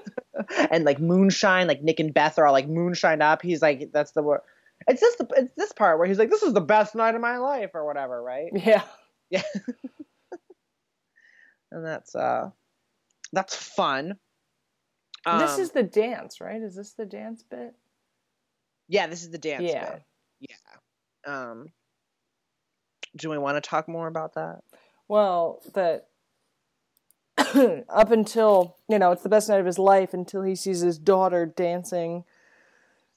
and 0.70 0.84
like 0.84 1.00
moonshine, 1.00 1.66
like 1.66 1.82
Nick 1.82 1.98
and 2.00 2.14
Beth 2.14 2.38
are 2.38 2.46
all 2.46 2.52
like 2.52 2.68
moonshined 2.68 3.22
up. 3.22 3.42
He's 3.42 3.60
like, 3.62 3.90
that's 3.92 4.12
the 4.12 4.22
word. 4.22 4.40
It's 4.86 5.00
just 5.00 5.18
the, 5.18 5.26
it's 5.36 5.52
this 5.56 5.72
part 5.72 5.98
where 5.98 6.06
he's 6.06 6.18
like, 6.18 6.30
this 6.30 6.42
is 6.42 6.52
the 6.52 6.60
best 6.60 6.94
night 6.94 7.14
of 7.14 7.20
my 7.20 7.38
life 7.38 7.70
or 7.74 7.84
whatever, 7.84 8.22
right? 8.22 8.50
Yeah. 8.54 8.82
Yeah. 9.30 9.42
and 11.72 11.84
that's, 11.84 12.14
uh, 12.14 12.50
that's 13.32 13.56
fun. 13.56 14.16
this 15.26 15.54
Um, 15.54 15.60
is 15.60 15.70
the 15.70 15.82
dance, 15.82 16.40
right? 16.40 16.60
Is 16.62 16.76
this 16.76 16.92
the 16.92 17.06
dance 17.06 17.42
bit? 17.42 17.74
Yeah, 18.88 19.06
this 19.06 19.22
is 19.22 19.30
the 19.30 19.38
dance 19.38 19.64
Yeah. 19.64 19.90
bit. 19.92 20.02
Yeah. 20.40 20.56
Um 21.26 21.68
do 23.16 23.30
we 23.30 23.38
want 23.38 23.56
to 23.56 23.60
talk 23.68 23.88
more 23.88 24.08
about 24.08 24.34
that? 24.34 24.62
Well, 25.06 25.62
that 25.74 26.08
up 27.88 28.10
until, 28.10 28.76
you 28.88 28.98
know, 28.98 29.12
it's 29.12 29.22
the 29.22 29.28
best 29.28 29.48
night 29.48 29.60
of 29.60 29.66
his 29.66 29.78
life 29.78 30.12
until 30.14 30.42
he 30.42 30.56
sees 30.56 30.80
his 30.80 30.98
daughter 30.98 31.46
dancing. 31.46 32.24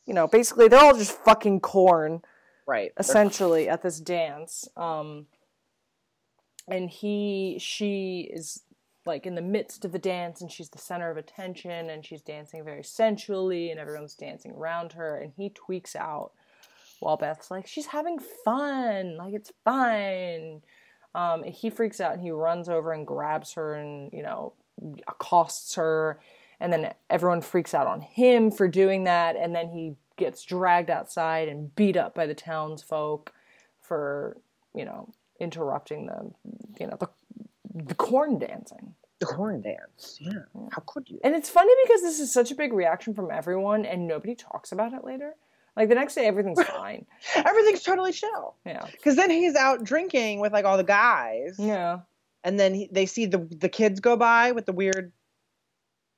You 0.06 0.14
know, 0.14 0.28
basically 0.28 0.68
they're 0.68 0.80
all 0.80 0.96
just 0.96 1.12
fucking 1.12 1.62
corn. 1.62 2.22
Right. 2.68 2.92
essentially 3.00 3.70
at 3.70 3.82
this 3.82 4.02
dance 4.02 4.68
um 4.76 5.28
and 6.68 6.90
he 6.90 7.58
she 7.62 8.30
is 8.30 8.64
like 9.06 9.26
in 9.26 9.36
the 9.36 9.42
midst 9.42 9.86
of 9.86 9.94
the 9.94 10.00
dance 10.00 10.42
and 10.42 10.52
she's 10.52 10.70
the 10.70 10.78
center 10.78 11.10
of 11.10 11.16
attention 11.16 11.90
and 11.90 12.06
she's 12.06 12.22
dancing 12.22 12.66
very 12.66 12.84
sensually 12.84 13.72
and 13.72 13.80
everyone's 13.80 14.16
dancing 14.16 14.52
around 14.52 14.92
her 14.94 15.16
and 15.18 15.32
he 15.38 15.50
tweaks 15.50 15.96
out 15.96 16.32
while 17.00 17.18
Beth's 17.18 17.52
like 17.52 17.68
she's 17.68 17.88
having 17.88 18.20
fun 18.44 19.18
like 19.18 19.34
it's 19.34 19.52
fine 19.64 20.62
um 21.16 21.44
he 21.44 21.70
freaks 21.70 22.00
out 22.00 22.14
and 22.14 22.22
he 22.22 22.32
runs 22.32 22.70
over 22.70 22.92
and 22.94 23.06
grabs 23.08 23.54
her 23.54 23.76
and 23.76 24.12
you 24.14 24.24
know 24.24 24.54
accosts 25.08 25.76
her 25.76 26.20
and 26.60 26.72
then 26.74 26.94
everyone 27.10 27.42
freaks 27.42 27.74
out 27.74 27.88
on 27.88 28.02
him 28.02 28.52
for 28.52 28.68
doing 28.68 29.04
that 29.06 29.36
and 29.36 29.56
then 29.56 29.70
he 29.70 29.96
gets 30.18 30.44
dragged 30.44 30.90
outside 30.90 31.48
and 31.48 31.76
beat 31.76 31.96
up 31.96 32.16
by 32.16 32.26
the 32.26 32.34
townsfolk 32.36 33.32
for 33.82 34.38
you 34.74 34.84
know 34.86 35.10
interrupting 35.40 36.08
the 36.08 36.32
you 36.80 36.88
know 36.88 36.98
the, 37.00 37.08
the 37.74 37.96
corn 37.96 38.40
dancing 38.40 38.94
The 39.20 39.26
corn 39.28 39.62
dance. 39.62 40.18
Yeah. 40.20 40.32
How 40.72 40.84
could 40.86 41.10
you? 41.10 41.20
and 41.24 41.36
it's 41.36 41.50
funny 41.50 41.74
because 41.84 42.02
this 42.02 42.20
is 42.20 42.32
such 42.34 42.52
a 42.52 42.56
big 42.56 42.74
reaction 42.74 43.14
from 43.14 43.30
everyone 43.32 43.86
and 43.86 44.08
nobody 44.08 44.36
talks 44.36 44.72
about 44.72 44.94
it 44.94 45.04
later 45.04 45.36
like 45.78 45.88
the 45.90 45.96
next 45.96 46.16
day 46.16 46.26
everything's 46.26 46.62
fine 46.78 47.06
Everything's 47.36 47.84
totally 47.84 48.12
chill. 48.12 48.56
yeah 48.66 48.86
Cuz 49.04 49.16
then 49.16 49.30
he's 49.30 49.56
out 49.56 49.84
drinking 49.86 50.40
with 50.42 50.52
like 50.52 50.66
all 50.66 50.76
the 50.78 50.84
guys. 50.84 51.56
yeah 51.58 52.00
And 52.44 52.60
then 52.60 52.74
he, 52.74 52.90
they 52.92 53.06
see 53.06 53.26
the 53.28 53.38
the 53.38 53.70
kids 53.70 54.00
go 54.02 54.18
by 54.18 54.52
with 54.52 54.66
the 54.66 54.74
weird 54.74 55.14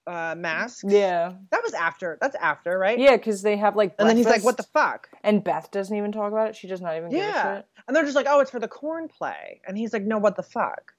uh 0.07 0.33
masks. 0.37 0.83
yeah 0.87 1.33
That 1.51 1.61
was 1.63 1.73
after. 1.73 2.17
That's 2.19 2.35
after, 2.35 2.79
right? 2.79 2.97
yeah 2.97 3.15
because 3.17 3.41
they 3.43 3.57
have 3.57 3.75
like 3.75 3.93
And 3.99 4.09
then 4.09 4.17
he's 4.17 4.25
like, 4.25 4.41
breakfast, 4.41 4.45
"What 4.45 4.57
the 4.57 4.63
fuck?" 4.63 5.09
and 5.23 5.43
beth 5.43 5.69
doesn't 5.71 5.95
even 5.95 6.11
talk 6.11 6.31
about 6.31 6.47
it 6.49 6.55
she 6.55 6.67
does 6.67 6.81
not 6.81 6.95
even 6.97 7.09
give 7.11 7.19
a 7.19 7.23
Yeah. 7.23 7.57
shit 7.57 7.65
And 7.87 7.95
they're 7.95 8.03
just 8.05 8.15
like, 8.15 8.25
"Oh, 8.29 8.39
it's 8.39 8.49
for 8.51 8.59
the 8.59 8.67
corn 8.67 9.07
play." 9.07 9.61
And 9.67 9.77
he's 9.77 9.93
like, 9.93 10.03
"No, 10.03 10.17
what 10.17 10.35
the 10.35 10.43
fuck?" 10.43 10.93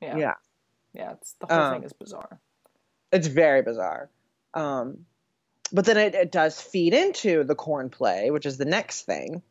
yeah 0.00 0.16
Yeah. 0.16 0.34
yeah 0.94 1.12
it's 1.12 1.34
the 1.34 1.46
whole 1.46 1.64
Um, 1.64 1.72
thing 1.74 1.84
is 1.84 1.92
bizarre 1.92 2.40
It's 3.12 3.26
very 3.26 3.62
bizarre. 3.62 4.08
Um, 4.54 5.04
but 5.72 5.84
then 5.84 5.96
it, 5.96 6.14
it 6.14 6.32
does 6.32 6.60
feed 6.60 6.94
into 6.94 7.44
the 7.44 7.54
corn 7.54 7.88
play, 7.88 8.30
which 8.30 8.46
is 8.46 8.58
the 8.58 8.64
next 8.64 9.02
thing. 9.02 9.42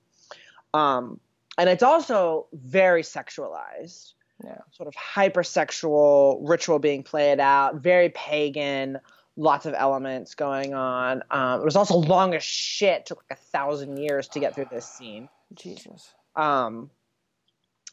Um, 0.73 1.19
and 1.57 1.69
it's 1.69 1.83
also 1.83 2.47
very 2.53 3.03
sexualized, 3.03 4.13
yeah 4.43 4.59
sort 4.71 4.87
of 4.87 4.95
hypersexual 4.95 6.39
ritual 6.41 6.79
being 6.79 7.03
played 7.03 7.39
out, 7.39 7.75
very 7.75 8.09
pagan, 8.09 8.99
lots 9.35 9.65
of 9.65 9.73
elements 9.77 10.35
going 10.35 10.73
on. 10.73 11.23
Um, 11.31 11.61
it 11.61 11.65
was 11.65 11.75
also 11.75 11.95
long 11.95 12.33
as 12.33 12.43
shit, 12.43 13.05
took 13.05 13.19
like 13.19 13.37
a 13.37 13.41
thousand 13.41 13.97
years 13.97 14.27
to 14.29 14.39
get 14.39 14.55
through 14.55 14.67
this 14.71 14.85
scene. 14.85 15.29
jesus 15.53 16.13
Um, 16.35 16.89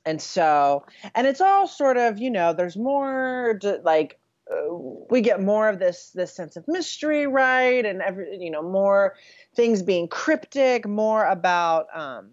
and 0.04 0.22
so, 0.22 0.86
and 1.14 1.26
it's 1.26 1.40
all 1.40 1.66
sort 1.66 1.96
of, 1.96 2.18
you 2.18 2.30
know, 2.30 2.52
there's 2.52 2.76
more 2.76 3.58
like, 3.84 4.18
uh, 4.50 4.74
we 5.10 5.20
get 5.20 5.40
more 5.40 5.68
of 5.68 5.78
this 5.78 6.10
this 6.10 6.34
sense 6.34 6.56
of 6.56 6.66
mystery, 6.68 7.26
right? 7.26 7.84
And 7.84 8.02
every, 8.02 8.38
you 8.38 8.50
know, 8.50 8.62
more 8.62 9.14
things 9.54 9.82
being 9.82 10.08
cryptic, 10.08 10.86
more 10.86 11.26
about 11.26 11.86
um, 11.94 12.30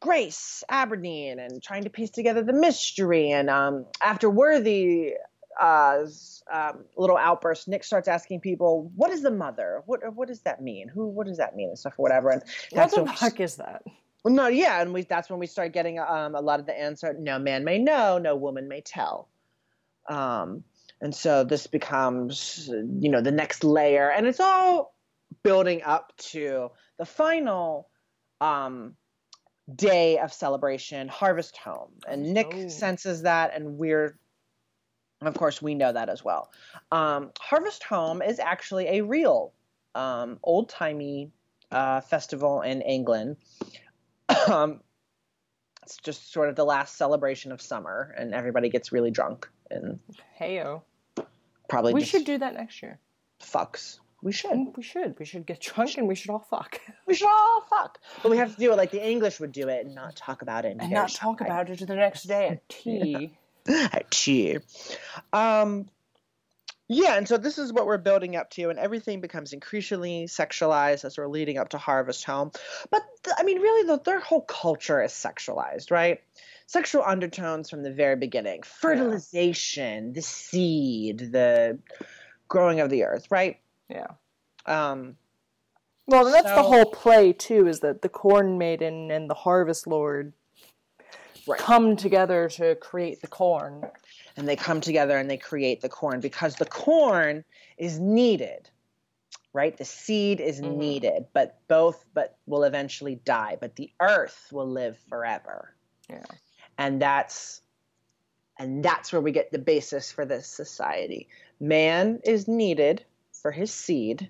Grace 0.00 0.64
Aberdeen 0.68 1.38
and 1.38 1.62
trying 1.62 1.84
to 1.84 1.90
piece 1.90 2.10
together 2.10 2.42
the 2.42 2.52
mystery. 2.52 3.30
And 3.30 3.50
um, 3.50 3.86
after 4.02 4.28
Worthy. 4.30 5.14
Uh, 5.60 6.06
um, 6.50 6.82
little 6.96 7.18
outburst. 7.18 7.68
Nick 7.68 7.84
starts 7.84 8.08
asking 8.08 8.40
people, 8.40 8.90
"What 8.96 9.10
is 9.10 9.20
the 9.20 9.30
mother? 9.30 9.82
What 9.84 10.00
what 10.14 10.26
does 10.28 10.40
that 10.40 10.62
mean? 10.62 10.88
Who? 10.88 11.06
What 11.06 11.26
does 11.26 11.36
that 11.36 11.54
mean?" 11.54 11.68
and 11.68 11.78
stuff, 11.78 11.92
or 11.98 12.02
whatever. 12.02 12.30
And 12.30 12.42
what 12.70 12.90
the 12.90 13.04
fuck 13.04 13.38
is 13.38 13.56
that 13.56 13.82
well, 14.24 14.34
no, 14.34 14.46
yeah, 14.46 14.80
and 14.80 14.92
we 14.92 15.02
that's 15.02 15.28
when 15.28 15.38
we 15.38 15.46
start 15.46 15.72
getting 15.72 15.98
um, 15.98 16.34
a 16.34 16.40
lot 16.40 16.60
of 16.60 16.66
the 16.66 16.78
answer. 16.78 17.12
No 17.18 17.38
man 17.38 17.64
may 17.64 17.78
know, 17.78 18.18
no 18.18 18.36
woman 18.36 18.68
may 18.68 18.80
tell. 18.80 19.28
Um, 20.08 20.64
and 21.02 21.12
so 21.12 21.42
this 21.42 21.66
becomes, 21.66 22.70
you 23.00 23.10
know, 23.10 23.20
the 23.20 23.32
next 23.32 23.64
layer, 23.64 24.08
and 24.10 24.24
it's 24.24 24.38
all 24.38 24.94
building 25.42 25.82
up 25.82 26.12
to 26.16 26.70
the 26.96 27.04
final 27.04 27.88
um, 28.40 28.94
day 29.74 30.18
of 30.18 30.32
celebration, 30.32 31.08
Harvest 31.08 31.56
Home, 31.58 31.90
and 32.08 32.32
Nick 32.32 32.52
Oh. 32.54 32.68
senses 32.68 33.22
that, 33.22 33.52
and 33.52 33.78
we're, 33.78 34.16
of 35.20 35.34
course, 35.34 35.60
we 35.60 35.74
know 35.74 35.92
that 35.92 36.08
as 36.08 36.24
well. 36.24 36.52
Um, 36.92 37.32
Harvest 37.40 37.82
Home 37.84 38.22
is 38.22 38.38
actually 38.38 38.86
a 38.86 39.00
real 39.02 39.52
um, 39.96 40.38
old 40.44 40.68
timey 40.68 41.32
uh, 41.72 42.00
festival 42.00 42.60
in 42.62 42.80
England. 42.80 43.38
um, 44.48 44.80
it's 45.82 45.96
just 45.96 46.32
sort 46.32 46.48
of 46.48 46.54
the 46.54 46.64
last 46.64 46.96
celebration 46.96 47.50
of 47.50 47.60
summer, 47.60 48.14
and 48.16 48.34
everybody 48.34 48.68
gets 48.68 48.92
really 48.92 49.10
drunk 49.10 49.48
and 49.72 49.98
heyo 50.38 50.82
probably 51.68 51.94
we 51.94 52.04
should 52.04 52.24
do 52.24 52.38
that 52.38 52.54
next 52.54 52.82
year 52.82 52.98
fucks. 53.42 53.98
We 54.22 54.30
should. 54.30 54.52
Mm, 54.52 54.76
we 54.76 54.82
should 54.82 55.18
we 55.18 55.24
should 55.24 55.46
get 55.46 55.60
drunk 55.60 55.98
and 55.98 56.06
we 56.06 56.14
should 56.14 56.30
all 56.30 56.46
fuck 56.48 56.80
We 57.06 57.14
should 57.14 57.28
all 57.28 57.62
fuck. 57.68 57.98
But 58.22 58.30
we 58.30 58.36
have 58.36 58.54
to 58.54 58.60
do 58.60 58.72
it 58.72 58.76
like 58.76 58.90
the 58.92 59.04
English 59.04 59.40
would 59.40 59.52
do 59.52 59.68
it 59.68 59.84
and 59.84 59.94
not 59.94 60.14
talk 60.16 60.42
about 60.42 60.64
it. 60.64 60.76
and 60.78 60.90
not 60.92 61.10
talk 61.10 61.40
about 61.40 61.68
it 61.70 61.78
to 61.80 61.86
the 61.86 61.96
next 61.96 62.24
day 62.24 62.48
at 62.48 62.68
tea 62.68 63.36
at 63.68 64.10
tea. 64.10 64.58
Um, 65.32 65.88
yeah, 66.88 67.16
and 67.16 67.26
so 67.26 67.38
this 67.38 67.58
is 67.58 67.72
what 67.72 67.86
we're 67.86 67.98
building 67.98 68.36
up 68.36 68.50
to, 68.50 68.68
and 68.68 68.78
everything 68.78 69.20
becomes 69.20 69.52
increasingly 69.52 70.26
sexualized 70.26 71.04
as 71.04 71.16
we're 71.16 71.28
leading 71.28 71.56
up 71.56 71.70
to 71.70 71.78
Harvest 71.78 72.24
Home. 72.24 72.50
But 72.90 73.02
I 73.38 73.44
mean, 73.44 73.60
really, 73.60 73.86
the, 73.86 73.98
their 73.98 74.20
whole 74.20 74.42
culture 74.42 75.02
is 75.02 75.12
sexualized, 75.12 75.90
right? 75.90 76.20
Sexual 76.66 77.02
undertones 77.04 77.68
from 77.68 77.82
the 77.82 77.92
very 77.92 78.16
beginning, 78.16 78.62
fertilization, 78.62 80.12
the 80.12 80.22
seed, 80.22 81.18
the 81.32 81.78
growing 82.48 82.80
of 82.80 82.90
the 82.90 83.04
earth, 83.04 83.26
right? 83.30 83.58
yeah 83.88 84.06
Um, 84.66 85.16
Well, 86.06 86.24
that's 86.30 86.52
the 86.52 86.62
whole 86.62 86.86
play 86.86 87.32
too. 87.32 87.66
Is 87.68 87.80
that 87.80 88.02
the 88.02 88.08
corn 88.08 88.58
maiden 88.58 89.10
and 89.10 89.28
the 89.28 89.34
harvest 89.34 89.86
lord 89.86 90.32
Right. 91.46 91.58
come 91.58 91.96
together 91.96 92.48
to 92.50 92.74
create 92.76 93.20
the 93.20 93.28
corn? 93.28 93.84
and 94.36 94.48
they 94.48 94.56
come 94.56 94.80
together 94.80 95.18
and 95.18 95.28
they 95.28 95.36
create 95.36 95.82
the 95.82 95.90
corn 95.90 96.20
because 96.20 96.56
the 96.56 96.64
corn 96.64 97.44
is 97.76 97.98
needed 98.00 98.70
right? 99.54 99.76
The 99.76 99.84
seed 99.84 100.40
is 100.40 100.62
Mhm. 100.62 100.76
needed, 100.76 101.26
but 101.34 101.58
both 101.68 102.06
but 102.14 102.38
will 102.46 102.64
eventually 102.64 103.16
die, 103.16 103.58
but 103.60 103.76
the 103.76 103.92
earth 104.00 104.48
will 104.50 104.66
live 104.66 104.98
forever. 105.10 105.74
Yeah. 106.08 106.24
And 106.82 107.00
that's 107.00 107.60
and 108.58 108.84
that's 108.84 109.12
where 109.12 109.20
we 109.22 109.30
get 109.32 109.52
the 109.52 109.58
basis 109.58 110.10
for 110.10 110.24
this 110.24 110.46
society. 110.48 111.28
Man 111.60 112.20
is 112.24 112.48
needed 112.48 113.04
for 113.32 113.50
his 113.52 113.72
seed, 113.72 114.28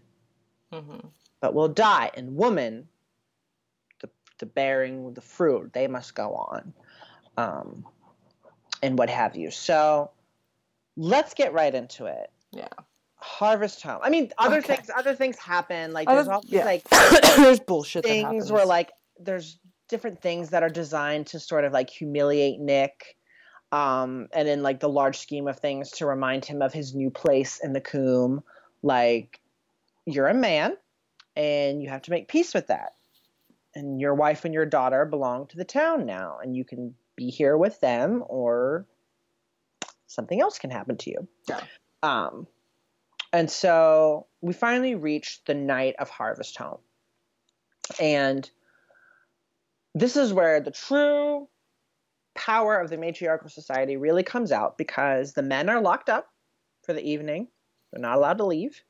hmm 0.72 0.98
but 1.40 1.54
will 1.54 1.68
die, 1.68 2.10
and 2.14 2.36
woman, 2.36 2.86
the 4.02 4.10
the 4.38 4.46
bearing 4.46 5.12
the 5.14 5.20
fruit, 5.22 5.72
they 5.72 5.88
must 5.88 6.14
go 6.14 6.34
on, 6.34 6.72
um, 7.38 7.84
and 8.82 8.96
what 8.98 9.08
have 9.10 9.34
you. 9.34 9.50
So, 9.50 10.10
let's 10.96 11.32
get 11.34 11.52
right 11.54 11.74
into 11.74 12.04
it. 12.06 12.30
Yeah. 12.52 12.68
Harvest 13.16 13.82
Home. 13.82 14.00
I 14.02 14.10
mean, 14.10 14.30
other 14.36 14.58
Okay. 14.58 14.76
things. 14.76 14.90
Other 14.94 15.14
things 15.14 15.38
happen. 15.38 15.92
Like 15.92 16.06
Other- 16.08 16.16
there's 16.16 16.28
all 16.28 16.42
these 16.42 16.52
yeah. 16.52 16.64
like 16.64 16.84
There's 17.36 17.60
bullshit 17.60 18.04
things 18.04 18.52
where 18.52 18.66
like 18.66 18.90
there's 19.18 19.58
different 19.93 20.20
things 20.20 20.51
that 20.51 20.64
are 20.64 20.69
designed 20.69 21.28
to 21.28 21.39
sort 21.39 21.64
of 21.64 21.73
like 21.73 21.90
humiliate 21.90 22.59
Nick. 22.59 23.16
Um, 23.70 24.28
and 24.35 24.48
in 24.48 24.62
like 24.62 24.81
the 24.81 24.89
large 24.89 25.19
scheme 25.19 25.48
of 25.48 25.59
things 25.59 25.93
to 25.93 26.06
remind 26.06 26.44
him 26.44 26.60
of 26.60 26.74
his 26.74 26.94
new 26.94 27.10
place 27.10 27.59
in 27.62 27.73
the 27.73 27.81
coombe 27.81 28.43
like 28.82 29.40
you're 30.05 30.28
a 30.28 30.35
man 30.35 30.77
and 31.36 31.82
you 31.82 31.89
have 31.89 32.02
to 32.02 32.10
make 32.10 32.28
peace 32.28 32.52
with 32.52 32.66
that. 32.66 32.93
And 33.74 34.01
your 34.01 34.14
wife 34.14 34.44
and 34.44 34.52
your 34.52 34.66
daughter 34.66 35.06
belong 35.06 35.47
to 35.47 35.56
the 35.56 35.64
town 35.64 36.05
now, 36.05 36.36
and 36.43 36.55
you 36.55 36.64
can 36.64 36.94
be 37.16 37.31
here 37.31 37.56
with 37.56 37.81
them 37.81 38.23
or 38.27 38.86
something 40.06 40.40
else 40.40 40.59
can 40.59 40.70
happen 40.70 40.98
to 40.98 41.10
you. 41.10 41.28
Yeah. 41.48 41.60
Um, 42.02 42.47
and 43.32 43.51
so 43.51 44.27
we 44.43 44.52
finally 44.52 44.94
reached 44.94 45.47
the 45.47 45.55
night 45.55 45.94
of 45.98 46.10
Harvest 46.10 46.59
Home. 46.59 46.81
And 47.98 48.51
this 49.94 50.16
is 50.16 50.32
where 50.32 50.60
the 50.60 50.70
true 50.70 51.48
power 52.35 52.81
of 52.81 52.90
the 52.90 52.97
matriarchal 52.97 53.51
society 53.51 53.97
really 53.97 54.23
comes 54.23 54.52
out 54.52 54.78
because 54.78 55.32
the 55.32 55.43
men 55.43 55.69
are 55.69 55.81
locked 55.81 56.09
up 56.09 56.27
for 56.82 56.93
the 56.93 57.02
evening. 57.02 57.48
They're 57.93 58.01
not 58.01 58.16
allowed 58.16 58.39
to 58.39 58.47
leave. 58.47 58.82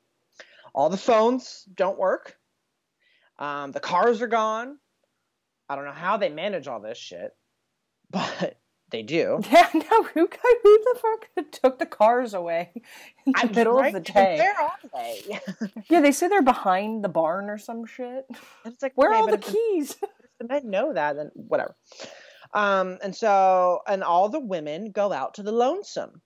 All 0.75 0.89
the 0.89 0.97
phones 0.97 1.65
don't 1.75 1.99
work. 1.99 2.37
Um, 3.39 3.73
the 3.73 3.81
cars 3.81 4.23
are 4.23 4.29
gone. 4.29 4.79
I 5.69 5.77
don't 5.77 5.85
know 5.85 5.93
how 5.93 6.17
they 6.17 6.29
manage 6.29 6.69
all 6.69 6.81
this 6.81 6.99
shit, 6.99 7.33
but 8.11 8.57
they 8.91 9.03
do. 9.03 9.41
Yeah, 9.51 9.69
no, 9.75 10.03
who 10.05 10.29
who 10.29 10.29
the 10.85 11.01
fuck 11.01 11.51
took 11.51 11.79
the 11.79 11.87
cars 11.87 12.35
away 12.35 12.71
in 13.27 13.33
the 13.33 13.39
I'm 13.39 13.53
middle 13.53 13.75
right, 13.75 13.95
of 13.95 14.05
the 14.05 14.13
day? 14.13 14.37
Where 14.39 14.61
are 14.61 14.79
they? 14.95 15.41
Yeah, 15.89 16.01
they 16.01 16.13
say 16.13 16.29
they're 16.29 16.43
behind 16.43 17.03
the 17.03 17.09
barn 17.09 17.51
or 17.51 17.59
some 17.59 17.87
shit. 17.87 18.27
It's 18.65 18.83
like, 18.83 18.93
Where 18.95 19.11
are 19.11 19.15
all 19.15 19.27
the 19.27 19.39
keys? 19.39 19.97
The 20.43 20.55
men 20.55 20.71
know 20.71 20.93
that, 20.93 21.17
then 21.17 21.31
whatever. 21.35 21.75
Um, 22.55 22.99
and 23.03 23.15
so, 23.17 23.81
and 23.87 24.03
all 24.03 24.29
the 24.29 24.41
women 24.41 24.91
go 24.91 25.13
out 25.13 25.35
to 25.35 25.43
the 25.43 25.53
lonesome 25.53 26.21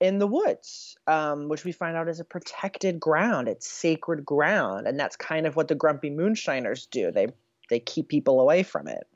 in 0.00 0.18
the 0.18 0.26
woods, 0.26 0.96
um, 1.06 1.48
which 1.48 1.64
we 1.64 1.72
find 1.72 1.96
out 1.96 2.08
is 2.08 2.20
a 2.20 2.24
protected 2.24 3.00
ground. 3.00 3.48
It's 3.48 3.70
sacred 3.70 4.24
ground, 4.24 4.86
and 4.86 4.98
that's 4.98 5.16
kind 5.16 5.46
of 5.46 5.56
what 5.56 5.68
the 5.68 5.74
grumpy 5.74 6.10
moonshiners 6.10 6.86
do. 6.86 7.10
They 7.10 7.28
they 7.70 7.80
keep 7.80 8.08
people 8.08 8.40
away 8.40 8.62
from 8.62 8.88
it. 8.88 9.06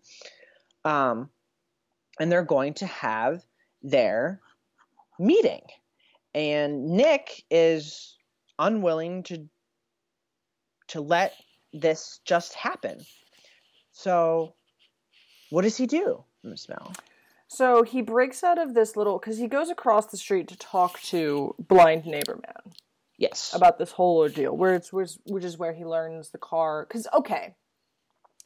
Um, 0.85 1.31
and 2.19 2.31
they're 2.33 2.45
going 2.45 2.75
to 2.75 2.87
have 2.87 3.45
their 3.83 4.41
meeting, 5.19 5.63
and 6.35 6.87
Nick 6.87 7.45
is 7.51 8.17
unwilling 8.59 9.23
to 9.25 9.49
to 10.89 11.01
let 11.01 11.35
this 11.73 12.21
just 12.25 12.55
happen. 12.55 13.01
So, 13.97 14.53
what 15.49 15.63
does 15.63 15.79
he 15.79 15.87
do, 15.87 16.23
Miss 16.45 16.69
Mel? 16.69 16.93
So 17.49 17.83
he 17.83 18.03
breaks 18.03 18.45
out 18.45 18.59
of 18.59 18.75
this 18.75 18.95
little 18.95 19.19
because 19.19 19.39
he 19.39 19.47
goes 19.47 19.71
across 19.71 20.05
the 20.05 20.19
street 20.19 20.49
to 20.49 20.57
talk 20.59 21.01
to 21.05 21.55
blind 21.59 22.05
neighbor 22.05 22.39
man 22.45 22.75
Yes. 23.17 23.55
about 23.55 23.79
this 23.79 23.93
whole 23.93 24.19
ordeal, 24.19 24.55
where 24.55 24.75
it's 24.75 24.93
which, 24.93 25.13
which 25.25 25.45
is 25.45 25.57
where 25.57 25.73
he 25.73 25.87
learns 25.87 26.29
the 26.29 26.37
car. 26.37 26.85
Because 26.87 27.09
okay, 27.15 27.55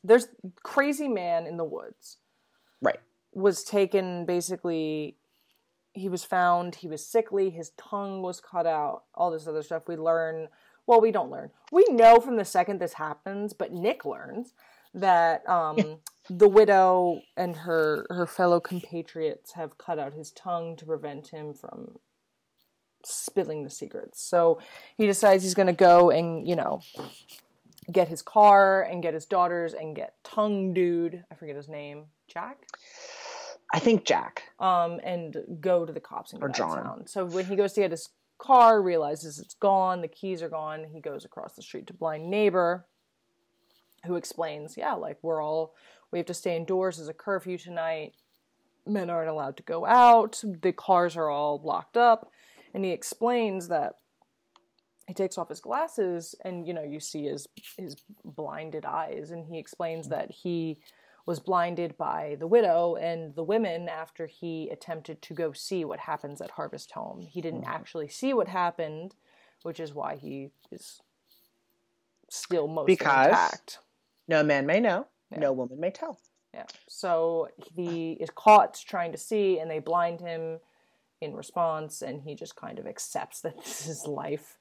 there's 0.05 0.29
crazy 0.63 1.09
man 1.09 1.49
in 1.49 1.57
the 1.57 1.65
woods 1.65 2.19
right. 2.81 3.01
was 3.33 3.65
taken 3.65 4.27
basically. 4.27 5.17
He 5.95 6.09
was 6.09 6.23
found. 6.23 6.77
He 6.77 6.87
was 6.87 7.05
sickly. 7.05 7.51
His 7.51 7.73
tongue 7.77 8.23
was 8.23 8.41
cut 8.41 8.69
out. 8.69 9.03
All 9.17 9.33
this 9.33 9.49
other 9.49 9.65
stuff. 9.65 9.89
We 9.89 9.97
learn. 9.97 10.47
Well, 10.87 11.01
we 11.01 11.11
don't 11.11 11.33
learn. 11.33 11.51
We 11.73 11.85
know 11.91 12.21
from 12.21 12.37
the 12.37 12.45
second 12.45 12.81
this 12.81 12.93
happens, 12.93 13.53
but 13.53 13.73
Nick 13.73 14.05
learns 14.05 14.55
that 14.95 15.49
um, 15.49 15.99
the 16.29 16.49
widow 16.49 17.21
and 17.37 17.57
her 17.57 18.07
her 18.11 18.27
fellow 18.27 18.61
compatriots 18.61 19.53
have 19.53 19.79
cut 19.79 19.99
out 19.99 20.15
his 20.15 20.31
tongue 20.33 20.77
to 20.77 20.85
prevent 20.87 21.29
him 21.29 21.55
from 21.55 21.99
spilling 23.05 23.65
the 23.65 23.71
secrets. 23.71 24.23
So 24.23 24.61
he 24.97 25.07
decides 25.07 25.43
he's 25.43 25.55
going 25.55 25.67
to 25.69 25.73
go 25.73 26.11
and 26.11 26.47
you 26.47 26.57
know 26.57 26.83
get 27.91 28.09
his 28.09 28.23
car 28.23 28.83
and 28.83 29.03
get 29.03 29.15
his 29.15 29.27
daughters 29.27 29.73
and 29.75 29.97
get 29.97 30.15
tongue 30.23 30.75
dude. 30.75 31.25
I 31.31 31.35
forget 31.35 31.57
his 31.57 31.69
name. 31.69 32.05
Jack. 32.29 32.59
I 33.73 33.79
think 33.79 34.05
Jack. 34.05 34.45
Um, 34.59 35.01
and 35.05 35.37
go 35.61 35.87
to 35.87 35.93
the 35.93 36.01
cops 36.01 36.33
and 36.33 36.43
Or 36.43 36.49
John. 36.49 36.83
town. 36.83 37.07
So 37.07 37.25
when 37.25 37.47
he 37.47 37.57
goes 37.57 37.73
to 37.75 37.81
get 37.81 37.91
his 37.91 38.11
car, 38.39 38.83
realizes 38.83 39.39
it's 39.39 39.55
gone, 39.55 40.01
the 40.01 40.09
keys 40.09 40.43
are 40.43 40.49
gone. 40.49 40.87
He 40.93 41.01
goes 41.01 41.25
across 41.25 41.55
the 41.55 41.63
street 41.63 41.87
to 41.89 41.95
blind 41.95 42.29
neighbor, 42.31 42.87
who 44.07 44.17
explains, 44.17 44.77
"Yeah, 44.77 44.95
like 44.95 45.19
we're 45.23 45.43
all 45.43 45.75
we 46.11 46.19
have 46.19 46.27
to 46.27 46.35
stay 46.35 46.57
indoors. 46.57 46.97
There's 46.97 47.09
a 47.09 47.15
curfew 47.15 47.59
tonight. 47.59 48.15
Men 48.87 49.11
aren't 49.11 49.31
allowed 49.31 49.57
to 49.59 49.63
go 49.63 49.87
out. 49.87 50.43
The 50.43 50.73
cars 50.73 51.17
are 51.17 51.29
all 51.29 51.61
locked 51.63 51.97
up." 51.97 52.31
And 52.73 52.85
he 52.85 52.93
explains 52.93 53.69
that 53.69 53.95
he 55.07 55.15
takes 55.15 55.37
off 55.37 55.49
his 55.49 55.61
glasses, 55.61 56.35
and 56.45 56.67
you 56.67 56.73
know 56.73 56.85
you 56.85 57.01
see 57.01 57.25
his 57.25 57.49
his 57.77 57.97
blinded 58.25 58.85
eyes, 58.85 59.31
and 59.31 59.47
he 59.47 59.59
explains 59.59 60.09
that 60.09 60.31
he 60.31 60.81
was 61.27 61.41
blinded 61.41 61.97
by 61.97 62.37
the 62.41 62.47
widow 62.47 62.97
and 62.97 63.35
the 63.35 63.45
women 63.45 63.89
after 63.89 64.27
he 64.27 64.69
attempted 64.71 65.21
to 65.23 65.35
go 65.35 65.53
see 65.53 65.85
what 65.85 66.01
happens 66.01 66.41
at 66.41 66.53
Harvest 66.53 66.93
Home. 66.93 67.21
He 67.21 67.41
didn't 67.41 67.63
mm-hmm. 67.63 67.71
actually 67.71 68.09
see 68.09 68.33
what 68.33 68.49
happened, 68.49 69.15
which 69.63 69.79
is 69.79 69.95
why 69.95 70.17
he 70.17 70.51
is 70.71 71.01
still 72.29 72.69
mostly 72.69 72.95
Because- 72.95 73.27
intact. 73.29 73.79
No 74.31 74.45
man 74.45 74.65
may 74.65 74.79
know. 74.79 75.09
Yeah. 75.33 75.41
No 75.41 75.53
woman 75.53 75.81
may 75.81 75.91
tell. 75.91 76.19
Yeah. 76.55 76.67
So 76.89 77.49
he 77.75 78.13
is 78.13 78.31
caught 78.31 78.81
trying 78.87 79.13
to 79.13 79.19
see, 79.19 79.59
and 79.59 79.71
they 79.71 79.81
blind 79.81 80.21
him 80.21 80.61
in 81.21 81.35
response, 81.35 82.01
and 82.01 82.23
he 82.23 82.35
just 82.35 82.55
kind 82.57 82.79
of 82.79 82.87
accepts 82.87 83.41
that 83.43 83.59
this 83.65 83.87
is 83.89 84.07
life 84.07 84.57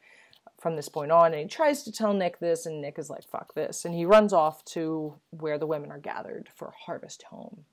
from 0.60 0.76
this 0.76 0.90
point 0.90 1.12
on. 1.12 1.28
And 1.34 1.42
he 1.44 1.48
tries 1.48 1.84
to 1.84 1.92
tell 1.92 2.14
Nick 2.14 2.40
this, 2.40 2.66
and 2.66 2.82
Nick 2.82 2.98
is 2.98 3.10
like, 3.10 3.24
fuck 3.24 3.54
this. 3.54 3.86
And 3.86 3.94
he 3.94 4.06
runs 4.06 4.34
off 4.34 4.66
to 4.66 5.14
where 5.30 5.58
the 5.60 5.68
women 5.68 5.92
are 5.92 6.00
gathered 6.00 6.50
for 6.56 6.74
Harvest 6.86 7.24
Home. 7.24 7.66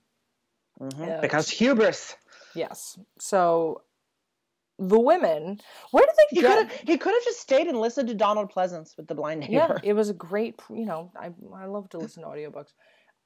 Mhm. 0.81 1.07
Yeah. 1.07 1.21
Because 1.21 1.49
hubris. 1.49 2.15
Yes. 2.55 2.99
So 3.19 3.83
the 4.79 4.99
women, 5.01 5.61
where 5.91 6.05
did 6.05 6.15
they 6.17 6.37
He 6.37 6.43
could 6.43 6.59
have. 6.69 6.73
He 6.87 6.99
could 6.99 7.15
have 7.15 7.25
just 7.25 7.41
stayed 7.41 7.67
and 7.67 7.79
listened 7.81 8.09
to 8.09 8.15
Donald 8.15 8.53
Pleasence 8.53 8.97
with 8.97 9.07
the 9.07 9.15
blind 9.15 9.47
Yeah, 9.49 9.79
it 9.83 9.95
was 9.95 10.11
a 10.11 10.15
great, 10.15 10.61
you 10.71 10.85
know, 10.85 11.11
I 11.19 11.31
I 11.55 11.67
love 11.67 11.89
to 11.91 11.99
listen 11.99 12.23
to 12.23 12.29
audiobooks. 12.29 12.73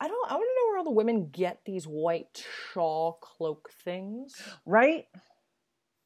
I 0.01 0.09
don't 0.09 0.31
I 0.31 0.35
want 0.35 0.45
to 0.49 0.55
know 0.61 0.69
where 0.69 0.79
all 0.79 0.85
the 0.85 0.91
women 0.91 1.29
get 1.31 1.61
these 1.67 1.85
white 1.87 2.45
shawl 2.73 3.19
cloak 3.21 3.71
things. 3.85 4.35
Right. 4.65 5.07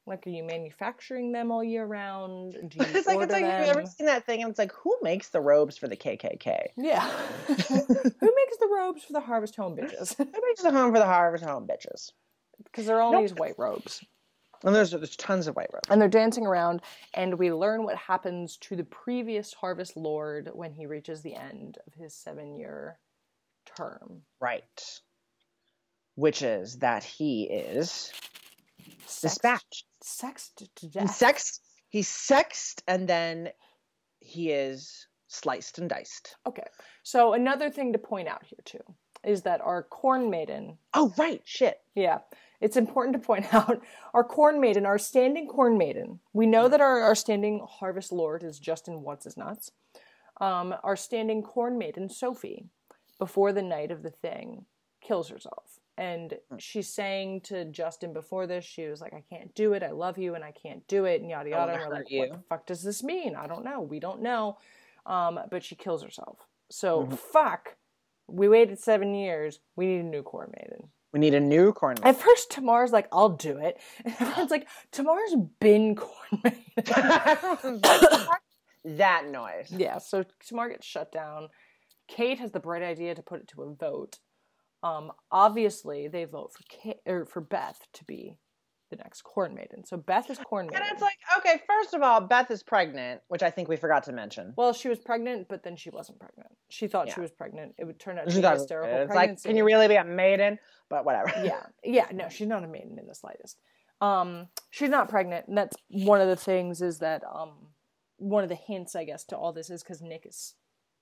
Like, 0.06 0.26
are 0.26 0.30
you 0.30 0.44
manufacturing 0.44 1.32
them 1.32 1.50
all 1.50 1.64
year 1.64 1.86
round? 1.86 2.52
Do 2.68 2.78
you 2.78 2.84
It's 2.94 3.06
like 3.06 3.20
it's 3.20 3.32
like 3.32 3.42
them? 3.42 3.50
have 3.50 3.64
you 3.66 3.70
ever 3.70 3.86
seen 3.86 4.06
that 4.06 4.26
thing? 4.26 4.42
And 4.42 4.50
it's 4.50 4.58
like, 4.58 4.72
who 4.72 4.96
makes 5.02 5.30
the 5.30 5.40
robes 5.40 5.78
for 5.78 5.88
the 5.88 5.96
KKK? 5.96 6.68
Yeah. 6.76 7.08
Who 7.48 7.54
makes 7.56 8.56
the 8.58 8.68
robes 8.70 9.02
for 9.04 9.12
the 9.14 9.20
Harvest 9.20 9.56
Home 9.56 9.76
bitches? 9.76 10.14
Who 10.16 10.24
makes 10.24 10.62
the 10.62 10.70
home 10.72 10.92
for 10.92 10.98
the 10.98 11.06
Harvest 11.06 11.44
Home 11.44 11.66
bitches? 11.66 12.10
Because 12.64 12.86
they're 12.86 13.00
all 13.00 13.12
Nope. 13.12 13.22
these 13.22 13.34
white 13.34 13.54
robes. 13.58 14.00
And 14.64 14.74
there's 14.74 14.90
there's 14.92 15.14
tons 15.16 15.46
of 15.46 15.54
white 15.56 15.68
robes. 15.72 15.88
And 15.90 16.00
they're 16.00 16.08
dancing 16.08 16.46
around, 16.46 16.80
and 17.12 17.38
we 17.38 17.52
learn 17.52 17.84
what 17.84 17.96
happens 17.96 18.56
to 18.62 18.74
the 18.76 18.84
previous 18.84 19.52
Harvest 19.52 19.96
Lord 19.96 20.50
when 20.54 20.72
he 20.72 20.86
reaches 20.86 21.22
the 21.22 21.34
end 21.36 21.78
of 21.86 21.94
his 21.94 22.14
seven 22.14 22.56
year 22.56 22.98
term. 23.76 24.22
Right. 24.40 25.00
Which 26.16 26.42
is 26.42 26.78
that 26.78 27.04
he 27.04 27.44
is 27.44 28.10
Sexed- 29.06 29.22
dispatched. 29.22 29.84
Sexed 30.02 30.56
to 30.76 30.86
He's 30.86 30.90
death. 30.92 31.14
sexed. 31.14 31.60
He's 31.88 32.08
sexed, 32.08 32.82
and 32.88 33.08
then 33.08 33.50
he 34.20 34.50
is 34.50 35.06
sliced 35.28 35.78
and 35.78 35.88
diced. 35.90 36.36
Okay. 36.46 36.66
So 37.02 37.32
another 37.34 37.70
thing 37.70 37.92
to 37.92 37.98
point 37.98 38.28
out 38.28 38.44
here 38.44 38.58
too 38.64 38.78
is 39.26 39.42
that 39.42 39.60
our 39.60 39.82
corn 39.82 40.30
maiden, 40.30 40.78
Oh 40.92 41.12
right, 41.18 41.40
shit. 41.44 41.80
yeah, 41.94 42.18
it's 42.60 42.76
important 42.76 43.14
to 43.14 43.26
point 43.26 43.46
out 43.54 43.80
our 44.12 44.24
corn 44.24 44.60
maiden, 44.60 44.86
our 44.86 44.98
standing 44.98 45.46
corn 45.48 45.76
maiden. 45.78 46.20
We 46.32 46.46
know 46.46 46.68
that 46.68 46.80
our, 46.80 47.00
our 47.00 47.14
standing 47.14 47.64
harvest 47.68 48.12
lord 48.12 48.42
is 48.42 48.58
Justin 48.58 49.02
What's 49.02 49.24
His 49.24 49.36
Nuts. 49.36 49.70
um, 50.40 50.74
our 50.82 50.96
standing 50.96 51.42
corn 51.42 51.78
maiden 51.78 52.08
Sophie, 52.08 52.66
before 53.18 53.52
the 53.52 53.62
night 53.62 53.90
of 53.90 54.02
the 54.02 54.10
thing, 54.10 54.64
kills 55.00 55.28
herself. 55.28 55.78
And 55.96 56.36
Hmm. 56.50 56.56
she's 56.58 56.88
saying 56.88 57.42
to 57.42 57.64
Justin 57.66 58.12
before 58.12 58.48
this, 58.48 58.64
she 58.64 58.86
was 58.88 59.00
like, 59.00 59.14
I 59.14 59.22
can't 59.30 59.54
do 59.54 59.74
it. 59.74 59.84
I 59.84 59.92
love 59.92 60.18
you 60.18 60.34
and 60.34 60.42
I 60.42 60.50
can't 60.50 60.84
do 60.88 61.04
it. 61.04 61.20
And 61.20 61.30
yada 61.30 61.50
yada. 61.50 61.72
And 61.74 61.82
we're 61.82 61.94
like, 61.94 62.10
you. 62.10 62.18
what 62.20 62.32
the 62.32 62.38
fuck 62.48 62.66
does 62.66 62.82
this 62.82 63.04
mean? 63.04 63.36
I 63.36 63.46
don't 63.46 63.64
know. 63.64 63.80
We 63.80 64.00
don't 64.00 64.20
know. 64.22 64.58
Um, 65.06 65.38
but 65.50 65.62
she 65.62 65.76
kills 65.76 66.02
herself. 66.02 66.38
So 66.68 67.02
Mm-hmm. 67.02 67.14
fuck. 67.14 67.76
We 68.26 68.48
waited 68.48 68.78
seven 68.78 69.14
years. 69.14 69.60
We 69.76 69.86
need 69.86 70.00
a 70.00 70.04
new 70.04 70.22
corn 70.22 70.52
maiden. 70.56 70.88
We 71.12 71.20
need 71.20 71.34
a 71.34 71.40
new 71.40 71.72
corn. 71.72 71.96
Maiden. 71.98 72.08
At 72.08 72.20
first, 72.20 72.50
Tamar's 72.50 72.92
like, 72.92 73.08
I'll 73.12 73.30
do 73.30 73.58
it. 73.58 73.78
And 74.04 74.14
everyone's 74.20 74.50
like, 74.50 74.66
Tamar's 74.90 75.36
been 75.60 75.94
corn 75.94 76.42
maiden. 76.44 77.80
that 78.84 79.28
noise. 79.30 79.70
Yeah, 79.70 79.98
so 79.98 80.24
Tamar 80.46 80.70
gets 80.70 80.86
shut 80.86 81.12
down. 81.12 81.48
Kate 82.08 82.38
has 82.38 82.52
the 82.52 82.60
bright 82.60 82.82
idea 82.82 83.14
to 83.14 83.22
put 83.22 83.40
it 83.40 83.48
to 83.48 83.62
a 83.62 83.74
vote. 83.74 84.18
Um, 84.82 85.12
obviously, 85.30 86.08
they 86.08 86.24
vote 86.24 86.52
for 86.52 86.64
Kate, 86.68 86.98
or 87.06 87.24
for 87.24 87.40
Beth 87.40 87.80
to 87.94 88.04
be 88.04 88.36
the 88.90 88.96
next 88.96 89.22
corn 89.22 89.54
maiden. 89.54 89.84
So 89.84 89.96
Beth 89.96 90.30
is 90.30 90.38
corn 90.38 90.66
maiden. 90.66 90.82
And 90.82 90.92
it's 90.92 91.02
like, 91.02 91.16
okay, 91.38 91.60
first 91.66 91.94
of 91.94 92.02
all, 92.02 92.20
Beth 92.20 92.50
is 92.50 92.62
pregnant, 92.62 93.22
which 93.28 93.42
I 93.42 93.50
think 93.50 93.68
we 93.68 93.76
forgot 93.76 94.04
to 94.04 94.12
mention. 94.12 94.52
well, 94.56 94.72
she 94.72 94.88
was 94.88 94.98
pregnant, 94.98 95.48
but 95.48 95.62
then 95.62 95.76
she 95.76 95.90
wasn't 95.90 96.20
pregnant. 96.20 96.50
She 96.68 96.86
thought 96.86 97.06
Yeah. 97.08 97.14
she 97.14 97.20
was 97.20 97.30
pregnant. 97.30 97.74
It 97.78 97.84
would 97.84 97.98
turn 97.98 98.18
out 98.18 98.28
to 98.28 98.34
be 98.40 98.44
a 98.44 98.50
hysterical. 98.52 98.94
It's 98.98 99.08
like, 99.08 99.16
pregnancy. 99.16 99.48
can 99.48 99.56
you 99.56 99.64
really 99.64 99.88
be 99.88 99.96
a 99.96 100.04
maiden? 100.04 100.58
But 100.90 101.04
whatever. 101.04 101.32
yeah, 101.44 101.62
yeah. 101.82 102.06
No, 102.12 102.28
she's 102.28 102.46
not 102.46 102.62
a 102.62 102.68
maiden 102.68 102.98
in 102.98 103.06
the 103.06 103.14
slightest. 103.14 103.58
Um, 104.00 104.48
she's 104.70 104.90
not 104.90 105.08
pregnant, 105.08 105.48
and 105.48 105.56
that's 105.56 105.76
one 105.88 106.20
of 106.20 106.28
the 106.28 106.36
things. 106.36 106.82
Is 106.82 106.98
that 106.98 107.22
um, 107.24 107.52
one 108.18 108.42
of 108.42 108.50
the 108.50 108.54
hints, 108.54 108.94
I 108.94 109.04
guess, 109.04 109.24
to 109.26 109.36
all 109.36 109.52
this 109.52 109.70
is 109.70 109.82
because 109.82 110.02
Nick 110.02 110.26
is 110.26 110.54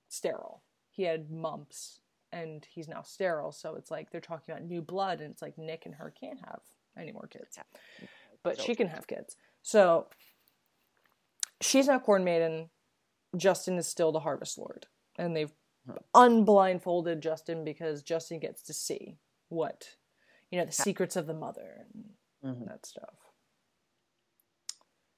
sterile. 0.07 0.63
He 0.89 1.03
had 1.03 1.29
mumps, 1.29 1.99
and 2.31 2.65
he's 2.73 2.87
now 2.87 3.01
sterile. 3.01 3.51
So 3.51 3.75
it's 3.75 3.91
like 3.91 4.11
they're 4.11 4.21
talking 4.21 4.53
about 4.53 4.63
new 4.65 4.81
blood, 4.81 5.19
and 5.21 5.31
it's 5.31 5.41
like 5.41 5.57
Nick 5.57 5.85
and 5.85 5.95
her 5.95 6.13
can't 6.17 6.39
have 6.45 6.61
any 6.97 7.11
more 7.11 7.27
kids, 7.27 7.57
but 8.43 8.59
she 8.61 8.75
can 8.75 8.87
have 8.87 9.07
kids. 9.07 9.35
So 9.61 10.07
she's 11.61 11.87
not 11.87 12.03
corn 12.03 12.23
maiden. 12.23 12.69
Justin 13.35 13.77
is 13.77 13.87
still 13.87 14.11
the 14.11 14.19
harvest 14.19 14.57
lord, 14.57 14.87
and 15.17 15.35
they've 15.35 15.51
unblindfolded 16.15 17.21
Justin 17.21 17.63
because 17.65 18.03
Justin 18.03 18.39
gets 18.39 18.61
to 18.63 18.73
see 18.73 19.17
what 19.49 19.89
you 20.51 20.59
know 20.59 20.65
the 20.65 20.71
secrets 20.71 21.15
of 21.15 21.27
the 21.27 21.33
mother 21.33 21.85
and 21.93 22.05
Mm-hmm. 22.45 22.65
that 22.65 22.85
stuff. 22.85 23.13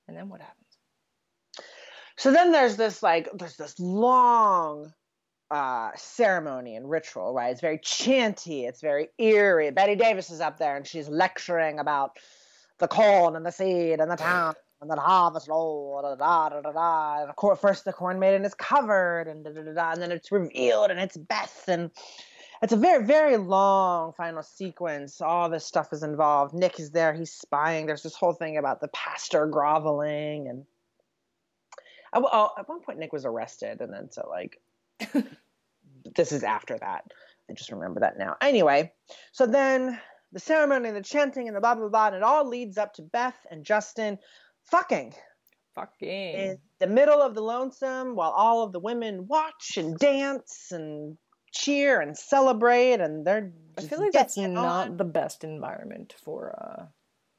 And 0.07 0.15
then 0.15 0.29
what 0.29 0.41
happens? 0.41 0.77
So 2.17 2.31
then 2.31 2.51
there's 2.51 2.75
this 2.75 3.01
like 3.01 3.27
there's 3.33 3.57
this 3.57 3.79
long 3.79 4.93
uh 5.51 5.91
ceremony 5.95 6.75
and 6.75 6.89
ritual, 6.89 7.33
right? 7.33 7.51
It's 7.51 7.61
very 7.61 7.79
chanty, 7.79 8.65
it's 8.65 8.81
very 8.81 9.09
eerie. 9.17 9.71
Bette 9.71 9.95
Davis 9.95 10.29
is 10.29 10.41
up 10.41 10.57
there 10.57 10.75
and 10.75 10.85
she's 10.85 11.07
lecturing 11.07 11.79
about 11.79 12.17
the 12.79 12.87
corn 12.87 13.35
and 13.35 13.45
the 13.45 13.51
seed 13.51 13.99
and 13.99 14.09
the 14.09 14.15
town 14.15 14.55
and 14.81 14.89
the 14.89 14.95
harvest 14.95 15.47
lord, 15.47 16.03
da 16.03 16.15
da 16.15 16.49
da 16.49 16.61
da 16.61 16.71
da. 16.71 17.21
And 17.21 17.29
of 17.29 17.35
course, 17.35 17.59
first 17.59 17.85
the 17.85 17.93
corn 17.93 18.19
maiden 18.19 18.43
is 18.43 18.53
covered 18.53 19.27
and 19.27 19.43
da 19.43 19.51
da 19.51 19.61
da 19.61 19.73
da, 19.73 19.91
and 19.91 20.01
then 20.01 20.11
it's 20.11 20.31
revealed 20.31 20.91
and 20.91 20.99
it's 20.99 21.17
Beth 21.17 21.65
and 21.67 21.91
it's 22.61 22.73
a 22.73 22.77
very 22.77 23.03
very 23.05 23.37
long 23.37 24.13
final 24.13 24.41
sequence 24.41 25.21
all 25.21 25.49
this 25.49 25.65
stuff 25.65 25.91
is 25.91 26.03
involved 26.03 26.53
nick 26.53 26.79
is 26.79 26.91
there 26.91 27.13
he's 27.13 27.31
spying 27.31 27.85
there's 27.85 28.03
this 28.03 28.15
whole 28.15 28.33
thing 28.33 28.57
about 28.57 28.81
the 28.81 28.87
pastor 28.89 29.45
groveling 29.45 30.47
and 30.47 30.65
oh, 32.13 32.51
at 32.57 32.67
one 32.67 32.81
point 32.81 32.97
nick 32.97 33.13
was 33.13 33.25
arrested 33.25 33.81
and 33.81 33.93
then 33.93 34.09
so 34.11 34.27
like 34.29 34.59
this 36.15 36.31
is 36.31 36.43
after 36.43 36.77
that 36.77 37.03
i 37.49 37.53
just 37.53 37.71
remember 37.71 37.99
that 37.99 38.17
now 38.17 38.35
anyway 38.41 38.91
so 39.31 39.45
then 39.45 39.99
the 40.31 40.39
ceremony 40.39 40.87
and 40.89 40.97
the 40.97 41.01
chanting 41.01 41.47
and 41.47 41.55
the 41.55 41.61
blah 41.61 41.75
blah 41.75 41.87
blah 41.89 42.07
and 42.07 42.15
it 42.15 42.23
all 42.23 42.47
leads 42.47 42.77
up 42.77 42.93
to 42.93 43.01
beth 43.01 43.37
and 43.51 43.63
justin 43.65 44.17
fucking 44.63 45.13
Fucking. 45.75 46.07
in 46.09 46.57
the 46.79 46.87
middle 46.87 47.21
of 47.21 47.35
the 47.35 47.41
lonesome 47.41 48.15
while 48.15 48.31
all 48.31 48.63
of 48.63 48.71
the 48.71 48.79
women 48.79 49.27
watch 49.27 49.73
and 49.77 49.97
dance 49.99 50.67
and 50.71 51.17
cheer 51.51 51.99
and 51.99 52.17
celebrate 52.17 53.01
and 53.01 53.25
they're 53.27 53.51
I 53.77 53.81
feel 53.81 53.99
like 53.99 54.13
that's 54.13 54.37
it 54.37 54.47
not 54.47 54.97
the 54.97 55.03
best 55.03 55.43
environment 55.43 56.15
for 56.23 56.55
uh, 56.57 56.85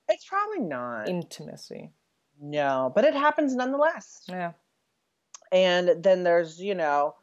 it's 0.08 0.26
probably 0.26 0.60
not 0.60 1.08
intimacy. 1.08 1.92
no 2.38 2.92
but 2.94 3.04
it 3.06 3.14
happens 3.14 3.54
nonetheless 3.54 4.22
Yeah. 4.28 4.52
and 5.50 6.02
then 6.02 6.22
there's 6.22 6.60
you 6.60 6.74
know 6.74 7.14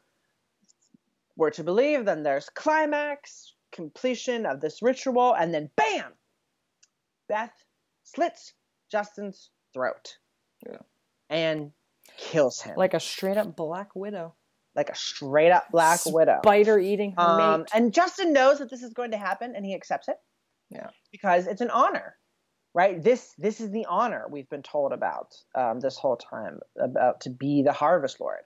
we're 1.36 1.50
to 1.50 1.64
believe 1.64 2.04
then 2.04 2.22
there's 2.22 2.48
climax 2.50 3.54
completion 3.72 4.46
of 4.46 4.60
this 4.60 4.80
ritual 4.82 5.34
and 5.34 5.52
then 5.52 5.68
bam 5.76 6.12
beth 7.28 7.52
slits 8.04 8.52
justin's 8.90 9.50
throat 9.72 10.16
Yeah. 10.66 10.78
and 11.30 11.72
kills 12.16 12.60
him 12.62 12.76
Like 12.76 12.94
a 12.94 13.00
straight 13.00 13.36
up 13.36 13.56
Black 13.56 13.96
Widow. 13.96 14.34
like 14.76 14.90
a 14.90 14.94
straight 14.94 15.50
up 15.50 15.70
black 15.70 16.00
widow 16.06 16.38
Spider 16.44 16.78
eating 16.78 17.12
her 17.12 17.22
Um, 17.22 17.60
mate. 17.62 17.68
and 17.74 17.92
Justin 17.92 18.32
knows 18.32 18.58
that 18.58 18.70
this 18.70 18.82
is 18.82 18.92
going 18.92 19.10
to 19.12 19.16
happen, 19.16 19.54
and 19.56 19.64
he 19.64 19.74
accepts 19.74 20.08
it 20.08 20.16
Yeah. 20.70 20.90
because 21.12 21.46
it's 21.46 21.60
an 21.60 21.70
honor, 21.70 22.16
right? 22.74 23.02
This 23.02 23.34
this 23.38 23.60
is 23.60 23.70
the 23.70 23.86
honor 23.86 24.26
we've 24.30 24.48
been 24.50 24.62
told 24.62 24.92
about 24.92 25.34
um, 25.56 25.80
this 25.80 25.96
whole 25.96 26.16
time 26.16 26.60
about 26.78 27.20
to 27.22 27.30
be 27.30 27.62
the 27.62 27.72
Harvest 27.72 28.20
Lord, 28.20 28.42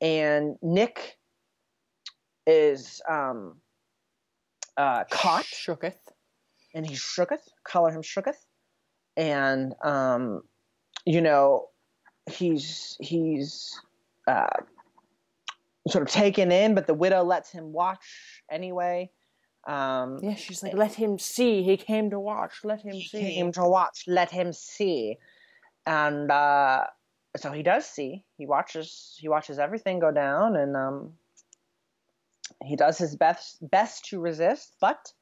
and 0.00 0.56
Nick 0.62 1.16
is 2.46 3.00
um, 3.08 3.56
uh, 4.76 5.04
caught, 5.10 5.44
Shooketh. 5.44 5.96
and 6.74 6.86
he 6.86 6.94
shooketh, 6.94 7.46
color 7.64 7.90
him 7.90 8.02
shooketh, 8.02 8.36
and 9.16 9.74
um, 9.82 10.42
you 11.04 11.20
know 11.20 11.68
he's 12.30 12.96
he's 13.00 13.78
uh, 14.26 14.46
sort 15.88 16.02
of 16.02 16.08
taken 16.08 16.50
in, 16.52 16.74
but 16.74 16.86
the 16.86 16.94
widow 16.94 17.22
lets 17.22 17.50
him 17.50 17.72
watch 17.72 18.42
anyway. 18.50 19.10
Um, 19.66 20.18
Yeah, 20.22 20.34
she's 20.34 20.62
like, 20.62 20.74
let 20.74 20.92
him 20.94 21.18
see. 21.18 21.62
He 21.62 21.76
came 21.78 22.10
to 22.10 22.20
watch. 22.20 22.52
Let 22.64 22.82
him 22.82 22.92
he 22.94 23.04
see. 23.06 23.20
came 23.20 23.52
to 23.52 23.64
watch. 23.66 24.04
Let 24.06 24.30
him 24.30 24.52
see, 24.52 25.16
and 25.86 26.30
uh, 26.30 26.84
so 27.36 27.50
he 27.52 27.62
does 27.62 27.86
see. 27.86 28.24
He 28.36 28.44
watches. 28.46 29.16
He 29.18 29.28
watches 29.28 29.58
everything 29.58 30.00
go 30.00 30.10
down, 30.12 30.56
and 30.56 30.76
um, 30.76 31.12
he 32.62 32.76
does 32.76 32.98
his 32.98 33.16
best 33.16 33.58
best 33.60 34.06
to 34.06 34.20
resist, 34.20 34.74
but 34.80 35.12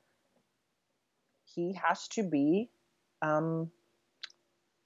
he 1.44 1.74
has 1.74 2.08
to 2.08 2.22
be 2.22 2.70
um, 3.20 3.70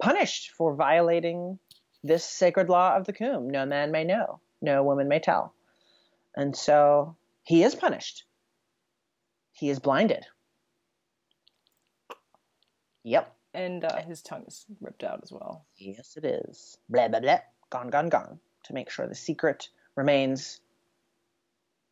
punished 0.02 0.50
for 0.56 0.74
violating 0.74 1.58
this 2.02 2.24
sacred 2.24 2.68
law 2.68 2.96
of 2.96 3.04
the 3.06 3.12
Coombe. 3.12 3.50
No 3.50 3.66
man 3.66 3.92
may 3.92 4.04
know, 4.04 4.40
no 4.60 4.82
woman 4.82 5.08
may 5.08 5.20
tell, 5.20 5.54
and 6.34 6.56
so 6.56 7.16
he 7.42 7.62
is 7.62 7.74
punished. 7.74 8.24
He 9.52 9.70
is 9.70 9.78
blinded. 9.78 10.26
Yep. 13.04 13.32
And 13.54 13.84
uh, 13.84 14.02
his 14.02 14.20
tongue 14.20 14.44
is 14.46 14.66
ripped 14.80 15.02
out 15.02 15.20
as 15.22 15.32
well. 15.32 15.64
Yes, 15.76 16.18
it 16.18 16.24
is. 16.26 16.76
Blah, 16.90 17.08
blah, 17.08 17.20
blah. 17.20 17.38
Gone, 17.70 17.88
gone, 17.88 18.10
gone. 18.10 18.40
To 18.64 18.74
make 18.74 18.90
sure 18.90 19.06
the 19.06 19.14
secret 19.14 19.70
remains 19.94 20.60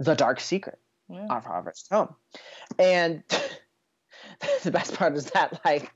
the 0.05 0.15
dark 0.15 0.41
secret 0.41 0.79
Yeah. 1.09 1.27
of 1.31 1.45
Harvest 1.45 1.89
Home. 1.93 2.15
And 2.79 3.23
the 4.63 4.71
best 4.71 4.95
part 4.95 5.17
is 5.17 5.27
that, 5.33 5.61
like, 5.65 5.93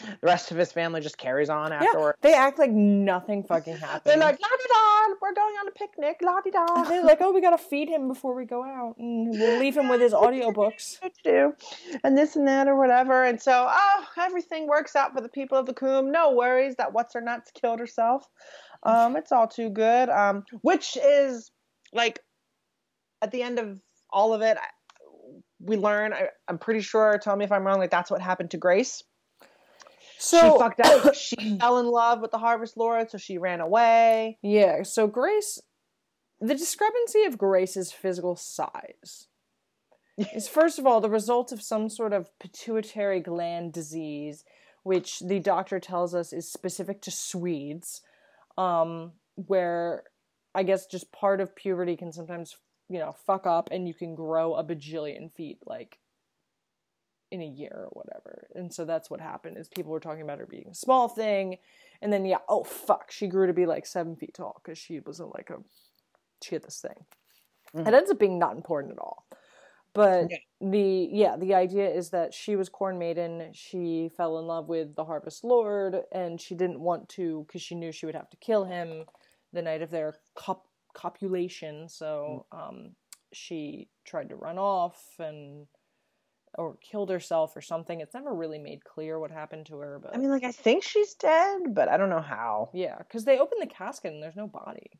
the 0.00 0.16
rest 0.22 0.50
of 0.50 0.56
his 0.56 0.72
family 0.72 1.00
just 1.00 1.18
carries 1.18 1.50
on 1.50 1.72
Yeah, 1.72 2.12
they 2.22 2.32
act 2.34 2.58
like 2.58 2.70
nothing 2.70 3.44
fucking 3.44 3.76
happened. 3.76 4.02
They're 4.06 4.16
like, 4.16 4.40
la 4.40 4.48
di 4.48 4.64
da, 4.68 5.14
we're 5.20 5.34
going 5.34 5.54
on 5.56 5.68
a 5.68 5.72
picnic, 5.72 6.20
la 6.22 6.40
di 6.40 6.50
da. 6.50 6.84
They're 6.84 7.04
like, 7.04 7.18
oh, 7.20 7.32
we 7.32 7.40
gotta 7.42 7.58
feed 7.58 7.88
him 7.88 8.08
before 8.08 8.34
we 8.34 8.46
go 8.46 8.64
out, 8.64 8.94
and 8.98 9.30
we'll 9.30 9.58
leave 9.58 9.76
him 9.76 9.88
with 9.88 10.00
his 10.00 10.12
audiobooks. 10.12 10.96
do 11.22 11.52
and 12.02 12.16
this 12.16 12.36
and 12.36 12.48
that 12.48 12.66
or 12.66 12.76
whatever 12.76 13.24
and 13.24 13.40
so 13.42 13.66
oh 13.68 14.04
everything 14.18 14.66
works 14.66 14.96
out 14.96 15.12
for 15.12 15.20
the 15.20 15.28
people 15.28 15.58
of 15.58 15.66
the 15.66 15.74
coombe 15.74 16.10
no 16.10 16.32
worries 16.32 16.74
that 16.76 16.92
what's 16.94 17.12
her 17.12 17.20
nuts 17.20 17.50
killed 17.52 17.78
herself 17.78 18.26
um 18.84 19.16
it's 19.16 19.32
all 19.32 19.46
too 19.46 19.68
good 19.68 20.08
um 20.08 20.44
which 20.62 20.96
is 20.96 21.50
like 21.92 22.20
at 23.22 23.30
the 23.30 23.42
end 23.42 23.58
of 23.58 23.80
all 24.10 24.34
of 24.34 24.42
it 24.42 24.58
we 25.60 25.76
learn 25.76 26.12
I, 26.12 26.28
i'm 26.48 26.58
pretty 26.58 26.80
sure 26.80 27.18
tell 27.18 27.36
me 27.36 27.44
if 27.44 27.52
i'm 27.52 27.66
wrong 27.66 27.78
like 27.78 27.90
that's 27.90 28.10
what 28.10 28.20
happened 28.20 28.50
to 28.52 28.56
grace. 28.56 29.02
So 30.20 30.52
she 30.52 30.58
fucked 30.58 30.80
up. 30.80 31.14
She 31.14 31.58
fell 31.58 31.78
in 31.78 31.86
love 31.86 32.20
with 32.20 32.30
the 32.30 32.38
harvest 32.38 32.76
lord 32.76 33.10
so 33.10 33.16
she 33.16 33.38
ran 33.38 33.60
away. 33.60 34.38
Yeah, 34.42 34.82
so 34.82 35.06
Grace, 35.06 35.58
the 36.40 36.54
discrepancy 36.54 37.24
of 37.24 37.38
Grace's 37.38 37.90
physical 37.90 38.36
size 38.36 39.28
is 40.34 40.46
first 40.46 40.78
of 40.78 40.86
all 40.86 41.00
the 41.00 41.08
result 41.08 41.52
of 41.52 41.62
some 41.62 41.88
sort 41.88 42.12
of 42.12 42.38
pituitary 42.38 43.20
gland 43.20 43.72
disease, 43.72 44.44
which 44.82 45.20
the 45.20 45.40
doctor 45.40 45.80
tells 45.80 46.14
us 46.14 46.34
is 46.34 46.52
specific 46.52 47.00
to 47.02 47.10
Swedes, 47.10 48.02
um, 48.58 49.12
where 49.34 50.04
I 50.54 50.64
guess 50.64 50.86
just 50.86 51.12
part 51.12 51.40
of 51.40 51.56
puberty 51.56 51.96
can 51.96 52.12
sometimes, 52.12 52.56
you 52.90 53.00
know, 53.00 53.14
fuck 53.26 53.46
up 53.46 53.70
and 53.72 53.88
you 53.88 53.94
can 53.94 54.16
grow 54.16 54.54
a 54.56 54.64
bajillion 54.64 55.32
feet 55.32 55.60
like 55.66 55.98
in 57.30 57.40
a 57.42 57.46
year 57.46 57.72
or 57.72 57.88
whatever. 57.92 58.48
And 58.54 58.72
so 58.74 58.84
that's 58.84 59.08
what 59.08 59.20
happened 59.20 59.56
is 59.56 59.68
people 59.68 59.92
were 59.92 60.00
talking 60.00 60.22
about 60.22 60.40
her 60.40 60.46
being 60.46 60.68
a 60.70 60.74
small 60.74 61.08
thing 61.08 61.58
and 62.02 62.12
then 62.12 62.24
yeah, 62.24 62.38
oh 62.48 62.64
fuck, 62.64 63.10
she 63.12 63.28
grew 63.28 63.46
to 63.46 63.52
be 63.52 63.66
like 63.66 63.86
seven 63.86 64.16
feet 64.16 64.34
tall 64.34 64.60
because 64.62 64.78
she 64.78 65.00
was 65.00 65.20
a, 65.20 65.26
like 65.26 65.50
a 65.50 65.58
she 66.42 66.54
had 66.56 66.64
this 66.64 66.80
thing. 66.80 67.06
Mhm. 67.76 67.88
It 67.88 67.94
ends 67.94 68.10
up 68.10 68.18
being 68.18 68.38
not 68.38 68.56
important 68.56 68.94
at 68.94 69.00
all. 69.00 69.26
But 69.94 70.30
the 70.60 71.08
yeah, 71.12 71.36
the 71.36 71.54
idea 71.54 71.90
is 71.90 72.10
that 72.10 72.34
she 72.34 72.56
was 72.56 72.68
corn 72.70 72.98
maiden. 72.98 73.50
She 73.54 74.10
fell 74.16 74.38
in 74.38 74.46
love 74.46 74.68
with 74.68 74.96
the 74.96 75.04
harvest 75.04 75.44
lord, 75.44 76.02
and 76.12 76.40
she 76.40 76.54
didn't 76.54 76.80
want 76.80 77.08
to 77.10 77.44
because 77.46 77.62
she 77.62 77.74
knew 77.74 77.92
she 77.92 78.06
would 78.06 78.14
have 78.16 78.30
to 78.30 78.38
kill 78.38 78.64
him 78.66 79.04
the 79.52 79.62
night 79.62 79.82
of 79.82 79.90
their 79.90 80.16
cop- 80.36 80.69
copulation. 80.94 81.88
So 81.88 82.46
um, 82.52 82.90
she 83.32 83.88
tried 84.04 84.28
to 84.30 84.36
run 84.36 84.58
off 84.58 85.00
and 85.18 85.66
or 86.58 86.76
killed 86.82 87.10
herself 87.10 87.56
or 87.56 87.60
something. 87.60 88.00
It's 88.00 88.14
never 88.14 88.34
really 88.34 88.58
made 88.58 88.84
clear 88.84 89.18
what 89.18 89.30
happened 89.30 89.66
to 89.66 89.76
her, 89.78 90.00
but 90.02 90.14
I 90.14 90.18
mean, 90.18 90.30
like 90.30 90.44
I 90.44 90.52
think 90.52 90.82
she's 90.82 91.14
dead, 91.14 91.74
but 91.74 91.88
I 91.88 91.96
don't 91.96 92.10
know 92.10 92.20
how. 92.20 92.70
yeah, 92.74 92.98
because 92.98 93.24
they 93.24 93.38
open 93.38 93.58
the 93.60 93.66
casket 93.66 94.12
and 94.12 94.22
there's 94.22 94.36
no 94.36 94.48
body. 94.48 94.90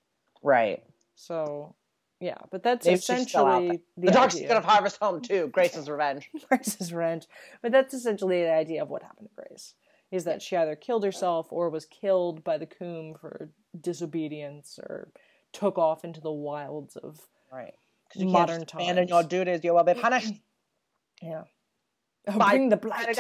Right. 0.42 0.82
So 1.16 1.74
yeah, 2.20 2.36
but 2.50 2.62
that's 2.62 2.86
Maybe 2.86 3.00
she's 3.00 3.28
still 3.28 3.46
out 3.46 3.62
essentially 3.62 3.82
The, 3.96 4.06
the, 4.06 4.12
Dark. 4.12 4.30
Secret 4.30 4.56
of 4.56 4.64
Harvest 4.64 4.98
Home 5.00 5.22
too. 5.22 5.48
Grace's 5.52 5.88
Revenge. 5.88 6.30
Grace's 6.48 6.92
Revenge. 6.92 7.26
But 7.62 7.72
that's 7.72 7.94
essentially 7.94 8.42
the 8.42 8.52
idea 8.52 8.82
of 8.82 8.90
what 8.90 9.02
happened 9.02 9.28
to 9.28 9.42
Grace. 9.42 9.74
Is 10.10 10.24
that 10.24 10.42
she 10.42 10.56
either 10.56 10.76
killed 10.76 11.04
herself 11.04 11.46
or 11.50 11.70
was 11.70 11.86
killed 11.86 12.44
by 12.44 12.58
the 12.58 12.66
Coombe 12.66 13.14
for 13.14 13.50
disobedience 13.80 14.78
or 14.82 15.12
took 15.52 15.78
off 15.78 16.04
into 16.04 16.20
the 16.20 16.32
wilds 16.32 16.96
of 16.96 17.18
Right. 17.52 17.74
modern 18.16 18.62
Abandon 18.62 19.06
times. 19.06 19.10
your 19.10 19.22
duties, 19.22 19.64
you 19.64 19.74
will 19.74 19.84
be 19.84 19.94
punished. 19.94 20.34
Yeah. 21.22 21.44
Oh, 22.28 22.38
by 22.38 22.50
bring 22.50 22.68
the 22.68 22.76
blight. 22.76 23.16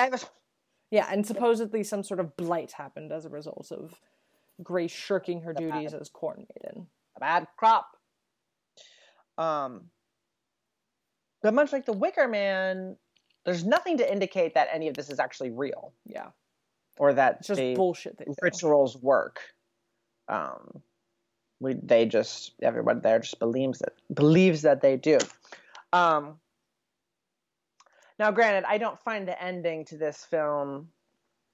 Yeah, 0.90 1.06
and 1.10 1.26
supposedly 1.26 1.84
some 1.84 2.02
sort 2.02 2.18
of 2.20 2.36
blight 2.36 2.72
happened 2.72 3.12
as 3.12 3.24
a 3.24 3.28
result 3.28 3.70
of 3.70 3.94
Grace 4.62 4.90
shirking 4.90 5.42
her 5.42 5.52
duties 5.52 5.94
as 5.94 6.08
Corn 6.08 6.46
Maiden. 6.54 6.88
A 7.16 7.20
bad 7.20 7.46
crop. 7.56 7.96
Um, 9.38 9.90
but 11.42 11.54
much 11.54 11.72
like 11.72 11.86
the 11.86 11.92
Wicker 11.92 12.28
Man, 12.28 12.96
there's 13.44 13.64
nothing 13.64 13.98
to 13.98 14.12
indicate 14.12 14.54
that 14.54 14.68
any 14.72 14.88
of 14.88 14.94
this 14.94 15.08
is 15.08 15.18
actually 15.18 15.50
real 15.50 15.94
Yeah. 16.04 16.30
or 16.98 17.14
that 17.14 17.36
It's 17.38 17.46
just 17.48 17.58
the 17.58 17.74
bullshit 17.74 18.16
rituals 18.42 18.96
work. 18.96 19.40
Um, 20.28 20.82
we 21.60 21.74
they 21.74 22.06
just 22.06 22.52
everyone 22.62 23.00
there 23.02 23.18
just 23.20 23.38
believes 23.38 23.80
it 23.82 23.94
believes 24.12 24.62
that 24.62 24.80
they 24.80 24.96
do. 24.96 25.18
Um, 25.92 26.38
now, 28.18 28.30
granted, 28.30 28.64
I 28.68 28.78
don't 28.78 29.00
find 29.00 29.26
the 29.26 29.40
ending 29.42 29.84
to 29.86 29.96
this 29.96 30.24
film 30.24 30.88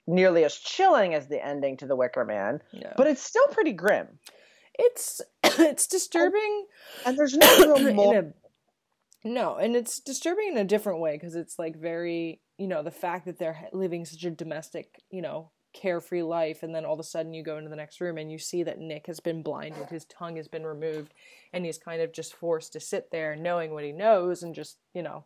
nearly 0.06 0.44
as 0.44 0.54
chilling 0.56 1.14
as 1.14 1.26
the 1.28 1.44
ending 1.44 1.76
to 1.78 1.86
The 1.86 1.96
Wicker 1.96 2.24
Man, 2.24 2.60
Yeah. 2.72 2.92
but 2.96 3.06
it's 3.06 3.22
still 3.22 3.46
pretty 3.48 3.72
grim. 3.72 4.18
it's 4.78 5.20
it's 5.44 5.86
disturbing 5.86 6.66
And 7.04 7.16
there's 7.18 7.34
no 7.36 7.56
real 7.74 7.78
more. 7.94 8.32
no, 9.24 9.56
and 9.56 9.74
it's 9.76 10.00
disturbing 10.00 10.48
in 10.48 10.58
a 10.58 10.64
different 10.64 11.00
way 11.00 11.14
because 11.16 11.34
it's 11.34 11.58
like 11.58 11.76
very, 11.76 12.40
you 12.58 12.68
know, 12.68 12.82
the 12.82 12.90
fact 12.90 13.26
that 13.26 13.38
they're 13.38 13.68
living 13.72 14.04
such 14.04 14.24
a 14.24 14.30
domestic, 14.30 15.02
you 15.10 15.22
know, 15.22 15.50
carefree 15.80 16.22
life, 16.22 16.62
and 16.62 16.74
then 16.74 16.84
all 16.84 16.94
of 16.94 17.00
a 17.00 17.04
sudden 17.04 17.34
you 17.34 17.42
go 17.42 17.58
into 17.58 17.68
the 17.70 17.76
next 17.76 18.00
room 18.00 18.18
and 18.18 18.30
you 18.32 18.38
see 18.38 18.62
that 18.62 18.78
Nick 18.80 19.06
has 19.06 19.20
been 19.20 19.42
blinded, 19.42 19.88
his 19.88 20.04
tongue 20.06 20.36
has 20.36 20.48
been 20.48 20.64
removed, 20.64 21.12
and 21.52 21.64
he's 21.64 21.78
kind 21.78 22.00
of 22.02 22.12
just 22.12 22.34
forced 22.34 22.72
to 22.72 22.80
sit 22.80 23.10
there 23.10 23.36
knowing 23.36 23.72
what 23.72 23.84
he 23.84 23.92
knows 23.92 24.42
and 24.42 24.54
just, 24.54 24.78
you 24.94 25.02
know, 25.02 25.24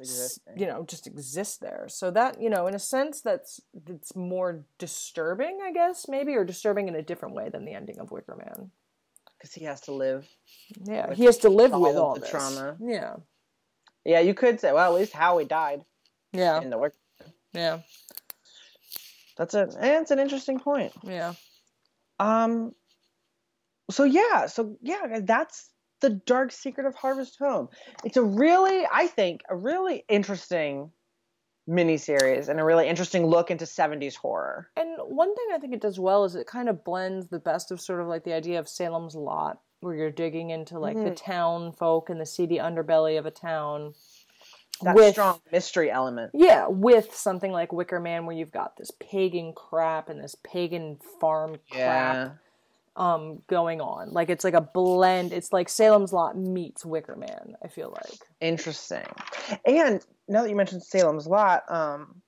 s- 0.00 0.38
you 0.56 0.66
know, 0.66 0.84
just 0.84 1.06
exist 1.06 1.60
there. 1.60 1.86
So 1.88 2.10
that, 2.12 2.40
you 2.40 2.48
know, 2.50 2.66
in 2.66 2.74
a 2.74 2.78
sense, 2.78 3.20
that's 3.20 3.60
that's 3.86 4.14
more 4.14 4.64
disturbing, 4.78 5.58
I 5.62 5.72
guess, 5.72 6.08
maybe, 6.08 6.34
or 6.34 6.44
disturbing 6.44 6.88
in 6.88 6.94
a 6.94 7.02
different 7.02 7.34
way 7.34 7.48
than 7.48 7.64
the 7.64 7.74
ending 7.74 7.98
of 7.98 8.10
Wicker 8.10 8.36
Man. 8.36 8.70
Because 9.38 9.54
he 9.54 9.64
has 9.64 9.80
to 9.82 9.92
live. 9.92 10.28
Yeah, 10.84 11.12
he 11.14 11.24
has 11.24 11.38
to 11.38 11.48
live 11.48 11.72
all 11.74 11.80
with 11.82 11.96
all 11.96 12.14
the 12.14 12.20
this 12.20 12.30
trauma. 12.30 12.76
Yeah, 12.80 13.16
Yeah, 14.04 14.20
you 14.20 14.34
could 14.34 14.60
say, 14.60 14.72
well, 14.72 14.92
at 14.94 14.98
least 14.98 15.12
Howie 15.12 15.44
died 15.44 15.84
yeah, 16.32 16.60
in 16.60 16.70
The 16.70 16.78
Wicker 16.78 16.96
yeah, 17.52 17.80
That's 19.36 19.54
a, 19.54 19.68
eh, 19.80 20.00
it's 20.00 20.10
an 20.10 20.18
interesting 20.18 20.58
point. 20.60 20.92
yeah. 21.02 21.34
Um, 22.20 22.74
so 23.90 24.04
yeah, 24.04 24.46
so 24.46 24.76
yeah, 24.80 25.20
that's 25.22 25.70
the 26.00 26.10
Dark 26.10 26.52
Secret 26.52 26.86
of 26.86 26.94
Harvest 26.94 27.38
Home. 27.38 27.68
It's 28.04 28.16
a 28.16 28.22
really, 28.22 28.86
I 28.90 29.06
think, 29.06 29.42
a 29.48 29.56
really 29.56 30.04
interesting 30.08 30.90
miniseries 31.68 32.48
and 32.48 32.58
a 32.58 32.64
really 32.64 32.88
interesting 32.88 33.26
look 33.26 33.50
into 33.50 33.64
70s 33.66 34.16
horror. 34.16 34.68
And 34.76 34.96
one 34.98 35.34
thing 35.34 35.46
I 35.54 35.58
think 35.58 35.74
it 35.74 35.80
does 35.80 35.98
well 35.98 36.24
is 36.24 36.34
it 36.34 36.46
kind 36.46 36.68
of 36.68 36.82
blends 36.84 37.28
the 37.28 37.38
best 37.38 37.70
of 37.70 37.80
sort 37.80 38.00
of 38.00 38.08
like 38.08 38.24
the 38.24 38.32
idea 38.32 38.58
of 38.58 38.68
Salem's 38.68 39.14
Lot, 39.14 39.60
where 39.80 39.94
you're 39.94 40.10
digging 40.10 40.50
into 40.50 40.78
like 40.78 40.96
the 40.96 41.10
Mhm. 41.12 41.16
town 41.24 41.72
folk 41.72 42.10
and 42.10 42.20
the 42.20 42.26
seedy 42.26 42.58
underbelly 42.58 43.18
of 43.18 43.26
a 43.26 43.30
town. 43.30 43.94
That 44.82 44.94
with 44.94 45.12
strong 45.12 45.40
mystery 45.50 45.90
element. 45.90 46.30
yeah, 46.34 46.66
with 46.68 47.14
something 47.14 47.52
like 47.52 47.72
Wicker 47.72 48.00
Man, 48.00 48.26
where 48.26 48.36
you've 48.36 48.52
got 48.52 48.76
this 48.76 48.90
pagan 49.00 49.52
crap 49.54 50.08
and 50.08 50.22
this 50.22 50.34
pagan 50.44 50.98
farm 51.20 51.56
crap 51.70 52.36
um 52.94 53.40
going 53.48 53.80
on. 53.80 54.12
Like 54.12 54.28
it's 54.28 54.44
like 54.44 54.54
a 54.54 54.60
blend. 54.60 55.32
It's 55.32 55.52
like 55.52 55.68
Salem's 55.68 56.12
Lot 56.12 56.36
meets 56.36 56.84
Wicker 56.84 57.16
Man. 57.16 57.54
I 57.64 57.68
feel 57.68 57.90
like. 57.90 58.18
Interesting. 58.40 59.06
And 59.64 60.04
now 60.28 60.42
that 60.42 60.50
you 60.50 60.56
mentioned 60.56 60.82
Salem's 60.82 61.26
Lot, 61.26 61.62
um, 61.70 62.20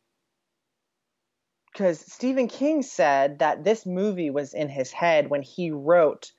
because 1.72 2.00
Stephen 2.00 2.48
King 2.48 2.82
said 2.82 3.40
that 3.40 3.64
this 3.64 3.84
movie 3.84 4.30
was 4.30 4.54
in 4.54 4.68
his 4.68 4.92
head 4.92 5.28
when 5.28 5.42
he 5.42 5.70
wrote 5.70 6.32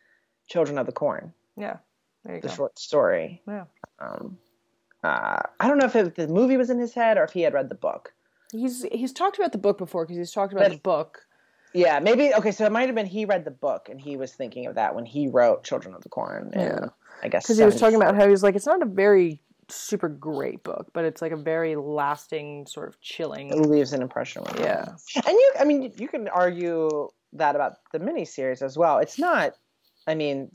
Children 0.47 0.77
of 0.77 0.85
the 0.85 0.91
Corn, 0.93 1.33
Yeah, 1.57 1.77
there 2.23 2.35
you 2.35 2.41
the 2.41 2.47
go. 2.47 2.53
short 2.53 2.79
story. 2.79 3.41
Yeah, 3.47 3.65
Um, 3.99 4.37
uh, 5.05 5.39
I 5.59 5.67
don't 5.67 5.77
know 5.77 5.85
if 5.85 5.95
it, 5.95 6.15
the 6.15 6.27
movie 6.27 6.57
was 6.57 6.69
in 6.69 6.79
his 6.79 6.93
head 6.93 7.17
or 7.17 7.23
if 7.23 7.31
he 7.31 7.41
had 7.41 7.53
read 7.53 7.69
the 7.69 7.75
book. 7.75 8.13
he's 8.51 8.83
he's 8.91 9.13
talked 9.13 9.37
about 9.37 9.51
the 9.51 9.57
book 9.57 9.77
before 9.77 10.05
because 10.05 10.17
he's 10.17 10.31
talked 10.31 10.53
about 10.53 10.63
But- 10.65 10.71
the 10.73 10.79
book. 10.79 11.21
Yeah, 11.73 11.99
maybe. 11.99 12.33
Okay, 12.33 12.51
so 12.51 12.65
it 12.65 12.71
might 12.71 12.85
have 12.87 12.95
been 12.95 13.05
he 13.05 13.25
read 13.25 13.43
the 13.43 13.51
book 13.51 13.89
and 13.89 13.99
he 13.99 14.15
was 14.15 14.31
thinking 14.33 14.65
of 14.65 14.75
that 14.75 14.95
when 14.95 15.05
he 15.05 15.27
wrote 15.27 15.65
Children 15.65 15.93
of 15.93 16.01
the 16.03 16.07
Corn. 16.09 16.51
Yeah. 16.55 16.85
I 17.21 17.27
guess 17.27 17.43
because 17.43 17.57
he 17.57 17.65
was 17.65 17.77
talking 17.77 17.97
about 17.97 18.15
how 18.15 18.23
he 18.23 18.31
was 18.31 18.43
like 18.43 18.55
it's 18.55 18.65
not 18.65 18.81
a 18.81 18.85
very 18.85 19.41
super 19.67 20.07
great 20.07 20.63
book, 20.63 20.87
but 20.93 21.03
it's 21.03 21.21
like 21.21 21.33
a 21.33 21.37
very 21.37 21.75
lasting 21.75 22.65
sort 22.67 22.87
of 22.87 23.01
chilling. 23.01 23.49
It 23.49 23.57
leaves 23.57 23.91
an 23.93 24.01
impression 24.01 24.43
with 24.43 24.57
you. 24.59 24.63
Yeah, 24.65 24.85
And 25.15 25.25
you, 25.27 25.51
I 25.59 25.65
mean, 25.65 25.91
you 25.97 26.07
can 26.07 26.27
argue 26.29 27.09
that 27.33 27.55
about 27.55 27.73
the 27.91 27.99
miniseries 27.99 28.61
as 28.61 28.77
well. 28.77 28.99
It's 28.99 29.17
not, 29.19 29.53
I 30.07 30.13
mean, 30.15 30.51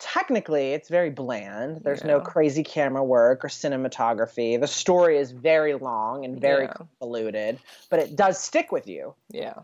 technically, 0.00 0.72
it's 0.72 0.88
very 0.88 1.10
bland. 1.10 1.82
There's 1.84 2.02
no 2.02 2.20
crazy 2.20 2.64
camera 2.64 3.04
work 3.04 3.44
or 3.44 3.48
cinematography. 3.48 4.58
The 4.60 4.66
story 4.66 5.18
is 5.18 5.30
very 5.30 5.74
long 5.74 6.24
and 6.24 6.40
very 6.40 6.64
Yeah. 6.64 6.72
convoluted, 6.72 7.58
but 7.90 8.00
it 8.00 8.16
does 8.16 8.38
stick 8.38 8.72
with 8.72 8.88
you. 8.88 9.14
yeah. 9.28 9.54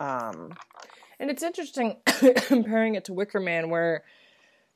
Um, 0.00 0.52
And 1.18 1.30
it's 1.30 1.42
interesting 1.42 1.96
comparing 2.46 2.94
it 2.96 3.06
to 3.06 3.14
Wicker 3.14 3.40
Man, 3.40 3.70
where 3.70 4.04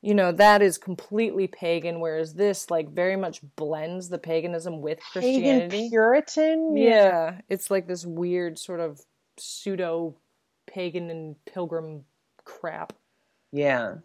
you 0.01 0.15
know 0.15 0.31
that 0.31 0.63
is 0.63 0.79
completely 0.79 1.45
pagan, 1.45 1.99
whereas 1.99 2.33
this 2.33 2.71
like 2.71 2.89
very 2.89 3.15
much 3.15 3.41
blends 3.55 4.09
the 4.09 4.17
paganism 4.17 4.81
with 4.81 4.97
pagan 5.13 5.21
Christianity. 5.69 5.89
Puritan. 5.89 6.75
yeah, 6.75 7.41
it's 7.49 7.69
like 7.69 7.85
this 7.85 8.03
weird 8.07 8.57
sort 8.57 8.79
of 8.79 8.99
pseudo 9.37 10.15
pagan 10.65 11.11
and 11.11 11.35
pilgrim 11.45 12.05
crap. 12.43 12.93
Yeah. 13.51 13.97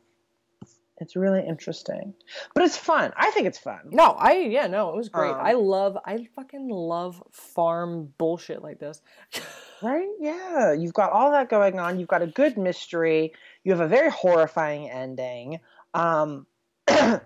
It's 0.99 1.15
really 1.15 1.47
interesting. 1.47 2.15
But 2.55 2.65
it's 2.65 2.77
fun. 2.77 3.13
I 3.17 3.31
think 3.33 3.47
it's 3.47 3.59
fun. 3.59 3.81
No, 3.91 4.05
I 4.19 4.37
yeah, 4.39 4.67
no, 4.67 4.91
it 4.91 4.97
was 4.97 5.09
great. 5.11 5.31
Um, 5.33 5.41
I 5.41 5.53
love 5.53 5.99
I 6.05 6.27
fucking 6.35 6.69
love 6.69 7.23
farm 7.33 8.13
bullshit 8.19 8.63
like 8.63 8.79
this. 8.79 9.01
Right? 9.83 10.09
Yeah. 10.19 10.73
You've 10.73 10.95
got 10.95 11.13
all 11.13 11.31
that 11.33 11.51
going 11.51 11.79
on. 11.79 11.99
You've 12.01 12.09
got 12.09 12.23
a 12.23 12.27
good 12.27 12.57
mystery. 12.57 13.35
You 13.63 13.73
have 13.73 13.81
a 13.83 13.87
very 13.87 14.11
horrifying 14.11 14.89
ending. 14.89 15.61
Um, 15.93 16.47
I 16.89 17.21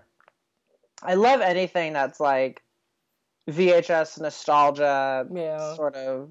love 1.15 1.39
anything 1.39 1.93
that's 1.93 2.19
like 2.19 2.61
VHS 3.49 4.19
nostalgia 4.19 5.25
Yeah. 5.33 5.75
sort 5.75 5.95
of 5.95 6.29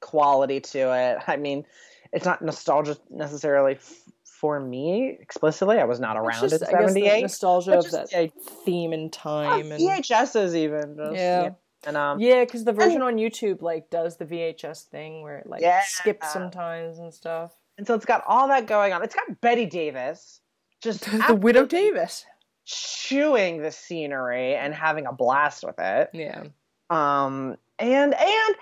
quality 0.00 0.60
to 0.60 0.78
it. 0.96 1.18
I 1.26 1.36
mean, 1.36 1.66
it's 2.12 2.24
not 2.24 2.40
nostalgia 2.42 2.96
necessarily 3.10 3.74
f- 3.74 3.94
for 4.40 4.58
me 4.58 5.16
explicitly. 5.20 5.78
I 5.78 5.84
was 5.84 6.00
not 6.00 6.16
around 6.16 6.40
just, 6.40 6.62
in 6.62 6.68
I 6.68 6.70
guess, 6.80 6.94
the 6.94 7.00
78. 7.00 7.22
nostalgia 7.22 7.78
of 7.78 7.90
that 7.90 8.10
the 8.10 8.28
theme 8.64 8.92
and 8.92 9.12
time 9.12 9.70
and 9.72 9.80
VHSs 9.82 10.54
even. 10.54 10.96
Just, 10.96 11.12
Yeah. 11.14 11.42
yeah. 11.42 11.50
And 11.86 11.96
um, 11.96 12.20
Yeah, 12.20 12.44
because 12.44 12.64
the 12.64 12.72
version 12.72 13.02
on 13.02 13.16
YouTube 13.16 13.62
like 13.62 13.90
does 13.90 14.16
the 14.16 14.24
VHS 14.26 14.84
thing 14.84 15.22
where 15.22 15.38
it 15.38 15.46
like 15.46 15.60
Yeah. 15.62 15.80
skips 15.86 16.32
sometimes 16.32 16.98
and 16.98 17.12
stuff. 17.12 17.52
And 17.78 17.86
so 17.86 17.94
it's 17.94 18.04
got 18.06 18.22
all 18.26 18.48
that 18.48 18.66
going 18.66 18.92
on. 18.92 19.02
It's 19.02 19.14
got 19.14 19.40
Bette 19.40 19.66
Davis 19.66 20.40
just 20.82 21.00
the 21.28 21.34
Widow 21.34 21.66
Davis. 21.66 22.24
chewing 22.64 23.62
the 23.62 23.70
scenery 23.72 24.54
and 24.54 24.74
having 24.74 25.06
a 25.06 25.12
blast 25.12 25.64
with 25.64 25.78
it. 25.78 26.10
Yeah. 26.14 26.44
Um, 26.90 27.56
and 27.78 28.14
and 28.14 28.54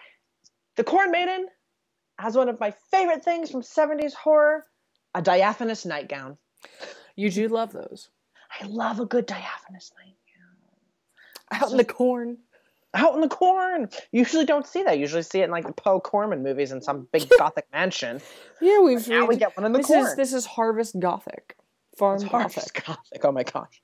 the 0.76 0.84
Corn 0.84 1.10
Maiden 1.10 1.46
has 2.18 2.36
one 2.36 2.48
of 2.48 2.58
my 2.60 2.72
favorite 2.90 3.24
things 3.24 3.50
from 3.50 3.62
70s 3.62 4.12
horror, 4.14 4.64
a 5.14 5.22
diaphanous 5.22 5.84
nightgown. 5.84 6.38
You 7.16 7.30
do 7.30 7.48
love 7.48 7.72
those. 7.72 8.08
I 8.60 8.66
love 8.66 9.00
a 9.00 9.06
good 9.06 9.26
diaphanous 9.26 9.92
nightgown. 9.96 11.62
Out 11.62 11.70
in 11.70 11.76
the 11.76 11.84
corn. 11.84 12.38
Out 12.94 13.14
in 13.14 13.20
the 13.20 13.28
corn. 13.28 13.90
Usually 14.12 14.46
don't 14.46 14.66
see 14.66 14.82
that. 14.82 14.98
Usually 14.98 15.22
see 15.22 15.40
it 15.40 15.44
in 15.44 15.50
like 15.50 15.66
the 15.66 15.72
Poe 15.72 16.00
Corman 16.00 16.42
movies 16.42 16.72
in 16.72 16.80
some 16.80 17.06
big 17.12 17.28
gothic 17.38 17.66
mansion. 17.72 18.20
Yeah, 18.60 18.80
we've 18.80 19.06
Now 19.08 19.26
we 19.26 19.36
get 19.36 19.56
one 19.56 19.66
in 19.66 19.72
the 19.72 19.78
this 19.78 19.86
corn. 19.86 20.06
Is, 20.06 20.16
this 20.16 20.32
is 20.32 20.46
Harvest 20.46 20.98
Gothic. 20.98 21.56
Farm 21.96 22.14
It's 22.14 22.24
Gothic. 22.24 22.40
Harvest 22.40 22.74
Gothic. 22.74 23.24
Oh 23.24 23.32
my 23.32 23.42
gosh. 23.42 23.82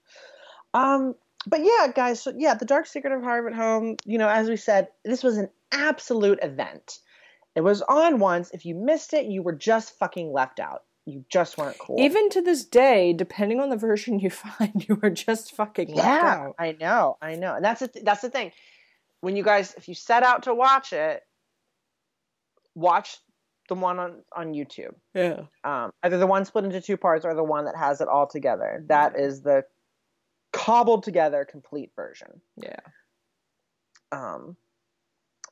Um, 0.72 1.14
but 1.46 1.60
yeah, 1.60 1.88
guys. 1.94 2.22
So 2.22 2.32
yeah, 2.36 2.54
the 2.54 2.64
Dark 2.64 2.86
Secret 2.86 3.12
of 3.12 3.22
Harvest 3.22 3.56
Home. 3.56 3.96
You 4.04 4.18
know, 4.18 4.28
as 4.28 4.48
we 4.48 4.56
said, 4.56 4.88
this 5.04 5.22
was 5.22 5.36
an 5.36 5.50
absolute 5.70 6.38
event. 6.42 6.98
It 7.54 7.60
was 7.60 7.82
on 7.82 8.18
once. 8.18 8.50
If 8.52 8.64
you 8.64 8.74
missed 8.74 9.12
it, 9.12 9.26
you 9.26 9.42
were 9.42 9.54
just 9.54 9.98
fucking 9.98 10.32
left 10.32 10.60
out. 10.60 10.82
You 11.06 11.24
just 11.28 11.58
weren't 11.58 11.78
cool. 11.78 12.00
Even 12.00 12.30
to 12.30 12.40
this 12.40 12.64
day, 12.64 13.12
depending 13.12 13.60
on 13.60 13.68
the 13.68 13.76
version 13.76 14.18
you 14.18 14.30
find, 14.30 14.86
you 14.88 14.98
are 15.02 15.10
just 15.10 15.54
fucking 15.54 15.94
yeah. 15.94 16.50
I 16.58 16.72
know, 16.72 17.18
I 17.20 17.34
know, 17.34 17.54
and 17.54 17.64
that's 17.64 17.80
the 17.80 17.88
th- 17.88 18.04
that's 18.04 18.22
the 18.22 18.30
thing. 18.30 18.52
When 19.20 19.36
you 19.36 19.42
guys, 19.42 19.74
if 19.76 19.88
you 19.88 19.94
set 19.94 20.22
out 20.22 20.44
to 20.44 20.54
watch 20.54 20.92
it, 20.92 21.22
watch 22.74 23.18
the 23.68 23.74
one 23.74 23.98
on 23.98 24.22
on 24.34 24.52
YouTube. 24.52 24.94
Yeah. 25.14 25.42
um, 25.62 25.92
either 26.02 26.18
the 26.18 26.26
one 26.26 26.44
split 26.44 26.64
into 26.64 26.80
two 26.80 26.96
parts 26.96 27.24
or 27.24 27.34
the 27.34 27.44
one 27.44 27.66
that 27.66 27.76
has 27.76 28.00
it 28.00 28.08
all 28.08 28.26
together. 28.26 28.84
That 28.88 29.18
is 29.18 29.42
the 29.42 29.64
cobbled 30.52 31.02
together 31.02 31.46
complete 31.50 31.90
version. 31.96 32.40
Yeah. 32.56 32.80
Um, 34.12 34.56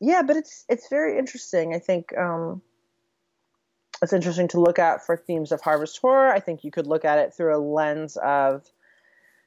yeah, 0.01 0.23
but 0.23 0.37
it's 0.37 0.65
it's 0.69 0.89
very 0.89 1.19
interesting. 1.19 1.74
I 1.74 1.79
think 1.79 2.16
um, 2.16 2.62
it's 4.03 4.12
interesting 4.12 4.49
to 4.49 4.61
look 4.61 4.79
at 4.81 5.07
for 5.07 5.16
themes 5.16 5.53
of 5.53 5.61
harvest 5.61 5.99
horror. 6.01 6.33
I 6.33 6.41
think 6.41 6.65
you 6.65 6.73
could 6.73 6.89
look 6.89 7.05
at 7.05 7.19
it 7.19 7.33
through 7.35 7.57
a 7.57 7.62
lens 7.62 8.16
of 8.16 8.69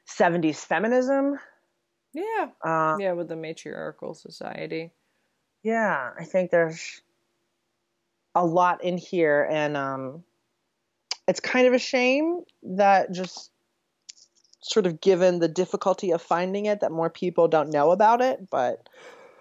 70s 0.08 0.56
feminism. 0.56 1.38
Yeah. 2.14 2.48
Uh, 2.64 2.96
yeah, 2.98 3.12
with 3.12 3.28
the 3.28 3.36
matriarchal 3.36 4.14
society. 4.14 4.92
yeah, 5.62 6.10
I 6.18 6.24
think 6.24 6.50
there's 6.50 7.02
a 8.34 8.44
lot 8.44 8.82
in 8.82 8.96
here, 8.96 9.46
and 9.50 9.76
um, 9.76 10.24
it's 11.28 11.40
kind 11.40 11.66
of 11.66 11.74
a 11.74 11.78
shame 11.78 12.40
that 12.62 13.12
just 13.12 13.50
sort 14.62 14.86
of 14.86 15.00
given 15.00 15.38
the 15.38 15.48
difficulty 15.48 16.12
of 16.12 16.22
finding 16.22 16.66
it, 16.66 16.80
that 16.80 16.92
more 16.92 17.10
people 17.10 17.48
don't 17.48 17.70
know 17.70 17.90
about 17.90 18.22
it. 18.22 18.48
But 18.50 18.88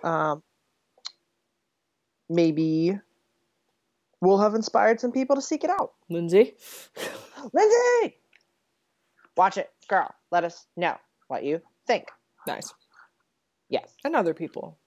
um, 0.03 0.43
maybe 2.29 2.99
we'll 4.21 4.39
have 4.39 4.55
inspired 4.55 4.99
some 4.99 5.11
people 5.11 5.35
to 5.35 5.41
seek 5.41 5.63
it 5.63 5.69
out. 5.69 5.93
Lindsay? 6.09 6.55
Lindsay, 7.53 8.17
watch 9.37 9.57
it, 9.57 9.69
girl. 9.87 10.09
Let 10.31 10.43
us 10.43 10.65
know 10.75 10.95
what 11.27 11.43
you 11.43 11.61
think. 11.87 12.07
Nice. 12.47 12.73
Yes, 13.69 13.93
And 14.03 14.15
other 14.15 14.33
people. 14.33 14.77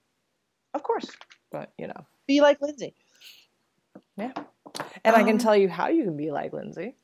of 0.75 0.83
course. 0.83 1.07
But, 1.51 1.73
you 1.79 1.87
know. 1.89 2.07
Be 2.27 2.41
like 2.41 2.61
Lindsay. 2.61 2.95
Yeah. 4.17 4.33
And 5.05 5.17
I 5.17 5.23
can 5.23 5.33
Um, 5.33 5.39
tell 5.39 5.57
you 5.57 5.69
how 5.69 5.89
you 5.89 6.05
can 6.05 6.17
be 6.17 6.31
like 6.31 6.53
Lindsay. 6.53 6.95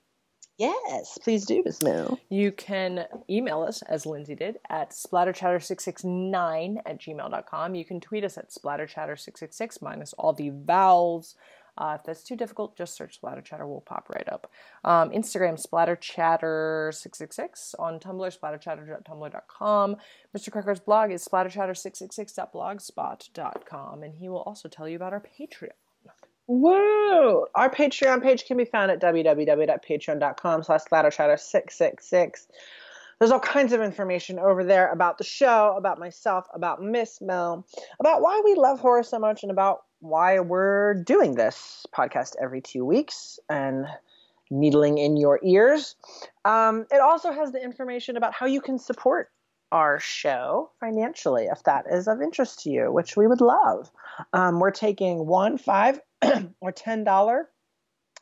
Yes, 0.59 1.18
please 1.22 1.46
do, 1.46 1.62
Miss 1.64 1.82
Moo. 1.82 2.16
You 2.28 2.52
can 2.52 3.06
email 3.28 3.62
us, 3.62 3.82
as 3.82 4.06
Lindsay 4.06 4.36
did, 4.36 4.59
at 4.70 4.90
splatterchatter669 4.90 6.76
at 6.86 7.01
gmail.com. 7.01 7.74
You 7.74 7.84
can 7.84 8.01
tweet 8.01 8.24
us 8.24 8.38
at 8.38 8.51
splatterchatter666 8.51 9.82
minus 9.82 10.12
all 10.12 10.32
the 10.32 10.51
vowels. 10.51 11.34
Uh, 11.76 11.96
if 11.98 12.05
that's 12.05 12.22
too 12.22 12.36
difficult, 12.36 12.76
just 12.76 12.96
search 12.96 13.20
splatterchatter. 13.20 13.66
We'll 13.66 13.80
pop 13.80 14.09
right 14.09 14.28
up. 14.30 14.48
Um, 14.84 15.10
Instagram, 15.10 15.60
splatterchatter666. 15.60 17.74
On 17.78 17.98
Tumblr, 17.98 18.38
splatterchatter.tumblr.com. 18.38 19.96
Mr. 20.36 20.52
Cracker's 20.52 20.80
blog 20.80 21.10
is 21.10 21.26
splatterchatter666.blogspot.com. 21.26 24.02
And 24.02 24.14
he 24.14 24.28
will 24.28 24.42
also 24.42 24.68
tell 24.68 24.88
you 24.88 24.96
about 24.96 25.12
our 25.12 25.20
Patreon. 25.20 25.70
Woo! 26.46 27.46
Our 27.55 27.70
Patreon 27.70 28.22
page 28.22 28.44
can 28.44 28.59
be 28.59 28.66
found 28.66 28.90
at 28.90 29.01
www.patreon.com 29.01 30.62
slash 30.62 30.80
splatterchatter666. 30.90 32.46
There's 33.18 33.30
all 33.30 33.40
kinds 33.40 33.72
of 33.72 33.80
information 33.80 34.38
over 34.38 34.62
there 34.64 34.90
about 34.90 35.18
the 35.18 35.24
show, 35.24 35.74
about 35.78 35.98
myself, 35.98 36.46
about 36.52 36.82
Miss 36.82 37.22
Mel, 37.22 37.66
about 38.01 38.20
why 38.20 38.42
we 38.44 38.55
love 38.55 38.80
horror 38.80 39.02
so 39.02 39.18
much, 39.18 39.42
and 39.42 39.52
about 39.52 39.84
why 40.05 40.39
we're 40.39 40.94
doing 40.94 41.35
this 41.35 41.86
podcast 41.97 42.35
every 42.40 42.60
two 42.60 42.85
weeks 42.85 43.39
and 43.48 43.86
needling 44.51 44.98
in 44.98 45.16
your 45.16 45.40
ears. 45.43 45.97
Um, 46.44 46.86
it 46.93 47.01
also 47.01 47.32
has 47.32 47.52
the 47.52 47.62
information 47.62 48.18
about 48.18 48.35
how 48.35 48.44
you 48.44 48.60
can 48.60 48.78
support 48.78 49.31
our 49.72 49.98
show 49.98 50.70
financially 50.78 51.47
if 51.51 51.62
that 51.64 51.86
is 51.90 52.06
of 52.06 52.20
interest 52.20 52.60
to 52.60 52.70
you, 52.70 52.93
which 52.93 53.16
we 53.16 53.26
would 53.26 53.40
love. 53.40 53.90
Um, 54.35 54.60
we're 54.60 54.70
taking 54.70 55.26
one, 55.26 55.56
five, 55.56 56.01
or 56.60 56.70
ten 56.70 57.02
dollar 57.02 57.48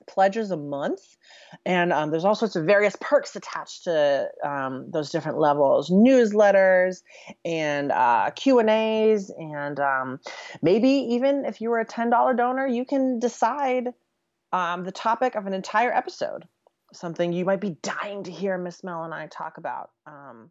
pledges 0.06 0.50
a 0.50 0.56
month, 0.56 1.16
and 1.64 1.92
um, 1.92 2.10
there's 2.10 2.24
all 2.24 2.34
sorts 2.34 2.56
of 2.56 2.64
various 2.64 2.96
perks 3.00 3.36
attached 3.36 3.84
to 3.84 4.28
um, 4.44 4.90
those 4.90 5.10
different 5.10 5.38
levels: 5.38 5.90
newsletters 5.90 7.02
and 7.44 7.92
uh, 7.92 8.30
Q 8.34 8.58
and 8.60 9.80
um, 9.80 10.20
maybe 10.62 10.88
even 10.88 11.44
if 11.44 11.60
you 11.60 11.70
were 11.70 11.80
a 11.80 11.84
ten 11.84 12.10
dollar 12.10 12.34
donor, 12.34 12.66
you 12.66 12.84
can 12.84 13.18
decide 13.18 13.88
um, 14.52 14.84
the 14.84 14.92
topic 14.92 15.34
of 15.34 15.46
an 15.46 15.54
entire 15.54 15.92
episode. 15.92 16.46
Something 16.92 17.32
you 17.32 17.44
might 17.44 17.60
be 17.60 17.76
dying 17.82 18.24
to 18.24 18.30
hear 18.30 18.58
Miss 18.58 18.84
Mel 18.84 19.04
and 19.04 19.14
I 19.14 19.26
talk 19.26 19.56
about. 19.56 19.90
Um, 20.06 20.50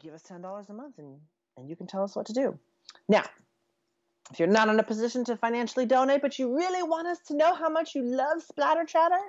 give 0.00 0.14
us 0.14 0.22
ten 0.22 0.42
dollars 0.42 0.68
a 0.68 0.72
month, 0.72 0.98
and 0.98 1.18
and 1.56 1.68
you 1.68 1.76
can 1.76 1.86
tell 1.86 2.02
us 2.02 2.16
what 2.16 2.26
to 2.26 2.32
do. 2.32 2.58
Now, 3.08 3.24
if 4.30 4.38
you're 4.38 4.48
not 4.48 4.68
in 4.68 4.78
a 4.78 4.84
position 4.84 5.24
to 5.24 5.36
financially 5.36 5.86
donate, 5.86 6.22
but 6.22 6.38
you 6.38 6.56
really 6.56 6.82
want 6.82 7.08
us 7.08 7.18
to 7.26 7.36
know 7.36 7.54
how 7.54 7.68
much 7.68 7.94
you 7.94 8.02
love 8.02 8.42
Splatter 8.42 8.84
Chatter, 8.84 9.20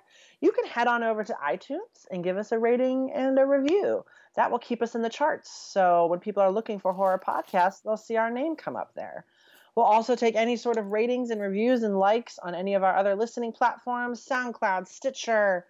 you 0.42 0.52
can 0.52 0.66
head 0.66 0.88
on 0.88 1.04
over 1.04 1.24
to 1.24 1.36
iTunes 1.44 2.06
and 2.12 2.24
give 2.24 2.38
us 2.38 2.52
a 2.52 2.60
rating 2.60 3.12
and 3.14 3.38
a 3.40 3.46
review. 3.46 4.06
That 4.36 4.52
will 4.52 4.60
keep 4.60 4.82
us 4.82 4.94
in 4.94 5.02
the 5.02 5.10
charts. 5.10 5.52
So 5.52 6.06
when 6.06 6.20
people 6.20 6.44
are 6.44 6.52
looking 6.52 6.80
for 6.80 6.94
horror 6.94 7.22
podcasts, 7.26 7.82
they'll 7.84 7.98
see 7.98 8.16
our 8.16 8.30
name 8.30 8.56
come 8.56 8.76
up 8.76 8.94
there. 8.96 9.26
We'll 9.76 9.86
also 9.86 10.16
take 10.16 10.36
any 10.36 10.58
sort 10.58 10.78
of 10.78 10.88
ratings 10.88 11.32
and 11.32 11.42
reviews 11.42 11.84
and 11.84 11.98
likes 11.98 12.38
on 12.38 12.54
any 12.54 12.76
of 12.76 12.84
our 12.84 12.96
other 12.96 13.16
listening 13.16 13.54
platforms 13.54 14.26
SoundCloud, 14.26 14.88
Stitcher. 14.88 15.66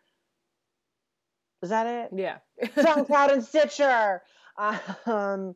Is 1.62 1.70
that 1.70 1.88
it? 1.88 2.10
Yeah. 2.20 2.38
SoundCloud 2.64 3.32
and 3.32 3.44
Stitcher. 3.45 4.24
Um, 5.06 5.56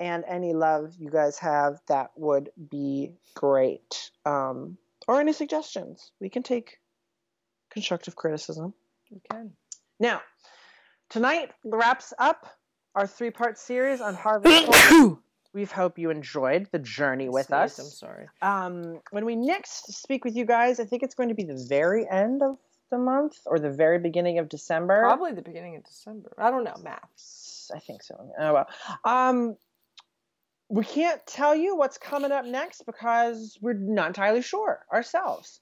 and 0.00 0.24
any 0.26 0.54
love 0.54 0.94
you 0.98 1.10
guys 1.10 1.38
have, 1.38 1.80
that 1.86 2.10
would 2.16 2.50
be 2.70 3.12
great. 3.34 4.10
Um, 4.24 4.78
or 5.06 5.20
any 5.20 5.32
suggestions. 5.32 6.10
We 6.20 6.30
can 6.30 6.42
take 6.42 6.78
constructive 7.70 8.16
criticism. 8.16 8.72
You 9.10 9.20
can. 9.30 9.52
Now, 10.00 10.22
tonight 11.10 11.52
wraps 11.64 12.14
up 12.18 12.46
our 12.94 13.06
three 13.06 13.30
part 13.30 13.58
series 13.58 14.00
on 14.00 14.14
Harvard. 14.14 14.50
we 15.52 15.64
hope 15.64 15.98
you 15.98 16.10
enjoyed 16.10 16.68
the 16.72 16.78
journey 16.78 17.28
with 17.28 17.52
us. 17.52 17.78
I'm 17.78 17.86
sorry. 17.86 18.28
Um, 18.40 19.00
when 19.10 19.26
we 19.26 19.36
next 19.36 19.92
speak 19.92 20.24
with 20.24 20.34
you 20.34 20.46
guys, 20.46 20.80
I 20.80 20.84
think 20.84 21.02
it's 21.02 21.14
going 21.14 21.28
to 21.28 21.34
be 21.34 21.44
the 21.44 21.66
very 21.68 22.08
end 22.08 22.42
of 22.42 22.56
the 22.90 22.98
month 22.98 23.36
or 23.46 23.58
the 23.58 23.70
very 23.70 23.98
beginning 23.98 24.38
of 24.38 24.48
December. 24.48 25.00
Probably 25.02 25.32
the 25.32 25.42
beginning 25.42 25.76
of 25.76 25.84
December. 25.84 26.32
I 26.38 26.50
don't 26.50 26.64
know. 26.64 26.76
Math. 26.82 27.70
I 27.74 27.78
think 27.78 28.02
so. 28.02 28.32
Oh 28.38 28.52
well. 28.52 28.68
Um, 29.04 29.56
we 30.70 30.84
can't 30.84 31.20
tell 31.26 31.54
you 31.54 31.76
what's 31.76 31.98
coming 31.98 32.30
up 32.30 32.44
next 32.44 32.86
because 32.86 33.58
we're 33.60 33.74
not 33.74 34.06
entirely 34.06 34.40
sure 34.40 34.86
ourselves. 34.92 35.60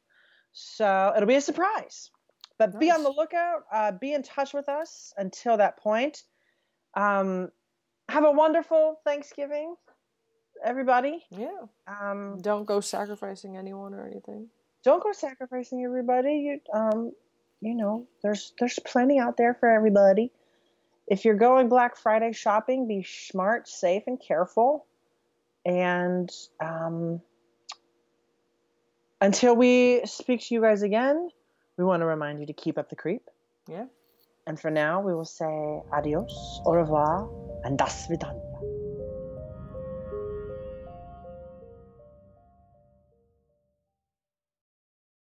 So 0.53 1.13
it'll 1.17 1.27
be 1.27 1.37
a 1.37 1.41
surprise. 1.41 2.11
But 2.59 2.79
be 2.79 2.91
on 2.91 3.05
the 3.05 3.11
lookout. 3.11 3.63
Uh, 3.73 3.93
be 3.93 4.13
in 4.13 4.23
touch 4.23 4.53
with 4.53 4.69
us 4.69 5.15
until 5.17 5.57
that 5.57 5.79
point. 5.79 6.23
Um, 6.95 7.51
have 8.09 8.25
a 8.25 8.33
wonderful 8.33 9.01
Thanksgiving, 9.05 9.77
everybody. 10.65 11.25
Yeah. 11.31 11.67
Um, 11.87 12.39
Don't 12.43 12.67
go 12.67 12.81
sacrificing 12.81 13.57
anyone 13.57 13.95
or 13.95 14.07
anything. 14.07 14.49
don't 14.85 15.03
go 15.03 15.13
sacrificing 15.13 15.85
everybody. 15.85 16.35
You 16.35 16.61
um, 16.75 17.13
you 17.61 17.75
know, 17.75 18.07
there's 18.23 18.53
there's 18.59 18.79
plenty 18.85 19.19
out 19.19 19.37
there 19.37 19.55
for 19.55 19.69
everybody. 19.71 20.33
If 21.07 21.25
you're 21.25 21.37
going 21.37 21.69
Black 21.69 21.97
Friday 21.97 22.33
shopping, 22.33 22.87
be 22.89 23.05
smart, 23.05 23.69
safe, 23.69 24.03
and 24.07 24.21
careful. 24.21 24.85
And 25.65 26.31
um, 26.63 27.21
until 29.21 29.57
we 29.57 30.03
speak 30.05 30.41
to 30.47 30.55
you 30.55 30.61
guys 30.63 30.83
again, 30.83 31.29
we 31.77 31.85
want 31.85 32.01
to 32.01 32.07
remind 32.07 32.41
you 32.41 32.47
to 32.47 32.53
keep 32.53 32.79
up 32.79 32.89
the 32.89 32.97
creep. 32.97 33.23
Yeah. 33.69 33.87
And 34.47 34.59
for 34.59 34.71
now, 34.71 35.03
we 35.03 35.15
will 35.15 35.27
say 35.27 35.83
adios, 35.93 36.61
au 36.65 36.73
revoir, 36.73 37.29
and 37.65 37.77
das 37.77 38.07
vidanya. 38.07 38.48